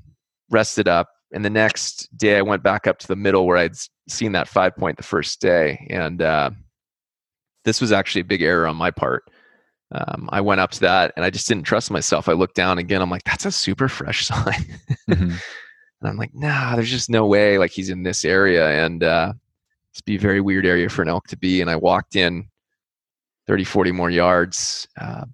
rested 0.50 0.88
up. 0.88 1.08
And 1.32 1.44
the 1.44 1.50
next 1.50 2.14
day, 2.16 2.36
I 2.36 2.42
went 2.42 2.62
back 2.62 2.86
up 2.86 2.98
to 2.98 3.08
the 3.08 3.16
middle 3.16 3.46
where 3.46 3.56
I'd 3.56 3.76
seen 4.08 4.32
that 4.32 4.48
five 4.48 4.76
point 4.76 4.96
the 4.96 5.02
first 5.02 5.40
day. 5.40 5.86
And 5.90 6.20
uh, 6.20 6.50
this 7.64 7.80
was 7.80 7.92
actually 7.92 8.20
a 8.22 8.26
big 8.26 8.42
error 8.42 8.66
on 8.66 8.76
my 8.76 8.90
part. 8.90 9.24
Um, 9.94 10.28
I 10.32 10.40
went 10.40 10.60
up 10.60 10.70
to 10.72 10.80
that 10.80 11.12
and 11.16 11.24
I 11.24 11.30
just 11.30 11.46
didn't 11.48 11.64
trust 11.64 11.90
myself. 11.90 12.28
I 12.28 12.32
looked 12.32 12.54
down 12.54 12.78
again. 12.78 13.02
I'm 13.02 13.10
like, 13.10 13.24
that's 13.24 13.44
a 13.44 13.52
super 13.52 13.88
fresh 13.88 14.26
sign. 14.26 14.78
mm-hmm. 15.08 15.36
And 16.02 16.10
I'm 16.10 16.16
like, 16.16 16.34
nah, 16.34 16.74
there's 16.74 16.90
just 16.90 17.10
no 17.10 17.26
way. 17.26 17.58
Like 17.58 17.70
he's 17.70 17.88
in 17.88 18.02
this 18.02 18.24
area, 18.24 18.84
and 18.84 19.04
uh, 19.04 19.34
it's 19.92 20.00
be 20.00 20.16
a 20.16 20.18
very 20.18 20.40
weird 20.40 20.66
area 20.66 20.88
for 20.88 21.02
an 21.02 21.08
elk 21.08 21.28
to 21.28 21.36
be. 21.36 21.60
And 21.60 21.70
I 21.70 21.76
walked 21.76 22.16
in 22.16 22.48
30, 23.46 23.62
40 23.62 23.92
more 23.92 24.10
yards, 24.10 24.88
uh, 25.00 25.26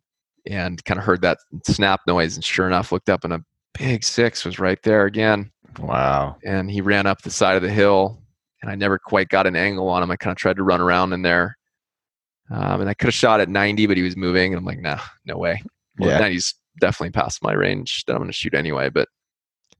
and 0.46 0.84
kind 0.84 0.98
of 0.98 1.04
heard 1.04 1.22
that 1.22 1.38
snap 1.64 2.00
noise. 2.06 2.34
And 2.34 2.44
sure 2.44 2.66
enough, 2.66 2.92
looked 2.92 3.09
up 3.09 3.24
and 3.24 3.32
a 3.32 3.44
big 3.75 4.05
six 4.05 4.45
was 4.45 4.59
right 4.59 4.79
there 4.83 5.07
again. 5.07 5.51
Wow. 5.79 6.37
And 6.45 6.71
he 6.71 6.81
ran 6.81 7.07
up 7.07 7.23
the 7.23 7.31
side 7.31 7.57
of 7.57 7.62
the 7.62 7.71
hill, 7.71 8.23
and 8.62 8.71
I 8.71 8.75
never 8.75 8.99
quite 8.99 9.29
got 9.29 9.47
an 9.47 9.57
angle 9.57 9.89
on 9.89 10.03
him. 10.03 10.11
I 10.11 10.16
kind 10.16 10.33
of 10.33 10.39
tried 10.39 10.57
to 10.57 10.62
run 10.62 10.81
around 10.81 11.12
in 11.12 11.23
there. 11.23 11.57
Um, 12.51 12.81
and 12.81 12.91
I 12.91 12.95
could 12.95 13.09
have 13.09 13.14
shot 13.14 13.41
at 13.41 13.49
90, 13.49 13.87
but 13.87 13.97
he 13.97 14.03
was 14.03 14.16
moving. 14.16 14.53
And 14.53 14.59
I'm 14.59 14.64
like, 14.64 14.81
nah, 14.81 15.01
no 15.27 15.37
way. 15.37 15.62
Well, 15.99 16.11
yeah. 16.11 16.21
90's 16.21 16.55
definitely 16.81 17.11
past 17.11 17.43
my 17.43 17.53
range 17.53 18.05
that 18.07 18.14
I'm 18.14 18.19
going 18.19 18.31
to 18.31 18.33
shoot 18.33 18.55
anyway. 18.55 18.89
But 18.89 19.09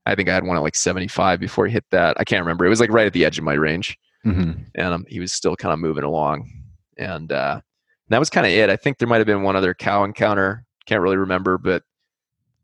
I 0.05 0.14
think 0.14 0.28
I 0.28 0.34
had 0.34 0.45
one 0.45 0.57
at 0.57 0.62
like 0.62 0.74
75 0.74 1.41
before 1.41 1.66
he 1.66 1.72
hit 1.72 1.84
that. 1.91 2.16
I 2.20 2.24
can't 2.24 2.43
remember. 2.43 2.66
It 2.66 2.70
was 2.70 2.80
like 2.80 2.93
right 2.93 3.07
at 3.07 3.12
the 3.12 3.24
edge 3.24 3.39
of 3.39 3.45
my 3.45 3.55
range. 3.55 3.97
Mm-hmm. 4.26 4.62
And 4.74 4.95
um, 4.95 5.05
he 5.09 5.20
was 5.20 5.32
still 5.32 5.57
kind 5.57 5.72
of 5.72 5.78
moving 5.78 6.05
along. 6.05 6.51
And 6.99 7.32
uh, 7.32 7.61
that 8.09 8.18
was 8.18 8.30
kind 8.30 8.47
of 8.47 8.53
it. 8.53 8.68
I 8.68 8.76
think 8.76 8.99
there 8.99 9.09
might 9.09 9.18
have 9.18 9.26
been 9.26 9.43
one 9.43 9.57
other 9.57 9.74
cow 9.74 10.05
encounter. 10.05 10.64
Can't 10.86 11.03
really 11.03 11.16
remember, 11.16 11.59
but 11.59 11.82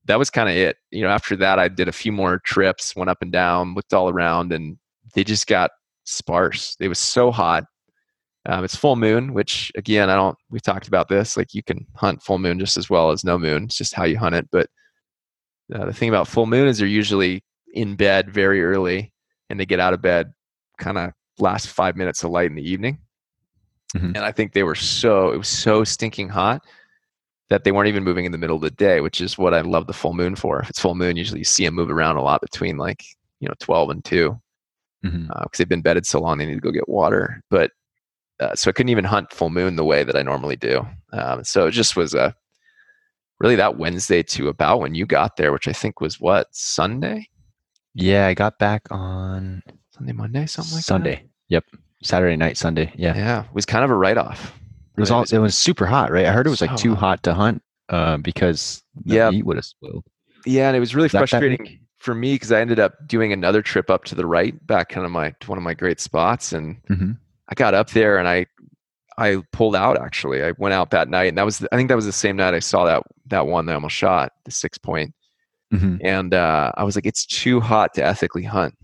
that 0.07 0.19
was 0.19 0.31
kind 0.31 0.49
of 0.49 0.55
it. 0.55 0.77
You 0.91 1.03
know, 1.03 1.09
after 1.09 1.37
that, 1.37 1.59
I 1.59 1.69
did 1.69 1.89
a 1.89 1.93
few 1.93 2.13
more 2.13 2.39
trips, 2.41 2.95
went 2.95 3.11
up 3.11 3.23
and 3.23 3.33
down, 3.33 3.75
looked 3.75 3.95
all 3.95 4.09
around, 4.09 4.53
and 4.53 4.79
they 5.15 5.25
just 5.25 5.47
got 5.47 5.71
sparse. 6.05 6.77
It 6.81 6.89
was 6.89 6.99
so 6.99 7.31
hot. 7.31 7.65
Um, 8.47 8.63
it's 8.63 8.77
full 8.77 8.97
moon, 8.97 9.33
which 9.33 9.73
again, 9.77 10.11
I 10.11 10.17
don't. 10.17 10.37
We've 10.51 10.63
talked 10.63 10.89
about 10.89 11.09
this. 11.09 11.37
Like 11.37 11.55
you 11.55 11.63
can 11.63 11.87
hunt 11.95 12.23
full 12.23 12.39
moon 12.39 12.59
just 12.59 12.77
as 12.77 12.91
well 12.91 13.11
as 13.11 13.25
no 13.25 13.39
moon. 13.39 13.65
It's 13.65 13.79
just 13.79 13.95
how 13.95 14.05
you 14.05 14.19
hunt 14.19 14.35
it. 14.35 14.47
But 14.53 14.69
uh, 15.75 15.87
the 15.87 15.95
thing 15.95 16.11
about 16.11 16.29
full 16.29 16.47
moon 16.47 16.69
is 16.69 16.79
they're 16.79 16.87
usually 16.87 17.43
in 17.73 17.97
bed 17.97 18.31
very 18.31 18.63
early, 18.63 19.13
and 19.49 19.59
they 19.59 19.65
get 19.65 19.81
out 19.81 19.95
of 19.95 20.03
bed 20.03 20.33
kind 20.79 20.99
of 20.99 21.13
last 21.39 21.69
five 21.69 21.97
minutes 21.97 22.23
of 22.23 22.31
light 22.31 22.51
in 22.51 22.57
the 22.57 22.71
evening. 22.71 22.99
Mm-hmm. 23.97 24.09
And 24.09 24.19
I 24.19 24.33
think 24.33 24.53
they 24.53 24.63
were 24.63 24.75
so 24.75 25.31
it 25.31 25.39
was 25.39 25.49
so 25.49 25.85
stinking 25.85 26.29
hot 26.29 26.63
that 27.51 27.65
they 27.65 27.73
weren't 27.73 27.89
even 27.89 28.05
moving 28.05 28.25
in 28.25 28.33
the 28.33 28.39
middle 28.39 28.57
of 28.57 28.63
the 28.63 28.71
day, 28.71 29.01
which 29.01 29.21
is 29.21 29.37
what 29.37 29.55
I 29.55 29.61
love 29.61 29.87
the 29.87 29.93
full 29.93 30.15
moon 30.15 30.35
for. 30.35 30.61
If 30.61 30.71
it's 30.71 30.81
full 30.81 30.95
moon, 30.95 31.17
usually 31.17 31.41
you 31.41 31.45
see 31.45 31.65
them 31.65 31.75
move 31.75 31.91
around 31.91 32.17
a 32.17 32.23
lot 32.23 32.41
between 32.41 32.77
like 32.77 33.05
you 33.41 33.49
know 33.49 33.55
12 33.61 33.91
and 33.91 34.05
2 34.05 34.41
because 35.03 35.19
mm-hmm. 35.19 35.31
uh, 35.31 35.45
they've 35.57 35.69
been 35.69 35.83
bedded 35.83 36.07
so 36.07 36.21
long 36.21 36.39
they 36.39 36.47
need 36.47 36.55
to 36.55 36.61
go 36.61 36.71
get 36.71 36.89
water. 36.89 37.43
But 37.51 37.73
uh, 38.41 38.55
so 38.55 38.69
I 38.69 38.73
couldn't 38.73 38.91
even 38.91 39.05
hunt 39.05 39.33
full 39.33 39.51
moon 39.51 39.77
the 39.77 39.85
way 39.85 40.03
that 40.03 40.17
I 40.17 40.23
normally 40.23 40.57
do. 40.57 40.87
Um, 41.13 41.45
so 41.45 41.67
it 41.67 41.73
just 41.73 41.97
was 41.97 42.15
a 42.15 42.35
really 43.39 43.57
that 43.57 43.77
Wednesday 43.79 44.23
to 44.23 44.49
about 44.49 44.81
when 44.81 44.95
you 44.95 45.07
got 45.07 45.37
there, 45.37 45.53
which 45.53 45.69
I 45.69 45.73
think 45.73 46.01
was 46.01 46.19
what 46.19 46.49
Sunday. 46.53 47.29
Yeah, 47.95 48.27
I 48.27 48.35
got 48.35 48.59
back 48.59 48.83
on 48.91 49.63
Sunday, 49.91 50.13
Monday, 50.13 50.47
something 50.47 50.75
like 50.75 50.85
Sunday. 50.85 51.17
That? 51.17 51.29
Yep, 51.49 51.65
Saturday 52.03 52.37
night, 52.37 52.57
Sunday. 52.57 52.93
Yeah, 52.97 53.15
yeah, 53.15 53.45
it 53.45 53.55
was 53.55 53.67
kind 53.67 53.85
of 53.85 53.91
a 53.91 53.95
write 53.95 54.19
off. 54.19 54.59
It 54.97 55.01
was 55.01 55.11
all. 55.11 55.25
It 55.31 55.39
was 55.39 55.57
super 55.57 55.87
hot, 55.87 56.11
right? 56.11 56.27
I 56.27 56.33
heard 56.33 56.47
it 56.47 56.51
was 56.51 56.61
like 56.61 56.77
too 56.77 56.95
hot 56.95 57.23
to 57.25 57.35
hunt 57.35 57.63
uh, 57.89 58.19
because 58.19 58.83
the 59.05 59.15
yeah, 59.15 59.31
heat 59.31 59.45
would 59.45 59.57
have 59.57 59.65
spoiled. 59.65 60.05
Yeah, 60.47 60.69
and 60.69 60.77
it 60.77 60.81
was 60.81 60.95
really 60.95 61.09
frustrating 61.09 61.81
for 61.99 62.15
me 62.15 62.35
because 62.35 62.53
I 62.53 62.61
ended 62.61 62.79
up 62.79 62.95
doing 63.07 63.33
another 63.33 63.63
trip 63.63 63.91
up 63.91 64.05
to 64.05 64.15
the 64.15 64.27
right, 64.27 64.55
back 64.67 64.91
kind 64.91 65.05
of 65.05 65.11
my 65.11 65.35
one 65.47 65.59
of 65.59 65.65
my 65.65 65.75
great 65.75 66.01
spots, 66.01 66.53
and 66.53 66.81
mm-hmm. 66.85 67.13
I 67.49 67.55
got 67.55 67.75
up 67.75 67.91
there 67.91 68.19
and 68.19 68.29
I 68.29 68.47
I 69.19 69.43
pulled 69.53 69.75
out 69.75 70.01
actually. 70.01 70.45
I 70.45 70.53
went 70.59 70.75
out 70.75 70.91
that 70.91 71.09
night, 71.09 71.29
and 71.29 71.39
that 71.39 71.45
was 71.45 71.67
I 71.73 71.77
think 71.77 71.89
that 71.89 71.97
was 71.97 72.07
the 72.07 72.13
same 72.13 72.37
night 72.37 72.55
I 72.55 72.61
saw 72.61 72.85
that 72.85 73.03
that 73.27 73.47
one 73.47 73.67
that 73.67 73.73
I 73.73 73.75
almost 73.75 73.97
shot 73.97 74.33
the 74.45 74.51
six 74.51 74.79
point. 74.79 75.15
Mm-hmm. 75.73 75.97
and 76.03 76.35
uh, 76.35 76.71
I 76.77 76.85
was 76.85 76.95
like, 76.95 77.07
it's 77.07 77.27
too 77.27 77.59
hot 77.59 77.95
to 77.95 78.05
ethically 78.05 78.45
hunt. 78.45 78.77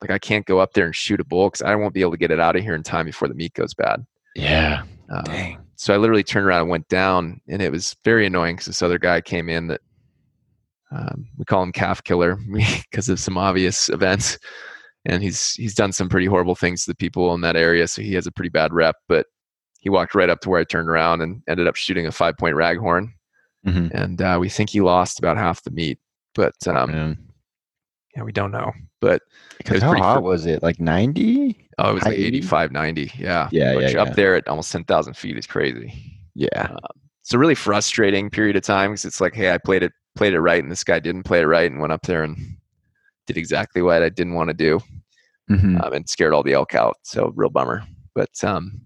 Like 0.00 0.10
I 0.10 0.18
can't 0.18 0.46
go 0.46 0.60
up 0.60 0.72
there 0.72 0.86
and 0.86 0.94
shoot 0.94 1.20
a 1.20 1.24
bull 1.24 1.50
because 1.50 1.60
I 1.60 1.74
won't 1.74 1.92
be 1.92 2.00
able 2.00 2.12
to 2.12 2.16
get 2.16 2.30
it 2.30 2.40
out 2.40 2.56
of 2.56 2.62
here 2.62 2.74
in 2.74 2.82
time 2.82 3.04
before 3.04 3.28
the 3.28 3.34
meat 3.34 3.52
goes 3.52 3.74
bad. 3.74 4.06
Yeah. 4.34 4.84
Um, 5.10 5.24
Dang. 5.24 5.58
So 5.76 5.94
I 5.94 5.96
literally 5.96 6.24
turned 6.24 6.46
around 6.46 6.62
and 6.62 6.70
went 6.70 6.88
down, 6.88 7.40
and 7.48 7.62
it 7.62 7.70
was 7.70 7.96
very 8.04 8.26
annoying 8.26 8.56
because 8.56 8.66
this 8.66 8.82
other 8.82 8.98
guy 8.98 9.20
came 9.20 9.48
in 9.48 9.68
that 9.68 9.80
um, 10.90 11.28
we 11.36 11.44
call 11.44 11.62
him 11.62 11.72
calf 11.72 12.02
killer 12.02 12.36
because 12.90 13.08
of 13.08 13.20
some 13.20 13.36
obvious 13.36 13.88
events 13.88 14.38
and 15.04 15.22
he's 15.22 15.52
he's 15.54 15.74
done 15.74 15.92
some 15.92 16.08
pretty 16.08 16.26
horrible 16.26 16.54
things 16.54 16.84
to 16.84 16.90
the 16.90 16.96
people 16.96 17.34
in 17.34 17.40
that 17.40 17.56
area 17.56 17.86
so 17.86 18.02
he 18.02 18.14
has 18.14 18.26
a 18.26 18.32
pretty 18.32 18.48
bad 18.48 18.72
rep 18.72 18.96
but 19.08 19.26
he 19.80 19.90
walked 19.90 20.14
right 20.14 20.30
up 20.30 20.40
to 20.40 20.48
where 20.48 20.60
i 20.60 20.64
turned 20.64 20.88
around 20.88 21.20
and 21.20 21.42
ended 21.48 21.66
up 21.66 21.76
shooting 21.76 22.06
a 22.06 22.12
five 22.12 22.36
point 22.36 22.56
raghorn 22.56 23.08
mm-hmm. 23.66 23.88
and 23.96 24.22
uh, 24.22 24.38
we 24.40 24.48
think 24.48 24.70
he 24.70 24.80
lost 24.80 25.18
about 25.18 25.36
half 25.36 25.62
the 25.62 25.70
meat 25.70 25.98
but 26.34 26.54
um, 26.66 27.18
yeah 28.16 28.22
we 28.22 28.32
don't 28.32 28.50
know 28.50 28.72
but 29.00 29.22
because 29.58 29.82
how 29.82 29.94
hot 29.94 30.16
fr- 30.16 30.22
was 30.22 30.46
it 30.46 30.62
like 30.62 30.80
90 30.80 31.68
oh 31.78 31.90
it 31.90 31.94
was 31.94 32.04
like 32.04 32.18
85 32.18 32.72
90 32.72 33.12
yeah 33.16 33.48
yeah, 33.52 33.74
Which 33.74 33.94
yeah, 33.94 34.02
up 34.02 34.14
there 34.14 34.34
at 34.34 34.48
almost 34.48 34.72
10000 34.72 35.14
feet 35.14 35.36
is 35.36 35.46
crazy 35.46 35.94
yeah 36.34 36.68
um, 36.70 36.78
it's 37.22 37.34
a 37.34 37.38
really 37.38 37.54
frustrating 37.54 38.30
period 38.30 38.56
of 38.56 38.62
time 38.62 38.92
because 38.92 39.04
it's 39.04 39.20
like 39.20 39.34
hey 39.34 39.52
i 39.52 39.58
played 39.58 39.82
it 39.82 39.92
played 40.16 40.34
it 40.34 40.40
right 40.40 40.62
and 40.62 40.72
this 40.72 40.84
guy 40.84 40.98
didn't 40.98 41.22
play 41.22 41.40
it 41.40 41.46
right 41.46 41.70
and 41.70 41.80
went 41.80 41.92
up 41.92 42.02
there 42.02 42.24
and 42.24 42.58
did 43.28 43.36
exactly 43.36 43.80
what 43.82 44.02
I 44.02 44.08
didn't 44.08 44.34
want 44.34 44.48
to 44.48 44.54
do 44.54 44.80
mm-hmm. 45.48 45.80
um, 45.80 45.92
and 45.92 46.08
scared 46.08 46.34
all 46.34 46.42
the 46.42 46.54
elk 46.54 46.74
out. 46.74 46.96
So 47.02 47.32
real 47.36 47.50
bummer. 47.50 47.84
But 48.14 48.30
um, 48.42 48.80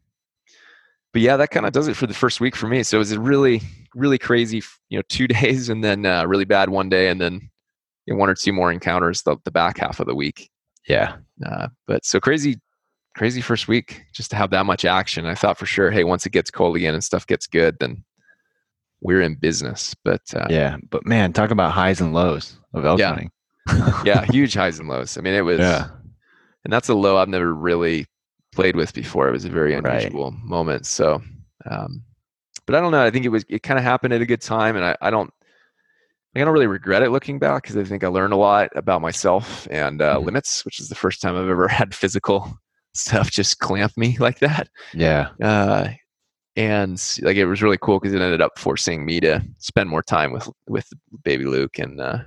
but 1.12 1.22
yeah, 1.22 1.38
that 1.38 1.50
kind 1.50 1.64
of 1.64 1.72
does 1.72 1.88
it 1.88 1.96
for 1.96 2.06
the 2.06 2.14
first 2.14 2.40
week 2.40 2.54
for 2.54 2.68
me. 2.68 2.82
So 2.82 2.98
it 2.98 2.98
was 2.98 3.12
a 3.12 3.20
really 3.20 3.62
really 3.94 4.18
crazy, 4.18 4.62
you 4.90 4.98
know, 4.98 5.02
two 5.08 5.26
days 5.40 5.70
and 5.70 5.82
then 5.82 6.04
uh, 6.04 6.26
really 6.26 6.44
bad 6.44 6.68
one 6.68 6.90
day 6.90 7.08
and 7.08 7.20
then 7.20 7.50
you 8.06 8.14
know, 8.14 8.18
one 8.18 8.28
or 8.28 8.34
two 8.34 8.52
more 8.52 8.72
encounters 8.72 9.22
the, 9.22 9.36
the 9.44 9.50
back 9.50 9.78
half 9.78 10.00
of 10.00 10.06
the 10.06 10.14
week. 10.14 10.50
Yeah. 10.88 11.16
Uh, 11.44 11.68
but 11.86 12.04
so 12.04 12.20
crazy 12.20 12.60
crazy 13.14 13.40
first 13.40 13.68
week 13.68 14.02
just 14.12 14.30
to 14.30 14.36
have 14.36 14.50
that 14.50 14.66
much 14.66 14.84
action. 14.84 15.26
I 15.26 15.34
thought 15.34 15.58
for 15.58 15.66
sure, 15.66 15.90
hey, 15.90 16.04
once 16.04 16.24
it 16.26 16.30
gets 16.30 16.50
cold 16.50 16.76
again 16.76 16.94
and 16.94 17.04
stuff 17.04 17.26
gets 17.26 17.46
good, 17.46 17.76
then 17.78 18.04
we're 19.00 19.20
in 19.20 19.34
business. 19.34 19.94
But 20.04 20.22
uh, 20.34 20.46
yeah, 20.48 20.76
but 20.90 21.06
man, 21.06 21.32
talk 21.32 21.50
about 21.50 21.72
highs 21.72 22.00
and 22.00 22.14
lows 22.14 22.58
of 22.74 22.84
elk 22.84 22.98
yeah. 22.98 23.08
hunting. 23.08 23.30
yeah, 24.04 24.24
huge 24.24 24.54
highs 24.54 24.78
and 24.78 24.88
lows. 24.88 25.18
I 25.18 25.20
mean, 25.20 25.34
it 25.34 25.42
was, 25.42 25.60
yeah. 25.60 25.88
and 26.64 26.72
that's 26.72 26.88
a 26.88 26.94
low 26.94 27.16
I've 27.16 27.28
never 27.28 27.54
really 27.54 28.06
played 28.52 28.76
with 28.76 28.92
before. 28.92 29.28
It 29.28 29.32
was 29.32 29.44
a 29.44 29.50
very 29.50 29.74
unusual 29.74 30.30
right. 30.30 30.44
moment. 30.44 30.86
So, 30.86 31.22
um, 31.70 32.02
but 32.66 32.74
I 32.74 32.80
don't 32.80 32.92
know. 32.92 33.04
I 33.04 33.10
think 33.10 33.24
it 33.24 33.30
was, 33.30 33.44
it 33.48 33.62
kind 33.62 33.78
of 33.78 33.84
happened 33.84 34.14
at 34.14 34.20
a 34.20 34.26
good 34.26 34.40
time. 34.40 34.76
And 34.76 34.84
I, 34.84 34.96
I 35.00 35.10
don't, 35.10 35.32
I 36.34 36.40
don't 36.40 36.52
really 36.52 36.66
regret 36.66 37.02
it 37.02 37.10
looking 37.10 37.38
back 37.38 37.62
because 37.62 37.76
I 37.76 37.84
think 37.84 38.04
I 38.04 38.08
learned 38.08 38.32
a 38.32 38.36
lot 38.36 38.70
about 38.74 39.02
myself 39.02 39.68
and 39.70 40.00
uh, 40.00 40.16
mm-hmm. 40.16 40.26
limits, 40.26 40.64
which 40.64 40.80
is 40.80 40.88
the 40.88 40.94
first 40.94 41.20
time 41.20 41.36
I've 41.36 41.48
ever 41.48 41.68
had 41.68 41.94
physical 41.94 42.58
stuff 42.94 43.30
just 43.30 43.58
clamp 43.58 43.96
me 43.96 44.16
like 44.18 44.38
that. 44.40 44.68
Yeah. 44.94 45.30
Uh, 45.42 45.88
and 46.56 47.02
like 47.22 47.36
it 47.36 47.46
was 47.46 47.62
really 47.62 47.78
cool 47.78 47.98
because 47.98 48.14
it 48.14 48.20
ended 48.20 48.42
up 48.42 48.58
forcing 48.58 49.06
me 49.06 49.20
to 49.20 49.42
spend 49.58 49.88
more 49.88 50.02
time 50.02 50.32
with 50.32 50.48
with 50.68 50.86
baby 51.24 51.44
Luke 51.44 51.78
and 51.78 52.00
uh, 52.00 52.18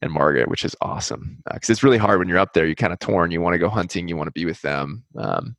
and 0.00 0.12
Margaret, 0.12 0.48
which 0.48 0.64
is 0.64 0.74
awesome 0.80 1.42
because 1.52 1.68
uh, 1.68 1.72
it's 1.72 1.82
really 1.82 1.98
hard 1.98 2.18
when 2.18 2.28
you're 2.28 2.38
up 2.38 2.54
there. 2.54 2.64
You're 2.64 2.74
kind 2.74 2.92
of 2.92 3.00
torn. 3.00 3.30
You 3.30 3.42
want 3.42 3.54
to 3.54 3.58
go 3.58 3.68
hunting. 3.68 4.08
You 4.08 4.16
want 4.16 4.28
to 4.28 4.32
be 4.32 4.46
with 4.46 4.62
them. 4.62 5.04
Um, 5.18 5.56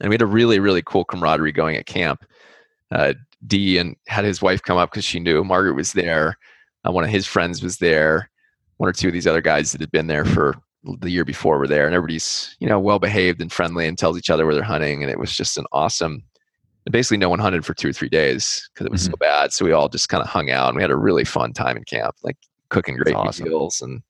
and 0.00 0.08
we 0.08 0.14
had 0.14 0.22
a 0.22 0.26
really 0.26 0.58
really 0.58 0.82
cool 0.82 1.04
camaraderie 1.04 1.52
going 1.52 1.76
at 1.76 1.86
camp. 1.86 2.24
Uh, 2.90 3.12
D 3.46 3.76
and 3.76 3.94
had 4.06 4.24
his 4.24 4.40
wife 4.40 4.62
come 4.62 4.78
up 4.78 4.90
because 4.90 5.04
she 5.04 5.20
knew 5.20 5.44
Margaret 5.44 5.74
was 5.74 5.92
there. 5.92 6.38
Uh, 6.86 6.92
one 6.92 7.04
of 7.04 7.10
his 7.10 7.26
friends 7.26 7.62
was 7.62 7.78
there. 7.78 8.30
One 8.78 8.88
or 8.88 8.92
two 8.92 9.08
of 9.08 9.14
these 9.14 9.26
other 9.26 9.40
guys 9.40 9.72
that 9.72 9.80
had 9.80 9.90
been 9.90 10.06
there 10.06 10.24
for 10.24 10.54
the 11.00 11.10
year 11.10 11.24
before 11.24 11.58
were 11.58 11.66
there, 11.66 11.86
and 11.86 11.94
everybody's 11.94 12.56
you 12.60 12.68
know 12.68 12.78
well 12.78 12.98
behaved 12.98 13.40
and 13.40 13.52
friendly 13.52 13.86
and 13.86 13.98
tells 13.98 14.18
each 14.18 14.30
other 14.30 14.44
where 14.44 14.54
they're 14.54 14.62
hunting. 14.64 15.02
And 15.02 15.10
it 15.10 15.18
was 15.18 15.34
just 15.34 15.56
an 15.56 15.64
awesome. 15.72 16.22
Basically, 16.90 17.16
no 17.16 17.28
one 17.28 17.40
hunted 17.40 17.64
for 17.64 17.74
two 17.74 17.88
or 17.88 17.92
three 17.92 18.08
days 18.08 18.68
because 18.72 18.86
it 18.86 18.92
was 18.92 19.02
mm-hmm. 19.02 19.12
so 19.12 19.16
bad. 19.16 19.52
So 19.52 19.64
we 19.64 19.72
all 19.72 19.88
just 19.88 20.08
kind 20.08 20.22
of 20.22 20.28
hung 20.28 20.50
out 20.50 20.68
and 20.68 20.76
we 20.76 20.82
had 20.82 20.92
a 20.92 20.96
really 20.96 21.24
fun 21.24 21.52
time 21.52 21.76
in 21.76 21.82
camp. 21.84 22.14
Like 22.22 22.36
cooking 22.68 22.96
great 22.96 23.16
meals 23.40 23.80
and 23.80 24.02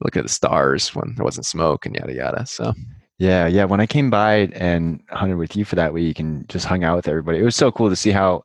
looking 0.00 0.20
at 0.20 0.24
the 0.24 0.32
stars 0.32 0.94
when 0.94 1.14
there 1.16 1.24
wasn't 1.24 1.44
smoke 1.44 1.84
and 1.84 1.94
yada 1.94 2.14
yada. 2.14 2.46
So 2.46 2.72
yeah, 3.18 3.46
yeah. 3.46 3.64
When 3.64 3.80
I 3.80 3.86
came 3.86 4.08
by 4.08 4.48
and 4.54 5.02
hunted 5.10 5.36
with 5.36 5.56
you 5.56 5.66
for 5.66 5.76
that 5.76 5.92
week 5.92 6.18
and 6.18 6.48
just 6.48 6.64
hung 6.64 6.84
out 6.84 6.96
with 6.96 7.08
everybody, 7.08 7.38
it 7.38 7.44
was 7.44 7.56
so 7.56 7.70
cool 7.70 7.90
to 7.90 7.96
see 7.96 8.12
how 8.12 8.44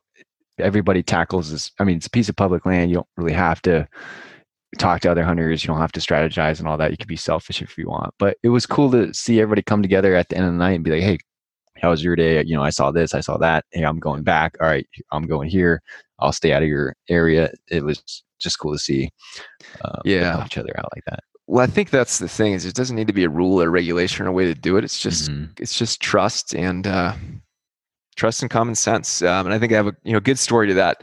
everybody 0.58 1.02
tackles 1.02 1.50
this. 1.50 1.72
I 1.78 1.84
mean, 1.84 1.96
it's 1.96 2.06
a 2.06 2.10
piece 2.10 2.28
of 2.28 2.36
public 2.36 2.66
land. 2.66 2.90
You 2.90 2.96
don't 2.96 3.08
really 3.16 3.32
have 3.32 3.62
to 3.62 3.88
talk 4.78 5.00
to 5.02 5.10
other 5.10 5.24
hunters. 5.24 5.62
You 5.62 5.68
don't 5.68 5.80
have 5.80 5.92
to 5.92 6.00
strategize 6.00 6.58
and 6.58 6.68
all 6.68 6.76
that. 6.76 6.90
You 6.90 6.96
can 6.96 7.06
be 7.06 7.16
selfish 7.16 7.62
if 7.62 7.76
you 7.78 7.88
want. 7.88 8.14
But 8.18 8.36
it 8.42 8.48
was 8.48 8.66
cool 8.66 8.90
to 8.92 9.12
see 9.14 9.40
everybody 9.40 9.62
come 9.62 9.82
together 9.82 10.14
at 10.14 10.28
the 10.28 10.36
end 10.36 10.46
of 10.46 10.52
the 10.52 10.58
night 10.58 10.72
and 10.72 10.84
be 10.84 10.90
like, 10.90 11.02
hey, 11.02 11.18
how 11.80 11.90
was 11.90 12.02
your 12.02 12.16
day? 12.16 12.42
You 12.42 12.56
know, 12.56 12.62
I 12.62 12.70
saw 12.70 12.90
this, 12.90 13.14
I 13.14 13.20
saw 13.20 13.36
that. 13.38 13.64
Hey, 13.70 13.84
I'm 13.84 13.98
going 13.98 14.22
back. 14.22 14.56
All 14.60 14.66
right, 14.66 14.86
I'm 15.12 15.26
going 15.26 15.48
here. 15.48 15.82
I'll 16.18 16.32
stay 16.32 16.52
out 16.52 16.62
of 16.62 16.68
your 16.68 16.94
area. 17.08 17.50
It 17.70 17.84
was 17.84 18.02
just 18.38 18.58
cool 18.58 18.72
to 18.72 18.78
see. 18.78 19.10
Um, 19.84 20.00
yeah, 20.04 20.44
each 20.44 20.58
other 20.58 20.74
out 20.78 20.88
like 20.94 21.04
that. 21.06 21.20
Well, 21.46 21.62
I 21.62 21.68
think 21.68 21.90
that's 21.90 22.18
the 22.18 22.28
thing 22.28 22.54
is 22.54 22.64
it 22.64 22.74
doesn't 22.74 22.96
need 22.96 23.06
to 23.06 23.12
be 23.12 23.24
a 23.24 23.28
rule 23.28 23.62
or 23.62 23.70
regulation 23.70 24.26
or 24.26 24.30
a 24.30 24.32
way 24.32 24.46
to 24.46 24.54
do 24.54 24.76
it. 24.76 24.84
It's 24.84 24.98
just 24.98 25.30
mm-hmm. 25.30 25.52
it's 25.60 25.78
just 25.78 26.00
trust 26.00 26.54
and 26.54 26.86
uh, 26.86 27.14
trust 28.16 28.42
and 28.42 28.50
common 28.50 28.74
sense. 28.74 29.22
Um, 29.22 29.46
and 29.46 29.54
I 29.54 29.58
think 29.58 29.72
I 29.72 29.76
have 29.76 29.88
a 29.88 29.96
you 30.04 30.12
know 30.12 30.20
good 30.20 30.38
story 30.38 30.66
to 30.68 30.74
that 30.74 31.02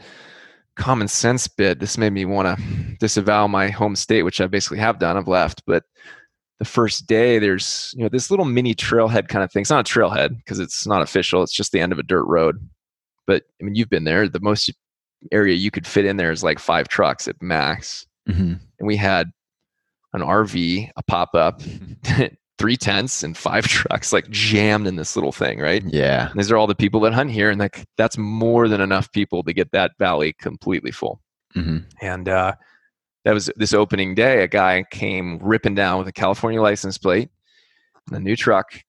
common 0.76 1.08
sense 1.08 1.48
bit. 1.48 1.80
This 1.80 1.96
made 1.96 2.12
me 2.12 2.24
want 2.24 2.58
to 2.58 2.64
disavow 2.98 3.46
my 3.46 3.68
home 3.68 3.96
state, 3.96 4.22
which 4.22 4.40
I 4.40 4.46
basically 4.46 4.78
have 4.78 4.98
done. 4.98 5.16
I've 5.16 5.28
left, 5.28 5.62
but 5.66 5.84
the 6.58 6.64
first 6.64 7.06
day 7.06 7.38
there's 7.38 7.92
you 7.96 8.02
know 8.02 8.08
this 8.08 8.30
little 8.30 8.44
mini 8.44 8.74
trailhead 8.74 9.28
kind 9.28 9.42
of 9.42 9.52
thing. 9.52 9.62
It's 9.62 9.70
not 9.70 9.88
a 9.88 9.92
trailhead 9.92 10.36
because 10.38 10.58
it's 10.58 10.86
not 10.86 11.02
official. 11.02 11.42
It's 11.42 11.54
just 11.54 11.72
the 11.72 11.80
end 11.80 11.92
of 11.92 11.98
a 11.98 12.04
dirt 12.04 12.24
road. 12.24 12.56
But 13.26 13.44
I 13.60 13.64
mean, 13.64 13.74
you've 13.74 13.90
been 13.90 14.04
there. 14.04 14.28
The 14.28 14.40
most 14.40 14.70
area 15.32 15.54
you 15.54 15.70
could 15.70 15.86
fit 15.86 16.04
in 16.04 16.16
there 16.16 16.30
is 16.30 16.44
like 16.44 16.58
five 16.58 16.88
trucks 16.88 17.28
at 17.28 17.40
max. 17.40 18.06
Mm-hmm. 18.28 18.54
And 18.78 18.86
we 18.86 18.96
had 18.96 19.30
an 20.12 20.20
RV, 20.20 20.90
a 20.96 21.02
pop 21.04 21.34
up, 21.34 21.62
three 22.58 22.76
tents, 22.76 23.22
and 23.22 23.36
five 23.36 23.66
trucks 23.68 24.12
like 24.12 24.28
jammed 24.30 24.86
in 24.86 24.96
this 24.96 25.16
little 25.16 25.32
thing, 25.32 25.60
right? 25.60 25.82
Yeah. 25.86 26.30
And 26.30 26.38
these 26.38 26.50
are 26.50 26.56
all 26.56 26.66
the 26.66 26.74
people 26.74 27.00
that 27.00 27.14
hunt 27.14 27.30
here, 27.30 27.50
and 27.50 27.60
like 27.60 27.86
that's 27.96 28.18
more 28.18 28.68
than 28.68 28.80
enough 28.80 29.10
people 29.12 29.42
to 29.44 29.52
get 29.52 29.70
that 29.72 29.92
valley 29.98 30.32
completely 30.34 30.90
full. 30.90 31.20
Mm-hmm. 31.56 31.78
And 32.00 32.28
uh, 32.28 32.54
that 33.24 33.32
was 33.32 33.50
this 33.56 33.72
opening 33.72 34.14
day. 34.14 34.42
A 34.42 34.48
guy 34.48 34.84
came 34.90 35.38
ripping 35.38 35.74
down 35.74 35.98
with 35.98 36.08
a 36.08 36.12
California 36.12 36.60
license 36.60 36.98
plate, 36.98 37.30
a 38.10 38.20
new 38.20 38.36
truck, 38.36 38.82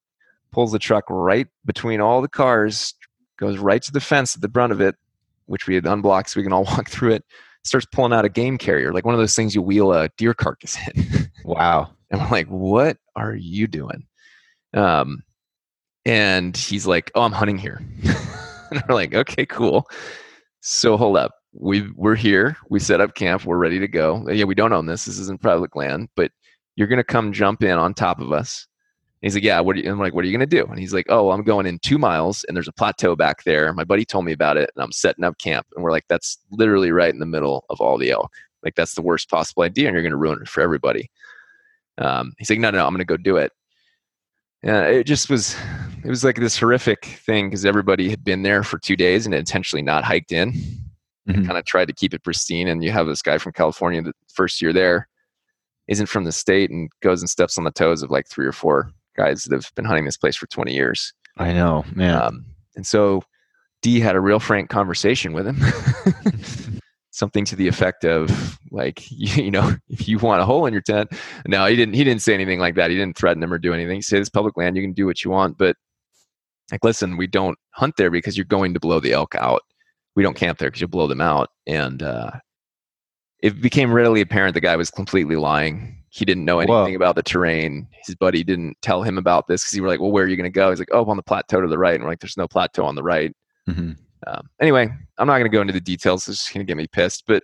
pulls 0.51 0.71
the 0.71 0.79
truck 0.79 1.05
right 1.09 1.47
between 1.65 2.01
all 2.01 2.21
the 2.21 2.27
cars, 2.27 2.93
goes 3.37 3.57
right 3.57 3.81
to 3.81 3.91
the 3.91 3.99
fence 3.99 4.35
at 4.35 4.41
the 4.41 4.47
brunt 4.47 4.71
of 4.71 4.81
it, 4.81 4.95
which 5.45 5.67
we 5.67 5.75
had 5.75 5.85
unblocked 5.85 6.29
so 6.29 6.39
we 6.39 6.43
can 6.43 6.53
all 6.53 6.63
walk 6.65 6.89
through 6.89 7.13
it, 7.13 7.25
starts 7.65 7.85
pulling 7.91 8.13
out 8.13 8.23
a 8.25 8.29
game 8.29 8.57
carrier, 8.57 8.93
like 8.93 9.05
one 9.05 9.13
of 9.13 9.19
those 9.19 9.35
things 9.35 9.53
you 9.53 9.61
wheel 9.61 9.91
a 9.91 10.09
deer 10.17 10.33
carcass 10.33 10.77
in. 10.95 11.29
wow. 11.43 11.89
And 12.11 12.21
we're 12.21 12.29
like, 12.29 12.47
what 12.47 12.97
are 13.15 13.35
you 13.35 13.67
doing? 13.67 14.05
Um, 14.73 15.23
And 16.05 16.55
he's 16.55 16.85
like, 16.85 17.11
"Oh, 17.15 17.23
I'm 17.23 17.31
hunting 17.31 17.57
here." 17.57 17.81
and 18.71 18.83
we're 18.87 18.93
like, 18.95 19.13
"Okay, 19.15 19.45
cool." 19.45 19.87
So 20.61 20.97
hold 20.97 21.17
up, 21.17 21.31
we 21.53 21.89
we're 21.95 22.15
here. 22.15 22.57
We 22.69 22.79
set 22.79 23.01
up 23.01 23.15
camp. 23.15 23.45
We're 23.45 23.57
ready 23.57 23.79
to 23.79 23.87
go. 23.87 24.27
Yeah, 24.29 24.45
we 24.45 24.53
don't 24.55 24.73
own 24.73 24.85
this. 24.85 25.05
This 25.05 25.17
isn't 25.19 25.41
public 25.41 25.75
land, 25.75 26.09
but 26.15 26.31
you're 26.75 26.87
gonna 26.87 27.03
come 27.03 27.33
jump 27.33 27.63
in 27.63 27.71
on 27.77 27.93
top 27.95 28.19
of 28.19 28.31
us. 28.31 28.67
And 29.25 29.31
he's 29.31 29.37
like, 29.37 29.43
yeah. 29.43 29.59
What 29.59 29.75
are 29.75 29.79
you? 29.79 29.91
I'm 29.91 29.97
like, 29.97 30.13
what 30.13 30.23
are 30.23 30.27
you 30.27 30.33
gonna 30.37 30.45
do? 30.45 30.65
And 30.65 30.77
he's 30.77 30.93
like, 30.93 31.07
oh, 31.09 31.31
I'm 31.31 31.41
going 31.41 31.65
in 31.65 31.79
two 31.79 31.97
miles, 31.97 32.43
and 32.43 32.55
there's 32.55 32.67
a 32.67 32.71
plateau 32.71 33.15
back 33.15 33.43
there. 33.43 33.73
My 33.73 33.83
buddy 33.83 34.05
told 34.05 34.23
me 34.23 34.33
about 34.33 34.55
it, 34.55 34.69
and 34.75 34.83
I'm 34.83 34.91
setting 34.91 35.23
up 35.23 35.39
camp. 35.39 35.65
And 35.75 35.83
we're 35.83 35.89
like, 35.89 36.05
that's 36.07 36.37
literally 36.51 36.91
right 36.91 37.11
in 37.11 37.19
the 37.19 37.25
middle 37.25 37.65
of 37.71 37.81
all 37.81 37.97
the 37.97 38.11
elk. 38.11 38.31
Like 38.63 38.75
that's 38.75 38.93
the 38.93 39.01
worst 39.01 39.27
possible 39.27 39.63
idea, 39.63 39.87
and 39.87 39.95
you're 39.95 40.03
gonna 40.03 40.15
ruin 40.15 40.43
it 40.43 40.47
for 40.47 40.61
everybody. 40.61 41.09
Um, 41.97 42.33
he's 42.37 42.51
like, 42.51 42.59
no, 42.59 42.69
no, 42.69 42.77
no, 42.77 42.85
I'm 42.85 42.93
gonna 42.93 43.03
go 43.03 43.17
do 43.17 43.37
it. 43.37 43.51
Yeah, 44.61 44.83
it 44.83 45.05
just 45.05 45.27
was. 45.27 45.55
It 46.03 46.09
was 46.09 46.23
like 46.23 46.35
this 46.35 46.59
horrific 46.59 47.05
thing 47.25 47.47
because 47.49 47.65
everybody 47.65 48.11
had 48.11 48.23
been 48.23 48.43
there 48.43 48.61
for 48.61 48.77
two 48.77 48.95
days 48.95 49.25
and 49.25 49.33
intentionally 49.33 49.81
not 49.81 50.03
hiked 50.03 50.31
in 50.31 50.53
mm-hmm. 51.27 51.45
kind 51.45 51.57
of 51.57 51.65
tried 51.65 51.87
to 51.87 51.93
keep 51.93 52.13
it 52.13 52.23
pristine. 52.23 52.67
And 52.67 52.83
you 52.83 52.91
have 52.91 53.07
this 53.07 53.21
guy 53.21 53.37
from 53.37 53.53
California, 53.53 54.01
the 54.01 54.13
first 54.31 54.61
year 54.61 54.71
there, 54.71 55.07
isn't 55.87 56.05
from 56.05 56.25
the 56.25 56.31
state 56.31 56.69
and 56.69 56.89
goes 57.01 57.21
and 57.21 57.29
steps 57.29 57.57
on 57.57 57.63
the 57.63 57.71
toes 57.71 58.03
of 58.03 58.11
like 58.11 58.27
three 58.27 58.45
or 58.45 58.51
four 58.51 58.91
guys 59.15 59.43
that 59.43 59.55
have 59.55 59.71
been 59.75 59.85
hunting 59.85 60.05
this 60.05 60.17
place 60.17 60.35
for 60.35 60.47
20 60.47 60.73
years. 60.73 61.13
I 61.37 61.53
know, 61.53 61.83
man. 61.93 62.21
Um, 62.21 62.45
and 62.75 62.85
so 62.85 63.23
D 63.81 63.99
had 63.99 64.15
a 64.15 64.21
real 64.21 64.39
frank 64.39 64.69
conversation 64.69 65.33
with 65.33 65.47
him. 65.47 65.57
Something 67.11 67.45
to 67.45 67.55
the 67.55 67.67
effect 67.67 68.03
of 68.03 68.59
like, 68.71 69.03
you, 69.09 69.45
you, 69.45 69.51
know, 69.51 69.75
if 69.89 70.07
you 70.07 70.17
want 70.19 70.41
a 70.41 70.45
hole 70.45 70.65
in 70.65 70.73
your 70.73 70.81
tent. 70.81 71.11
No, 71.47 71.65
he 71.65 71.75
didn't 71.75 71.95
he 71.95 72.03
didn't 72.03 72.21
say 72.21 72.33
anything 72.33 72.59
like 72.59 72.75
that. 72.75 72.89
He 72.89 72.97
didn't 72.97 73.17
threaten 73.17 73.41
him 73.41 73.53
or 73.53 73.57
do 73.57 73.73
anything. 73.73 73.95
He 73.95 74.01
said 74.01 74.19
it's 74.19 74.29
public 74.29 74.57
land, 74.57 74.75
you 74.75 74.83
can 74.83 74.93
do 74.93 75.05
what 75.05 75.23
you 75.23 75.31
want, 75.31 75.57
but 75.57 75.75
like 76.71 76.83
listen, 76.83 77.15
we 77.15 77.27
don't 77.27 77.57
hunt 77.71 77.95
there 77.97 78.11
because 78.11 78.37
you're 78.37 78.45
going 78.45 78.73
to 78.73 78.79
blow 78.79 78.99
the 78.99 79.13
elk 79.13 79.35
out 79.35 79.61
we 80.15 80.23
don't 80.23 80.35
camp 80.35 80.57
there 80.57 80.69
because 80.69 80.81
you'll 80.81 80.89
blow 80.89 81.07
them 81.07 81.21
out. 81.21 81.49
And 81.67 82.01
uh, 82.01 82.31
it 83.41 83.61
became 83.61 83.93
readily 83.93 84.21
apparent 84.21 84.53
the 84.53 84.61
guy 84.61 84.75
was 84.75 84.89
completely 84.89 85.35
lying. 85.35 86.03
He 86.15 86.23
didn't 86.23 86.45
know 86.45 86.59
anything 86.59 86.93
Whoa. 86.93 86.95
about 86.95 87.17
the 87.17 87.23
terrain. 87.23 87.89
His 88.05 88.15
buddy 88.15 88.41
didn't 88.41 88.77
tell 88.81 89.03
him 89.03 89.17
about 89.17 89.47
this 89.47 89.63
because 89.63 89.73
he 89.73 89.81
were 89.81 89.89
like, 89.89 89.99
"Well, 89.99 90.13
where 90.13 90.23
are 90.23 90.27
you 90.29 90.37
going 90.37 90.49
to 90.49 90.49
go?" 90.49 90.69
He's 90.69 90.79
like, 90.79 90.93
"Oh, 90.93 91.03
on 91.03 91.17
the 91.17 91.23
plateau 91.23 91.59
to 91.59 91.67
the 91.67 91.77
right." 91.77 91.95
And 91.95 92.05
we're 92.05 92.09
like, 92.11 92.21
"There's 92.21 92.37
no 92.37 92.47
plateau 92.47 92.85
on 92.85 92.95
the 92.95 93.03
right." 93.03 93.33
Mm-hmm. 93.69 93.91
Um, 94.25 94.49
anyway, 94.61 94.89
I'm 95.17 95.27
not 95.27 95.39
going 95.39 95.51
to 95.51 95.53
go 95.53 95.59
into 95.59 95.73
the 95.73 95.81
details. 95.81 96.25
It's 96.29 96.39
just 96.39 96.53
going 96.53 96.65
to 96.65 96.71
get 96.71 96.77
me 96.77 96.87
pissed. 96.87 97.25
But 97.27 97.43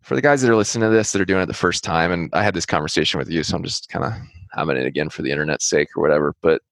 for 0.00 0.14
the 0.14 0.22
guys 0.22 0.40
that 0.40 0.50
are 0.50 0.56
listening 0.56 0.88
to 0.88 0.96
this 0.96 1.12
that 1.12 1.20
are 1.20 1.26
doing 1.26 1.42
it 1.42 1.46
the 1.46 1.52
first 1.52 1.84
time, 1.84 2.10
and 2.10 2.30
I 2.32 2.42
had 2.42 2.54
this 2.54 2.64
conversation 2.64 3.18
with 3.18 3.28
you, 3.28 3.42
so 3.42 3.54
I'm 3.54 3.64
just 3.64 3.90
kind 3.90 4.06
of 4.06 4.14
having 4.52 4.78
it 4.78 4.86
again 4.86 5.10
for 5.10 5.20
the 5.20 5.30
internet's 5.30 5.68
sake 5.68 5.88
or 5.94 6.00
whatever. 6.00 6.34
But 6.40 6.62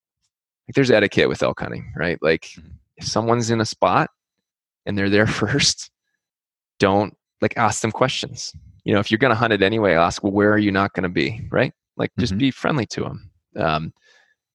like, 0.67 0.77
there's 0.77 0.91
etiquette 0.91 1.29
with 1.29 1.43
elk 1.43 1.61
hunting, 1.61 1.93
right? 1.95 2.19
Like, 2.23 2.53
mm-hmm. 2.59 2.69
if 2.97 3.07
someone's 3.07 3.51
in 3.51 3.61
a 3.61 3.67
spot 3.67 4.09
and 4.87 4.97
they're 4.97 5.11
there 5.11 5.27
first, 5.27 5.91
don't 6.79 7.15
like 7.43 7.59
ask 7.59 7.83
them 7.83 7.93
questions. 7.93 8.55
You 8.85 8.95
know, 8.95 9.01
if 9.01 9.11
you're 9.11 9.19
going 9.19 9.31
to 9.31 9.37
hunt 9.37 9.53
it 9.53 9.63
anyway, 9.63 9.95
ask, 9.95 10.23
well, 10.23 10.33
where 10.33 10.53
are 10.53 10.59
you 10.59 10.73
not 10.73 10.93
going 10.95 11.05
to 11.05 11.09
be? 11.09 11.47
Right? 11.51 11.73
Like, 11.97 12.11
just 12.19 12.33
mm-hmm. 12.33 12.39
be 12.39 12.51
friendly 12.51 12.87
to 12.87 13.03
them. 13.03 13.31
Um, 13.57 13.93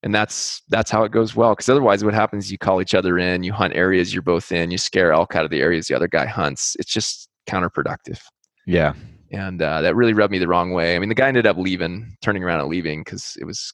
and 0.03 0.13
that's 0.13 0.61
that's 0.69 0.91
how 0.91 1.03
it 1.03 1.11
goes 1.11 1.35
well. 1.35 1.53
Because 1.53 1.67
otherwise, 1.67 2.03
what 2.03 2.13
happens? 2.13 2.45
Is 2.45 2.51
you 2.51 2.57
call 2.57 2.81
each 2.81 2.93
other 2.93 3.17
in, 3.17 3.43
you 3.43 3.51
hunt 3.51 3.75
areas 3.75 4.13
you're 4.13 4.21
both 4.21 4.51
in, 4.51 4.69
you 4.69 4.77
scare 4.77 5.11
elk 5.11 5.35
out 5.35 5.45
of 5.45 5.51
the 5.51 5.61
areas 5.61 5.87
the 5.87 5.95
other 5.95 6.07
guy 6.07 6.25
hunts. 6.25 6.75
It's 6.79 6.91
just 6.91 7.27
counterproductive. 7.49 8.19
Yeah. 8.67 8.93
And 9.31 9.61
uh, 9.61 9.81
that 9.81 9.95
really 9.95 10.13
rubbed 10.13 10.31
me 10.31 10.37
the 10.37 10.47
wrong 10.47 10.71
way. 10.71 10.95
I 10.95 10.99
mean, 10.99 11.09
the 11.09 11.15
guy 11.15 11.27
ended 11.27 11.47
up 11.47 11.57
leaving, 11.57 12.15
turning 12.21 12.43
around 12.43 12.59
and 12.59 12.69
leaving 12.69 13.01
because 13.01 13.35
it 13.41 13.45
was 13.45 13.73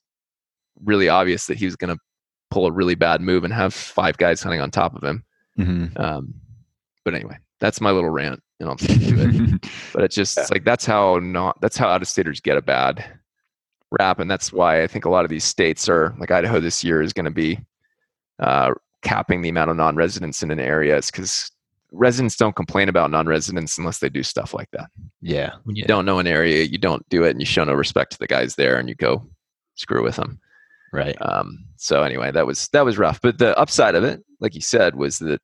really 0.84 1.10
obvious 1.10 1.46
that 1.48 1.58
he 1.58 1.66
was 1.66 1.76
going 1.76 1.94
to 1.94 2.00
pull 2.50 2.66
a 2.66 2.72
really 2.72 2.96
bad 2.96 3.22
move 3.22 3.44
and 3.44 3.54
have 3.54 3.74
five 3.74 4.18
guys 4.18 4.42
hunting 4.42 4.62
on 4.62 4.72
top 4.72 4.96
of 4.96 5.04
him. 5.04 5.24
Mm-hmm. 5.60 6.02
Um, 6.02 6.34
but 7.04 7.14
anyway, 7.14 7.38
that's 7.60 7.82
my 7.82 7.92
little 7.92 8.10
rant, 8.10 8.42
and 8.62 8.70
I'll 8.70 8.78
stick 8.78 9.00
to 9.00 9.16
it. 9.20 9.70
but 9.94 10.04
it's 10.04 10.16
just 10.16 10.38
yeah. 10.38 10.44
it's 10.44 10.52
like 10.52 10.64
that's 10.64 10.86
how 10.86 11.20
not 11.20 11.60
that's 11.62 11.78
how 11.78 11.88
out 11.88 12.02
of 12.02 12.08
staters 12.08 12.40
get 12.40 12.58
a 12.58 12.62
bad 12.62 13.04
rap, 14.00 14.20
and 14.20 14.30
that's 14.30 14.54
why 14.54 14.84
I 14.84 14.88
think 14.88 15.06
a 15.06 15.10
lot 15.10 15.26
of 15.26 15.30
these 15.30 15.44
states 15.44 15.90
are 15.90 16.16
like 16.20 16.32
Idaho 16.32 16.60
this 16.60 16.84
year 16.84 17.02
is 17.02 17.14
going 17.14 17.26
to 17.26 17.32
be 17.32 17.60
uh, 18.40 18.74
capping 19.02 19.42
the 19.42 19.50
amount 19.50 19.72
of 19.72 19.78
non-residents 19.78 20.44
in 20.44 20.52
an 20.52 20.60
area, 20.60 20.98
is 20.98 21.12
because 21.12 21.52
residents 21.92 22.38
don't 22.38 22.56
complain 22.56 22.88
about 22.88 23.12
non-residents 23.12 23.78
unless 23.78 24.00
they 24.00 24.10
do 24.10 24.24
stuff 24.24 24.54
like 24.54 24.70
that. 24.72 24.90
Yeah, 25.22 25.54
when 25.64 25.76
you 25.76 25.82
yeah. 25.82 25.88
don't 25.88 26.06
know 26.06 26.20
an 26.20 26.28
area, 26.28 26.64
you 26.64 26.78
don't 26.78 27.08
do 27.10 27.24
it, 27.24 27.32
and 27.32 27.42
you 27.42 27.46
show 27.46 27.64
no 27.64 27.74
respect 27.74 28.12
to 28.14 28.20
the 28.20 28.28
guys 28.28 28.56
there, 28.56 28.78
and 28.78 28.88
you 28.88 28.96
go 28.96 29.28
screw 29.76 30.04
with 30.04 30.16
them. 30.16 30.40
Right. 30.94 31.16
Um, 31.22 31.66
so 31.78 32.04
anyway, 32.04 32.32
that 32.32 32.46
was 32.46 32.68
that 32.70 32.86
was 32.86 32.98
rough. 32.98 33.22
But 33.22 33.38
the 33.38 33.58
upside 33.58 33.96
of 33.96 34.04
it, 34.04 34.24
like 34.40 34.56
you 34.56 34.62
said, 34.62 34.96
was 34.96 35.20
that 35.20 35.42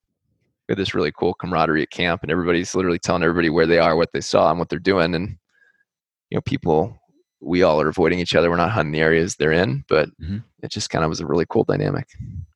we 0.68 0.74
had 0.74 0.78
this 0.78 0.94
really 0.94 1.12
cool 1.12 1.34
camaraderie 1.34 1.84
at 1.84 1.92
camp, 1.92 2.24
and 2.24 2.32
everybody's 2.32 2.76
literally 2.76 3.00
telling 3.00 3.24
everybody 3.24 3.50
where 3.50 3.66
they 3.66 3.80
are, 3.80 3.96
what 3.96 4.12
they 4.14 4.22
saw, 4.22 4.50
and 4.50 4.60
what 4.60 4.70
they're 4.70 4.80
doing. 4.80 5.16
And 5.16 5.38
you 6.30 6.38
know, 6.38 6.42
people, 6.42 6.98
we 7.40 7.64
all 7.64 7.80
are 7.80 7.88
avoiding 7.88 8.20
each 8.20 8.36
other. 8.36 8.50
We're 8.50 8.58
not 8.58 8.72
hunting 8.72 8.92
the 8.92 9.00
areas 9.00 9.36
they're 9.36 9.52
in, 9.52 9.86
but 9.88 10.10
mm-hmm. 10.22 10.40
it 10.62 10.72
just 10.72 10.90
kind 10.90 11.06
of 11.06 11.10
was 11.10 11.22
a 11.22 11.26
really 11.26 11.46
cool 11.50 11.64
dynamic. 11.64 12.08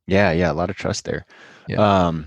Yeah, 0.08 0.32
yeah, 0.32 0.52
a 0.52 0.54
lot 0.54 0.70
of 0.70 0.76
trust 0.76 1.06
there. 1.06 1.26
Yeah. 1.68 1.78
Um, 1.78 2.26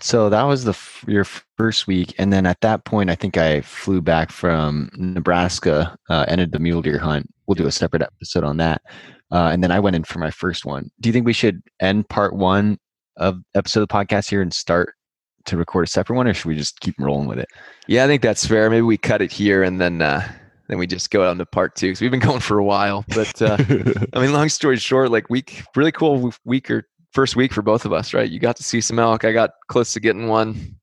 so 0.00 0.28
that 0.28 0.42
was 0.42 0.64
the 0.64 0.72
f- 0.72 1.04
your 1.06 1.24
first 1.56 1.86
week, 1.86 2.14
and 2.18 2.32
then 2.32 2.46
at 2.46 2.60
that 2.62 2.84
point, 2.84 3.10
I 3.10 3.14
think 3.14 3.36
I 3.36 3.60
flew 3.60 4.00
back 4.00 4.32
from 4.32 4.90
Nebraska, 4.96 5.96
uh, 6.10 6.24
ended 6.26 6.50
the 6.50 6.58
mule 6.58 6.82
deer 6.82 6.98
hunt. 6.98 7.28
We'll 7.46 7.54
do 7.54 7.66
a 7.66 7.72
separate 7.72 8.02
episode 8.02 8.42
on 8.42 8.56
that. 8.56 8.82
Uh, 9.30 9.50
and 9.52 9.62
then 9.62 9.70
I 9.70 9.80
went 9.80 9.96
in 9.96 10.04
for 10.04 10.18
my 10.18 10.30
first 10.30 10.64
one. 10.64 10.90
Do 11.00 11.08
you 11.08 11.12
think 11.12 11.26
we 11.26 11.32
should 11.32 11.62
end 11.80 12.08
part 12.08 12.34
one 12.34 12.78
of 13.16 13.38
episode 13.54 13.82
of 13.82 13.88
the 13.88 13.94
podcast 13.94 14.28
here 14.28 14.42
and 14.42 14.52
start 14.52 14.94
to 15.46 15.56
record 15.56 15.84
a 15.84 15.90
separate 15.90 16.16
one, 16.16 16.26
or 16.26 16.34
should 16.34 16.46
we 16.46 16.56
just 16.56 16.80
keep 16.80 16.94
rolling 16.98 17.28
with 17.28 17.38
it? 17.38 17.48
Yeah, 17.86 18.04
I 18.04 18.06
think 18.06 18.22
that's 18.22 18.46
fair. 18.46 18.70
Maybe 18.70 18.82
we 18.82 18.96
cut 18.96 19.22
it 19.22 19.32
here 19.32 19.62
and 19.62 19.80
then 19.80 20.02
uh, 20.02 20.26
then 20.68 20.78
we 20.78 20.86
just 20.86 21.10
go 21.10 21.28
on 21.28 21.38
to 21.38 21.46
part 21.46 21.76
two 21.76 21.88
because 21.88 22.00
we've 22.00 22.10
been 22.10 22.20
going 22.20 22.40
for 22.40 22.58
a 22.58 22.64
while. 22.64 23.04
But 23.08 23.40
uh, 23.42 23.56
I 24.12 24.20
mean, 24.20 24.32
long 24.32 24.48
story 24.48 24.76
short, 24.76 25.10
like 25.10 25.28
week, 25.30 25.62
really 25.76 25.92
cool 25.92 26.32
week 26.44 26.70
or 26.70 26.88
first 27.12 27.36
week 27.36 27.52
for 27.52 27.62
both 27.62 27.84
of 27.84 27.92
us, 27.92 28.14
right? 28.14 28.30
You 28.30 28.38
got 28.38 28.56
to 28.56 28.64
see 28.64 28.80
some 28.80 28.98
elk. 28.98 29.24
I 29.24 29.32
got 29.32 29.50
close 29.68 29.92
to 29.92 30.00
getting 30.00 30.28
one, 30.28 30.76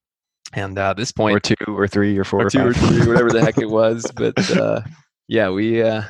and 0.53 0.77
uh, 0.77 0.93
this 0.93 1.11
point, 1.11 1.35
or 1.35 1.39
two, 1.39 1.55
or 1.67 1.87
three, 1.87 2.17
or 2.17 2.23
four, 2.23 2.41
or, 2.41 2.45
or 2.45 2.49
two, 2.49 2.67
or 2.67 2.73
three, 2.73 3.07
whatever 3.07 3.31
the 3.31 3.41
heck 3.41 3.57
it 3.57 3.69
was. 3.69 4.09
But 4.15 4.57
uh, 4.57 4.81
yeah, 5.27 5.49
we 5.49 5.81
uh, 5.81 6.03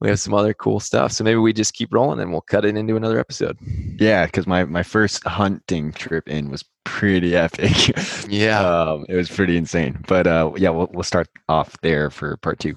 we 0.00 0.08
have 0.08 0.20
some 0.20 0.34
other 0.34 0.54
cool 0.54 0.80
stuff. 0.80 1.12
So 1.12 1.24
maybe 1.24 1.38
we 1.38 1.52
just 1.52 1.74
keep 1.74 1.92
rolling 1.92 2.20
and 2.20 2.30
we'll 2.30 2.40
cut 2.40 2.64
it 2.64 2.76
into 2.76 2.96
another 2.96 3.18
episode. 3.18 3.58
Yeah, 3.98 4.26
because 4.26 4.46
my 4.46 4.64
my 4.64 4.82
first 4.82 5.24
hunting 5.24 5.92
trip 5.92 6.28
in 6.28 6.50
was 6.50 6.64
pretty 6.84 7.36
epic. 7.36 7.94
yeah, 8.28 8.60
um, 8.60 9.06
it 9.08 9.16
was 9.16 9.28
pretty 9.28 9.56
insane. 9.56 10.02
But 10.06 10.26
uh, 10.26 10.52
yeah, 10.56 10.70
we'll 10.70 10.88
we'll 10.92 11.02
start 11.02 11.28
off 11.48 11.80
there 11.80 12.10
for 12.10 12.36
part 12.38 12.58
two. 12.58 12.76